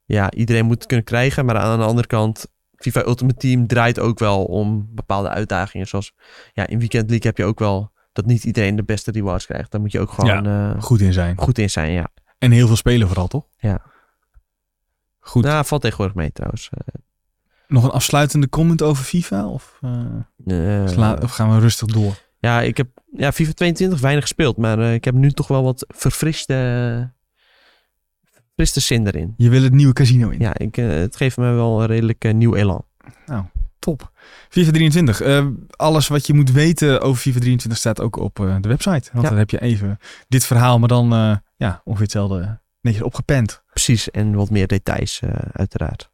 ja, 0.04 0.30
iedereen 0.32 0.64
moet 0.66 0.74
het 0.78 0.86
kunnen 0.86 1.04
krijgen. 1.04 1.44
Maar 1.44 1.56
aan 1.56 1.78
de 1.78 1.84
andere 1.84 2.06
kant, 2.06 2.46
FIFA 2.76 3.04
Ultimate 3.06 3.36
Team 3.38 3.66
draait 3.66 3.98
ook 3.98 4.18
wel 4.18 4.44
om 4.44 4.88
bepaalde 4.94 5.28
uitdagingen. 5.28 5.86
Zoals, 5.86 6.12
ja, 6.52 6.66
in 6.66 6.78
Weekend 6.78 7.08
League 7.10 7.26
heb 7.26 7.36
je 7.38 7.44
ook 7.44 7.58
wel... 7.58 7.90
dat 8.12 8.26
niet 8.26 8.44
iedereen 8.44 8.76
de 8.76 8.82
beste 8.84 9.10
rewards 9.10 9.46
krijgt. 9.46 9.70
Daar 9.70 9.80
moet 9.80 9.92
je 9.92 10.00
ook 10.00 10.10
gewoon 10.12 10.46
eh, 10.46 10.82
Goed 10.82 11.00
in 11.00 11.12
zijn. 11.12 11.38
goed 11.38 11.58
in 11.58 11.70
zijn, 11.70 11.92
ja. 11.92 12.08
En 12.38 12.50
heel 12.50 12.66
veel 12.66 12.76
spelen 12.76 13.06
vooral, 13.08 13.26
toch? 13.26 13.44
Ja. 13.58 13.82
Goed. 15.20 15.44
Nou, 15.44 15.64
valt 15.64 15.82
tegenwoordig 15.82 16.16
mee 16.16 16.32
trouwens. 16.32 16.70
Nog 17.68 17.84
een 17.84 17.90
afsluitende 17.90 18.48
comment 18.48 18.82
over 18.82 19.04
FIFA? 19.04 19.48
Of, 19.48 19.78
eh, 20.46 20.82
Eh, 20.82 21.22
of 21.22 21.30
gaan 21.30 21.54
we 21.54 21.58
rustig 21.60 21.88
door? 21.88 22.18
Ja, 22.40 22.60
ik 22.62 22.76
heb 22.76 22.88
ja, 23.16 23.32
FIFA 23.32 23.52
22 23.52 24.00
weinig 24.00 24.22
gespeeld. 24.22 24.56
Maar 24.56 24.78
eh, 24.78 24.94
ik 24.94 25.04
heb 25.04 25.14
nu 25.14 25.30
toch 25.30 25.48
wel 25.48 25.62
wat 25.62 25.84
verfriste, 25.88 27.12
verfriste 28.44 28.80
zin 28.80 29.06
erin. 29.06 29.34
Je 29.36 29.48
wil 29.48 29.62
het 29.62 29.72
nieuwe 29.72 29.92
casino 29.92 30.28
in. 30.28 30.40
Ja, 30.40 30.58
ik, 30.58 30.76
eh, 30.76 30.88
het 30.88 31.16
geeft 31.16 31.36
me 31.36 31.52
wel 31.52 31.80
een 31.80 31.86
redelijk 31.86 32.24
eh, 32.24 32.34
nieuw 32.34 32.54
elan. 32.54 32.84
Top. 33.78 34.10
FIFA 34.48 34.70
23. 34.70 35.20
Eh, 35.20 35.46
alles 35.70 36.08
wat 36.08 36.26
je 36.26 36.34
moet 36.34 36.52
weten 36.52 37.00
over 37.00 37.20
FIFA 37.20 37.38
23 37.38 37.80
staat 37.80 38.00
ook 38.00 38.16
op 38.16 38.36
de 38.60 38.68
website. 38.68 39.10
Want 39.12 39.24
Ja. 39.24 39.28
dan 39.28 39.38
heb 39.38 39.50
je 39.50 39.60
even 39.60 39.98
dit 40.28 40.44
verhaal, 40.44 40.78
maar 40.78 40.88
dan 40.88 41.08
ja, 41.56 41.80
ongeveer 41.84 42.02
hetzelfde 42.04 42.60
netjes 42.80 43.02
opgepend. 43.02 43.62
Precies, 43.70 44.10
en 44.10 44.34
wat 44.34 44.50
meer 44.50 44.66
details 44.66 45.20
uiteraard. 45.52 46.10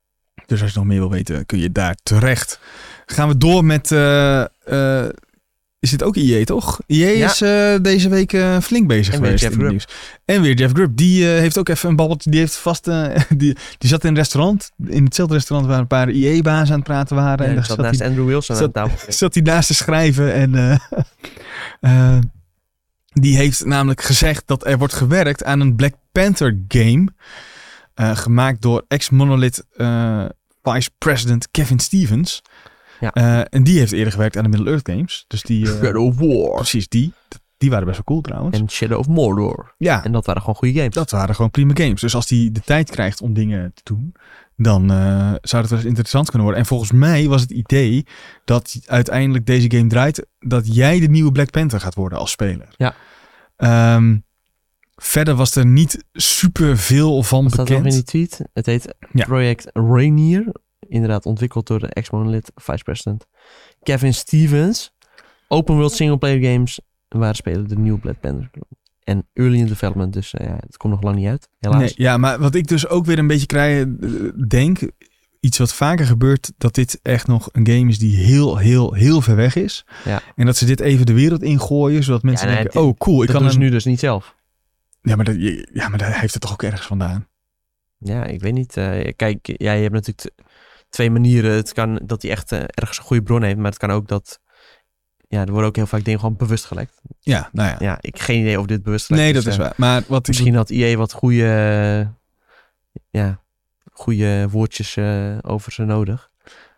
Dus 0.47 0.63
als 0.63 0.73
je 0.73 0.79
nog 0.79 0.87
meer 0.87 0.99
wil 0.99 1.11
weten, 1.11 1.47
kun 1.47 1.59
je 1.59 1.73
daar 1.73 1.97
terecht. 2.03 2.61
Gaan 3.07 3.29
we 3.29 3.37
door 3.37 3.65
met... 3.65 3.91
is 5.87 5.93
dit 5.99 6.03
ook 6.03 6.17
IE, 6.17 6.45
toch? 6.45 6.81
IE 6.87 7.17
Ja. 7.17 7.31
is 7.31 7.41
eh, 7.41 7.75
deze 7.83 8.09
week 8.09 8.33
eh, 8.33 8.59
flink 8.61 8.87
bezig 8.89 9.15
En 9.15 9.21
weer 9.21 9.39
geweest. 9.39 9.45
Jeff 9.45 9.57
in 9.63 9.69
nieuws. 9.69 9.87
En 10.25 10.43
weer 10.43 10.55
Jeff 10.55 10.73
Grubb. 10.73 10.97
Die 10.97 11.33
eh, 11.33 11.39
heeft 11.39 11.59
ook 11.59 11.69
even 11.69 11.89
een 11.89 11.97
babbeltje. 11.97 12.31
Die 12.31 12.41
heeft 12.41 12.57
vast... 12.57 12.85
die, 13.29 13.57
die 13.79 13.89
zat 13.89 14.03
in 14.05 14.09
een 14.11 14.15
restaurant. 14.17 14.71
In 14.87 15.05
hetzelfde 15.05 15.35
restaurant 15.35 15.71
waar 15.71 15.81
een 15.81 15.87
paar 15.87 16.11
IE-bazen 16.11 16.73
aan 16.73 16.79
het 16.79 16.89
praten 16.89 17.17
waren. 17.17 17.45
Ja, 17.45 17.49
en 17.49 17.55
daar 17.55 17.65
zat 17.67 17.77
zat 17.77 17.85
naast 17.85 18.01
Andrew 18.01 18.27
Wilson 18.27 18.55
aan 18.55 18.61
zat- 18.63 18.73
tafel. 18.73 19.13
zat 19.13 19.35
hij 19.35 19.43
naast 19.43 19.67
te 19.67 19.75
schrijven 19.75 20.33
en 20.35 20.81
die 23.13 23.37
heeft 23.37 23.65
namelijk 23.65 24.03
gezegd 24.03 24.43
dat 24.47 24.67
er 24.67 24.79
wordt 24.79 24.95
gewerkt 24.95 25.45
aan 25.45 25.61
een 25.61 25.77
Black 25.77 25.95
Panther 26.13 26.59
game 26.69 27.09
gemaakt 27.95 28.63
door 28.63 28.85
ex-Monolith 28.89 29.65
eh, 29.77 30.25
Vice 30.63 30.91
President 30.99 31.49
Kevin 31.51 31.79
Stevens. 31.79 32.43
Ja. 33.01 33.13
Eh, 33.13 33.41
en 33.51 33.65
die 33.65 33.79
heeft 33.79 33.93
eerder 33.93 34.13
gewerkt 34.13 34.37
aan 34.37 34.43
de 34.43 34.49
Middle 34.49 34.71
Earth 34.71 34.89
games. 34.91 35.25
Dus 35.29 35.43
die, 35.43 35.67
eh, 35.67 35.73
Shadow 35.83 36.05
of 36.07 36.17
War. 36.19 36.55
precies 36.57 36.89
die. 36.89 37.13
Die 37.59 37.71
waren 37.71 37.85
best 37.87 37.97
wel 37.97 38.07
cool 38.07 38.21
trouwens. 38.21 38.59
En 38.59 38.71
Shadow 38.71 38.99
of 38.99 39.07
Mordor. 39.09 39.75
ja, 39.79 40.05
En 40.05 40.13
dat 40.13 40.27
waren 40.27 40.41
gewoon 40.41 40.57
goede 40.57 40.75
games. 40.79 40.95
dat 40.95 41.11
waren 41.11 41.35
gewoon 41.35 41.51
prima 41.51 41.73
games. 41.75 42.01
Dus 42.01 42.15
als 42.15 42.29
hij 42.29 42.49
de 42.53 42.61
tijd 42.61 42.91
krijgt 42.91 43.21
om 43.21 43.35
dingen 43.35 43.73
te 43.75 43.81
doen, 43.85 44.15
dan 44.57 44.91
eh, 44.91 45.33
zou 45.41 45.63
het 45.63 45.71
wel 45.71 45.79
eens 45.79 45.89
interessant 45.89 46.25
kunnen 46.27 46.43
worden. 46.47 46.63
En 46.63 46.69
volgens 46.69 46.93
mij 46.93 47.29
was 47.29 47.41
het 47.41 47.51
idee 47.51 48.07
dat 48.45 48.77
uiteindelijk 48.87 49.47
deze 49.47 49.71
game 49.71 49.87
draait, 49.87 50.27
dat 50.39 50.75
jij 50.75 51.01
de 51.01 51.09
nieuwe 51.09 51.33
Black 51.33 51.51
Panther 51.51 51.81
gaat 51.81 51.95
worden 51.95 52.19
als 52.19 52.31
speler. 52.31 52.69
Ja. 52.77 52.95
Ehm, 53.57 54.17
verder 54.97 55.35
was 55.35 55.55
er 55.57 55.67
niet 55.67 56.05
super 56.13 56.79
veel 56.79 57.23
van 57.23 57.43
Wat 57.43 57.53
staat 57.53 57.69
er 57.69 57.75
nog 57.75 57.83
bekend. 57.83 58.07
in 58.09 58.21
die 58.21 58.29
tweet? 58.29 58.49
Het 58.53 58.67
heet 58.67 58.95
Ja. 59.13 59.25
Project 59.25 59.71
Rainier. 59.73 60.53
Inderdaad, 60.89 61.27
ontwikkeld 61.27 61.67
door 61.67 61.79
de 61.79 61.87
ex-monolith 61.89 62.51
vice 62.55 62.83
president 62.85 63.27
Kevin 63.83 64.15
Stevens. 64.15 64.95
Open 65.49 65.75
world 65.75 65.93
single 65.93 66.19
player 66.19 66.53
games. 66.53 66.81
Waar 67.09 67.35
spelen 67.35 67.69
de 67.69 67.77
nieuwe 67.79 67.99
Black 67.99 68.21
Panther. 68.21 68.51
En 69.05 69.27
early 69.33 69.59
in 69.59 69.67
development, 69.67 70.13
dus 70.13 70.35
eh, 70.35 70.47
ja, 70.47 70.57
het 70.67 70.77
komt 70.77 70.93
nog 70.93 71.03
lang 71.03 71.17
niet 71.17 71.27
uit. 71.27 71.49
Helaas. 71.59 71.81
Nee, 71.81 71.93
ja, 71.95 72.17
maar 72.17 72.39
wat 72.39 72.55
ik 72.55 72.67
dus 72.67 72.89
ook 72.89 73.05
weer 73.07 73.19
een 73.19 73.27
beetje 73.27 73.47
krijg, 73.47 73.87
eh, 74.01 74.11
denk, 74.49 74.79
iets 75.41 75.59
wat 75.59 75.75
vaker 75.75 76.07
gebeurt, 76.07 76.53
dat 76.59 76.75
dit 76.75 76.99
echt 77.03 77.27
nog 77.27 77.49
een 77.53 77.67
game 77.67 77.89
is 77.89 77.99
die 77.99 78.17
heel, 78.17 78.57
heel, 78.57 78.93
heel 78.93 79.21
ver 79.21 79.37
weg 79.37 79.55
is. 79.55 79.85
Ja. 80.05 80.21
En 80.37 80.47
dat 80.47 80.57
ze 80.57 80.65
dit 80.65 80.81
even 80.81 81.07
de 81.07 81.13
wereld 81.13 81.43
ingooien, 81.43 82.03
zodat 82.03 82.23
mensen 82.23 82.47
Ja, 82.49 82.53
nee, 82.55 82.63
denken, 82.63 82.81
het- 82.81 82.89
oh 82.91 82.97
cool, 82.99 83.23
ik 83.23 83.29
kan 83.29 83.45
een... 83.47 83.59
nu 83.59 83.71
dus 83.71 83.85
niet 83.85 83.99
zelf. 84.01 84.35
Ja, 85.03 85.17
maar, 85.17 85.25
dat, 85.25 85.37
ja, 85.73 85.89
maar 85.89 85.99
dat 85.99 86.13
heeft 86.13 86.33
het 86.33 86.43
toch 86.43 86.53
ook 86.53 86.63
ergens 86.63 86.87
vandaan. 86.87 87.29
Ja, 87.99 88.25
ik 88.25 88.41
weet 88.41 88.53
niet. 88.55 88.77
eh, 88.77 89.13
kijk, 89.17 89.39
ja, 89.43 89.73
je 89.73 89.83
hebt 89.83 89.95
natuurlijk 89.95 90.31
twee 90.97 91.11
manieren. 91.11 91.53
Het 91.53 91.73
kan 91.73 92.01
dat 92.05 92.23
hij 92.23 92.31
echt 92.31 92.53
eh, 92.53 92.61
ergens 92.65 92.99
een 92.99 93.05
goede 93.05 93.23
bron 93.23 93.43
heeft, 93.43 93.57
maar 93.57 93.71
het 93.71 93.79
kan 93.79 93.91
ook 93.91 94.09
dat... 94.09 94.41
Ja, 95.29 95.41
er 95.41 95.51
worden 95.51 95.69
ook 95.69 95.77
heel 95.77 95.87
vaak 95.87 96.05
dingen 96.05 96.21
gewoon 96.21 96.37
bewust 96.37 96.65
gelekt. 96.65 97.01
Ja, 97.21 97.49
nou 97.53 97.69
ja. 97.69 97.77
Ja, 97.79 97.99
ik 98.01 98.19
geen 98.19 98.41
idee 98.41 98.61
of 98.61 98.67
dit 98.67 98.83
bewust 98.83 99.07
gelekt 99.07 99.25
nee, 99.25 99.33
dat 99.33 99.47
is 99.47 99.57
waar. 99.57 99.73
Maar 99.77 100.03
wat 100.07 100.21
ik 100.21 100.27
Misschien 100.27 100.55
had 100.55 100.71
EA 100.71 100.97
wat 100.97 101.13
goede, 101.13 102.13
ja, 103.11 103.41
goede 103.93 104.49
woordjes 104.51 104.97
eh, 104.97 105.39
over 105.41 105.73
ze 105.73 105.85
nodig. 105.85 106.31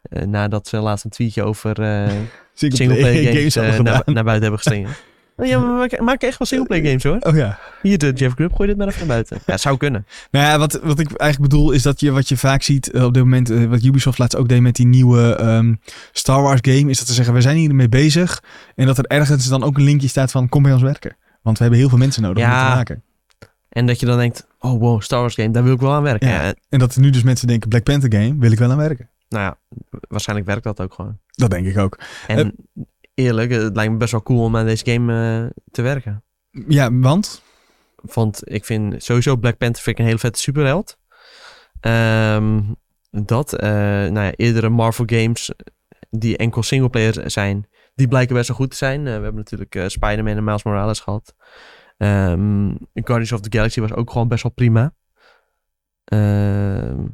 Eh, 0.03 0.23
nadat 0.23 0.69
ze 0.69 0.77
laatst 0.77 1.05
een 1.05 1.11
tweetje 1.11 1.43
over 1.43 1.83
eh 1.83 2.13
singleplayer 2.55 3.35
games, 3.35 3.57
eh, 3.57 3.79
naar, 3.79 4.03
naar 4.05 4.25
buiten 4.25 4.43
hebben 4.43 4.59
geslingerd. 4.59 5.03
Oh, 5.41 5.47
ja, 5.47 5.59
maar 5.59 5.69
we 5.73 5.79
maken- 5.79 6.05
maken 6.05 6.29
echt 6.29 6.39
wel 6.39 6.47
singleplayer 6.47 6.85
games 6.87 7.03
hoor. 7.03 7.17
Oh 7.21 7.37
ja. 7.37 7.59
Hier, 7.83 7.99
de 7.99 8.13
Jeff 8.13 8.35
Grubb, 8.35 8.55
gooi 8.55 8.69
dit 8.69 8.79
maar 8.79 8.87
even 8.87 8.99
naar 8.99 9.09
buiten. 9.09 9.39
Ja, 9.47 9.57
zou 9.57 9.77
kunnen. 9.77 10.07
Nou 10.31 10.47
ja, 10.47 10.59
wat, 10.59 10.81
wat 10.83 10.99
ik 10.99 11.13
eigenlijk 11.17 11.51
bedoel 11.51 11.71
is 11.73 11.83
dat 11.83 12.01
je 12.01 12.11
wat 12.11 12.29
je 12.29 12.37
vaak 12.37 12.63
ziet 12.63 12.91
eh, 12.91 13.05
op 13.05 13.15
dit 13.15 13.23
moment, 13.23 13.51
eh, 13.51 13.65
wat 13.65 13.83
Ubisoft 13.83 14.19
laatst 14.19 14.37
ook 14.37 14.49
deed 14.49 14.61
met 14.61 14.77
die 14.77 14.87
nieuwe 14.87 15.35
ehm, 15.35 15.75
Star 16.13 16.43
Wars 16.43 16.61
game, 16.63 16.91
is 16.91 16.99
dat 16.99 17.07
ze 17.09 17.15
zeggen 17.15 17.35
we 17.35 17.41
zijn 17.41 17.57
hiermee 17.57 17.89
bezig 17.89 18.43
en 18.75 18.87
dat 18.87 18.99
er 18.99 19.05
ergens 19.05 19.49
dan 19.49 19.63
ook 19.63 19.77
een 19.77 19.83
linkje 19.85 20.09
staat 20.09 20.31
van 20.31 20.49
kom 20.49 20.63
bij 20.63 20.73
ons 20.73 20.83
werken. 20.83 21.17
Want 21.43 21.57
we 21.57 21.63
hebben 21.63 21.81
heel 21.81 21.89
veel 21.89 21.99
mensen 21.99 22.23
nodig 22.23 22.45
om 22.45 22.51
Ja. 22.51 22.59
het 22.61 22.71
te 22.71 22.77
maken. 22.77 23.03
En 23.69 23.87
dat 23.87 24.01
je 24.01 24.07
dan 24.07 24.19
denkt, 24.19 24.47
oh 24.59 24.81
wow, 24.81 25.01
Star 25.03 25.21
Wars 25.21 25.35
game, 25.35 25.51
daar 25.51 25.65
wil 25.65 25.73
ik 25.75 25.81
wel 25.81 25.93
aan 25.93 26.03
werken. 26.03 26.29
Ja. 26.29 26.43
Ja, 26.47 26.55
En 26.69 26.79
dat 26.79 26.95
er 26.95 27.01
nu 27.01 27.11
dus 27.11 27.23
mensen 27.23 27.47
denken 27.47 27.69
Black 27.69 27.83
Panther 27.83 28.13
game, 28.13 28.35
wil 28.39 28.53
ik 28.53 28.59
wel 28.59 28.71
aan 28.71 28.77
werken. 28.77 29.09
nou 29.29 29.45
ja, 29.45 29.57
waarschijnlijk 30.09 30.49
werkt 30.49 30.65
dat 30.65 30.81
ook 30.81 30.95
gewoon. 30.95 31.19
Dat 31.31 31.51
denk 31.51 31.67
ik 31.67 31.79
ook. 31.79 31.99
En 32.27 32.55
eerlijk, 33.19 33.51
het 33.51 33.77
lijkt 33.77 33.93
me 33.93 33.99
best 33.99 34.13
wel 34.13 34.23
cool 34.23 34.45
om 34.45 34.57
aan 34.57 34.67
deze 34.67 34.91
game 34.91 35.13
eh, 35.13 35.63
te 35.71 35.83
werken. 35.83 36.23
Ja, 36.69 36.93
want? 36.93 37.43
Want 37.95 38.41
ik 38.45 38.65
vind 38.65 39.03
sowieso 39.03 39.37
Black 39.37 39.57
Panther 39.57 39.83
vind 39.83 39.97
ik 39.97 39.99
een 39.99 40.09
hele 40.09 40.19
vette 40.21 40.41
superheld. 40.41 40.99
Ehm, 41.81 42.61
dat, 43.11 43.53
eh, 43.53 43.71
nou 43.71 44.21
ja, 44.21 44.33
eerdere 44.35 44.69
Marvel 44.69 45.05
games 45.09 45.53
die 46.11 46.37
enkel 46.37 46.63
singleplayer 46.63 47.31
zijn, 47.31 47.69
die 47.95 48.09
blijken 48.09 48.35
best 48.35 48.49
wel 48.49 48.57
goed 48.57 48.71
te 48.71 48.77
zijn. 48.77 48.99
Eh, 48.99 49.05
we 49.05 49.11
hebben 49.23 49.35
natuurlijk 49.35 49.85
Spider-Man 49.87 50.37
en 50.37 50.45
Miles 50.45 50.63
Morales 50.63 51.01
gehad. 51.01 51.35
Ehm, 51.97 52.75
Guardians 52.95 53.33
of 53.33 53.41
the 53.41 53.57
Galaxy 53.57 53.81
was 53.81 53.93
ook 53.93 54.11
gewoon 54.11 54.29
best 54.29 54.43
wel 54.43 54.53
prima. 54.53 54.95
Ehm 56.05 57.05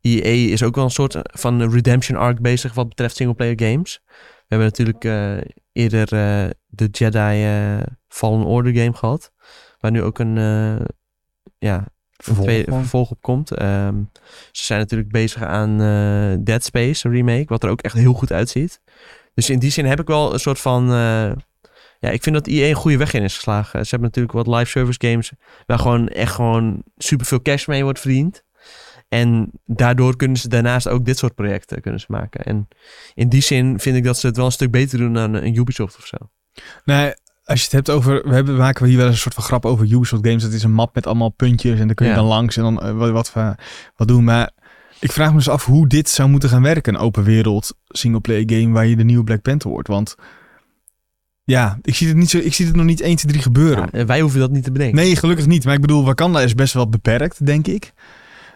EA 0.00 0.52
is 0.52 0.62
ook 0.62 0.74
wel 0.74 0.84
een 0.84 0.90
soort 0.90 1.18
van 1.22 1.70
redemption 1.70 2.18
arc 2.18 2.40
bezig 2.40 2.74
wat 2.74 2.88
betreft 2.88 3.16
singleplayer 3.16 3.60
games. 3.62 4.02
We 4.50 4.56
hebben 4.56 4.76
natuurlijk 4.76 5.04
eh, 5.04 5.50
eerder 5.72 6.02
eh, 6.02 6.50
de 6.66 6.88
Jedi 6.90 7.44
eh, 7.44 7.86
Fallen 8.08 8.44
Order 8.44 8.74
game 8.74 8.92
gehad. 8.92 9.32
Waar 9.78 9.90
nu 9.90 10.02
ook 10.02 10.18
een, 10.18 10.36
ja, 11.58 11.86
Vervolg 12.16 13.10
op 13.10 13.22
komt. 13.22 13.50
Ehm, 13.50 14.02
ze 14.52 14.64
zijn 14.64 14.78
natuurlijk 14.78 15.10
bezig 15.10 15.42
aan 15.42 15.78
Dead 16.44 16.64
Space 16.64 17.06
een 17.06 17.14
remake. 17.14 17.44
Wat 17.46 17.64
er 17.64 17.70
ook 17.70 17.80
echt 17.80 17.94
heel 17.94 18.12
goed 18.12 18.32
uitziet. 18.32 18.80
Dus 19.34 19.50
in 19.50 19.58
die 19.58 19.70
zin 19.70 19.84
heb 19.84 20.00
ik 20.00 20.06
wel 20.06 20.32
een 20.32 20.40
soort 20.40 20.60
van... 20.60 20.84
ja, 21.98 22.10
ik 22.10 22.22
vind 22.22 22.34
dat 22.34 22.46
EA 22.46 22.68
een 22.68 22.74
goede 22.74 22.96
weg 22.96 23.12
in 23.12 23.22
is 23.22 23.34
geslagen. 23.34 23.84
Ze 23.84 23.90
hebben 23.90 24.08
natuurlijk 24.08 24.34
wat 24.34 24.58
live 24.58 24.70
service 24.70 25.08
games... 25.08 25.32
waar 25.66 25.78
gewoon 25.78 26.08
echt 26.08 26.32
gewoon 26.34 26.82
superveel 26.96 27.42
cash 27.42 27.66
mee 27.66 27.82
wordt 27.82 28.00
verdiend. 28.00 28.44
En 29.10 29.50
daardoor 29.66 30.16
kunnen 30.16 30.36
ze 30.36 30.48
daarnaast 30.48 30.88
ook 30.88 31.04
dit 31.04 31.18
soort 31.18 31.34
projecten 31.34 31.80
kunnen 31.80 32.00
ze 32.00 32.06
maken. 32.08 32.44
En 32.44 32.68
in 33.14 33.28
die 33.28 33.40
zin 33.42 33.80
vind 33.80 33.96
ik 33.96 34.04
dat 34.04 34.18
ze 34.18 34.26
het 34.26 34.36
wel 34.36 34.46
een 34.46 34.52
stuk 34.52 34.70
beter 34.70 34.98
doen 34.98 35.12
dan 35.14 35.34
een 35.34 35.56
Ubisoft 35.56 35.96
of 35.98 36.06
zo. 36.06 36.16
Nee, 36.84 37.12
als 37.44 37.58
je 37.58 37.64
het 37.64 37.72
hebt 37.72 37.90
over, 37.90 38.28
we 38.28 38.34
hebben, 38.34 38.56
maken 38.56 38.82
we 38.82 38.88
hier 38.88 38.96
wel 38.98 39.06
eens 39.06 39.14
een 39.14 39.20
soort 39.22 39.34
van 39.34 39.44
grap 39.44 39.64
over 39.66 39.92
Ubisoft 39.92 40.26
games. 40.26 40.42
Dat 40.42 40.52
is 40.52 40.62
een 40.62 40.72
map 40.72 40.94
met 40.94 41.06
allemaal 41.06 41.28
puntjes 41.30 41.78
en 41.78 41.86
dan 41.86 41.94
kun 41.94 42.06
je 42.06 42.12
Ja. 42.12 42.18
dan 42.18 42.26
langs 42.28 42.56
en 42.56 42.62
dan 42.62 42.82
eh, 42.82 42.92
wat, 42.96 43.32
wat, 43.32 43.54
wat 43.96 44.08
doen. 44.08 44.24
Maar 44.24 44.50
ik 45.00 45.12
vraag 45.12 45.30
me 45.30 45.36
dus 45.36 45.48
af 45.48 45.64
hoe 45.64 45.86
dit 45.86 46.08
zou 46.08 46.28
moeten 46.28 46.48
gaan 46.48 46.62
werken. 46.62 46.94
Een 46.94 47.00
open 47.00 47.24
wereld 47.24 47.74
singleplayer 47.88 48.44
game 48.46 48.72
waar 48.72 48.86
je 48.86 48.96
de 48.96 49.04
nieuwe 49.04 49.24
Black 49.24 49.42
Panther 49.42 49.70
wordt. 49.70 49.88
Want 49.88 50.14
ja, 51.44 51.78
ik 51.82 51.94
zie 51.94 52.08
het, 52.08 52.16
niet 52.16 52.30
zo, 52.30 52.38
ik 52.38 52.54
zie 52.54 52.66
het 52.66 52.76
nog 52.76 52.84
niet 52.86 53.00
1, 53.00 53.16
2, 53.16 53.32
3 53.32 53.42
gebeuren. 53.42 53.88
Ja, 53.92 53.98
en 53.98 54.06
wij 54.06 54.20
hoeven 54.20 54.40
dat 54.40 54.50
niet 54.50 54.64
te 54.64 54.72
bedenken. 54.72 54.96
Nee, 54.96 55.16
gelukkig 55.16 55.46
niet. 55.46 55.64
Maar 55.64 55.74
ik 55.74 55.80
bedoel, 55.80 56.04
Wakanda 56.04 56.40
is 56.40 56.54
best 56.54 56.74
wel 56.74 56.88
beperkt, 56.88 57.46
denk 57.46 57.66
ik. 57.66 57.92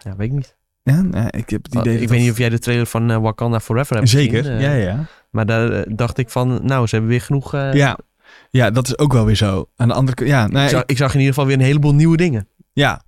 Ja, 0.05 0.15
weet 0.15 0.27
ik 0.27 0.33
niet. 0.33 0.55
Ja, 0.83 1.01
nou, 1.01 1.27
ik 1.29 1.49
heb 1.49 1.63
het 1.63 1.75
idee 1.75 1.93
ik 1.93 1.99
dat 1.99 2.09
weet 2.09 2.19
niet 2.19 2.31
of 2.31 2.37
jij 2.37 2.49
de 2.49 2.59
trailer 2.59 2.85
van 2.85 3.11
eh, 3.11 3.17
Wakanda 3.17 3.59
Forever 3.59 3.95
hebt 3.95 4.09
Zeker, 4.09 4.37
gezien. 4.43 4.57
eh, 4.57 4.61
ja, 4.61 4.73
ja. 4.73 5.05
Maar 5.31 5.45
daar 5.45 5.71
eh, 5.71 5.91
dacht 5.95 6.17
ik 6.17 6.29
van, 6.29 6.59
nou, 6.63 6.87
ze 6.87 6.95
hebben 6.95 7.11
weer 7.13 7.21
genoeg... 7.21 7.53
eh, 7.53 7.73
Ja, 7.73 7.97
Ja, 8.49 8.71
dat 8.71 8.87
is 8.87 8.97
ook 8.97 9.13
wel 9.13 9.25
weer 9.25 9.35
zo. 9.35 9.69
Aan 9.75 9.87
de 9.87 9.93
andere 9.93 10.15
kant, 10.15 10.29
ja, 10.29 10.47
nee, 10.47 10.63
ik, 10.63 10.69
zag, 10.69 10.83
ik 10.85 10.97
zag 10.97 11.13
in 11.13 11.19
ieder 11.19 11.33
geval 11.33 11.47
weer 11.49 11.57
een 11.59 11.65
heleboel 11.65 11.93
nieuwe 11.95 12.17
dingen. 12.17 12.47
ja. 12.73 13.03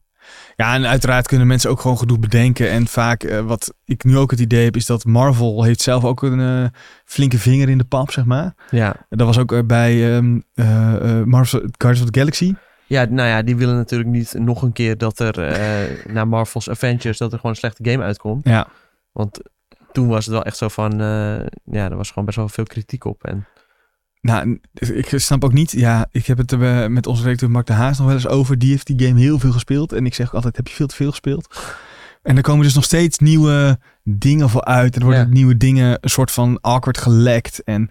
Ja, 0.55 0.73
en 0.73 0.85
uiteraard 0.87 1.27
kunnen 1.27 1.47
mensen 1.47 1.69
ook 1.69 1.79
gewoon 1.81 1.97
genoeg 1.97 2.19
bedenken. 2.19 2.69
En 2.69 2.87
vaak, 2.87 3.23
eh, 3.23 3.39
wat 3.39 3.73
ik 3.85 4.03
nu 4.03 4.17
ook 4.17 4.31
het 4.31 4.39
idee 4.39 4.63
heb, 4.63 4.75
is 4.75 4.85
dat 4.85 5.05
Marvel 5.05 5.63
heeft 5.63 5.81
zelf 5.81 6.03
ook 6.05 6.21
een 6.21 6.39
eh, 6.39 6.69
flinke 7.05 7.37
vinger 7.37 7.69
in 7.69 7.77
de 7.77 7.83
pap, 7.83 8.11
zeg 8.11 8.25
maar. 8.25 8.53
Ja. 8.71 8.95
Dat 9.09 9.27
was 9.27 9.37
ook 9.37 9.51
eh, 9.51 9.59
bij 9.65 9.93
eh, 9.93 10.17
eh, 10.53 11.23
Marvel 11.25 11.59
Guardians 11.59 12.01
of 12.01 12.09
the 12.09 12.19
Galaxy. 12.19 12.53
Ja, 12.87 13.05
nou 13.09 13.29
ja, 13.29 13.41
die 13.41 13.55
willen 13.55 13.75
natuurlijk 13.75 14.09
niet 14.09 14.33
nog 14.33 14.61
een 14.61 14.71
keer 14.73 14.97
dat 14.97 15.19
er 15.19 15.39
eh 15.39 16.05
na 16.15 16.25
Marvel's 16.25 16.69
Avengers 16.69 17.17
dat 17.17 17.31
er 17.31 17.37
gewoon 17.37 17.51
een 17.51 17.57
slechte 17.57 17.89
game 17.89 18.03
uitkomt. 18.03 18.43
Ja, 18.47 18.67
Want 19.11 19.39
toen 19.91 20.07
was 20.07 20.25
het 20.25 20.33
wel 20.33 20.43
echt 20.43 20.57
zo 20.57 20.67
van, 20.67 20.91
eh, 20.91 21.39
ja, 21.63 21.89
er 21.89 21.95
was 21.97 22.07
gewoon 22.09 22.25
best 22.25 22.37
wel 22.37 22.49
veel 22.49 22.63
kritiek 22.63 23.05
op. 23.05 23.23
En 23.23 23.45
nou, 24.21 24.59
ik 24.73 25.09
snap 25.15 25.43
ook 25.43 25.53
niet. 25.53 25.71
Ja, 25.71 26.07
ik 26.11 26.25
heb 26.25 26.37
het 26.37 26.51
eh, 26.53 26.85
met 26.87 27.07
onze 27.07 27.23
redacteur 27.23 27.51
Mark 27.51 27.65
de 27.65 27.73
Haas 27.73 27.97
nog 27.97 28.07
wel 28.07 28.15
eens 28.15 28.27
over. 28.27 28.57
Die 28.57 28.69
heeft 28.69 28.87
die 28.87 29.07
game 29.07 29.19
heel 29.19 29.39
veel 29.39 29.51
gespeeld. 29.51 29.91
En 29.93 30.05
ik 30.05 30.13
zeg 30.13 30.27
ook 30.27 30.33
altijd, 30.33 30.55
heb 30.55 30.67
je 30.67 30.73
veel 30.73 30.87
te 30.87 30.95
veel 30.95 31.09
gespeeld? 31.09 31.75
En 32.23 32.35
er 32.35 32.41
komen 32.41 32.63
dus 32.65 32.73
nog 32.75 32.83
steeds 32.83 33.17
nieuwe 33.19 33.79
dingen 34.03 34.49
voor 34.49 34.63
uit. 34.63 34.95
Er 34.95 35.01
worden 35.01 35.19
Ja. 35.19 35.25
nieuwe 35.33 35.57
dingen 35.57 35.97
een 36.01 36.09
soort 36.09 36.31
van 36.31 36.57
awkward 36.61 36.97
gelekt. 36.97 37.63
En 37.63 37.89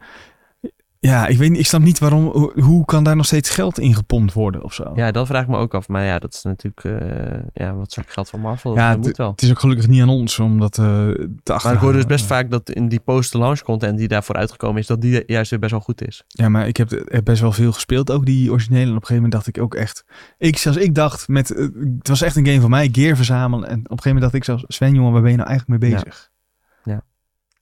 ja, 1.01 1.27
ik 1.27 1.39
weet 1.39 1.51
niet, 1.51 1.59
ik 1.59 1.67
snap 1.67 1.81
niet 1.83 1.99
waarom, 1.99 2.25
hoe, 2.25 2.61
hoe 2.63 2.85
kan 2.85 3.05
daar 3.05 3.17
nog 3.17 3.27
steeds 3.27 3.51
geld 3.51 3.79
in 3.79 3.95
gepompt 3.95 4.33
worden 4.33 4.63
of 4.63 4.75
zo? 4.75 4.93
ja, 4.95 5.11
dat 5.11 5.27
vraag 5.27 5.43
ik 5.43 5.49
me 5.49 5.57
ook 5.57 5.75
af. 5.75 5.89
Maar 5.89 6.05
ja, 6.05 6.19
dat 6.19 6.35
is 6.35 6.43
natuurlijk, 6.43 6.85
eh, 6.85 7.39
ja, 7.55 7.75
wat 7.75 7.93
zak 7.93 8.11
geld 8.11 8.29
van 8.29 8.41
Marvel, 8.41 8.75
Ja, 8.75 8.87
dat 8.89 8.97
het- 8.97 9.07
moet 9.07 9.17
wel. 9.17 9.31
Het 9.31 9.43
is 9.43 9.51
ook 9.51 9.59
gelukkig 9.59 9.87
niet 9.89 10.03
aan 10.03 10.09
ons 10.09 10.39
om 10.39 10.61
dat 10.61 10.79
eh, 10.79 10.85
te 10.85 10.93
achterhalen. 11.13 11.63
Maar 11.63 11.73
ik 11.75 11.81
hoor 11.81 11.93
dus 11.93 12.07
best 12.07 12.25
vaak 12.25 12.51
dat 12.51 12.71
in 12.71 12.89
die 12.89 13.01
post-launch 13.01 13.61
content 13.63 13.99
die 13.99 14.09
daarvoor 14.09 14.35
uitgekomen 14.37 14.81
is, 14.81 14.87
dat 14.87 15.01
die 15.01 15.23
juist 15.27 15.51
weer 15.51 15.59
best 15.59 15.73
wel 15.73 15.81
goed 15.81 16.07
is. 16.07 16.25
Ja, 16.27 16.49
maar 16.49 16.69
ik 16.69 16.77
heb, 16.77 17.21
best 17.25 17.41
wel 17.41 17.53
veel 17.53 17.73
gespeeld, 17.73 18.11
ook 18.11 18.27
die 18.27 18.51
originele. 18.51 18.83
En 18.83 18.89
op 18.89 18.95
een 18.95 19.07
gegeven 19.07 19.15
moment 19.23 19.33
dacht 19.33 19.47
ik 19.47 19.59
ook 19.63 19.75
echt... 19.75 20.05
Ik, 20.39 20.57
zelfs 20.59 20.79
ik 20.79 20.95
dacht, 20.95 21.29
met, 21.29 21.55
eh, 21.55 21.67
het 21.99 22.09
was 22.09 22.23
echt 22.23 22.37
een 22.37 22.47
game 22.47 22.61
van 22.61 22.71
mij, 22.71 22.89
gear 22.93 23.17
verzamelen. 23.17 23.69
En 23.69 23.79
op 23.79 23.91
een 23.91 23.99
gegeven 24.03 24.05
moment 24.15 24.23
dacht 24.23 24.35
ik 24.35 24.45
zelfs, 24.45 24.65
Sven 24.69 24.95
jongen, 24.95 25.13
waar 25.13 25.23
ben 25.23 25.31
je 25.31 25.37
nou 25.37 25.49
eigenlijk 25.49 25.81
mee 25.81 25.91
Ja. 25.91 25.97
bezig? 26.03 26.31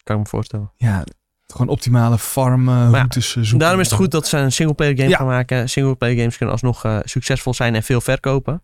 Kan 0.03 0.16
ik 0.16 0.22
me 0.22 0.28
voorstellen. 0.28 0.72
Ja, 0.76 1.05
gewoon 1.47 1.68
optimale 1.68 2.18
farm 2.18 2.68
eh, 2.68 2.74
ja, 2.74 2.88
routes 2.90 3.28
eh, 3.36 3.42
zoeken. 3.42 3.59
Daarom 3.59 3.80
is 3.80 3.90
het 3.90 3.99
goed 3.99 4.11
dat 4.11 4.26
ze 4.26 4.36
een 4.38 4.53
singleplayer 4.53 4.97
game 4.97 5.09
Ja. 5.09 5.16
gaan 5.16 5.26
maken. 5.26 5.68
Singleplayer 5.68 6.16
games 6.16 6.36
kunnen 6.36 6.55
alsnog 6.55 6.84
eh, 6.84 6.99
succesvol 7.03 7.55
zijn 7.55 7.74
en 7.74 7.82
veel 7.82 8.01
verkopen. 8.01 8.62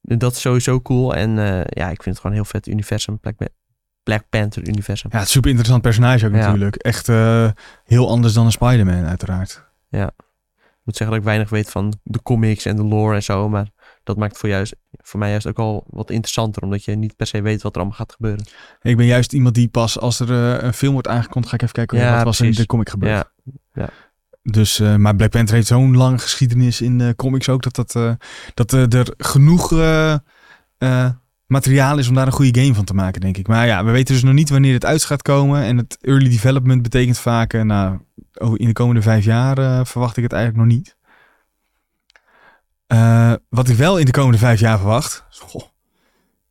Dat 0.00 0.32
is 0.32 0.40
sowieso 0.40 0.80
cool. 0.80 1.14
En 1.14 1.30
ja, 1.68 1.90
ik 1.90 2.02
vind 2.02 2.04
het 2.04 2.16
gewoon 2.16 2.26
een 2.26 2.32
heel 2.42 2.44
vet 2.44 2.66
universum. 2.66 3.18
Black, 3.18 3.34
Black 4.02 4.24
Panther 4.30 4.68
universum. 4.68 5.10
Ja, 5.12 5.18
het 5.18 5.28
super 5.28 5.48
interessant 5.50 5.82
personage 5.82 6.26
ook 6.26 6.32
Ja. 6.32 6.38
natuurlijk. 6.38 6.76
Echt 6.76 7.06
heel 7.84 8.08
anders 8.08 8.32
dan 8.32 8.44
een 8.46 8.52
Spider-Man 8.52 9.04
uiteraard. 9.06 9.62
Ik 9.90 10.00
moet 10.90 10.96
zeggen 10.96 11.06
dat 11.16 11.16
ik 11.16 11.24
weinig 11.30 11.50
weet 11.50 11.70
van 11.70 11.94
de 12.02 12.22
comics 12.22 12.64
en 12.64 12.76
de 12.76 12.84
lore 12.84 13.14
en 13.14 13.22
zo. 13.22 13.48
Maar 13.48 13.66
dat 14.02 14.16
maakt 14.16 14.30
het 14.30 14.40
voor, 14.40 14.48
juist, 14.48 14.74
voor 15.06 15.18
mij 15.20 15.30
juist 15.30 15.46
ook 15.46 15.58
al 15.58 15.84
wat 15.90 16.10
interessanter. 16.10 16.62
Omdat 16.62 16.84
je 16.84 16.94
niet 16.96 17.16
per 17.16 17.26
se 17.26 17.42
weet 17.42 17.62
wat 17.62 17.74
er 17.74 17.80
allemaal 17.80 17.98
gaat 17.98 18.12
gebeuren. 18.12 18.44
Ik 18.82 18.96
ben 18.96 19.06
juist 19.06 19.32
iemand 19.32 19.54
die 19.54 19.68
pas 19.68 19.98
als 19.98 20.20
er 20.20 20.30
eh, 20.30 20.62
een 20.62 20.72
film 20.72 20.92
wordt 20.92 21.08
aangekondigd, 21.08 21.48
ga 21.48 21.54
ik 21.54 21.62
even 21.62 21.74
kijken 21.74 21.98
Ja, 21.98 22.14
wat 22.14 22.24
was 22.24 22.38
er 22.38 22.44
in 22.44 22.50
precies. 22.50 22.66
de 22.66 22.66
comic 22.72 22.88
gebeurd. 22.88 23.30
Ja, 23.72 23.90
Dus, 24.42 24.80
eh, 24.80 24.96
maar 24.96 25.16
Black 25.16 25.30
Panther 25.30 25.54
heeft 25.54 25.66
zo'n 25.66 25.96
lange 25.96 26.18
geschiedenis 26.18 26.80
in 26.80 27.14
comics 27.16 27.48
ook, 27.48 27.62
dat, 27.62 27.74
dat, 27.74 27.94
eh, 27.94 28.12
dat 28.54 28.72
er 28.92 29.14
genoeg 29.16 29.70
materiaal 31.46 31.98
is 31.98 32.08
om 32.08 32.14
daar 32.14 32.26
een 32.26 32.32
goede 32.32 32.60
game 32.60 32.74
van 32.74 32.84
te 32.84 32.94
maken, 32.94 33.20
denk 33.20 33.36
ik. 33.36 33.48
Maar 33.48 33.66
ja, 33.66 33.84
we 33.84 33.90
weten 33.90 34.14
dus 34.14 34.22
nog 34.22 34.34
niet 34.34 34.50
wanneer 34.50 34.72
het 34.74 34.84
uit 34.84 35.04
gaat 35.04 35.22
komen. 35.22 35.62
En 35.62 35.76
het 35.76 35.98
early 36.00 36.28
development 36.28 36.82
betekent 36.82 37.18
vaak, 37.18 37.52
nou, 37.52 37.98
in 38.54 38.66
de 38.66 38.72
komende 38.72 39.02
vijf 39.02 39.24
jaar 39.24 39.86
verwacht 39.86 40.16
ik 40.16 40.22
het 40.22 40.32
eigenlijk 40.32 40.64
nog 40.64 40.76
niet. 40.76 40.96
Eh, 42.94 43.32
wat 43.48 43.68
ik 43.68 43.76
wel 43.76 43.98
in 43.98 44.04
de 44.04 44.10
komende 44.12 44.38
vijf 44.38 44.60
jaar 44.60 44.78
verwacht, 44.78 45.24
goh, 45.30 45.62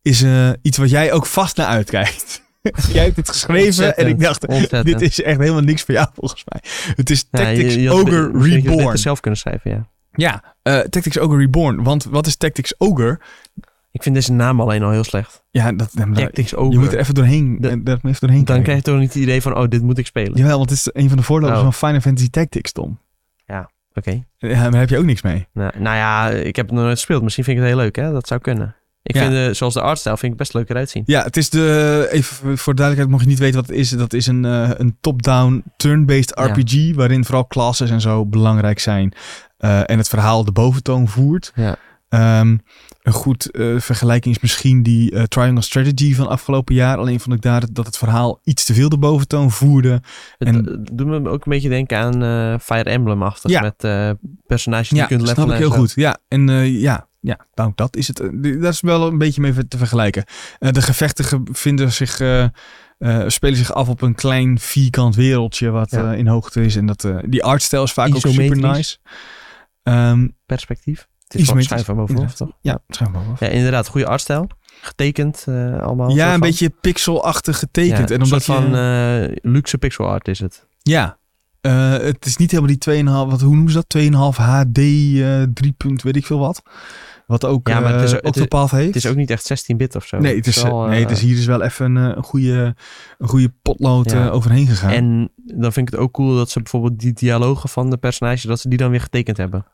is 0.01 0.21
eh, 0.21 0.49
iets 0.61 0.77
wat 0.77 0.89
jij 0.89 1.11
ook 1.13 1.25
vast 1.25 1.57
naar 1.57 1.67
uitkijkt. 1.67 2.41
jij 2.93 3.03
hebt 3.03 3.15
het 3.15 3.29
geschreven 3.29 3.97
en 3.97 4.07
ik 4.07 4.19
dacht, 4.19 4.47
Ontzettend. 4.47 4.85
dit 4.85 5.01
is 5.01 5.21
echt 5.21 5.39
helemaal 5.39 5.61
niks 5.61 5.81
voor 5.83 5.93
jou 5.93 6.07
volgens 6.13 6.43
mij. 6.45 6.61
Het 6.95 7.09
is 7.09 7.25
Ja, 7.31 7.39
je- 7.41 7.45
Tactics 7.55 7.73
je 7.75 7.91
Ogre 7.91 8.21
had 8.21 8.31
je 8.31 8.37
het 8.37 8.63
Reborn. 8.63 8.77
beter 8.77 8.97
zelf 8.97 9.19
kunnen 9.19 9.39
schrijven, 9.39 9.71
ja. 9.71 9.87
Ja, 10.15 10.55
eh, 10.61 10.79
Tactics 10.79 11.19
Ogre 11.19 11.37
Reborn. 11.37 11.83
Want 11.83 12.03
wat 12.03 12.27
is 12.27 12.35
Tactics 12.35 12.73
Ogre? 12.77 13.19
Ik 13.91 14.03
vind 14.03 14.15
deze 14.15 14.31
naam 14.31 14.61
alleen 14.61 14.83
al 14.83 14.91
heel 14.91 15.03
slecht. 15.03 15.43
Ja, 15.51 15.71
dat, 15.71 15.91
Tactics 16.13 16.55
Ogre. 16.55 16.71
je 16.73 16.79
moet 16.79 16.93
er 16.93 16.99
even 16.99 17.13
doorheen. 17.13 17.57
De- 17.61 17.67
even 17.69 17.83
doorheen 18.01 18.19
Dan 18.19 18.43
kijken. 18.45 18.63
krijg 18.63 18.77
je 18.77 18.83
toch 18.83 18.99
niet 18.99 19.13
het 19.13 19.23
idee 19.23 19.41
van, 19.41 19.57
oh, 19.57 19.67
dit 19.67 19.81
moet 19.81 19.97
ik 19.97 20.05
spelen. 20.05 20.37
Jawel, 20.37 20.57
want 20.57 20.69
het 20.69 20.79
is 20.79 20.89
een 20.93 21.07
van 21.07 21.17
de 21.17 21.23
voorlopers 21.23 21.57
Oh. 21.59 21.63
van 21.63 21.73
Final 21.73 22.01
Fantasy 22.01 22.29
Tactics, 22.29 22.71
Tom. 22.71 22.99
Oké. 23.93 24.23
Ja, 24.37 24.69
daar 24.69 24.79
heb 24.79 24.89
je 24.89 24.97
ook 24.97 25.05
niks 25.05 25.21
mee. 25.21 25.47
Nou, 25.53 25.71
nou 25.79 25.95
ja, 25.95 26.29
ik 26.29 26.55
heb 26.55 26.65
het 26.65 26.75
nog 26.75 26.83
nooit 26.83 26.97
gespeeld. 26.97 27.21
Misschien 27.23 27.43
vind 27.43 27.57
ik 27.57 27.63
het 27.63 27.71
heel 27.73 27.81
leuk, 27.81 27.95
hè? 27.95 28.11
Dat 28.11 28.27
zou 28.27 28.39
kunnen. 28.41 28.75
Ik 29.03 29.15
Ja. 29.15 29.21
vind, 29.21 29.33
de, 29.33 29.53
zoals 29.53 29.73
de 29.73 29.81
artstyle, 29.81 30.17
vind 30.17 30.31
ik 30.31 30.37
best 30.37 30.53
leuk 30.53 30.69
eruit 30.69 30.89
zien. 30.89 31.03
Ja, 31.05 31.23
het 31.23 31.37
is 31.37 31.49
de. 31.49 32.07
Even 32.11 32.35
voor 32.57 32.73
de 32.75 32.81
duidelijkheid, 32.81 33.09
mocht 33.09 33.21
je 33.23 33.29
niet 33.29 33.39
weten 33.39 33.55
wat 33.59 33.67
het 33.67 33.77
is. 33.77 33.89
Dat 33.89 34.13
is 34.13 34.27
een, 34.27 34.45
eh, 34.45 34.69
een 34.73 34.97
top-down 35.01 35.63
turn-based 35.77 36.33
Ja. 36.37 36.45
RPG. 36.45 36.95
Waarin 36.95 37.25
vooral 37.25 37.47
classes 37.47 37.89
en 37.89 38.01
zo 38.01 38.25
belangrijk 38.25 38.79
zijn. 38.79 39.13
eh, 39.57 39.89
en 39.89 39.97
het 39.97 40.07
verhaal 40.07 40.43
de 40.45 40.51
boventoon 40.51 41.07
voert. 41.07 41.51
Ja. 41.55 41.75
Ehm, 42.13 42.57
een 43.01 43.13
goed 43.13 43.51
eh, 43.51 43.79
vergelijking 43.79 44.35
is 44.35 44.41
misschien 44.41 44.83
die 44.83 45.11
eh, 45.11 45.23
Triangle 45.23 45.61
Strategy 45.61 46.15
van 46.15 46.27
afgelopen 46.27 46.75
jaar. 46.75 46.97
Alleen 46.97 47.19
vond 47.19 47.35
ik 47.35 47.41
daar 47.41 47.63
dat 47.71 47.85
het 47.85 47.97
verhaal 47.97 48.39
iets 48.43 48.65
te 48.65 48.73
veel 48.73 48.89
de 48.89 48.97
boventoon 48.97 49.51
voerde. 49.51 50.01
Het 50.37 50.47
En- 50.47 50.55
het 50.55 50.89
doet 50.97 51.07
me 51.07 51.29
ook 51.29 51.45
een 51.45 51.51
beetje 51.51 51.69
denken 51.69 51.97
aan 51.97 52.23
eh, 52.23 52.59
Fire 52.59 52.89
Emblem-achtig. 52.89 53.51
Ja. 53.51 53.61
Met 53.61 53.83
eh, 53.83 54.09
personages 54.45 54.89
die 54.89 54.97
Ja, 54.97 55.03
je 55.03 55.09
kunt 55.09 55.21
levelen 55.21 55.43
snap 55.45 55.55
ik 55.59 55.61
heel 55.67 55.77
goed. 55.79 55.91
Ja, 55.95 56.17
en 56.27 56.49
eh, 56.49 56.81
ja, 56.81 57.07
ja, 57.19 57.37
nou 57.53 57.71
dat 57.75 57.95
is 57.95 58.07
het. 58.07 58.19
Eh, 58.19 58.29
Dat 58.61 58.73
is 58.73 58.81
wel 58.81 59.07
een 59.07 59.17
beetje 59.17 59.41
mee 59.41 59.67
te 59.67 59.77
vergelijken. 59.77 60.23
Eh, 60.59 60.71
de 60.71 60.81
gevechten 60.81 61.25
ge- 61.25 61.41
vinden 61.51 61.91
zich, 61.91 62.19
eh, 62.19 62.43
eh, 62.43 62.49
spelen 63.27 63.57
zich 63.57 63.73
af 63.73 63.89
op 63.89 64.01
een 64.01 64.15
klein 64.15 64.59
vierkant 64.59 65.15
wereldje 65.15 65.69
wat 65.69 65.91
Ja. 65.91 66.11
eh, 66.11 66.17
in 66.17 66.27
hoogte 66.27 66.63
is. 66.65 66.75
En 66.75 66.85
dat, 66.85 67.03
eh, 67.03 67.17
die 67.25 67.43
artstijl 67.43 67.83
is 67.83 67.91
vaak 67.93 68.15
ook 68.15 68.21
super 68.27 68.57
nice. 68.57 68.97
Ehm 69.83 70.27
Perspectief. 70.45 71.07
Het 71.33 71.41
is 71.41 71.47
Iets 71.47 71.53
met- 71.53 71.63
schuin 71.63 71.83
van 71.83 71.95
bovenaf, 71.95 72.33
toch? 72.35 72.49
ja, 72.61 72.79
maar 73.11 73.21
af. 73.31 73.39
Ja, 73.39 73.47
inderdaad. 73.47 73.87
Goede 73.87 74.07
artstijl. 74.07 74.47
Getekend 74.81 75.43
eh, 75.47 75.81
allemaal. 75.81 76.09
Ja, 76.09 76.25
een 76.25 76.31
van. 76.31 76.39
beetje 76.39 76.69
pixelachtig 76.69 77.59
getekend. 77.59 78.09
Ja, 78.09 78.15
en 78.15 78.21
omdat 78.23 78.45
je, 78.45 78.51
van 78.51 78.75
eh, 78.75 79.35
luxe 79.41 79.77
pixel 79.77 80.07
art 80.07 80.27
is 80.27 80.39
het. 80.39 80.67
Ja, 80.81 81.17
eh, 81.61 81.91
het 81.91 82.25
is 82.25 82.37
niet 82.37 82.51
helemaal 82.51 82.75
die 82.77 83.03
2,5, 83.03 83.29
wat, 83.31 83.41
hoe 83.41 83.53
noemen 83.55 83.71
ze 83.71 83.77
dat? 83.87 83.89
2,5 83.89 84.37
HD, 84.37 84.77
eh 84.77 85.41
3 85.53 85.71
punt, 85.77 86.01
weet 86.01 86.15
ik 86.15 86.25
veel 86.25 86.39
wat. 86.39 86.61
Wat 87.27 87.45
ook 87.45 87.67
Ja, 87.67 87.79
maar 87.79 87.93
het 87.93 88.03
is- 88.11 88.21
Octopath 88.21 88.71
heeft. 88.71 88.85
Het 88.85 88.95
is 88.95 89.05
ook 89.05 89.15
niet 89.15 89.29
echt 89.29 89.43
16-bit 89.73 89.95
of 89.95 90.05
zo. 90.05 90.17
Nee, 90.19 90.35
het 90.35 90.47
is, 90.47 90.61
wel, 90.63 90.81
nee, 90.85 91.01
het 91.01 91.11
is 91.11 91.21
hier 91.21 91.35
dus 91.35 91.45
wel 91.45 91.61
even 91.61 91.95
een, 91.95 92.17
een, 92.17 92.23
goede, 92.23 92.75
een 93.17 93.27
goede 93.27 93.53
potlood 93.61 94.11
Ja. 94.11 94.29
overheen 94.29 94.67
gegaan. 94.67 94.91
En 94.91 95.31
dan 95.45 95.73
vind 95.73 95.87
ik 95.87 95.93
het 95.93 96.03
ook 96.03 96.11
cool 96.13 96.35
dat 96.35 96.49
ze 96.49 96.59
bijvoorbeeld 96.59 96.99
die 96.99 97.13
dialogen 97.13 97.69
van 97.69 97.89
de 97.89 97.97
personages, 97.97 98.41
dat 98.41 98.59
ze 98.59 98.69
die 98.69 98.77
dan 98.77 98.89
weer 98.91 99.01
getekend 99.01 99.37
hebben. 99.37 99.65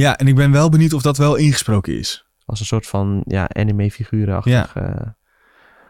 Ja, 0.00 0.16
en 0.16 0.26
ik 0.28 0.34
ben 0.34 0.52
wel 0.52 0.68
benieuwd 0.68 0.92
of 0.92 1.02
dat 1.02 1.16
wel 1.16 1.36
ingesproken 1.36 1.98
is. 1.98 2.26
Als 2.44 2.60
een 2.60 2.66
soort 2.66 2.86
van 2.86 3.22
ja, 3.26 3.48
anime-figuren-achtig. 3.48 4.74
eh, 4.74 5.06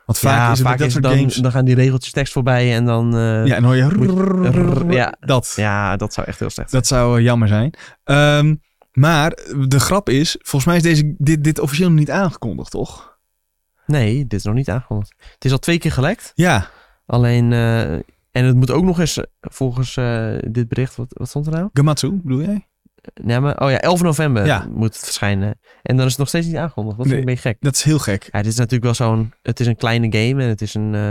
Want 0.07 0.19
vaak 0.19 0.37
ja, 0.39 0.53
is 0.53 0.59
het 0.59 0.67
vaak 0.67 0.79
dat 0.79 0.87
is 0.87 0.93
soort 0.93 1.05
dan, 1.05 1.17
games... 1.17 1.35
dan 1.35 1.51
gaan 1.51 1.65
die 1.65 1.75
regeltjes 1.75 2.13
tekst 2.13 2.33
voorbij 2.33 2.75
en 2.75 2.85
dan... 2.85 3.15
eh, 3.17 3.47
ja, 3.47 3.57
en 3.57 3.65
hoor 3.65 3.77
je... 3.77 4.87
ja. 4.89 5.15
Dat, 5.21 5.53
ja, 5.57 5.97
dat 5.97 6.13
zou 6.13 6.27
echt 6.27 6.39
heel 6.39 6.51
slecht 6.51 6.71
zijn. 6.71 6.83
dat 6.83 6.91
zou 6.91 7.19
eh, 7.19 7.25
jammer 7.25 7.49
zijn. 7.49 7.75
Ehm, 8.05 8.55
maar 8.93 9.31
de 9.69 9.81
grap 9.81 10.09
is, 10.09 10.37
volgens 10.39 10.65
mij 10.65 10.77
is 10.77 10.83
deze, 10.83 11.15
dit, 11.19 11.45
dit 11.45 11.59
officieel 11.59 11.89
nog 11.89 11.99
niet 11.99 12.11
aangekondigd, 12.11 12.71
toch? 12.71 13.19
Nee, 13.87 14.27
dit 14.27 14.39
is 14.39 14.45
nog 14.45 14.55
niet 14.55 14.71
aangekondigd. 14.71 15.15
Het 15.35 15.45
is 15.45 15.53
al 15.53 15.59
twee 15.59 15.79
keer 15.79 15.93
gelekt. 15.93 16.33
Ja, 16.35 16.69
Alleen, 17.07 17.53
en 18.33 18.45
het 18.45 18.57
moet 18.57 18.71
ook 18.71 18.85
nog 18.85 19.01
eens, 19.01 19.21
volgens 19.41 19.95
dit 20.51 20.69
bericht, 20.69 20.97
wat, 20.97 21.07
wat 21.09 21.29
stond 21.29 21.47
er 21.47 21.53
nou? 21.53 21.69
Gamatsu 21.73 22.21
bedoel 22.23 22.41
jij? 22.43 22.70
Nee, 23.23 23.41
maar, 23.41 23.61
oh 23.61 23.71
ja, 23.71 23.79
11 23.81 24.03
november 24.03 24.47
Ja. 24.47 24.67
moet 24.71 24.95
het 24.95 25.05
verschijnen. 25.05 25.59
En 25.83 25.97
dan 25.97 26.05
is 26.05 26.11
het 26.11 26.19
nog 26.19 26.29
steeds 26.29 26.47
niet 26.47 26.57
aangekondigd. 26.57 26.97
Dat 26.97 27.07
vind 27.07 27.19
ik 27.19 27.29
een 27.29 27.35
beetje 27.35 27.49
gek. 27.49 27.57
Dat 27.61 27.75
is 27.75 27.83
heel 27.83 27.99
gek. 27.99 28.29
Ja, 28.33 28.39
dit 28.43 28.53
is 28.53 28.57
natuurlijk 28.59 28.85
wel 28.85 28.95
zo'n, 28.95 29.33
het 29.43 29.61
is 29.61 29.67
een 29.67 29.77
kleine 29.77 30.07
game 30.19 30.43
en 30.43 30.49
het 30.49 30.61
is 30.63 30.75
een, 30.75 30.95
eh, 30.95 31.11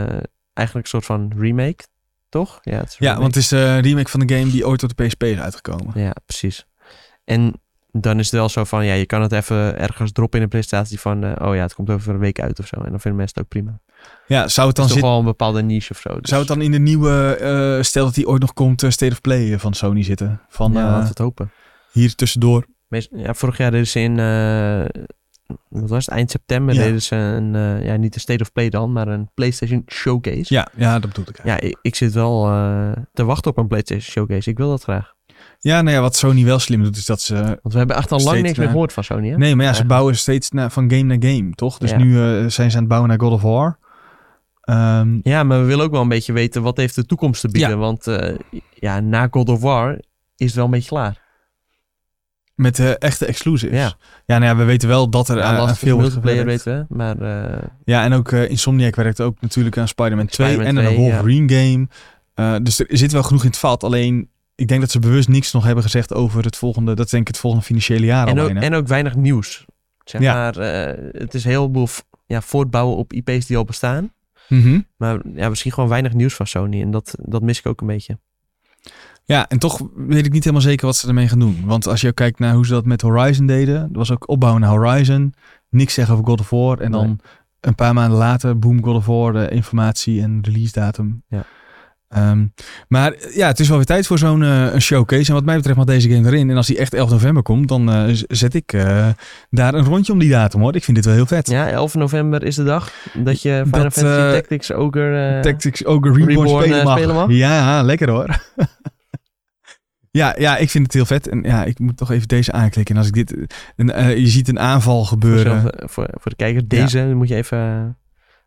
eigenlijk 0.54 0.88
een 0.88 1.02
soort 1.02 1.06
van 1.06 1.32
remake, 1.38 1.84
toch? 2.30 2.60
Ja, 2.62 2.78
het 2.78 2.96
Ja, 3.00 3.14
want 3.20 3.36
het 3.36 3.44
is 3.44 3.52
eh, 3.52 3.76
een 3.76 3.82
remake 3.82 4.10
van 4.10 4.20
de 4.20 4.36
game 4.36 4.52
die 4.52 4.68
ooit 4.68 4.84
op 4.84 4.98
de 4.98 5.06
PSP 5.06 5.24
is 5.24 5.40
uitgekomen. 5.40 5.92
Ja, 6.02 6.14
precies. 6.26 6.66
En 7.24 7.54
dan 7.92 8.20
is 8.20 8.26
het 8.26 8.36
wel 8.40 8.50
zo 8.50 8.64
van, 8.64 8.86
ja, 8.86 8.94
je 8.94 9.06
kan 9.06 9.22
het 9.22 9.32
even 9.32 9.80
ergens 9.80 10.12
droppen 10.12 10.38
in 10.38 10.44
een 10.44 10.50
presentatie 10.52 11.00
van, 11.00 11.24
eh, 11.24 11.48
oh 11.48 11.56
ja, 11.56 11.62
het 11.62 11.74
komt 11.74 11.90
over 11.90 12.14
een 12.14 12.20
week 12.20 12.40
uit 12.40 12.60
of 12.60 12.68
zo. 12.68 12.76
En 12.76 12.90
dan 12.90 13.00
vinden 13.00 13.16
mensen 13.16 13.36
het 13.36 13.44
ook 13.44 13.50
prima. 13.50 13.80
Ja, 14.28 14.48
zou 14.48 14.68
het 14.68 14.76
dan 14.76 14.86
is 14.86 14.92
toch 14.92 15.02
wel 15.02 15.20
een 15.20 15.26
bepaalde 15.26 15.62
niche 15.62 15.92
of 15.92 16.00
zo. 16.00 16.10
Dus, 16.20 16.30
Zou 16.30 16.40
het 16.40 16.50
dan 16.50 16.62
in 16.62 16.72
de 16.72 16.80
nieuwe, 16.80 17.80
stel 17.82 18.06
dat 18.06 18.14
die 18.14 18.28
ooit 18.28 18.42
nog 18.42 18.54
komt, 18.54 18.86
State 18.88 19.12
of 19.12 19.22
Play 19.22 19.60
van 19.60 19.74
Sony 19.74 20.04
zitten? 20.04 20.42
Van 20.50 20.72
ja, 20.74 20.84
laten 20.84 21.02
we 21.02 21.08
het 21.08 21.18
hopen. 21.18 21.52
Hier 21.92 22.16
tussendoor. 22.16 22.66
Ja, 23.12 23.34
vorig 23.34 23.58
jaar 23.58 23.72
deden 23.72 23.88
ze 23.88 24.00
in, 24.00 24.20
eh, 24.20 25.04
wat 25.70 25.90
was 25.90 26.06
het, 26.06 26.16
eind 26.16 26.32
september 26.32 26.76
Ja. 26.76 26.82
deden 26.84 27.02
ze 27.02 27.16
een, 27.16 27.56
eh, 27.56 27.86
ja, 27.86 27.96
niet 27.96 28.16
een 28.16 28.22
State 28.22 28.42
of 28.44 28.52
Play 28.52 28.70
dan, 28.70 28.92
maar 28.92 29.08
een 29.08 29.30
PlayStation 29.34 29.84
Showcase. 29.88 30.54
Ja, 30.54 30.68
ja 30.76 31.00
dat 31.00 31.10
bedoel 31.10 31.26
ik. 31.30 31.38
eigenlijk. 31.38 31.64
Ja, 31.64 31.70
ik, 31.70 31.78
ik 31.82 31.96
zit 31.96 32.14
wel 32.14 32.48
eh, 32.48 32.92
te 33.14 33.24
wachten 33.24 33.52
op 33.52 33.58
een 33.58 33.68
PlayStation 33.68 34.12
Showcase. 34.12 34.50
Ik 34.50 34.58
wil 34.58 34.70
dat 34.70 34.84
graag. 34.84 35.14
Ja, 35.60 35.82
nou 35.82 35.96
ja, 35.96 36.02
wat 36.02 36.16
Sony 36.16 36.44
wel 36.46 36.60
slim 36.60 36.84
doet, 36.84 36.98
is 36.98 37.06
dat 37.06 37.22
ze... 37.22 37.34
Want 37.36 37.62
we 37.74 37.78
hebben 37.78 37.96
echt 37.96 38.12
al 38.12 38.20
lang 38.24 38.42
niks 38.42 38.58
meer 38.58 38.68
gehoord 38.68 38.94
van 38.94 39.04
Sony, 39.04 39.30
hè? 39.30 39.38
Nee, 39.38 39.56
maar 39.56 39.66
ja, 39.66 39.74
ze 39.74 39.86
bouwen 39.86 40.18
steeds 40.18 40.52
naar, 40.52 40.72
van 40.72 40.92
game 40.92 41.16
naar 41.18 41.32
game, 41.32 41.52
toch? 41.52 41.78
Dus 41.78 41.90
Ja. 41.90 41.98
nu 41.98 42.14
zijn 42.50 42.72
ze 42.72 42.76
aan 42.76 42.84
het 42.84 42.88
bouwen 42.88 43.10
naar 43.10 43.20
God 43.20 43.32
of 43.32 43.42
War. 43.42 43.78
Ehm, 44.62 45.20
Ja, 45.24 45.44
maar 45.44 45.60
we 45.60 45.66
willen 45.66 45.86
ook 45.86 45.92
wel 45.92 46.02
een 46.02 46.08
beetje 46.08 46.34
weten 46.34 46.62
wat 46.62 46.78
heeft 46.78 46.96
de 46.96 47.06
toekomst 47.06 47.42
te 47.42 47.48
bieden. 47.50 47.70
Ja. 47.70 47.76
Want 47.78 48.08
ja, 48.74 49.00
na 49.00 49.28
God 49.32 49.50
of 49.50 49.62
War 49.62 50.00
is 50.36 50.46
het 50.46 50.56
wel 50.56 50.66
een 50.66 50.72
beetje 50.72 50.90
klaar. 50.90 51.28
Met 52.60 52.76
de 52.76 52.98
echte 52.98 53.26
exclusives. 53.26 53.78
Ja. 53.78 53.94
Ja, 54.26 54.38
nou 54.38 54.44
ja, 54.44 54.56
we 54.56 54.64
weten 54.64 54.88
wel 54.88 55.10
dat 55.10 55.30
er 55.30 55.38
Ja, 55.38 55.44
aan, 55.44 55.54
aan 55.54 55.60
lastig 55.60 55.78
veel 55.80 55.94
wordt 55.96 56.08
multiplayer 56.08 56.46
weten 56.46 56.88
we. 56.90 56.96
Maar 56.96 57.18
eh, 57.22 57.62
Ja, 57.84 58.04
en 58.04 58.14
ook 58.14 58.32
eh, 58.32 58.50
Insomniac 58.50 58.96
werkt 58.96 59.22
ook 59.22 59.42
natuurlijk 59.42 59.78
aan 59.78 59.88
Spider-Man 59.88 60.26
2 60.26 60.48
Spider-Man 60.48 60.78
en 60.78 60.86
een 60.86 60.94
2, 60.94 61.06
ja. 61.06 61.12
Wolverine 61.12 61.54
game. 61.54 61.88
Eh, 62.34 62.56
dus 62.64 62.80
er 62.80 62.86
zit 62.90 63.12
wel 63.12 63.24
genoeg 63.24 63.42
in 63.42 63.48
het 63.50 63.58
vat. 63.58 63.84
Alleen, 63.84 64.30
ik 64.56 64.68
denk 64.68 64.82
dat 64.82 64.92
ze 64.92 65.00
bewust 65.00 65.28
niks 65.28 65.52
nog 65.52 65.64
hebben 65.64 65.84
gezegd 65.84 66.14
over 66.14 66.44
het 66.44 66.56
volgende, 66.56 66.94
dat 66.96 67.10
denk 67.10 67.22
ik 67.22 67.28
het 67.28 67.38
volgende 67.38 67.66
financiële 67.66 68.06
jaar 68.06 68.28
en, 68.28 68.40
ook, 68.40 68.50
en 68.50 68.74
ook 68.74 68.88
weinig 68.88 69.16
nieuws. 69.16 69.66
Zeg 70.04 70.22
maar, 70.22 70.58
eh, 70.58 71.12
het 71.12 71.34
is 71.34 71.44
heel 71.44 71.60
heleboel 71.62 71.88
v- 71.88 72.00
ja, 72.26 72.42
voortbouwen 72.42 72.98
op 72.98 73.14
IP's 73.14 73.46
die 73.46 73.58
al 73.58 73.66
bestaan. 73.66 74.14
Mhm. 74.48 74.80
Maar 74.98 75.20
ja, 75.36 75.50
misschien 75.50 75.72
gewoon 75.72 75.90
weinig 75.90 76.14
nieuws 76.14 76.34
van 76.34 76.48
Sony. 76.48 76.82
En 76.82 76.92
dat, 76.92 77.16
dat 77.22 77.42
mis 77.42 77.60
ik 77.60 77.66
ook 77.66 77.82
een 77.82 77.88
beetje. 77.88 78.20
Ja, 79.30 79.48
en 79.48 79.60
toch 79.60 79.82
weet 79.96 80.26
ik 80.26 80.32
niet 80.32 80.44
helemaal 80.44 80.66
zeker 80.66 80.86
wat 80.86 80.96
ze 80.96 81.08
ermee 81.08 81.28
gaan 81.28 81.40
doen. 81.40 81.64
Want 81.66 81.88
als 81.88 82.02
je 82.02 82.08
ook 82.08 82.16
kijkt 82.16 82.40
naar 82.40 82.54
hoe 82.54 82.66
ze 82.66 82.72
dat 82.74 82.86
met 82.86 83.02
Horizon 83.02 83.46
deden, 83.46 83.76
er 83.76 83.90
was 83.92 84.12
ook 84.12 84.30
opbouwen 84.30 84.62
naar 84.62 84.70
Horizon, 84.72 85.34
niks 85.70 85.94
zeggen 85.94 86.14
over 86.14 86.26
God 86.26 86.40
of 86.40 86.50
War. 86.50 86.80
En 86.80 86.92
dan 86.92 87.06
Nee. 87.08 87.16
een 87.62 87.76
paar 87.76 87.94
maanden 87.94 88.18
later, 88.18 88.60
boom, 88.60 88.84
God 88.84 88.96
of 88.96 89.06
War, 89.06 89.34
de 89.34 89.50
informatie 89.50 90.22
en 90.22 90.40
release 90.42 90.72
datum. 90.74 91.24
Ja. 91.28 91.44
Ehm, 92.08 92.46
maar 92.88 93.14
ja, 93.34 93.48
het 93.48 93.60
is 93.60 93.68
wel 93.68 93.78
weer 93.78 93.86
tijd 93.86 94.08
voor 94.08 94.18
zo'n 94.18 94.44
eh, 94.44 94.74
een 94.74 94.82
showcase. 94.82 95.28
En 95.28 95.34
wat 95.34 95.46
mij 95.46 95.56
betreft 95.56 95.78
mag 95.78 95.86
deze 95.88 96.10
game 96.10 96.28
erin. 96.28 96.50
En 96.50 96.56
als 96.58 96.68
die 96.68 96.78
echt 96.78 96.94
11 96.94 97.10
november 97.10 97.44
komt, 97.44 97.68
dan 97.68 97.92
eh, 97.92 98.04
zet 98.28 98.54
ik 98.54 98.74
eh, 98.74 99.08
daar 99.50 99.74
een 99.74 99.84
rondje 99.86 100.14
om 100.14 100.20
die 100.20 100.30
datum 100.30 100.62
hoor. 100.62 100.76
Ik 100.76 100.84
vind 100.84 100.98
dit 100.98 101.06
wel 101.06 101.16
heel 101.16 101.26
vet. 101.26 101.50
Ja, 101.50 101.70
11 101.70 101.94
november 101.96 102.44
is 102.44 102.56
de 102.56 102.64
dag 102.64 102.92
dat 103.14 103.42
je 103.42 103.62
Final 103.66 103.84
Dat, 103.84 103.94
Fantasy 103.94 104.06
eh, 104.22 104.32
Tactics 104.32 104.72
Ogre... 104.74 105.36
eh, 105.36 105.42
Tactics 105.42 105.86
Ogre 105.86 106.12
Reborn, 106.14 106.28
Reborn, 106.28 106.50
spelen, 106.62 106.80
eh, 106.80 106.86
mag. 106.86 106.98
spelen 106.98 107.16
mag? 107.16 107.30
Ja, 107.30 107.82
lekker 107.84 108.10
hoor. 108.10 108.28
ja, 110.12 110.36
ja, 110.38 110.58
ik 110.58 110.70
vind 110.70 110.84
het 110.84 110.94
heel 110.94 111.06
vet. 111.06 111.28
En 111.28 111.42
ja, 111.44 111.64
ik 111.66 111.80
moet 111.80 111.98
toch 111.98 112.12
even 112.12 112.28
deze 112.28 112.52
aanklikken. 112.52 112.96
En 112.96 113.02
als 113.02 113.10
ik 113.10 113.14
dit... 113.28 113.56
Een, 113.76 113.92
eh, 113.92 114.18
je 114.18 114.28
ziet 114.28 114.48
een 114.48 114.60
aanval 114.60 114.98
voor, 114.98 115.06
gebeuren. 115.08 115.62
zelf- 115.62 115.92
voor, 115.92 116.08
voor 116.12 116.32
de 116.32 116.38
kijker, 116.38 116.68
deze 116.68 116.98
dan 116.98 117.18
moet 117.18 117.28
je 117.28 117.36
even 117.36 117.58
eh, 117.58 117.64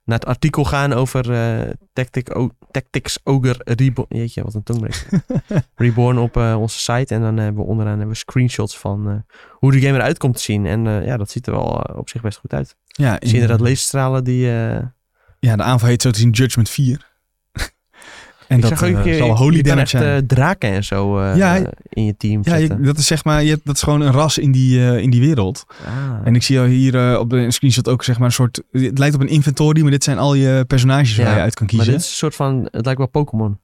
naar 0.04 0.18
het 0.18 0.26
artikel 0.26 0.64
gaan 0.64 0.92
over 0.92 1.32
eh, 1.32 1.70
Tactic 1.92 2.28
Tactics 2.70 3.18
Ogre 3.24 3.54
Reborn. 3.58 4.06
Jeetje, 4.08 4.42
wat 4.42 4.54
een 4.54 4.62
tongbreker. 4.62 5.06
Reborn 5.74 6.18
op 6.18 6.36
eh, 6.36 6.56
onze 6.60 6.78
site. 6.78 7.14
En 7.14 7.20
dan 7.20 7.36
hebben 7.36 7.62
we 7.62 7.68
onderaan 7.68 7.92
hebben 7.96 8.12
we 8.12 8.16
screenshots 8.16 8.78
van 8.78 9.08
eh, 9.08 9.14
hoe 9.50 9.72
de 9.72 9.80
game 9.80 9.96
eruit 9.98 10.18
komt 10.18 10.36
te 10.36 10.42
zien. 10.42 10.66
En 10.66 10.86
eh, 10.86 11.06
ja, 11.06 11.16
dat 11.16 11.30
ziet 11.30 11.46
er 11.46 11.52
wel 11.52 11.82
eh, 11.84 11.98
op 11.98 12.08
zich 12.08 12.22
best 12.22 12.38
goed 12.38 12.52
uit. 12.52 12.76
Ja, 12.86 13.16
Zie 13.20 13.28
je 13.28 13.34
inderdaad 13.34 13.60
laserstralen 13.60 14.24
die... 14.24 14.46
eh, 14.46 14.82
ja, 15.38 15.56
de 15.56 15.62
aanval 15.62 15.88
heet 15.88 16.02
zo 16.02 16.10
te 16.10 16.18
zien 16.18 16.30
Judgment 16.30 16.70
4. 16.70 17.10
En 18.49 18.57
ik 18.57 18.62
dat 18.62 18.78
zag 18.78 18.88
ook, 18.90 19.07
eh, 19.07 19.16
zal 19.16 19.36
holy 19.36 19.61
echt 19.61 19.88
zijn. 19.88 20.05
eh, 20.22 20.26
draken 20.26 20.70
en 20.70 20.84
zo 20.84 21.18
eh, 21.18 21.36
Ja, 21.36 21.57
in 21.88 22.05
je 22.05 22.16
team 22.16 22.40
ja, 22.45 22.55
je- 22.55 22.80
dat 22.80 22.99
is 22.99 23.07
zeg 23.07 23.24
maar, 23.24 23.43
je 23.43 23.51
hebt, 23.51 23.66
dat 23.66 23.74
is 23.76 23.82
gewoon 23.82 24.01
een 24.01 24.12
ras 24.12 24.38
in 24.38 24.53
die, 24.53 25.01
in 25.01 25.11
die 25.11 25.20
wereld. 25.20 25.64
Ah. 25.84 26.20
En 26.24 26.34
ik 26.34 26.43
zie 26.43 26.59
al 26.59 26.64
hier 26.64 27.18
op 27.18 27.30
de 27.30 27.51
screenshot 27.51 27.88
ook 27.88 28.05
zeg 28.05 28.18
maar 28.18 28.26
een 28.26 28.32
soort, 28.32 28.62
het 28.70 28.99
lijkt 28.99 29.14
op 29.14 29.20
een 29.20 29.28
inventory, 29.28 29.82
maar 29.82 29.90
dit 29.90 30.05
zijn 30.05 30.18
al 30.18 30.34
je 30.34 30.64
personages 30.66 31.16
waar 31.16 31.34
je 31.34 31.40
uit 31.40 31.55
kan 31.55 31.66
maar 31.66 31.74
kiezen. 31.76 31.93
dit 31.93 32.03
is 32.03 32.09
een 32.11 32.16
soort 32.16 32.34
van... 32.34 32.68
Het 32.70 32.84
lijkt 32.84 32.99
wel 33.01 33.09
Pokémon. 33.09 33.61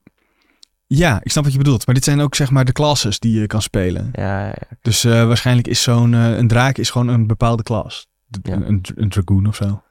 Ja, 0.87 1.20
ik 1.22 1.31
snap 1.31 1.45
wat 1.45 1.53
je 1.53 1.59
bedoelt. 1.59 1.87
Maar 1.87 1.95
dit 1.95 2.05
zijn 2.05 2.20
ook 2.20 2.35
zeg 2.35 2.51
maar 2.51 2.64
de 2.64 2.72
classes 2.72 3.18
die 3.18 3.41
je 3.41 3.47
kan 3.47 3.62
spelen. 3.62 4.09
Ja, 4.12 4.47
ja, 4.47 4.55
Dus 4.83 5.03
waarschijnlijk 5.03 5.68
is 5.68 5.83
zo'n 5.83 6.12
een 6.12 6.49
draak 6.49 6.79
is 6.79 6.91
gewoon 6.91 7.09
een 7.09 7.26
bepaalde 7.26 7.62
klas. 7.62 8.07
Ja. 8.43 8.53
Een, 8.53 8.68
een, 8.68 8.83
een 8.95 9.09
dragoon 9.09 9.47
of 9.47 9.57
zo. 9.57 9.83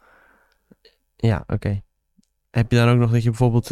Ja, 1.16 1.44
oké. 1.48 1.82
Heb 2.52 2.72
je 2.72 2.78
dan 2.78 2.90
ook 2.90 2.98
nog 2.98 3.12
dat 3.12 3.24
je 3.24 3.30
bijvoorbeeld 3.30 3.68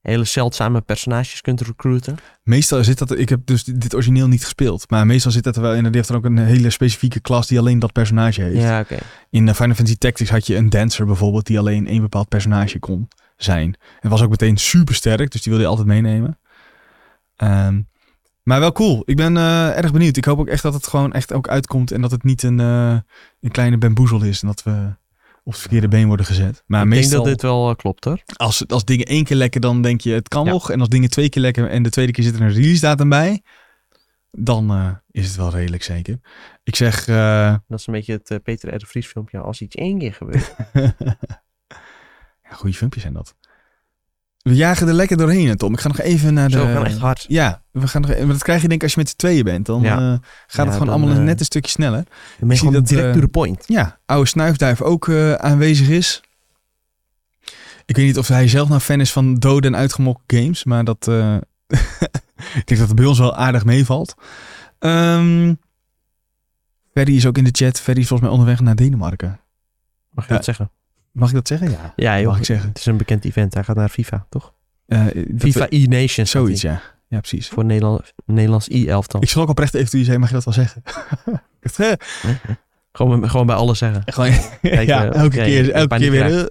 hele 0.00 0.24
zeldzame 0.24 0.80
personages 0.80 1.40
kunt 1.40 1.60
recruiten? 1.60 2.16
Meestal 2.42 2.84
zit 2.84 2.98
dat, 2.98 3.18
ik 3.18 3.28
heb 3.28 3.40
dus 3.44 3.64
dit 3.64 3.94
origineel 3.94 4.28
niet 4.28 4.42
gespeeld. 4.42 4.90
Maar 4.90 5.06
meestal 5.06 5.32
zit 5.32 5.44
dat 5.44 5.56
er 5.56 5.62
wel 5.62 5.74
in. 5.74 5.82
Die 5.82 5.92
heeft 5.92 6.08
dan 6.08 6.16
ook 6.16 6.24
een 6.24 6.38
hele 6.38 6.70
specifieke 6.70 7.20
klas 7.20 7.46
die 7.46 7.58
alleen 7.58 7.78
dat 7.78 7.92
personage 7.92 8.42
heeft. 8.42 8.60
Ja, 8.60 8.80
oké. 8.80 8.98
In 9.30 9.48
eh, 9.48 9.54
Final 9.54 9.74
Fantasy 9.74 9.98
Tactics 9.98 10.30
had 10.30 10.46
je 10.46 10.56
een 10.56 10.70
dancer 10.70 11.06
bijvoorbeeld 11.06 11.46
die 11.46 11.58
alleen 11.58 11.86
één 11.86 12.00
bepaald 12.00 12.28
personage 12.28 12.78
kon 12.78 13.08
zijn. 13.36 13.76
En 14.00 14.10
was 14.10 14.22
ook 14.22 14.30
meteen 14.30 14.56
super 14.56 14.94
sterk, 14.94 15.30
dus 15.30 15.42
die 15.42 15.52
wilde 15.52 15.62
je 15.62 15.70
altijd 15.70 15.88
meenemen. 15.88 16.38
Ehm, 17.36 17.80
maar 18.42 18.60
wel 18.60 18.72
cool. 18.72 19.02
Ik 19.04 19.16
ben 19.16 19.36
eh, 19.36 19.76
erg 19.76 19.92
benieuwd. 19.92 20.16
Ik 20.16 20.24
hoop 20.24 20.38
ook 20.38 20.48
echt 20.48 20.62
dat 20.62 20.74
het 20.74 20.86
gewoon 20.86 21.12
echt 21.12 21.32
ook 21.32 21.48
uitkomt 21.48 21.92
en 21.92 22.00
dat 22.00 22.10
het 22.10 22.24
niet 22.24 22.42
een, 22.42 22.60
eh, 22.60 22.96
een 23.40 23.50
kleine 23.50 23.78
bamboezel 23.78 24.22
is 24.22 24.42
en 24.42 24.46
dat 24.46 24.62
we 24.62 24.98
op 25.44 25.52
het 25.52 25.60
verkeerde 25.60 25.88
been 25.88 26.06
worden 26.06 26.26
gezet. 26.26 26.62
Maar 26.66 26.82
ik 26.82 26.88
meestal, 26.88 27.10
denk 27.10 27.22
dat 27.24 27.32
dit 27.32 27.42
wel 27.42 27.70
eh, 27.70 27.76
klopt 27.76 28.04
hoor. 28.04 28.22
als, 28.36 28.66
als 28.68 28.84
dingen 28.84 29.06
één 29.06 29.24
keer 29.24 29.36
lekken, 29.36 29.60
dan 29.60 29.82
denk 29.82 30.00
je 30.00 30.12
het 30.12 30.28
kan 30.28 30.44
Ja. 30.44 30.50
nog. 30.50 30.70
En 30.70 30.80
als 30.80 30.88
dingen 30.88 31.10
twee 31.10 31.28
keer 31.28 31.42
lekken 31.42 31.70
en 31.70 31.82
de 31.82 31.90
tweede 31.90 32.12
keer 32.12 32.24
zit 32.24 32.34
er 32.34 32.40
een 32.40 32.52
release 32.52 32.80
datum 32.80 33.08
bij, 33.08 33.42
dan 34.30 34.70
eh, 34.70 34.90
is 35.10 35.26
het 35.26 35.36
wel 35.36 35.50
redelijk 35.50 35.82
zeker. 35.82 36.18
Ik 36.62 36.76
zeg, 36.76 37.08
eh, 37.08 37.54
Dat 37.68 37.78
is 37.78 37.86
een 37.86 37.92
beetje 37.92 38.20
het 38.24 38.42
Peter 38.42 38.74
R. 38.74 38.86
Vries 38.86 39.06
filmpje. 39.06 39.38
Als 39.38 39.60
iets 39.60 39.74
één 39.76 39.98
keer 39.98 40.12
gebeurt. 40.12 40.54
ja, 42.42 42.50
goede 42.52 42.76
filmpjes 42.76 43.02
zijn 43.02 43.14
dat. 43.14 43.34
We 44.42 44.54
jagen 44.54 44.88
er 44.88 44.94
lekker 44.94 45.16
doorheen, 45.16 45.48
hè, 45.48 45.56
Tom. 45.56 45.72
Ik 45.72 45.80
ga 45.80 45.88
nog 45.88 46.00
even 46.00 46.34
naar 46.34 46.48
de... 46.48 46.56
Zo, 46.56 46.66
we 46.66 46.72
gaan 46.72 46.84
echt 46.86 46.98
hard. 46.98 47.24
Ja, 47.28 47.62
we 47.70 47.88
gaan 47.88 48.00
nog, 48.00 48.10
maar 48.18 48.26
dat 48.26 48.42
krijg 48.42 48.62
je 48.62 48.68
denk 48.68 48.80
ik 48.80 48.82
als 48.82 48.92
je 48.94 48.98
met 49.00 49.08
z'n 49.08 49.16
tweeën 49.16 49.44
bent. 49.44 49.66
Dan 49.66 49.82
Ja. 49.82 49.96
eh, 49.96 50.00
gaat 50.00 50.20
Ja, 50.52 50.64
het 50.64 50.72
gewoon 50.72 50.86
dan, 50.86 50.88
allemaal 50.88 51.16
eh, 51.16 51.22
net 51.22 51.38
een 51.40 51.44
stukje 51.44 51.70
sneller. 51.70 52.04
Dan 52.04 52.48
ben 52.48 52.48
je 52.48 52.56
gewoon 52.56 52.72
dat, 52.72 52.86
direct 52.88 53.06
eh, 53.06 53.12
to 53.12 53.20
the 53.20 53.28
point. 53.28 53.64
Ja, 53.66 53.98
oude 54.06 54.28
snuifduif 54.28 54.82
ook 54.82 55.10
aanwezig 55.36 55.88
is. 55.88 56.20
Ik 57.86 57.96
weet 57.96 58.06
niet 58.06 58.18
of 58.18 58.28
hij 58.28 58.48
zelf 58.48 58.68
nou 58.68 58.80
fan 58.80 59.00
is 59.00 59.12
van 59.12 59.34
dode 59.34 59.66
en 59.66 59.76
uitgemokte 59.76 60.36
games, 60.36 60.64
maar 60.64 60.84
dat... 60.84 61.06
ik 62.60 62.66
denk 62.66 62.78
dat 62.78 62.78
het 62.78 62.94
bij 62.94 63.04
ons 63.04 63.18
wel 63.18 63.36
aardig 63.36 63.64
meevalt. 63.64 64.14
Ehm 64.78 65.54
Ferry 66.94 67.16
is 67.16 67.26
ook 67.26 67.38
in 67.38 67.44
de 67.44 67.50
chat. 67.52 67.80
Ferry 67.80 68.00
is 68.00 68.08
volgens 68.08 68.28
mij 68.28 68.38
onderweg 68.38 68.60
naar 68.64 68.74
Denemarken. 68.76 69.40
Mag 70.10 70.26
je 70.28 70.32
dat 70.34 70.44
zeggen? 70.44 70.70
Mag 71.12 71.28
ik 71.28 71.34
dat 71.34 71.48
zeggen? 71.48 71.70
Ja. 71.70 71.92
Ja, 71.96 72.18
joh. 72.18 72.28
Mag 72.28 72.38
ik 72.38 72.44
zeggen. 72.44 72.68
Het 72.68 72.78
is 72.78 72.86
een 72.86 72.96
bekend 72.96 73.24
event. 73.24 73.54
Hij 73.54 73.64
gaat 73.64 73.76
naar 73.76 73.88
FIFA, 73.88 74.26
toch? 74.28 74.54
Dat- 74.86 75.12
FIFA 75.38 75.66
E-Nation. 75.68 76.08
staat 76.08 76.26
Zoiets, 76.26 76.60
ja. 76.62 76.80
Ja, 77.08 77.18
precies. 77.18 77.48
Voor 77.48 77.64
Nederland, 77.64 78.12
Nederlands 78.26 78.68
E-elftal. 78.68 79.22
Ik 79.22 79.32
ook 79.36 79.48
oprecht 79.48 79.74
even 79.74 79.90
toen 79.90 79.98
je 80.00 80.06
zei, 80.06 80.18
mag 80.18 80.28
je 80.28 80.34
dat 80.34 80.44
wel 80.44 80.54
zeggen? 80.54 80.82
Gewoon, 82.92 83.30
gewoon 83.30 83.46
bij 83.46 83.56
alles 83.56 83.78
zeggen. 83.78 84.02
Gewoon, 84.14 84.32
Kijk, 84.62 84.88
ja, 84.88 85.04
eh, 85.10 85.20
elke 85.20 85.36
keer, 85.36 85.70
elke 85.70 85.96
keer 85.96 86.10
weer. 86.10 86.50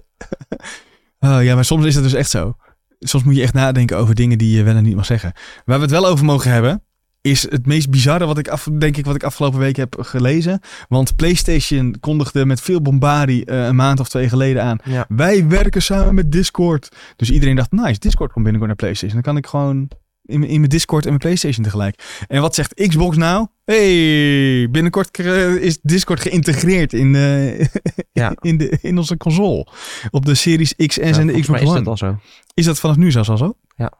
Oh, 1.22 1.42
ja, 1.42 1.54
maar 1.54 1.64
soms 1.64 1.84
is 1.84 1.94
het 1.94 2.04
dus 2.04 2.12
echt 2.12 2.30
zo. 2.30 2.56
Soms 2.98 3.24
moet 3.24 3.36
je 3.36 3.42
echt 3.42 3.54
nadenken 3.54 3.96
over 3.98 4.14
dingen 4.14 4.38
die 4.38 4.56
je 4.56 4.62
wel 4.62 4.76
en 4.76 4.82
niet 4.82 4.94
mag 4.96 5.06
zeggen. 5.06 5.32
Waar 5.64 5.76
we 5.76 5.82
het 5.82 5.90
wel 5.90 6.06
over 6.06 6.24
mogen 6.24 6.50
hebben, 6.50 6.84
is 7.20 7.50
het 7.50 7.66
meest 7.66 7.90
bizarre 7.90 8.26
wat 8.26 8.38
ik, 8.38 8.48
af, 8.48 8.68
denk 8.78 8.96
ik, 8.96 9.04
wat 9.04 9.14
ik 9.14 9.22
afgelopen 9.22 9.58
week 9.58 9.76
heb 9.76 9.96
gelezen. 10.00 10.60
Want 10.88 11.16
PlayStation 11.16 11.96
kondigde 12.00 12.46
met 12.46 12.60
veel 12.60 12.82
bombardie 12.82 13.44
eh, 13.44 13.64
een 13.66 13.76
maand 13.76 14.00
of 14.00 14.08
twee 14.08 14.28
geleden 14.28 14.62
aan. 14.62 14.78
Ja. 14.84 15.04
Wij 15.08 15.46
werken 15.48 15.82
samen 15.82 16.14
met 16.14 16.32
Discord. 16.32 16.88
Dus 17.16 17.30
iedereen 17.30 17.56
dacht, 17.56 17.72
nice, 17.72 17.98
Discord 17.98 18.32
komt 18.32 18.44
binnenkort 18.44 18.66
naar 18.66 18.76
PlayStation. 18.76 19.22
Dan 19.22 19.32
kan 19.32 19.36
ik 19.36 19.46
gewoon 19.46 19.88
in, 20.24 20.38
mijn- 20.38 20.50
in 20.50 20.58
mijn 20.58 20.70
Discord 20.70 21.02
en 21.02 21.08
mijn 21.08 21.20
PlayStation 21.20 21.64
tegelijk. 21.64 22.24
En 22.28 22.40
wat 22.40 22.54
zegt 22.54 22.74
Xbox 22.88 23.16
nou? 23.16 23.46
Hey, 23.64 24.68
binnenkort 24.70 25.18
eh, 25.18 25.54
is 25.54 25.78
Discord 25.82 26.20
geïntegreerd 26.20 26.92
in, 26.92 27.14
eh, 27.14 27.60
Ja. 28.12 28.32
in, 28.40 28.56
de, 28.56 28.78
in 28.82 28.98
onze 28.98 29.16
console. 29.16 29.66
Op 30.10 30.26
de 30.26 30.34
Series 30.34 30.74
XS 30.76 30.96
Ja, 30.96 31.02
en 31.18 31.26
de 31.26 31.40
Xbox 31.40 31.60
is 31.60 31.66
One. 31.68 31.78
dat 31.78 31.86
al 31.86 31.96
zo. 31.96 32.18
Is 32.54 32.64
dat 32.64 32.78
vanaf 32.80 32.96
nu 32.96 33.10
zelfs 33.10 33.28
al 33.28 33.36
zo? 33.36 33.54
Ja. 33.76 33.92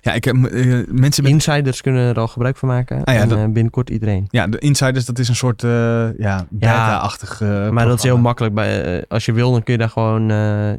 Ja, 0.00 0.12
ik 0.12 0.24
heb 0.24 0.34
eh, 0.34 0.42
mensen 0.88 1.22
met... 1.22 1.32
Insiders 1.32 1.80
kunnen 1.80 2.08
er 2.08 2.18
al 2.18 2.28
gebruik 2.28 2.56
van 2.56 2.68
maken. 2.68 3.04
Ah 3.04 3.14
ja, 3.14 3.20
en 3.20 3.28
dat- 3.28 3.38
eh, 3.38 3.44
binnenkort 3.44 3.90
iedereen. 3.90 4.26
Ja, 4.30 4.46
de 4.46 4.58
insiders, 4.58 5.04
dat 5.04 5.18
is 5.18 5.28
een 5.28 5.36
soort 5.36 5.62
eh 5.64 6.18
ja, 6.18 6.46
beta-achtig 6.50 7.40
Maar 7.70 7.86
dat 7.86 7.96
is 7.98 8.02
heel 8.02 8.18
makkelijk. 8.18 8.54
Bij, 8.54 9.04
als 9.08 9.24
je 9.24 9.32
wil, 9.32 9.52
dan 9.52 9.62
kun 9.62 9.72
je 9.72 9.78
daar 9.78 9.88
gewoon 9.90 10.30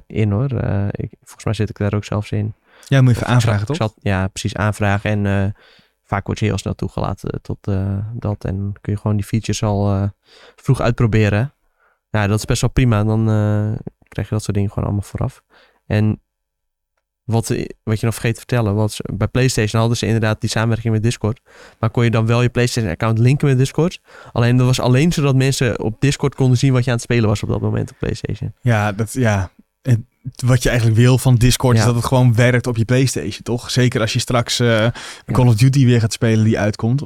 in 0.07 0.31
hoor. 0.31 0.51
Ik, 0.91 1.09
volgens 1.21 1.43
mij 1.45 1.53
zit 1.53 1.69
ik 1.69 1.77
daar 1.77 1.93
ook 1.93 2.05
zelfs 2.05 2.31
in. 2.31 2.53
Ja, 2.87 3.01
moet 3.01 3.09
je 3.09 3.15
even 3.15 3.27
Of 3.27 3.33
aanvragen, 3.33 3.65
toch? 3.65 3.93
ja, 4.01 4.27
precies 4.27 4.55
aanvragen. 4.55 5.25
En 5.25 5.55
vaak 6.03 6.25
word 6.25 6.39
je 6.39 6.45
heel 6.45 6.57
snel 6.57 6.75
toegelaten 6.75 7.39
tot 7.41 7.57
dat. 8.13 8.45
En 8.45 8.73
kun 8.81 8.93
je 8.93 8.99
gewoon 8.99 9.15
die 9.17 9.25
features 9.25 9.63
al 9.63 10.11
vroeg 10.55 10.81
uitproberen. 10.81 11.53
Ja, 12.09 12.27
dat 12.27 12.37
is 12.37 12.45
best 12.45 12.61
wel 12.61 12.69
prima. 12.69 13.03
Dan 13.03 13.25
krijg 14.07 14.27
je 14.29 14.33
dat 14.35 14.43
soort 14.43 14.53
dingen 14.55 14.69
gewoon 14.69 14.83
allemaal 14.85 15.05
vooraf. 15.07 15.43
En 15.87 16.19
wat, 17.23 17.47
wat 17.83 17.99
je 17.99 18.05
nog 18.05 18.13
vergeet 18.13 18.33
te 18.33 18.39
vertellen. 18.39 18.75
Was, 18.75 18.99
bij 19.13 19.27
PlayStation 19.27 19.79
hadden 19.79 19.97
ze 19.97 20.05
inderdaad 20.05 20.41
die 20.41 20.49
samenwerking 20.49 20.93
met 20.93 21.03
Discord. 21.03 21.39
Maar 21.79 21.89
kon 21.89 22.03
je 22.03 22.11
dan 22.11 22.25
wel 22.25 22.41
je 22.41 22.49
PlayStation-account 22.49 23.19
linken 23.19 23.47
met 23.47 23.57
Discord. 23.57 23.99
Alleen 24.31 24.57
dat 24.57 24.65
was 24.65 24.79
alleen 24.79 25.11
zodat 25.11 25.35
mensen 25.35 25.79
op 25.79 25.95
Discord 25.99 26.35
konden 26.35 26.57
zien 26.57 26.73
wat 26.73 26.83
je 26.83 26.89
aan 26.89 26.95
het 26.95 27.05
spelen 27.05 27.29
was 27.29 27.43
op 27.43 27.49
dat 27.49 27.61
moment 27.61 27.91
op 27.91 27.97
PlayStation. 27.99 28.53
Ja, 28.61 28.91
dat, 28.91 29.13
ja. 29.13 29.51
En 29.81 30.07
wat 30.45 30.63
je 30.63 30.69
eigenlijk 30.69 30.99
wil 30.99 31.17
van 31.17 31.35
Discord 31.35 31.77
is 31.77 31.83
dat 31.83 31.95
het 31.95 32.05
gewoon 32.05 32.35
werkt 32.35 32.67
op 32.67 32.77
je 32.77 32.85
PlayStation, 32.85 33.41
toch? 33.43 33.71
Zeker 33.71 34.01
als 34.01 34.13
je 34.13 34.19
straks 34.19 34.57
Ja. 34.57 34.93
Call 35.25 35.47
of 35.47 35.55
Duty 35.55 35.85
weer 35.85 35.99
gaat 35.99 36.13
spelen 36.13 36.45
die 36.45 36.59
uitkomt. 36.59 37.03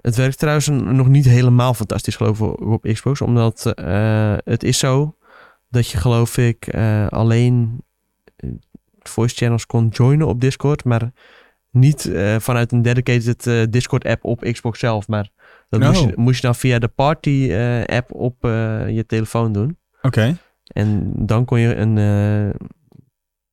Het 0.00 0.16
werkt 0.16 0.38
trouwens 0.38 0.68
nog 0.68 1.08
niet 1.08 1.24
helemaal 1.24 1.74
fantastisch 1.74 2.16
geloof 2.16 2.40
ik 2.40 2.60
op 2.60 2.82
Xbox. 2.92 3.20
Omdat 3.20 3.66
eh, 3.66 4.34
het 4.44 4.62
is 4.62 4.78
zo 4.78 5.16
dat 5.70 5.88
je 5.88 5.98
geloof 5.98 6.36
ik 6.36 6.66
eh, 6.66 7.06
alleen 7.06 7.82
voice 9.02 9.34
channels 9.34 9.66
kon 9.66 9.88
joinen 9.88 10.26
op 10.26 10.40
Discord. 10.40 10.84
Maar 10.84 11.12
niet 11.70 12.04
eh, 12.06 12.36
vanuit 12.38 12.72
een 12.72 12.82
dedicated 12.82 13.46
eh, 13.46 13.62
Discord 13.70 14.04
app 14.04 14.24
op 14.24 14.40
Xbox 14.52 14.78
zelf. 14.78 15.08
Maar 15.08 15.28
dat 15.68 15.80
moest, 15.80 16.00
je, 16.00 16.06
Oh. 16.10 16.16
moest 16.16 16.36
je 16.40 16.46
dan 16.46 16.54
via 16.54 16.78
de 16.78 16.88
party 16.88 17.48
eh, 17.50 17.84
app 17.96 18.12
op 18.14 18.44
eh, 18.44 18.50
je 18.88 19.06
telefoon 19.06 19.52
doen. 19.52 19.78
Oké. 20.02 20.36
En 20.68 21.12
dan 21.26 21.44
kon 21.44 21.60
je 21.60 21.74
een 21.76 21.98
eh, 21.98 22.66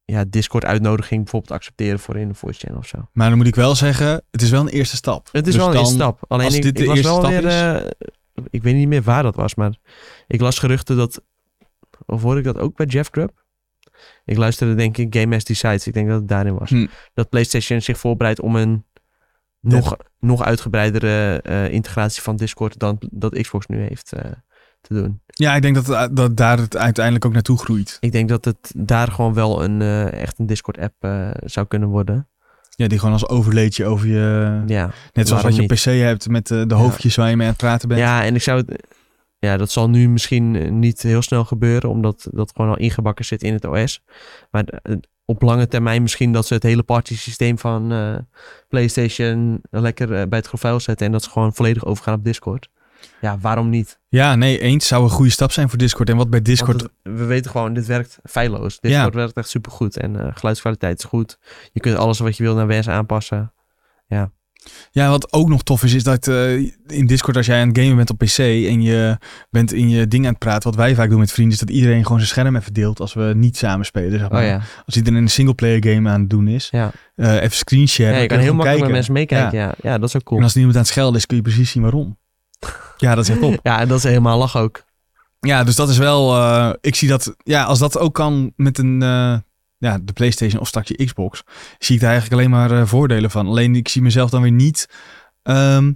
ja, 0.05 0.23
Discord 0.27 0.65
uitnodiging 0.65 1.21
bijvoorbeeld 1.21 1.51
accepteren 1.53 1.99
voor 1.99 2.15
in 2.17 2.27
een 2.29 2.35
voice 2.35 2.59
channel 2.59 2.79
of 2.79 2.87
zo. 2.87 3.09
Maar 3.13 3.29
dan 3.29 3.37
moet 3.37 3.47
ik 3.47 3.55
wel 3.55 3.75
zeggen, 3.75 4.21
het 4.31 4.41
is 4.41 4.49
wel 4.49 4.61
een 4.61 4.67
eerste 4.67 4.95
stap. 4.95 5.27
Het 5.31 5.47
is 5.47 5.53
Dus 5.53 5.61
wel 5.61 5.71
een 5.71 5.77
eerste 5.79 5.93
stap. 5.93 6.19
Alleen 6.27 6.45
als 6.45 6.55
ik, 6.55 6.61
dit 6.61 6.75
de 6.75 6.81
ik 6.81 6.87
las 6.87 6.97
eerste 6.97 7.11
wel 7.11 7.21
stap 7.21 7.31
weer... 7.41 7.45
is- 7.75 7.81
eh, 7.81 8.43
ik 8.49 8.63
weet 8.63 8.75
niet 8.75 8.87
meer 8.87 9.01
waar 9.01 9.23
dat 9.23 9.35
was, 9.35 9.55
maar 9.55 9.77
ik 10.27 10.41
las 10.41 10.59
geruchten 10.59 10.97
dat... 10.97 11.21
Of 12.05 12.21
hoorde 12.21 12.39
ik 12.39 12.45
dat 12.45 12.57
ook 12.57 12.75
bij 12.75 12.85
Jeff 12.85 13.09
Grubb? 13.11 13.43
Ik 14.25 14.37
luisterde 14.37 14.75
denk 14.75 14.97
ik 14.97 15.15
Game 15.15 15.35
as 15.35 15.43
Decides. 15.43 15.87
Ik 15.87 15.93
denk 15.93 16.07
dat 16.07 16.19
het 16.19 16.27
daarin 16.27 16.57
was. 16.57 16.69
Hm. 16.69 16.87
Dat 17.13 17.29
PlayStation 17.29 17.81
zich 17.81 17.97
voorbereidt 17.97 18.39
om 18.41 18.55
een 18.55 18.85
nog, 19.59 19.97
nog 20.19 20.43
uitgebreidere 20.43 21.41
eh, 21.41 21.71
integratie 21.71 22.21
van 22.21 22.35
Discord 22.35 22.79
dan 22.79 22.97
dat 23.11 23.39
Xbox 23.41 23.65
nu 23.67 23.81
heeft 23.81 24.11
eh, 24.13 24.31
te 24.81 24.93
doen. 24.93 25.21
Ja, 25.25 25.55
ik 25.55 25.61
denk 25.61 25.75
dat, 25.75 25.87
het- 25.87 26.15
dat 26.15 26.37
daar 26.37 26.57
het 26.57 26.77
uiteindelijk 26.77 27.25
ook 27.25 27.33
naartoe 27.33 27.57
groeit. 27.57 27.97
Ik 27.99 28.11
denk 28.11 28.29
dat 28.29 28.45
het 28.45 28.71
daar 28.77 29.07
gewoon 29.11 29.33
wel 29.33 29.63
een, 29.63 29.81
eh, 29.81 30.11
echt 30.21 30.39
een 30.39 30.45
Discord 30.45 30.77
app 30.77 30.93
eh, 30.99 31.29
zou 31.43 31.67
kunnen 31.67 31.89
worden. 31.89 32.27
Ja, 32.69 32.87
die 32.87 32.97
gewoon 32.99 33.13
als 33.13 33.27
overleedje 33.27 33.85
over 33.85 34.07
je... 34.07 34.61
Ja. 34.65 34.91
Net 35.13 35.27
zoals 35.27 35.43
wat 35.43 35.55
je 35.55 35.61
niet? 35.61 35.73
PC 35.73 35.83
hebt 35.83 36.29
met 36.29 36.51
eh, 36.51 36.61
de 36.67 36.73
hoofdjes 36.75 37.15
waar 37.15 37.29
je 37.29 37.35
mee 37.35 37.45
aan 37.47 37.53
het 37.53 37.61
praten 37.61 37.87
bent. 37.87 37.99
Ja, 37.99 38.23
en 38.23 38.35
ik 38.35 38.41
zou 38.41 38.57
het. 38.65 38.83
Ja, 39.45 39.57
dat 39.57 39.71
zal 39.71 39.89
nu 39.89 40.09
misschien 40.09 40.55
eh, 40.55 40.71
niet 40.71 41.01
heel 41.01 41.21
snel 41.21 41.45
gebeuren, 41.45 41.89
omdat 41.89 42.27
dat 42.31 42.51
gewoon 42.55 42.71
al 42.71 42.77
ingebakken 42.77 43.25
zit 43.25 43.43
in 43.43 43.53
het 43.53 43.65
OS. 43.65 44.01
Maar 44.51 44.63
eh, 44.65 44.95
op 45.25 45.41
lange 45.41 45.67
termijn 45.67 46.01
misschien 46.01 46.31
dat 46.31 46.45
ze 46.47 46.53
het 46.53 46.63
hele 46.63 46.83
party 46.83 47.17
systeem 47.17 47.57
van 47.59 47.91
eh, 47.91 48.15
PlayStation 48.69 49.61
lekker 49.69 50.07
bij 50.27 50.39
het 50.39 50.47
grof 50.47 50.81
zetten 50.81 51.05
en 51.05 51.11
dat 51.11 51.23
ze 51.23 51.29
gewoon 51.29 51.53
volledig 51.53 51.85
overgaan 51.85 52.13
op 52.13 52.23
Discord. 52.23 52.69
Ja, 53.21 53.37
waarom 53.39 53.69
niet? 53.69 53.99
Ja, 54.07 54.35
nee, 54.35 54.59
eens 54.59 54.87
zou 54.87 55.03
een 55.03 55.09
goede 55.09 55.31
stap 55.31 55.51
zijn 55.51 55.69
voor 55.69 55.77
Discord. 55.77 56.09
En 56.09 56.17
wat 56.17 56.29
bij 56.29 56.41
Discord... 56.41 56.81
Het- 56.81 56.91
we 57.03 57.25
weten 57.25 57.51
gewoon, 57.51 57.73
dit 57.73 57.85
werkt 57.85 58.19
feilloos. 58.23 58.79
Discord 58.79 59.13
werkt 59.13 59.37
echt 59.37 59.49
supergoed 59.49 59.97
en 59.97 60.31
geluidskwaliteit 60.35 60.97
is 60.99 61.03
goed. 61.05 61.37
Je 61.71 61.79
kunt 61.79 61.97
alles 61.97 62.19
wat 62.19 62.37
je 62.37 62.43
wil 62.43 62.55
naar 62.55 62.67
wens 62.67 62.89
aanpassen. 62.89 63.53
Ja, 64.07 64.31
wat 64.93 65.33
ook 65.33 65.49
nog 65.49 65.63
tof 65.63 65.83
is, 65.83 65.93
is 65.93 66.03
dat 66.03 66.27
eh, 66.27 66.53
in 66.87 67.05
Discord 67.05 67.37
als 67.37 67.45
jij 67.45 67.61
aan 67.61 67.67
het 67.67 67.77
gamen 67.77 67.95
bent 67.95 68.09
op 68.09 68.17
PC 68.17 68.37
en 68.37 68.81
je 68.81 69.17
bent 69.49 69.73
in 69.73 69.89
je 69.89 70.07
ding 70.07 70.23
aan 70.25 70.29
het 70.29 70.39
praten, 70.39 70.69
wat 70.69 70.79
wij 70.79 70.95
vaak 70.95 71.09
doen 71.09 71.19
met 71.19 71.31
vrienden, 71.31 71.53
is 71.53 71.59
dat 71.59 71.69
iedereen 71.69 72.03
gewoon 72.03 72.17
zijn 72.17 72.29
scherm 72.29 72.55
even 72.55 72.73
deelt 72.73 72.99
als 72.99 73.13
we 73.13 73.33
niet 73.35 73.57
samen 73.57 73.85
spelen. 73.85 74.19
Zeg 74.19 74.29
maar. 74.29 74.41
Oh 74.41 74.47
ja, 74.47 74.61
Als 74.85 74.95
iedereen 74.95 75.19
een 75.21 75.29
singleplayer 75.29 75.85
game 75.87 76.09
aan 76.09 76.19
het 76.19 76.29
doen 76.29 76.47
is, 76.47 76.67
ja. 76.71 76.91
eh, 77.15 77.33
even 77.35 77.57
screenshare. 77.57 78.13
ja 78.13 78.17
je 78.19 78.27
kan 78.27 78.39
heel 78.39 78.53
makkelijk 78.53 78.83
met 78.83 78.91
mensen 78.91 79.13
meekijken. 79.13 79.57
Ja. 79.59 79.73
Ja. 79.81 79.97
dat 79.97 80.09
is 80.09 80.15
ook 80.15 80.23
cool. 80.23 80.37
En 80.39 80.43
als 80.43 80.53
er 80.53 80.59
iemand 80.59 80.77
aan 80.77 80.83
het 80.83 80.91
schelden 80.91 81.15
is, 81.19 81.25
kun 81.25 81.35
je 81.37 81.43
precies 81.43 81.71
zien 81.71 81.81
waarom. 81.81 82.17
Ja, 82.97 83.15
dat 83.15 83.23
is 83.23 83.29
echt 83.29 83.39
top. 83.39 83.59
Ja, 83.63 83.79
en 83.79 83.87
dat 83.87 83.97
is 83.97 84.03
helemaal 84.03 84.37
lach 84.37 84.57
ook. 84.57 84.83
Ja, 85.39 85.63
dus 85.63 85.75
dat 85.75 85.89
is 85.89 85.97
wel. 85.97 86.35
eh, 86.35 86.69
ik 86.81 86.95
zie 86.95 87.07
dat. 87.07 87.35
Ja, 87.43 87.63
als 87.63 87.79
dat 87.79 87.97
ook 87.97 88.13
kan 88.13 88.53
met 88.55 88.77
een. 88.77 89.43
Ja, 89.77 89.99
de 90.01 90.13
PlayStation 90.13 90.61
of 90.61 90.67
straks 90.67 90.87
je 90.87 91.05
Xbox. 91.05 91.43
Zie 91.79 91.95
ik 91.95 92.01
daar 92.01 92.11
eigenlijk 92.11 92.41
alleen 92.41 92.51
maar 92.53 92.71
eh, 92.71 92.85
voordelen 92.87 93.31
van. 93.31 93.47
Alleen 93.47 93.75
ik 93.75 93.87
zie 93.87 94.01
mezelf 94.01 94.29
dan 94.29 94.41
weer 94.41 94.51
niet. 94.51 94.89
ehm, 95.43 95.91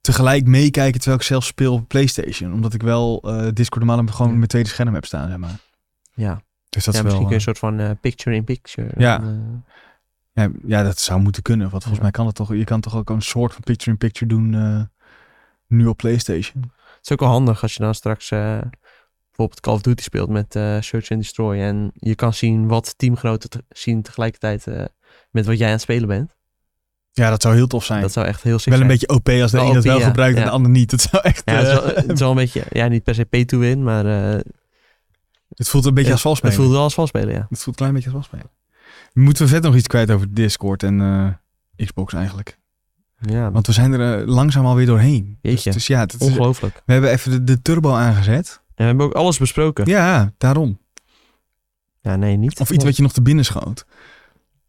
tegelijk 0.00 0.46
meekijken 0.46 0.98
terwijl 1.00 1.20
ik 1.20 1.26
zelf 1.26 1.44
speel 1.44 1.72
op 1.72 1.88
PlayStation. 1.88 2.52
Omdat 2.52 2.74
ik 2.74 2.82
wel 2.82 3.20
eh, 3.22 3.48
Discord 3.52 3.84
normaal 3.84 4.06
gewoon 4.06 4.30
Ja. 4.30 4.36
mijn 4.36 4.48
tweede 4.48 4.68
scherm 4.68 4.94
heb 4.94 5.04
staan, 5.04 5.28
zeg 5.28 5.36
maar. 5.36 5.56
Ja. 6.14 6.42
Dus 6.68 6.84
dat 6.84 6.94
ja, 6.94 7.00
is 7.00 7.06
wel. 7.06 7.12
misschien 7.20 7.28
eh, 7.28 7.34
een 7.34 7.40
soort 7.40 7.58
van 7.58 7.98
picture-in-picture. 8.00 8.90
Ja. 8.96 9.22
ja, 10.32 10.48
ja, 10.66 10.82
dat 10.82 10.98
zou 10.98 11.20
moeten 11.20 11.42
kunnen. 11.42 11.70
Want 11.70 11.82
volgens 11.82 11.96
Ja. 11.96 12.02
mij 12.02 12.10
kan 12.10 12.26
het 12.26 12.34
toch. 12.34 12.54
Je 12.54 12.64
kan 12.64 12.80
toch 12.80 12.96
ook 12.96 13.10
een 13.10 13.22
soort 13.22 13.52
van 13.52 13.62
picture-in-picture 13.62 14.26
doen. 14.26 14.88
nu 15.66 15.86
op 15.86 15.96
PlayStation. 15.96 16.62
het 16.62 17.02
is 17.02 17.12
ook 17.12 17.20
wel 17.20 17.28
handig 17.28 17.62
als 17.62 17.74
je 17.74 17.82
dan 17.82 17.94
straks 17.94 18.28
bijvoorbeeld 19.36 19.60
Call 19.60 19.74
of 19.74 19.80
Duty 19.80 20.02
speelt 20.02 20.28
met 20.28 20.56
eh, 20.56 20.76
Search 20.80 21.10
and 21.10 21.20
Destroy. 21.20 21.58
En 21.60 21.90
je 21.94 22.14
kan 22.14 22.34
zien 22.34 22.68
wat 22.68 22.94
teamgenoten 22.98 23.50
te- 23.50 23.64
zien 23.68 24.02
tegelijkertijd 24.02 24.66
eh, 24.66 24.84
met 25.30 25.46
wat 25.46 25.58
jij 25.58 25.66
aan 25.66 25.72
het 25.72 25.80
spelen 25.82 26.08
bent. 26.08 26.34
Ja, 27.12 27.30
dat 27.30 27.42
zou 27.42 27.54
heel 27.54 27.66
tof 27.66 27.84
zijn. 27.84 28.00
Dat 28.00 28.12
zou 28.12 28.26
echt 28.26 28.42
heel 28.42 28.58
sick 28.58 28.72
wel 28.72 28.80
een 28.82 28.86
zijn. 28.86 28.98
beetje 28.98 29.14
OP 29.14 29.28
als 29.42 29.50
de 29.50 29.56
Wel 29.56 29.66
een 29.68 29.74
dat 29.74 29.84
wel 29.84 29.98
ja. 29.98 30.06
gebruikt 30.06 30.34
en 30.36 30.40
Ja. 30.42 30.46
de 30.48 30.54
ander 30.54 30.70
niet. 30.70 30.90
Dat 30.94 31.00
zou 31.00 31.22
echt. 31.22 31.42
Ja, 31.44 31.54
het 31.54 31.66
is, 31.66 31.72
wel, 31.72 31.82
eh, 31.90 31.96
het 31.96 32.12
is 32.12 32.20
wel 32.20 32.30
een 32.30 32.36
beetje, 32.36 32.64
ja, 32.70 32.88
niet 32.88 33.02
per 33.02 33.14
se 33.14 33.24
pay 33.24 33.44
to 33.44 33.58
win, 33.58 33.82
maar 33.82 34.04
het 35.54 35.68
voelt 35.68 35.84
een 35.84 35.94
beetje 35.94 36.12
als 36.12 36.22
het, 36.22 36.32
het 36.32 36.40
valspelen. 36.40 36.54
voelt 36.54 36.70
wel 36.70 36.82
als 36.82 36.94
valspelen, 36.94 37.34
ja. 37.34 37.46
Het 37.48 37.58
voelt 37.62 37.66
een 37.66 37.74
klein 37.74 37.92
beetje 37.92 38.10
als 38.10 38.26
valspelen. 38.26 38.50
Moeten 39.12 39.42
we 39.42 39.48
verder 39.48 39.70
nog 39.70 39.78
iets 39.78 39.88
kwijt 39.88 40.10
over 40.10 40.34
Discord 40.34 40.82
en 40.82 41.38
Xbox 41.76 42.12
eigenlijk? 42.12 42.58
Ja, 43.18 43.50
Want 43.50 43.66
we 43.66 43.72
zijn 43.72 43.92
er 43.92 44.26
langzaam 44.28 44.66
alweer 44.66 44.86
doorheen. 44.86 45.38
Dus, 45.42 45.52
Jeetje. 45.52 45.72
dus 45.72 45.86
ja, 45.86 46.00
het 46.00 46.12
is- 46.14 46.20
ongelooflijk. 46.20 46.82
we 46.86 46.92
hebben 46.92 47.10
even 47.10 47.30
de, 47.30 47.44
de 47.44 47.62
turbo 47.62 47.94
aangezet. 47.94 48.62
En 48.74 48.82
we 48.82 48.84
hebben 48.84 49.06
ook 49.06 49.12
alles 49.12 49.38
besproken. 49.38 49.86
Ja, 49.86 50.32
daarom. 50.38 50.78
Ja, 52.00 52.16
nee, 52.16 52.36
niet. 52.36 52.60
Of 52.60 52.70
iets 52.70 52.84
wat 52.84 52.96
je 52.96 53.02
nog 53.02 53.12
te 53.12 53.22
binnen 53.22 53.44
schoot. 53.44 53.86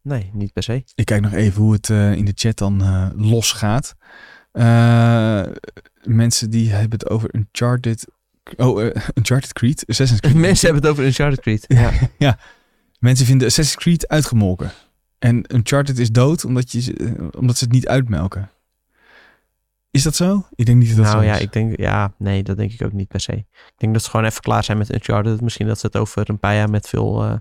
Nee, 0.01 0.29
niet 0.33 0.53
per 0.53 0.63
se. 0.63 0.83
Ik 0.95 1.05
kijk 1.05 1.21
nog 1.21 1.33
even 1.33 1.61
hoe 1.61 1.73
het 1.73 1.89
eh, 1.89 2.13
in 2.13 2.25
de 2.25 2.31
chat 2.35 2.57
dan 2.57 2.81
eh 2.81 3.09
los 3.15 3.51
gaat. 3.51 3.95
Eh, 4.51 5.43
mensen 6.03 6.49
die 6.49 6.71
hebben 6.71 6.99
het 6.99 7.09
over 7.09 7.35
Uncharted... 7.35 8.07
Oh, 8.57 8.79
Uncharted 9.17 9.53
Creed. 9.53 9.83
Assassin's 9.87 10.19
Creed. 10.19 10.35
Mensen 10.47 10.65
hebben 10.65 10.83
het 10.83 10.91
over 10.91 11.05
Uncharted 11.05 11.39
Creed. 11.39 11.65
Ja. 12.17 12.39
Mensen 12.99 13.25
vinden 13.25 13.47
Assassin's 13.47 13.83
Creed 13.83 14.07
uitgemolken. 14.07 14.71
En 15.19 15.55
Uncharted 15.55 15.99
is 15.99 16.11
dood 16.11 16.45
omdat, 16.45 16.71
je, 16.71 17.15
omdat 17.37 17.57
ze 17.57 17.63
het 17.63 17.73
niet 17.73 17.87
uitmelken. 17.87 18.49
Is 19.95 20.03
dat 20.03 20.15
zo? 20.15 20.45
Ik 20.55 20.65
denk 20.65 20.77
niet 20.77 20.87
dat 20.87 20.97
dat 20.97 21.05
nou 21.05 21.17
zo 21.17 21.23
ja, 21.29 21.35
is. 21.35 21.41
ik 21.41 21.51
denk, 21.53 21.77
ja, 21.79 22.13
nee, 22.17 22.43
dat 22.43 22.57
denk 22.57 22.71
ik 22.71 22.81
ook 22.83 22.91
niet 22.93 23.07
per 23.07 23.19
se. 23.19 23.31
Ik 23.31 23.73
denk 23.77 23.93
dat 23.93 24.03
ze 24.03 24.09
gewoon 24.09 24.25
even 24.25 24.41
klaar 24.41 24.63
zijn 24.63 24.77
met 24.77 24.93
Uncharted. 24.93 25.41
Misschien 25.41 25.67
dat 25.67 25.79
ze 25.79 25.85
het 25.85 25.95
over 25.97 26.29
een 26.29 26.39
paar 26.39 26.55
jaar 26.55 26.69
met 26.69 26.87
veel 26.89 27.23
eh 27.23 27.33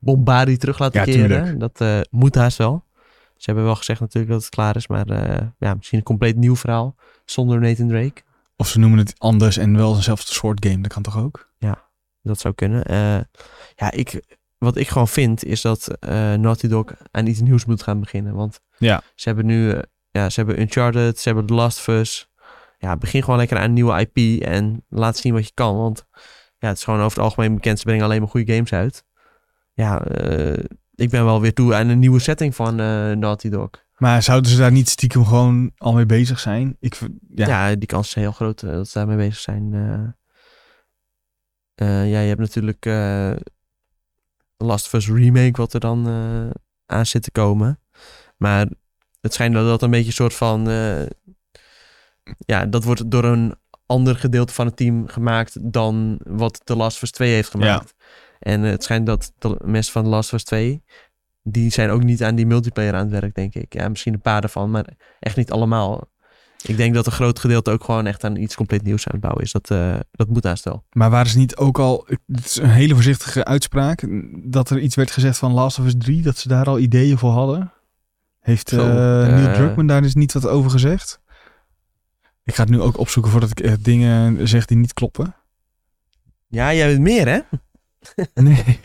bombardie 0.00 0.56
terug 0.56 0.78
laten 0.78 0.98
Ja, 1.00 1.04
keren. 1.06 1.28
tuurlijk. 1.28 1.60
Dat 1.60 1.80
eh, 1.80 2.00
moet 2.10 2.34
haast 2.34 2.56
wel. 2.58 2.84
Ze 3.36 3.44
hebben 3.44 3.64
wel 3.64 3.74
gezegd 3.74 4.00
natuurlijk 4.00 4.32
dat 4.32 4.40
het 4.42 4.50
klaar 4.50 4.76
is, 4.76 4.86
maar 4.86 5.06
eh, 5.06 5.46
ja, 5.58 5.74
misschien 5.74 5.98
een 5.98 6.04
compleet 6.04 6.36
nieuw 6.36 6.56
verhaal 6.56 6.96
zonder 7.24 7.60
Nathan 7.60 7.88
Drake. 7.88 8.22
Of 8.56 8.68
ze 8.68 8.78
noemen 8.78 8.98
het 8.98 9.14
anders 9.18 9.56
en 9.56 9.76
wel 9.76 9.94
eenzelfde 9.94 10.32
soort 10.32 10.64
game. 10.66 10.80
Dat 10.82 10.92
kan 10.92 11.02
toch 11.02 11.18
ook? 11.18 11.46
Dat 12.22 12.40
zou 12.40 12.54
kunnen. 12.54 12.82
Ja, 13.74 13.90
ik, 13.90 14.36
wat 14.58 14.76
ik 14.76 14.88
gewoon 14.88 15.08
vind 15.08 15.44
is 15.44 15.60
dat 15.60 15.96
Naughty 16.38 16.68
Dog 16.68 16.84
aan 17.10 17.26
iets 17.26 17.40
nieuws 17.40 17.64
moet 17.64 17.82
gaan 17.82 18.00
beginnen. 18.00 18.34
Want 18.34 18.60
Ja. 18.78 19.02
ze 19.14 19.28
hebben 19.28 19.46
nu, 19.46 19.74
ja, 20.18 20.30
ze 20.30 20.40
hebben 20.40 20.60
Uncharted, 20.60 21.18
ze 21.18 21.28
hebben 21.28 21.46
The 21.46 21.54
Last 21.54 21.78
of 21.78 21.86
Us. 21.86 22.30
Ja, 22.78 22.96
begin 22.96 23.22
gewoon 23.22 23.38
lekker 23.38 23.58
aan 23.58 23.64
een 23.64 23.72
nieuwe 23.72 24.08
IP 24.10 24.42
en 24.42 24.84
laat 24.88 25.16
zien 25.16 25.32
wat 25.32 25.46
je 25.46 25.54
kan. 25.54 25.76
Want 25.76 26.06
ja, 26.58 26.68
het 26.68 26.76
is 26.76 26.84
gewoon 26.84 27.00
over 27.00 27.16
het 27.16 27.24
algemeen 27.26 27.54
bekend, 27.54 27.78
ze 27.78 27.84
brengen 27.84 28.04
alleen 28.04 28.20
maar 28.20 28.30
goede 28.30 28.52
games 28.52 28.72
uit. 28.72 29.04
Ja, 29.72 30.04
eh, 30.04 30.64
ik 30.94 31.10
ben 31.10 31.24
wel 31.24 31.40
weer 31.40 31.54
toe 31.54 31.74
aan 31.74 31.88
een 31.88 31.98
nieuwe 31.98 32.18
setting 32.18 32.54
van 32.54 32.80
eh, 32.80 33.10
Naughty 33.10 33.48
Dog. 33.48 33.70
Maar 33.96 34.22
zouden 34.22 34.50
ze 34.50 34.56
daar 34.56 34.72
niet 34.72 34.88
stiekem 34.88 35.24
gewoon 35.24 35.72
al 35.76 35.92
mee 35.92 36.06
bezig 36.06 36.38
zijn? 36.38 36.76
Ik, 36.80 36.98
ja. 37.34 37.46
Ja, 37.46 37.74
die 37.74 37.86
kans 37.86 38.06
is 38.06 38.14
heel 38.14 38.32
groot 38.32 38.62
eh, 38.62 38.70
dat 38.70 38.88
ze 38.88 38.98
daarmee 38.98 39.16
bezig 39.16 39.38
zijn. 39.38 39.70
ja, 41.74 42.20
je 42.20 42.28
hebt 42.28 42.40
natuurlijk 42.40 42.84
Last 44.56 44.86
of 44.86 44.92
Us 44.92 45.08
Remake 45.08 45.60
wat 45.60 45.72
er 45.72 45.80
dan 45.80 46.06
aan 46.86 47.06
zit 47.06 47.22
te 47.22 47.30
komen. 47.30 47.80
Maar 48.36 48.68
het 49.20 49.32
schijnt 49.34 49.54
dat 49.54 49.66
dat 49.66 49.82
een 49.82 49.90
beetje 49.90 50.06
een 50.06 50.12
soort 50.12 50.34
van... 50.34 50.68
eh, 50.68 51.02
ja, 52.38 52.66
dat 52.66 52.84
wordt 52.84 53.10
door 53.10 53.24
een 53.24 53.54
ander 53.86 54.16
gedeelte 54.16 54.52
van 54.52 54.66
het 54.66 54.76
team 54.76 55.06
gemaakt 55.06 55.72
dan 55.72 56.20
wat 56.24 56.60
The 56.64 56.76
Last 56.76 56.96
of 56.96 57.02
Us 57.02 57.10
2 57.10 57.32
heeft 57.32 57.50
gemaakt. 57.50 57.94
En 58.38 58.64
eh, 58.64 58.70
het 58.70 58.82
schijnt 58.82 59.06
dat 59.06 59.32
de 59.38 59.56
mensen 59.64 59.92
van 59.92 60.02
The 60.04 60.08
Last 60.08 60.28
of 60.32 60.34
Us 60.38 60.44
2... 60.44 60.82
die 61.42 61.70
zijn 61.70 61.90
ook 61.90 62.02
niet 62.02 62.22
aan 62.22 62.34
die 62.34 62.46
multiplayer 62.46 62.94
aan 62.94 63.10
het 63.10 63.20
werk, 63.20 63.34
denk 63.34 63.54
ik. 63.54 63.74
Ja, 63.74 63.88
misschien 63.88 64.14
een 64.14 64.20
paar 64.20 64.42
ervan, 64.42 64.70
maar 64.70 64.86
echt 65.20 65.36
niet 65.36 65.50
allemaal. 65.50 66.08
Ik 66.62 66.76
denk 66.76 66.94
dat 66.94 67.06
een 67.06 67.12
groot 67.12 67.38
gedeelte 67.38 67.70
ook 67.70 67.84
gewoon 67.84 68.06
echt 68.06 68.24
aan 68.24 68.36
iets 68.36 68.54
compleet 68.54 68.82
nieuws 68.82 69.06
aan 69.06 69.12
het 69.12 69.20
bouwen 69.20 69.42
is. 69.44 69.52
Dat, 69.52 69.70
eh, 69.70 69.96
dat 70.10 70.28
moet 70.28 70.44
haast 70.44 70.64
wel. 70.64 70.84
Maar 70.92 71.10
waren 71.10 71.30
ze 71.30 71.38
niet 71.38 71.56
ook 71.56 71.78
al... 71.78 72.06
Het 72.26 72.44
is 72.44 72.56
een 72.56 72.70
hele 72.70 72.94
voorzichtige 72.94 73.44
uitspraak. 73.44 74.06
Dat 74.44 74.70
er 74.70 74.78
iets 74.78 74.94
werd 74.94 75.10
gezegd 75.10 75.38
van 75.38 75.52
Last 75.52 75.78
of 75.78 75.84
Us 75.84 75.94
3. 75.98 76.22
Dat 76.22 76.36
ze 76.36 76.48
daar 76.48 76.66
al 76.66 76.78
ideeën 76.78 77.18
voor 77.18 77.30
hadden. 77.30 77.72
Heeft 78.48 78.68
Zo, 78.68 78.78
eh, 78.78 79.26
Neil 79.26 79.48
eh. 79.48 79.54
Druckmann 79.54 79.86
daar 79.86 80.02
dus 80.02 80.14
niet 80.14 80.32
wat 80.32 80.46
over 80.46 80.70
gezegd? 80.70 81.20
Ik 82.44 82.54
ga 82.54 82.62
het 82.62 82.70
nu 82.70 82.80
ook 82.80 82.98
opzoeken 82.98 83.32
voordat 83.32 83.50
ik 83.50 83.60
eh, 83.60 83.72
dingen 83.80 84.48
zeg 84.48 84.64
die 84.64 84.76
niet 84.76 84.92
kloppen. 84.92 85.34
Ja, 86.46 86.74
jij 86.74 86.86
weet 86.86 87.00
meer 87.00 87.28
hè? 87.28 87.40
Nee. 88.42 88.78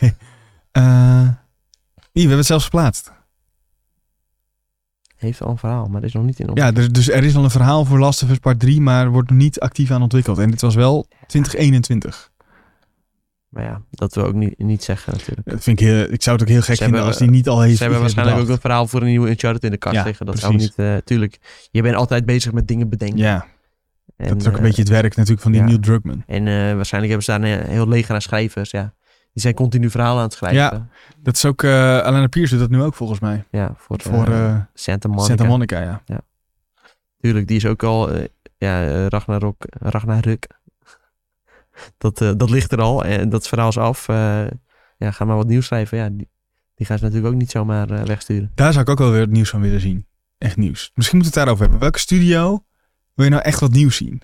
Hier, 2.11 2.23
we 2.23 2.29
hebben 2.29 2.37
het 2.37 2.45
zelfs 2.45 2.63
geplaatst. 2.63 3.11
Heeft 5.15 5.41
al 5.41 5.49
een 5.49 5.57
verhaal, 5.57 5.85
maar 5.85 6.01
dat 6.01 6.09
is 6.09 6.15
nog 6.15 6.25
niet 6.25 6.39
in 6.39 6.49
ons. 6.49 6.59
Ja, 6.59 6.71
dus, 6.71 6.91
dus 6.91 7.09
er 7.09 7.23
is 7.23 7.35
al 7.35 7.43
een 7.43 7.49
verhaal 7.49 7.85
voor 7.85 7.99
Last 7.99 8.23
of 8.23 8.29
Us 8.29 8.37
Part 8.37 8.59
3, 8.59 8.81
maar 8.81 9.09
wordt 9.09 9.29
niet 9.29 9.59
actief 9.59 9.91
aan 9.91 10.01
ontwikkeld. 10.01 10.37
En 10.37 10.51
dit 10.51 10.61
was 10.61 10.75
wel 10.75 11.07
2021. 11.27 12.31
Maar 13.53 13.63
ja, 13.63 13.81
dat 13.89 14.15
wil 14.15 14.25
ook 14.25 14.33
niet, 14.33 14.57
niet 14.57 14.83
zeggen 14.83 15.13
natuurlijk. 15.13 15.49
Dat 15.49 15.63
vind 15.63 15.79
ik, 15.79 15.87
heel, 15.87 16.11
ik 16.11 16.21
zou 16.23 16.35
het 16.35 16.45
ook 16.45 16.51
heel 16.51 16.61
gek 16.61 16.75
Ze 16.75 16.83
vinden 16.83 16.93
hebben- 16.93 17.07
als 17.07 17.17
die 17.17 17.29
niet 17.29 17.47
al 17.47 17.61
heeft 17.61 17.77
Ze 17.77 17.83
hebben 17.83 18.01
waarschijnlijk 18.01 18.39
ook 18.39 18.47
een 18.47 18.59
verhaal 18.59 18.87
voor 18.87 19.01
een 19.01 19.07
nieuwe 19.07 19.29
Uncharted 19.29 19.63
in 19.63 19.71
de 19.71 19.77
kast 19.77 19.95
Ja, 19.95 20.03
liggen. 20.03 20.25
Dat 20.25 20.39
zou 20.39 20.55
niet... 20.55 20.73
eh 20.75 20.95
tuurlijk, 20.97 21.39
je 21.71 21.81
bent 21.81 21.95
altijd 21.95 22.25
bezig 22.25 22.51
met 22.51 22.67
dingen 22.67 22.89
bedenken. 22.89 23.17
Ja, 23.17 23.45
En, 24.17 24.27
dat 24.27 24.41
is 24.41 24.47
ook 24.47 24.51
een 24.53 24.59
eh, 24.59 24.65
beetje 24.65 24.81
het 24.81 24.91
werk 24.91 25.15
natuurlijk 25.15 25.41
van 25.41 25.51
die 25.51 25.61
ja. 25.61 25.67
Neil 25.67 25.79
Druckmann. 25.79 26.23
En 26.27 26.47
eh, 26.47 26.53
waarschijnlijk 26.75 27.13
hebben 27.13 27.23
ze 27.23 27.31
daar 27.31 27.41
een 27.41 27.69
heel 27.69 27.87
leger 27.87 28.15
aan 28.15 28.21
schrijvers, 28.21 28.71
ja. 28.71 28.93
Die 29.33 29.41
zijn 29.41 29.53
continu 29.53 29.89
verhalen 29.89 30.17
aan 30.17 30.23
het 30.23 30.33
schrijven. 30.33 30.59
Ja, 30.59 30.87
Dat 31.21 31.35
is 31.35 31.45
ook, 31.45 31.63
eh 31.63 31.71
Alana 31.99 32.27
Pierce 32.27 32.57
doet 32.57 32.69
dat 32.69 32.77
nu 32.77 32.83
ook 32.85 32.93
volgens 32.93 33.19
mij. 33.19 33.43
Ja, 33.51 33.73
voor, 33.77 34.01
Voor 34.01 34.25
Santa 34.73 35.07
Monica. 35.07 35.27
Santa 35.27 35.45
Monica, 35.45 36.01
ja. 36.05 36.21
Tuurlijk, 37.19 37.47
die 37.47 37.57
is 37.57 37.65
ook 37.65 37.83
al... 37.83 38.09
ja, 38.57 39.07
Ragnarok, 39.07 39.55
Ragnarök. 39.79 40.47
Dat, 41.97 42.21
eh, 42.21 42.31
dat 42.37 42.49
ligt 42.49 42.71
er 42.71 42.81
al. 42.81 43.03
En 43.03 43.29
dat 43.29 43.47
verhaal 43.47 43.69
is 43.69 43.77
af. 43.77 44.07
Eh, 44.07 44.45
ja, 44.97 45.11
ga 45.11 45.25
maar 45.25 45.35
wat 45.35 45.47
nieuws 45.47 45.65
schrijven. 45.65 45.97
Ja, 45.97 46.09
die, 46.09 46.29
die 46.75 46.85
gaan 46.85 46.97
ze 46.97 47.03
natuurlijk 47.03 47.33
ook 47.33 47.39
niet 47.39 47.51
zomaar 47.51 47.89
eh, 47.89 48.03
wegsturen. 48.03 48.51
Daar 48.55 48.71
zou 48.71 48.83
ik 48.83 48.89
ook 48.89 48.97
wel 48.99 49.11
weer 49.11 49.21
het 49.21 49.31
nieuws 49.31 49.49
van 49.49 49.61
willen 49.61 49.81
zien. 49.81 50.05
Echt 50.37 50.57
nieuws. 50.57 50.91
Misschien 50.95 51.17
moeten 51.17 51.33
we 51.33 51.39
het 51.39 51.47
daarover 51.47 51.61
hebben. 51.61 51.79
Welke 51.79 51.99
studio 51.99 52.65
wil 53.13 53.25
je 53.25 53.31
nou 53.31 53.43
echt 53.43 53.59
wat 53.59 53.71
nieuws 53.71 53.95
zien? 53.95 54.21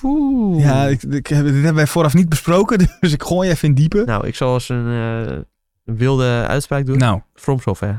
Poeh. 0.00 0.62
Ja, 0.62 0.86
ik, 0.86 1.02
ik, 1.02 1.28
dit 1.28 1.36
hebben 1.36 1.74
wij 1.74 1.86
vooraf 1.86 2.14
niet 2.14 2.28
besproken, 2.28 2.78
dus 3.00 3.12
ik 3.12 3.22
gooi 3.22 3.50
even 3.50 3.68
in 3.68 3.74
diepe. 3.74 4.02
Nou, 4.06 4.26
ik 4.26 4.34
zal 4.34 4.54
eens 4.54 4.68
een, 4.68 4.86
een 4.86 5.46
wilde 5.84 6.44
uitspraak 6.48 6.86
doen. 6.86 6.98
Nou, 6.98 7.20
From 7.34 7.60
Software. 7.60 7.98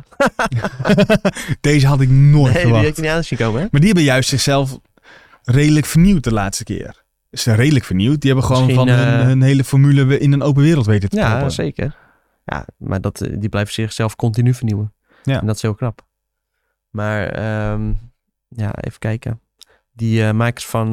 deze 1.61 1.87
had 1.87 2.01
ik 2.01 2.09
nooit 2.09 2.43
Nee, 2.43 2.53
die 2.53 2.61
verwacht. 2.61 2.85
heb 2.85 2.95
je 2.95 3.01
niet 3.01 3.11
aan 3.11 3.23
zien 3.23 3.37
komen, 3.39 3.61
hè? 3.61 3.67
Maar 3.71 3.79
die 3.79 3.89
hebben 3.89 4.03
juist 4.03 4.29
zichzelf 4.29 4.79
redelijk 5.43 5.85
vernieuwd 5.85 6.23
de 6.23 6.33
laatste 6.33 6.63
keer. 6.63 7.00
Ze 7.31 7.41
zijn 7.41 7.55
redelijk 7.57 7.85
vernieuwd. 7.85 8.21
Die 8.21 8.31
hebben 8.31 8.47
gewoon 8.49 8.65
Misschien, 8.65 8.87
van 8.87 8.95
hun, 8.97 9.19
eh, 9.19 9.25
hun 9.25 9.41
hele 9.41 9.63
formule 9.63 10.17
in 10.19 10.31
een 10.31 10.41
open 10.41 10.61
wereld 10.63 10.85
weten 10.85 11.09
te 11.09 11.15
Ja, 11.15 11.29
proppen. 11.29 11.51
zeker. 11.51 11.97
Ja, 12.45 12.65
maar 12.77 13.01
dat, 13.01 13.21
eh, 13.21 13.39
die 13.39 13.49
blijven 13.49 13.73
zichzelf 13.73 14.15
continu 14.15 14.53
vernieuwen. 14.53 14.93
Ja. 15.23 15.39
En 15.39 15.45
dat 15.45 15.55
is 15.55 15.61
heel 15.61 15.75
knap. 15.75 16.05
Maar 16.89 17.27
ehm, 17.27 17.93
ja, 18.47 18.75
even 18.75 18.99
kijken. 18.99 19.39
Die 19.93 20.23
eh, 20.25 20.31
makers 20.33 20.65
van 20.65 20.91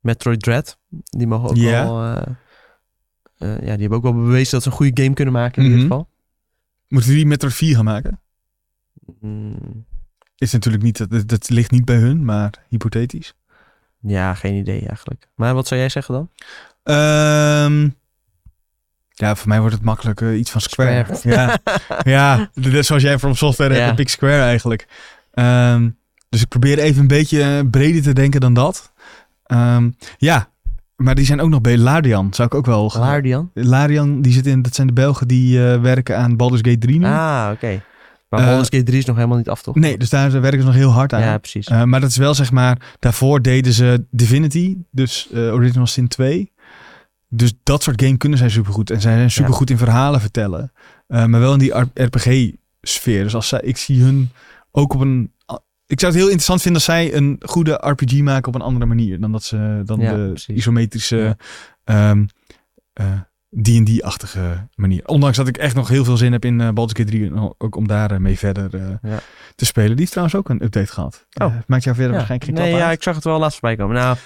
Metroid 0.00 0.42
Dread, 0.42 0.78
die 1.04 1.26
mogen 1.26 1.48
ook 1.48 1.56
Ja. 1.56 1.84
wel... 1.84 2.02
ja, 3.38 3.56
die 3.56 3.68
hebben 3.80 3.92
ook 3.98 4.02
wel 4.02 4.14
bewezen 4.14 4.50
dat 4.52 4.62
ze 4.62 4.68
een 4.68 4.74
goede 4.74 5.02
game 5.02 5.14
kunnen 5.14 5.34
maken 5.34 5.62
in 5.62 5.68
Mhm. 5.68 5.78
ieder 5.78 5.90
geval. 5.96 6.08
Moeten 6.88 7.10
die 7.10 7.26
Metroid 7.26 7.54
4 7.54 7.74
gaan 7.74 7.84
maken? 7.84 8.20
Mm, 9.20 9.86
Is 10.36 10.52
natuurlijk 10.52 10.82
niet, 10.84 11.10
dat, 11.10 11.28
dat 11.28 11.48
ligt 11.48 11.70
niet 11.70 11.84
bij 11.84 11.96
hun, 11.96 12.24
maar 12.24 12.52
hypothetisch. 12.68 13.34
Ja, 14.00 14.34
geen 14.34 14.54
idee 14.54 14.86
eigenlijk. 14.88 15.28
Maar 15.34 15.54
wat 15.54 15.66
zou 15.66 15.80
jij 15.80 15.88
zeggen 15.88 16.14
dan? 16.14 16.28
Ehm, 16.82 17.88
ja, 19.10 19.34
voor 19.36 19.48
mij 19.48 19.60
wordt 19.60 19.74
het 19.74 19.84
makkelijk 19.84 20.20
iets 20.20 20.50
van 20.50 20.60
Square. 20.60 21.06
Square. 21.14 21.34
Ja, 21.34 21.58
ja 22.12 22.50
net 22.54 22.86
zoals 22.86 23.02
jij 23.02 23.18
From 23.18 23.34
Software 23.34 23.70
hebt, 23.70 23.82
Ja. 23.84 23.90
heb 23.90 24.00
ik 24.00 24.08
Square 24.08 24.42
eigenlijk. 24.42 24.86
Ehm, 25.32 25.88
dus 26.28 26.40
ik 26.42 26.48
probeer 26.48 26.78
even 26.78 27.00
een 27.00 27.06
beetje 27.06 27.42
eh, 27.42 27.60
breder 27.70 28.02
te 28.02 28.12
denken 28.12 28.40
dan 28.40 28.54
dat. 28.54 28.92
Ehm, 29.44 29.90
ja, 30.18 30.48
maar 30.96 31.14
die 31.14 31.24
zijn 31.24 31.40
ook 31.40 31.48
nog 31.48 31.60
bij 31.60 31.78
Larian. 31.78 32.34
Zou 32.34 32.48
ik 32.48 32.54
ook 32.54 32.66
wel... 32.66 32.90
gaan- 32.90 33.00
Larian? 33.00 33.50
Larian, 33.54 34.22
die 34.22 34.32
zit 34.32 34.46
in, 34.46 34.62
dat 34.62 34.74
zijn 34.74 34.86
de 34.86 34.92
Belgen 34.92 35.28
die 35.28 35.70
eh, 35.72 35.80
werken 35.80 36.18
aan 36.18 36.36
Baldur's 36.36 36.60
Gate 36.64 36.78
3 36.78 36.98
nu. 36.98 37.04
Ah, 37.06 37.50
oké. 37.52 37.82
Maar 38.28 38.40
Eh, 38.40 38.46
Baldur's 38.46 38.68
Gate 38.68 38.82
3 38.84 38.98
is 38.98 39.04
nog 39.04 39.16
helemaal 39.16 39.36
niet 39.36 39.48
af, 39.48 39.62
toch? 39.62 39.74
Nee, 39.74 39.98
dus 39.98 40.10
daar 40.10 40.40
werken 40.40 40.60
ze 40.60 40.66
nog 40.66 40.74
heel 40.74 40.90
hard 40.90 41.12
aan. 41.12 41.20
Ja, 41.20 41.38
precies. 41.38 41.66
Eh, 41.66 41.82
maar 41.82 42.00
dat 42.00 42.10
is 42.10 42.16
wel 42.16 42.34
zeg 42.34 42.50
maar, 42.52 42.96
daarvoor 42.98 43.42
deden 43.42 43.72
ze 43.72 44.06
Divinity, 44.10 44.76
dus 44.90 45.28
eh, 45.32 45.52
Original 45.52 45.86
Sin 45.86 46.08
2. 46.08 46.52
Dus 47.28 47.52
dat 47.62 47.82
soort 47.82 48.02
game 48.02 48.16
kunnen 48.16 48.38
zij 48.38 48.48
supergoed. 48.48 48.90
En 48.90 49.00
zij 49.00 49.14
zijn 49.16 49.30
supergoed 49.30 49.70
in 49.70 49.78
verhalen 49.78 50.20
vertellen. 50.20 50.72
Maar 51.06 51.30
wel 51.30 51.52
in 51.52 51.58
die 51.58 51.72
RPG-sfeer. 51.94 53.22
Dus 53.22 53.34
als 53.34 53.48
zij, 53.48 53.60
ik 53.62 53.76
zie 53.76 54.02
hun 54.02 54.30
ook 54.70 54.94
op 54.94 55.00
een... 55.00 55.32
Ik 55.86 56.00
zou 56.00 56.12
het 56.12 56.20
heel 56.20 56.30
interessant 56.30 56.62
vinden 56.62 56.80
als 56.80 56.90
zij 56.90 57.14
een 57.14 57.40
goede 57.40 57.72
RPG 57.86 58.20
maken 58.20 58.48
op 58.48 58.54
een 58.54 58.60
andere 58.66 58.86
manier. 58.86 59.20
Dan, 59.20 59.32
dat 59.32 59.42
ze, 59.42 59.82
dan 59.84 60.00
Ja, 60.00 60.14
de 60.14 60.26
precies. 60.28 60.56
isometrische 60.56 61.36
ehm, 61.84 62.24
eh, 62.92 63.06
D&D-achtige 63.62 64.66
manier. 64.74 65.02
Ondanks 65.06 65.36
dat 65.36 65.48
ik 65.48 65.56
echt 65.56 65.74
nog 65.74 65.88
heel 65.88 66.04
veel 66.04 66.16
zin 66.16 66.32
heb 66.32 66.44
in 66.44 66.60
eh 66.60 66.68
Baldur's 66.70 66.98
Gate 67.00 67.10
3. 67.10 67.26
En 67.26 67.54
ook 67.58 67.76
om 67.76 67.88
daar 67.88 68.10
eh, 68.10 68.18
mee 68.18 68.38
verder 68.38 68.74
eh, 68.74 69.10
Ja. 69.10 69.18
te 69.54 69.64
spelen. 69.64 69.90
Die 69.90 69.98
heeft 69.98 70.10
trouwens 70.10 70.36
ook 70.38 70.48
een 70.48 70.62
update 70.64 70.92
gehad. 70.92 71.26
Oh. 71.42 71.46
Eh, 71.46 71.54
maakt 71.66 71.84
jou 71.84 71.96
verder 71.96 72.12
Ja. 72.14 72.18
waarschijnlijk 72.18 72.50
geen 72.58 72.64
Nee, 72.70 72.78
ja, 72.80 72.86
uit. 72.86 72.96
ik 72.96 73.02
zag 73.02 73.14
het 73.14 73.24
wel 73.24 73.38
laatst 73.38 73.58
voorbij 73.58 73.76
komen. 73.78 73.96
Nou, 73.96 74.16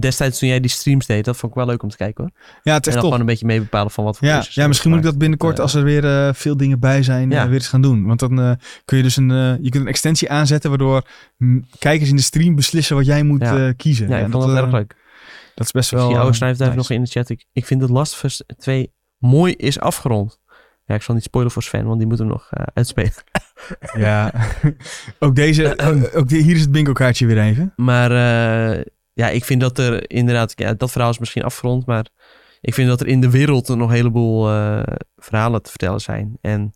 destijds 0.00 0.38
toen 0.38 0.48
jij 0.48 0.60
die 0.60 0.70
streams 0.70 1.06
deed, 1.06 1.24
dat 1.24 1.36
vond 1.36 1.52
ik 1.52 1.58
wel 1.58 1.66
leuk 1.66 1.82
om 1.82 1.88
te 1.88 1.96
kijken 1.96 2.24
hoor. 2.24 2.32
Ja, 2.32 2.44
het 2.52 2.62
is 2.64 2.72
en 2.72 2.80
dan 2.82 2.84
echt 2.86 2.94
top. 2.94 3.02
gewoon 3.04 3.20
een 3.20 3.26
beetje 3.26 3.46
mee 3.46 3.60
bepalen 3.60 3.90
van 3.90 4.04
wat 4.04 4.18
voor 4.18 4.28
Ja, 4.28 4.44
ja, 4.50 4.66
misschien 4.66 4.90
moet 4.90 4.98
ik 4.98 5.04
dat 5.04 5.18
binnenkort, 5.18 5.60
als 5.60 5.74
er 5.74 5.82
weer 5.84 6.04
eh, 6.04 6.34
veel 6.34 6.56
dingen 6.56 6.78
bij 6.80 7.02
zijn, 7.02 7.30
Ja. 7.30 7.44
weer 7.46 7.54
eens 7.54 7.68
gaan 7.68 7.82
doen. 7.82 8.06
Want 8.06 8.20
dan 8.20 8.40
eh, 8.40 8.52
kun 8.84 8.96
je 8.96 9.02
dus 9.02 9.16
een, 9.16 9.30
eh, 9.30 9.36
je 9.60 9.70
kunt 9.70 9.82
een 9.82 9.86
extensie 9.88 10.30
aanzetten 10.30 10.70
waardoor 10.70 11.02
kijkers 11.78 12.10
in 12.10 12.16
de 12.16 12.22
stream 12.22 12.54
beslissen 12.54 12.96
wat 12.96 13.06
jij 13.06 13.22
moet 13.22 13.40
Ja. 13.42 13.66
eh, 13.66 13.72
kiezen. 13.76 14.08
Ja, 14.08 14.16
ik 14.18 14.24
En 14.24 14.30
vond 14.30 14.44
dat 14.44 14.52
eh, 14.56 14.62
erg 14.62 14.72
leuk. 14.72 14.94
Dat 15.58 15.66
is 15.66 15.72
best 15.72 15.92
Ik 15.92 15.98
wel. 15.98 16.06
zie 16.06 16.16
oude 16.16 16.30
eh, 16.30 16.36
schrijfduif 16.36 16.74
nice. 16.74 16.82
nog 16.88 16.98
in 16.98 17.04
de 17.04 17.10
chat. 17.10 17.28
Ik, 17.28 17.44
ik 17.52 17.66
vind 17.66 17.80
dat 17.80 17.90
Last 17.90 18.12
of 18.12 18.22
Us 18.22 18.42
2 18.58 18.92
mooi 19.18 19.52
is 19.52 19.80
afgerond. 19.80 20.40
Ja, 20.84 20.94
ik 20.94 21.02
zal 21.02 21.14
niet 21.14 21.24
spoilen 21.24 21.52
voor 21.52 21.62
Sven, 21.62 21.86
want 21.86 21.98
die 21.98 22.06
moet 22.08 22.18
hem 22.18 22.26
nog 22.26 22.48
eh, 22.50 22.62
uitspelen. 22.74 23.12
Ja, 23.96 24.32
ook 25.18 25.34
deze, 25.34 25.74
eh, 25.76 26.02
ook 26.14 26.28
die- 26.28 26.42
hier 26.42 26.54
is 26.54 26.60
het 26.60 26.72
bingo 26.72 26.92
kaartje 26.92 27.26
weer 27.26 27.38
even. 27.38 27.72
Maar 27.76 28.10
ja, 29.12 29.28
ik 29.28 29.44
vind 29.44 29.60
dat 29.60 29.78
er 29.78 30.10
inderdaad... 30.10 30.52
Ja, 30.56 30.74
dat 30.74 30.90
verhaal 30.90 31.10
is 31.10 31.18
misschien 31.18 31.42
afgerond, 31.42 31.86
maar 31.86 32.06
ik 32.60 32.74
vind 32.74 32.88
dat 32.88 33.00
er 33.00 33.06
in 33.06 33.20
de 33.20 33.30
wereld 33.30 33.68
nog 33.68 33.88
een 33.88 33.94
heleboel 33.94 34.44
verhalen 35.16 35.62
te 35.62 35.70
vertellen 35.70 36.00
zijn. 36.00 36.38
En 36.40 36.72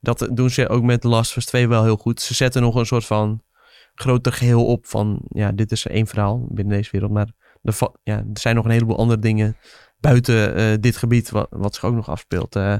dat 0.00 0.28
doen 0.32 0.50
ze 0.50 0.68
ook 0.68 0.82
met 0.82 1.00
The 1.00 1.08
Last 1.08 1.30
of 1.30 1.36
Us 1.36 1.46
2 1.46 1.68
wel 1.68 1.84
heel 1.84 1.96
goed. 1.96 2.20
Ze 2.20 2.34
zetten 2.34 2.62
nog 2.62 2.74
een 2.74 2.86
soort 2.86 3.04
van 3.04 3.42
groter 3.94 4.32
geheel 4.32 4.66
op 4.66 4.86
van... 4.86 5.20
Ja, 5.28 5.52
dit 5.52 5.72
is 5.72 5.86
één 5.86 6.06
verhaal 6.06 6.46
binnen 6.50 6.76
deze 6.76 6.90
wereld, 6.92 7.10
maar 7.12 7.28
er, 7.62 7.78
ja, 8.02 8.16
er 8.16 8.40
zijn 8.40 8.54
nog 8.54 8.64
een 8.64 8.70
heleboel 8.70 8.98
andere 8.98 9.20
dingen 9.20 9.56
buiten 10.00 10.54
eh, 10.54 10.76
dit 10.80 10.96
gebied 10.96 11.30
wat, 11.30 11.46
wat 11.50 11.74
zich 11.74 11.84
ook 11.84 11.94
nog 11.94 12.08
afspeelt. 12.08 12.56
Eh, 12.56 12.76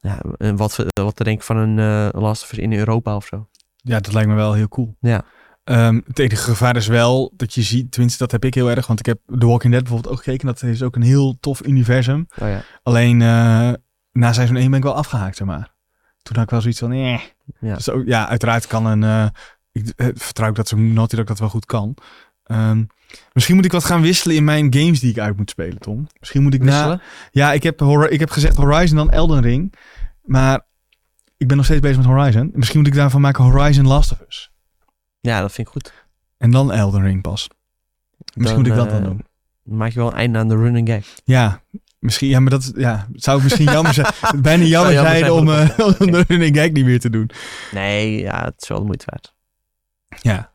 ja, 0.00 0.20
wat, 0.56 0.84
wat 0.92 1.16
te 1.16 1.24
denken 1.24 1.44
van 1.44 1.56
een 1.56 1.78
eh 1.78 2.20
Last 2.20 2.42
of 2.42 2.52
Us 2.52 2.58
in 2.58 2.72
Europa 2.72 3.16
of 3.16 3.26
zo. 3.26 3.48
Ja, 3.76 4.00
dat 4.00 4.12
lijkt 4.12 4.28
me 4.28 4.34
wel 4.34 4.52
heel 4.52 4.68
cool. 4.68 4.96
Ja. 5.00 5.24
Ehm, 5.64 6.00
het 6.06 6.18
enige 6.18 6.42
gevaar 6.42 6.76
is 6.76 6.86
wel 6.86 7.32
dat 7.36 7.54
je 7.54 7.62
ziet, 7.62 7.92
tenminste 7.92 8.18
dat 8.18 8.30
heb 8.32 8.44
ik 8.44 8.54
heel 8.54 8.70
erg, 8.70 8.86
want 8.86 8.98
ik 8.98 9.06
heb 9.06 9.20
The 9.38 9.46
Walking 9.46 9.72
Dead 9.72 9.82
bijvoorbeeld 9.82 10.14
ook 10.14 10.22
gekeken. 10.22 10.46
Dat 10.46 10.62
is 10.62 10.82
ook 10.82 10.96
een 10.96 11.02
heel 11.02 11.36
tof 11.40 11.66
universum. 11.66 12.26
Oh 12.38 12.48
ja. 12.48 12.62
Alleen 12.82 13.16
na 14.12 14.32
seizoen 14.32 14.56
1 14.56 14.70
ben 14.70 14.78
ik 14.78 14.84
wel 14.84 14.94
afgehaakt, 14.94 15.36
zeg 15.36 15.46
maar. 15.46 15.74
Toen 16.22 16.34
had 16.34 16.44
ik 16.44 16.50
wel 16.50 16.60
zoiets 16.60 16.78
van, 16.78 16.92
eh. 16.92 17.20
Ja. 17.60 17.74
Dus 17.74 17.90
ook, 17.90 18.06
ja, 18.06 18.28
uiteraard 18.28 18.66
kan 18.66 18.86
een... 18.86 19.32
ik 19.72 19.92
vertrouw 19.96 20.52
dat 20.52 20.68
zo'n 20.68 20.92
Naughty 20.92 21.16
Dog 21.16 21.24
dat 21.24 21.38
wel 21.38 21.48
goed 21.48 21.66
kan. 21.66 21.96
Ehm, 22.50 22.84
misschien 23.32 23.56
moet 23.56 23.64
ik 23.64 23.72
wat 23.72 23.84
gaan 23.84 24.00
wisselen 24.00 24.36
in 24.36 24.44
mijn 24.44 24.74
games 24.74 25.00
die 25.00 25.10
ik 25.10 25.18
uit 25.18 25.36
moet 25.36 25.50
spelen, 25.50 25.78
Tom. 25.78 26.06
Misschien 26.18 26.42
moet 26.42 26.54
ik 26.54 26.62
na... 26.62 27.00
Ja, 27.30 27.52
ik 27.52 27.62
heb, 27.62 27.82
ik 28.08 28.20
heb 28.20 28.30
gezegd 28.30 28.56
Horizon 28.56 28.96
dan 28.96 29.10
Elden 29.10 29.42
Ring. 29.42 29.74
Maar 30.22 30.66
ik 31.36 31.48
ben 31.48 31.56
nog 31.56 31.66
steeds 31.66 31.80
bezig 31.80 31.96
met 31.96 32.06
Horizon. 32.06 32.50
Misschien 32.54 32.78
moet 32.78 32.88
ik 32.88 32.94
daarvan 32.94 33.20
maken 33.20 33.44
Horizon 33.44 33.86
Last 33.86 34.12
of 34.12 34.20
Us. 34.28 34.50
Ja, 35.20 35.40
dat 35.40 35.52
vind 35.52 35.66
ik 35.66 35.72
goed. 35.72 35.92
En 36.38 36.50
dan 36.50 36.72
Elden 36.72 37.02
Ring 37.02 37.22
pas. 37.22 37.48
Misschien 38.34 38.60
moet 38.60 38.68
ik 38.68 38.74
dat 38.74 38.86
eh, 38.86 38.92
dan 38.92 39.02
doen. 39.02 39.24
Maak 39.62 39.92
je 39.92 39.98
wel 39.98 40.08
een 40.08 40.16
einde 40.16 40.38
aan 40.38 40.48
de 40.48 40.56
running 40.56 40.88
gag. 40.88 41.06
Ja, 41.24 41.62
misschien, 41.98 42.28
ja, 42.28 42.40
maar 42.40 42.50
dat 42.50 42.72
ja, 42.76 43.06
zou 43.12 43.42
misschien 43.42 43.64
jammer 43.64 43.94
zijn. 43.94 44.06
Bijna 44.42 44.64
jammer 44.64 44.92
jammer 44.92 45.16
zijn 45.16 45.30
om, 45.30 45.46
de 45.46 45.74
eh, 45.76 45.86
om 46.00 46.10
de 46.10 46.24
running 46.28 46.56
gag 46.56 46.70
niet 46.70 46.84
meer 46.84 47.00
te 47.00 47.10
doen. 47.10 47.30
Nee, 47.70 48.20
ja, 48.20 48.44
het 48.44 48.62
is 48.62 48.68
wel 48.68 48.78
de 48.78 48.84
moeite 48.84 49.04
waard. 49.06 49.34
Ja, 50.22 50.49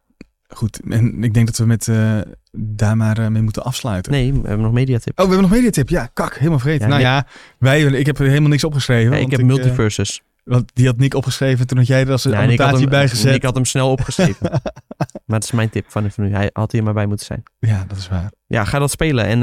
goed. 0.48 0.80
En 0.90 1.24
ik 1.24 1.34
denk 1.34 1.46
dat 1.46 1.58
we 1.58 1.66
met 1.66 1.88
eh, 1.88 2.20
daar 2.52 2.98
maar 2.98 3.18
eh, 3.18 3.28
mee 3.28 3.42
moeten 3.42 3.64
afsluiten. 3.64 4.12
Nee, 4.12 4.34
we 4.34 4.48
hebben 4.48 4.66
nog 4.66 4.74
mediatip. 4.74 5.20
Oh, 5.20 5.26
we 5.26 5.32
hebben 5.32 5.50
nog 5.50 5.58
mediatip. 5.58 5.90
Ja, 5.90 6.10
kak, 6.14 6.36
helemaal 6.36 6.60
vergeten. 6.60 6.88
Ja, 6.88 6.94
nou 6.94 7.02
ja, 7.02 7.28
wij, 7.58 7.82
ik 7.82 8.06
heb 8.06 8.20
er 8.20 8.28
helemaal 8.28 8.50
niks 8.50 8.64
opgeschreven. 8.64 9.16
Ja, 9.16 9.22
ik 9.22 9.32
heb 9.32 9.40
eh, 9.40 9.46
multiverses. 9.46 10.22
want 10.44 10.72
die 10.74 10.86
had 10.86 10.98
Nick 10.98 11.14
opgeschreven, 11.14 11.68
toen 11.68 11.78
had 11.78 11.88
jij 11.88 12.02
er 12.02 12.12
als 12.12 12.24
had, 12.24 12.34
annotatie 12.34 12.88
bij 12.88 13.10
gezet. 13.10 13.36
ik 13.36 13.44
had 13.44 13.56
hem 13.56 13.66
snel 13.66 13.92
opgeschreven. 13.92 14.50
maar 15.26 15.40
het 15.40 15.44
is 15.44 15.52
mijn 15.52 15.70
tip 15.70 15.86
van 15.88 16.12
nu. 16.16 16.34
Hij 16.34 16.50
had 16.54 16.72
hier 16.72 16.84
maar 16.84 16.94
bij 16.94 17.06
moeten 17.06 17.26
zijn. 17.26 17.44
Ja, 17.60 17.86
dat 17.88 17.98
is 17.98 18.10
waar. 18.10 18.32
Ja, 18.48 18.64
ga 18.64 18.80
dat 18.80 18.92
spelen. 18.92 19.26
En 19.26 19.40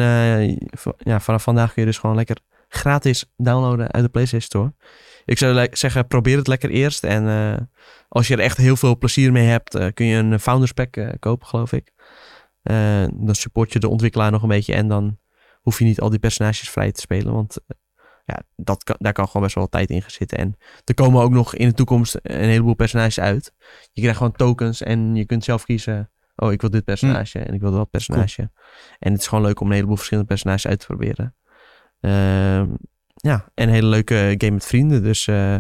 ja, 0.99 1.21
vanaf 1.21 1.43
vandaag 1.43 1.73
kun 1.73 1.83
je 1.83 1.89
dus 1.89 1.99
gewoon 1.99 2.17
lekker 2.17 2.37
gratis 2.69 3.25
downloaden 3.37 3.93
uit 3.93 4.05
de 4.05 4.11
PlayStation 4.11 4.41
Store. 4.41 4.73
Ik 5.25 5.39
zou 5.39 5.67
zeggen, 5.71 6.07
probeer 6.07 6.37
het 6.37 6.47
lekker 6.47 6.71
eerst. 6.71 7.05
En 7.05 7.29
eh, 7.29 7.61
als 8.09 8.29
je 8.29 8.35
er 8.35 8.41
echt 8.41 8.57
heel 8.57 8.77
veel 8.77 8.99
plezier 8.99 9.33
mee 9.33 9.47
hebt, 9.47 9.75
eh, 9.75 9.87
kun 9.95 10.07
je 10.07 10.17
een 10.17 10.41
Founders 10.41 10.73
Pack 10.73 10.97
eh, 10.97 11.09
kopen, 11.19 11.47
geloof 11.47 11.73
ik. 11.73 11.93
Eh, 12.63 13.05
dan 13.13 13.35
support 13.35 13.73
je 13.73 13.79
de 13.79 13.89
ontwikkelaar 13.89 14.31
nog 14.31 14.43
een 14.43 14.49
beetje. 14.49 14.75
En 14.75 14.89
dan 14.89 15.19
hoef 15.61 15.79
je 15.79 15.85
niet 15.85 16.01
al 16.01 16.11
die 16.11 16.19
personages 16.19 16.71
vrij 16.71 16.93
te 16.93 17.01
spelen. 17.01 17.33
Want 17.33 17.57
eh, 17.67 17.77
ja, 18.25 18.43
dat 18.57 18.85
kan, 18.85 18.97
daar 18.99 19.13
kan 19.13 19.27
gewoon 19.27 19.43
best 19.43 19.55
wel 19.55 19.65
wat 19.65 19.73
tijd 19.73 19.91
in 19.91 20.01
gaan 20.01 20.11
zitten. 20.11 20.39
En 20.39 20.57
er 20.85 20.95
komen 20.95 21.23
ook 21.23 21.31
nog 21.31 21.55
in 21.55 21.69
de 21.69 21.75
toekomst 21.75 22.19
een 22.23 22.49
heleboel 22.49 22.75
personages 22.75 23.21
uit. 23.21 23.53
Je 23.93 24.01
krijgt 24.01 24.19
gewoon 24.19 24.33
tokens 24.33 24.83
en 24.83 25.15
je 25.15 25.25
kunt 25.25 25.45
zelf 25.45 25.65
kiezen. 25.65 26.11
Oh, 26.37 26.53
ik 26.53 26.61
wil 26.61 26.71
dit 26.71 26.85
personage 26.85 27.39
en 27.39 27.55
ik 27.55 27.61
wil 27.61 27.73
dat 27.73 27.91
personage. 27.91 28.51
En 28.99 29.13
het 29.13 29.21
is 29.21 29.27
gewoon 29.27 29.45
leuk 29.45 29.61
om 29.61 29.67
een 29.67 29.73
heleboel 29.73 29.97
verschillende 29.97 30.29
personages 30.29 30.67
uit 30.67 30.81
te 30.81 30.87
proberen. 30.87 31.37
Ehm, 32.01 32.69
ja, 33.23 33.45
en 33.55 33.69
een 33.69 33.75
hele 33.75 33.87
leuke 33.87 34.35
game 34.39 34.53
met 34.53 34.67
vrienden. 34.67 35.03
Dus 35.03 35.27
eh, 35.27 35.57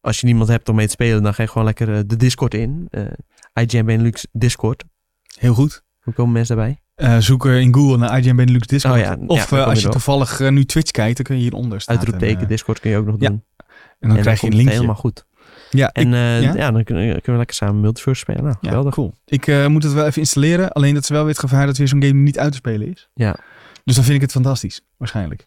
als 0.00 0.20
je 0.20 0.26
niemand 0.26 0.48
hebt 0.48 0.68
om 0.68 0.74
mee 0.76 0.86
te 0.86 0.92
spelen, 0.92 1.22
dan 1.22 1.34
ga 1.34 1.42
je 1.42 1.48
gewoon 1.48 1.66
lekker 1.66 1.94
eh, 1.94 2.00
de 2.06 2.16
Discord 2.16 2.54
in. 2.54 2.86
eh 2.90 3.02
IGN 3.54 3.84
Benelux 3.84 4.26
Discord. 4.32 4.84
Heel 5.38 5.54
goed. 5.54 5.82
Hoe 6.00 6.14
komen 6.14 6.32
mensen 6.32 6.56
daarbij? 6.56 6.80
Eh, 6.94 7.18
zoek 7.18 7.46
in 7.46 7.74
Google 7.74 7.96
naar 7.96 8.18
IGN 8.18 8.36
Benelux 8.36 8.66
Discord. 8.66 8.94
Oh 8.94 9.00
ja, 9.00 9.16
of 9.26 9.50
je 9.50 9.64
als 9.64 9.82
je 9.82 9.88
toevallig 9.88 10.50
nu 10.50 10.64
Twitch 10.64 10.90
kijkt, 10.90 11.16
dan 11.16 11.24
kun 11.24 11.36
je 11.36 11.42
hieronder 11.42 11.80
staan. 11.80 11.96
Uitroepteken 11.96 12.40
En, 12.42 12.48
Discord 12.48 12.80
kun 12.80 12.90
je 12.90 12.96
ook 12.96 13.06
nog 13.06 13.16
ja, 13.18 13.28
doen. 13.28 13.44
en 13.98 14.08
dan 14.08 14.20
krijg 14.20 14.40
je 14.40 14.46
een 14.46 14.54
linkje. 14.56 14.74
helemaal 14.74 14.94
goed. 14.94 15.26
Ja, 15.70 15.88
En 15.92 16.06
ik, 16.42 16.54
ja? 16.54 16.70
dan 16.70 16.84
kunnen, 16.84 17.20
we 17.24 17.32
lekker 17.32 17.56
samen 17.56 17.80
multiverse 17.80 18.20
spelen. 18.20 18.42
Nou, 18.42 18.56
geweldig. 18.60 18.94
cool. 18.94 19.14
Ik 19.24 19.68
moet 19.68 19.82
het 19.82 19.92
wel 19.92 20.06
even 20.06 20.20
installeren. 20.20 20.72
Alleen 20.72 20.94
dat 20.94 21.02
is 21.02 21.08
wel 21.08 21.20
weer 21.20 21.30
het 21.30 21.38
gevaar 21.40 21.66
dat 21.66 21.76
weer 21.76 21.88
zo'n 21.88 22.02
game 22.02 22.20
niet 22.20 22.38
uit 22.38 22.50
te 22.50 22.56
spelen 22.56 22.90
is. 22.90 23.10
Ja. 23.14 23.36
Dus 23.84 23.94
dan 23.94 24.04
vind 24.04 24.16
ik 24.16 24.22
het 24.22 24.32
fantastisch, 24.32 24.80
waarschijnlijk. 24.96 25.46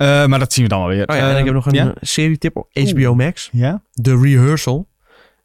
Eh, 0.00 0.26
maar 0.26 0.38
dat 0.38 0.52
zien 0.52 0.64
we 0.64 0.70
dan 0.70 0.78
wel 0.80 0.88
weer. 0.88 1.08
Oh 1.08 1.16
ja, 1.16 1.22
en 1.28 1.32
Eh, 1.34 1.38
ik 1.38 1.44
heb 1.44 1.54
nog 1.54 1.66
een 1.66 1.72
Ja? 1.74 1.94
serietip 2.00 2.56
op 2.56 2.68
HBO 2.72 3.14
Max. 3.14 3.48
ja? 3.52 3.82
The 4.02 4.18
Rehearsal. 4.20 4.88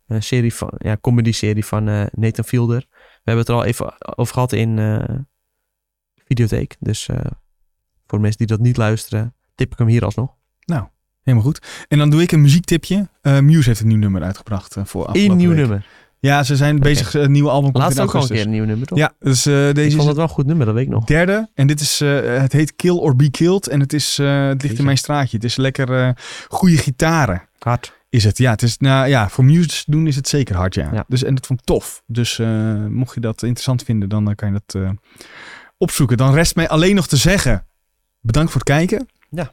Een 0.08 0.24
serie 0.24 0.54
van, 0.54 0.74
ja, 0.78 0.98
comedy-serie 1.02 1.66
van 1.66 1.88
eh, 1.88 2.04
Nathan 2.12 2.46
Fielder. 2.46 2.86
We 2.90 2.98
hebben 3.32 3.38
het 3.46 3.48
er 3.50 3.56
al 3.56 3.64
even 3.66 4.18
over 4.18 4.34
gehad 4.34 4.52
in 4.54 4.80
eh 4.80 5.16
Videotheek. 6.26 6.76
Dus 6.80 7.08
eh, 7.08 7.18
voor 8.08 8.20
mensen 8.20 8.38
die 8.38 8.48
dat 8.48 8.60
niet 8.60 8.78
luisteren, 8.78 9.34
tip 9.56 9.72
ik 9.72 9.78
hem 9.78 9.88
hier 9.88 10.06
alsnog. 10.06 10.34
Helemaal 11.24 11.46
goed. 11.48 11.86
En 11.88 11.98
dan 11.98 12.10
doe 12.10 12.22
ik 12.22 12.32
een 12.32 12.42
muziektipje. 12.42 13.10
Eh 13.22 13.40
Muse 13.40 13.70
heeft 13.70 13.80
een 13.82 13.88
nieuw 13.88 13.98
nummer 13.98 14.22
uitgebracht 14.24 14.76
eh, 14.76 14.86
voor 14.86 15.02
Eén 15.02 15.08
afgelopen 15.08 15.38
nieuw 15.38 15.50
week. 15.50 15.58
nummer. 15.60 15.86
Ja, 16.26 16.44
ze 16.44 16.56
zijn 16.56 16.80
bezig. 16.80 17.16
eh, 17.16 17.22
Een 17.22 17.32
nieuw 17.32 17.50
album 17.50 17.72
komt 17.72 17.84
Laatst 17.84 17.98
in 17.98 18.04
ook 18.04 18.16
al 18.16 18.22
een 18.22 18.28
keer 18.28 18.42
een 18.42 18.50
nieuw 18.50 18.66
nummer, 18.66 18.88
toch? 18.88 18.98
Ja, 18.98 19.14
dus 19.20 19.48
ik 19.48 19.76
deze 19.76 19.90
vond 19.90 20.02
is 20.02 20.08
het 20.08 20.16
wel 20.16 20.24
een 20.26 20.30
goed 20.32 20.46
nummer, 20.46 20.66
dat 20.66 20.76
weet 20.76 20.84
ik 20.86 20.90
nog. 20.92 21.04
derde. 21.06 21.50
En 21.54 21.68
dit 21.68 21.80
is, 21.80 22.02
eh, 22.02 22.20
het 22.42 22.52
heet 22.52 22.76
Kill 22.76 22.98
or 22.98 23.16
Be 23.16 23.30
Killed. 23.32 23.68
En 23.68 23.80
het, 23.80 23.94
is, 23.94 24.20
eh, 24.20 24.48
het 24.48 24.62
ligt 24.64 24.78
in 24.78 24.86
mijn 24.86 24.98
straatje. 24.98 25.36
Het 25.38 25.46
is 25.46 25.56
lekker 25.56 26.18
goede 26.48 26.78
gitaren. 26.78 27.44
Hard. 27.60 27.94
Is 28.10 28.24
het? 28.24 28.38
Ja, 28.38 28.52
het 28.52 28.62
is, 28.62 28.78
nou, 28.78 29.08
ja, 29.08 29.30
voor 29.30 29.46
Muse 29.46 29.84
doen 29.86 30.08
is 30.08 30.16
het 30.16 30.28
zeker 30.28 30.56
hard, 30.56 30.74
ja. 30.76 30.90
Ja. 30.94 31.06
Dus, 31.08 31.24
en 31.24 31.36
dat 31.36 31.46
vond 31.46 31.60
ik 31.60 31.66
tof. 31.66 32.04
Dus 32.08 32.38
mocht 32.90 33.14
je 33.14 33.20
dat 33.22 33.42
interessant 33.44 33.84
vinden, 33.84 34.10
dan 34.10 34.36
kan 34.36 34.54
je 34.54 34.60
dat 34.66 34.82
opzoeken. 35.78 36.18
Dan 36.18 36.34
rest 36.34 36.56
mij 36.56 36.70
alleen 36.70 36.96
nog 36.96 37.08
te 37.08 37.18
zeggen, 37.18 37.66
bedankt 38.22 38.52
voor 38.52 38.62
het 38.62 38.70
kijken. 38.70 39.08
Ja. 39.30 39.52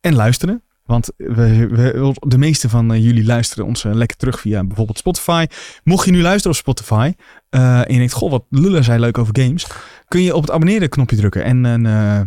En 0.00 0.14
luisteren. 0.14 0.62
Want 0.86 1.10
we, 1.16 1.66
we, 1.68 2.14
de 2.26 2.38
meeste 2.38 2.68
van 2.68 2.92
eh, 2.92 3.02
jullie 3.04 3.24
luisteren 3.24 3.64
ons 3.66 3.84
eh, 3.84 3.94
lekker 3.94 4.16
terug 4.16 4.40
via 4.40 4.64
bijvoorbeeld 4.64 4.98
Spotify. 4.98 5.46
Mocht 5.84 6.04
je 6.04 6.10
nu 6.12 6.22
luisteren 6.22 6.50
op 6.50 6.56
Spotify 6.62 7.12
eh, 7.48 7.78
en 7.78 7.92
je 7.92 7.98
denkt, 7.98 8.12
goh, 8.12 8.30
wat 8.30 8.44
lullen 8.50 8.84
zij 8.84 8.98
leuk 8.98 9.18
over 9.18 9.38
games. 9.40 9.66
Kun 10.08 10.20
je 10.22 10.34
op 10.34 10.42
het 10.42 10.50
abonneren 10.50 10.88
knopje 10.88 11.16
drukken 11.16 11.44
en 11.44 11.64
een, 11.64 11.86
eh, 11.86 12.20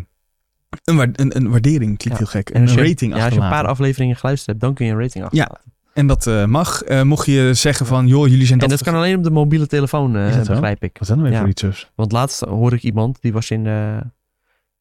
een, 0.83 0.95
wa- 0.95 1.07
een, 1.13 1.35
een 1.35 1.49
waardering, 1.49 1.97
klinkt 1.97 2.03
Ja. 2.05 2.15
heel 2.17 2.25
gek, 2.25 2.49
En 2.49 2.61
een 2.61 2.73
je, 2.73 2.87
rating 2.89 3.15
ja, 3.15 3.25
als 3.25 3.33
je 3.33 3.39
een 3.39 3.49
paar 3.49 3.67
afleveringen 3.67 4.15
geluisterd 4.15 4.47
hebt, 4.49 4.59
dan 4.61 4.73
kun 4.73 4.85
je 4.85 4.91
een 4.91 4.99
rating 4.99 5.23
achterlaten. 5.23 5.61
En 5.93 6.07
dat 6.07 6.47
mag. 6.47 6.81
Mocht 7.03 7.25
je 7.25 7.53
zeggen 7.53 7.85
van, 7.85 8.07
joh, 8.07 8.27
jullie 8.27 8.45
zijn 8.45 8.59
En 8.59 8.69
dat... 8.69 8.83
kan 8.83 8.93
alleen 8.95 9.17
op 9.17 9.23
de 9.23 9.31
mobiele 9.31 9.67
telefoon, 9.67 10.31
zo? 10.33 10.39
begrijp 10.51 10.83
ik. 10.83 10.91
Wat 10.93 11.01
is 11.01 11.07
dat 11.07 11.17
nou 11.17 11.21
weer 11.29 11.31
Ja. 11.31 11.39
voor 11.39 11.49
iets 11.49 11.61
zus? 11.61 11.91
Want 11.95 12.11
laatst 12.11 12.39
hoorde 12.39 12.75
ik 12.75 12.83
iemand, 12.83 13.17
die 13.21 13.33
was 13.33 13.49
in 13.51 13.65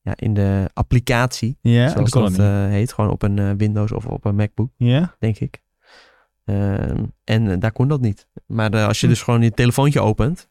ja, 0.08 0.14
in 0.16 0.34
de 0.34 0.70
applicatie, 0.74 1.58
Ja, 1.60 1.88
zoals 1.88 2.10
dat 2.10 2.38
eh, 2.38 2.66
heet. 2.66 2.92
Gewoon 2.92 3.10
op 3.10 3.22
een 3.22 3.38
eh, 3.38 3.50
Windows 3.56 3.92
of 3.92 4.06
op 4.06 4.24
een 4.24 4.34
MacBook, 4.34 4.70
Ja? 4.76 5.14
denk 5.18 5.38
ik. 5.38 5.62
Ehm, 6.44 7.04
en 7.24 7.50
eh, 7.50 7.56
daar 7.58 7.72
kon 7.72 7.88
dat 7.88 8.00
niet. 8.00 8.26
Maar 8.46 8.70
als 8.86 9.00
je 9.00 9.06
Hm. 9.06 9.12
dus 9.12 9.22
gewoon 9.22 9.42
je 9.42 9.50
telefoontje 9.50 10.00
opent, 10.00 10.48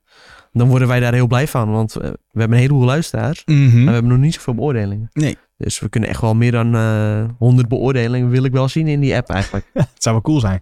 dan 0.51 0.67
worden 0.67 0.88
wij 0.88 0.99
daar 0.99 1.13
heel 1.13 1.27
blij 1.27 1.47
van. 1.47 1.71
Want 1.71 1.93
we 1.93 2.17
hebben 2.31 2.51
een 2.57 2.63
heleboel 2.63 2.85
luisteraars, 2.85 3.41
Mhm. 3.45 3.75
maar 3.75 3.85
we 3.85 3.91
hebben 3.91 4.11
nog 4.11 4.19
niet 4.19 4.34
zoveel 4.34 4.53
beoordelingen. 4.55 5.09
Nee. 5.13 5.38
Dus 5.57 5.79
we 5.79 5.89
kunnen 5.89 6.09
echt 6.09 6.21
wel 6.21 6.35
meer 6.35 6.51
dan 6.51 6.75
eh 6.75 7.25
100 7.38 7.67
beoordelingen, 7.67 8.29
wil 8.29 8.43
ik 8.43 8.51
wel 8.51 8.67
zien 8.67 8.88
in 8.88 8.99
die 8.99 9.15
app 9.15 9.29
eigenlijk. 9.29 9.69
Het 9.73 10.03
zou 10.03 10.15
wel 10.15 10.23
cool 10.23 10.39
zijn. 10.39 10.59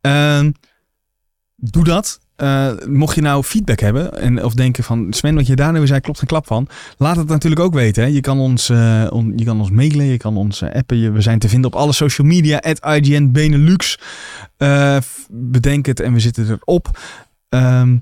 Ehm, 0.00 0.50
doe 1.56 1.84
dat. 1.84 2.20
Eh, 2.38 2.70
mocht 2.88 3.14
je 3.14 3.20
nou 3.20 3.42
feedback 3.42 3.80
hebben 3.80 4.20
en, 4.20 4.44
of 4.44 4.54
denken 4.54 4.84
van 4.84 5.06
Sven, 5.10 5.34
wat 5.34 5.46
je 5.46 5.56
daar 5.56 5.72
nu 5.72 5.86
zei, 5.86 6.00
klopt 6.00 6.18
geen 6.18 6.28
klap 6.28 6.46
van. 6.46 6.68
Laat 6.96 7.16
het 7.16 7.28
natuurlijk 7.28 7.62
ook 7.62 7.74
weten. 7.74 8.02
Hè. 8.02 8.08
Je, 8.08 8.20
kan 8.20 8.38
ons, 8.38 8.68
eh, 8.68 9.06
on- 9.10 9.32
je 9.36 9.44
kan 9.44 9.60
ons 9.60 9.70
mailen, 9.70 10.06
je 10.06 10.16
kan 10.16 10.36
ons 10.36 10.62
eh, 10.62 10.74
appen. 10.74 10.96
Je- 10.96 11.10
we 11.10 11.20
zijn 11.20 11.38
te 11.38 11.48
vinden 11.48 11.72
op 11.72 11.76
alle 11.80 11.92
social 11.92 12.26
media. 12.26 12.58
At 12.58 12.84
IGN 12.96 13.30
Benelux. 13.32 13.98
Bedenk 15.30 15.86
het 15.86 16.00
en 16.00 16.12
we 16.12 16.20
zitten 16.20 16.48
erop. 16.50 16.98
Ehm, 17.48 17.96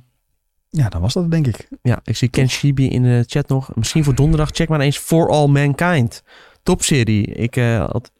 ja, 0.71 0.89
dan 0.89 1.01
was 1.01 1.13
dat 1.15 1.31
denk 1.31 1.47
ik. 1.47 1.69
Ja, 1.83 2.01
ik 2.05 2.17
zie 2.17 2.29
Ken 2.29 2.49
Shibi 2.49 2.89
in 2.89 3.03
de 3.03 3.25
chat 3.27 3.49
nog. 3.49 3.71
Misschien 3.75 4.05
voor 4.05 4.15
donderdag, 4.15 4.51
check 4.53 4.69
maar 4.69 4.81
eens 4.81 4.99
For 4.99 5.29
All 5.31 5.47
Mankind. 5.49 6.23
Topserie. 6.63 7.25
Ik 7.27 7.55
had 7.79 8.11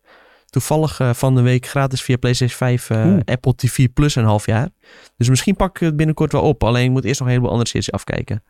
toevallig 0.57 1.01
eh, 1.01 1.13
van 1.13 1.35
de 1.35 1.41
week 1.41 1.67
gratis 1.67 2.03
via 2.03 2.17
PlayStation 2.17 2.59
5 2.59 2.91
eh. 2.91 3.17
Apple 3.25 3.55
TV 3.55 3.89
Plus 3.95 4.15
een 4.15 4.25
half 4.25 4.47
jaar. 4.47 4.69
Dus 5.17 5.29
misschien 5.29 5.57
pak 5.57 5.77
ik 5.77 5.87
het 5.87 5.97
binnenkort 5.97 6.33
wel 6.33 6.43
op. 6.43 6.65
Alleen 6.65 6.85
ik 6.85 6.91
moet 6.91 7.05
eerst 7.05 7.19
nog 7.19 7.29
een 7.29 7.35
heleboel 7.35 7.53
andere 7.53 7.69
series 7.71 7.93
afkijken. 7.93 8.43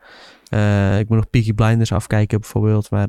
Eh, 0.49 0.99
ik 0.99 1.09
moet 1.09 1.17
nog 1.17 1.31
Peaky 1.31 1.53
Blinders 1.53 1.93
afkijken 1.93 2.41
bijvoorbeeld. 2.41 2.91
Maar 2.91 3.09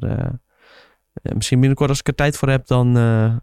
misschien 1.22 1.60
binnenkort 1.60 1.90
als 1.90 1.99
ik 1.99 2.07
er 2.07 2.15
tijd 2.15 2.38
voor 2.38 2.49
heb, 2.49 2.68
dan, 2.68 2.94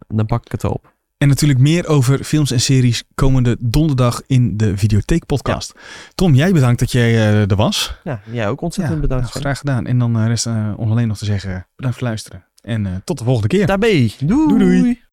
dan 0.07 0.25
pak 0.25 0.45
ik 0.45 0.51
het 0.51 0.63
op. 0.63 0.93
En 1.17 1.27
natuurlijk 1.27 1.59
meer 1.59 1.87
over 1.87 2.23
films 2.23 2.51
en 2.51 2.61
series 2.61 3.03
komende 3.15 3.57
donderdag 3.59 4.21
in 4.27 4.57
de 4.57 4.77
Videotheek 4.77 5.25
podcast. 5.25 5.73
Tom, 6.15 6.33
jij 6.33 6.51
bedankt 6.51 6.79
dat 6.79 6.91
jij 6.91 7.15
er 7.47 7.55
was. 7.55 7.95
Ja, 8.03 8.21
jij 8.31 8.47
ook 8.49 8.61
ontzettend 8.61 8.95
Ja, 8.95 9.01
bedankt. 9.01 9.33
nou, 9.33 9.39
graag 9.39 9.57
gedaan. 9.57 9.85
En 9.85 9.99
dan 9.99 10.25
rest 10.25 10.47
ons 10.75 10.91
alleen 10.91 11.07
nog 11.07 11.17
te 11.17 11.25
zeggen 11.25 11.49
bedankt 11.49 11.67
voor 11.75 11.89
het 11.89 12.01
luisteren. 12.01 12.45
En 12.61 13.01
tot 13.03 13.17
de 13.17 13.23
volgende 13.23 13.47
keer. 13.47 13.65
Daarbij. 13.65 14.11
Doei. 14.19 14.47
Doei, 14.47 14.79
doei. 14.79 15.04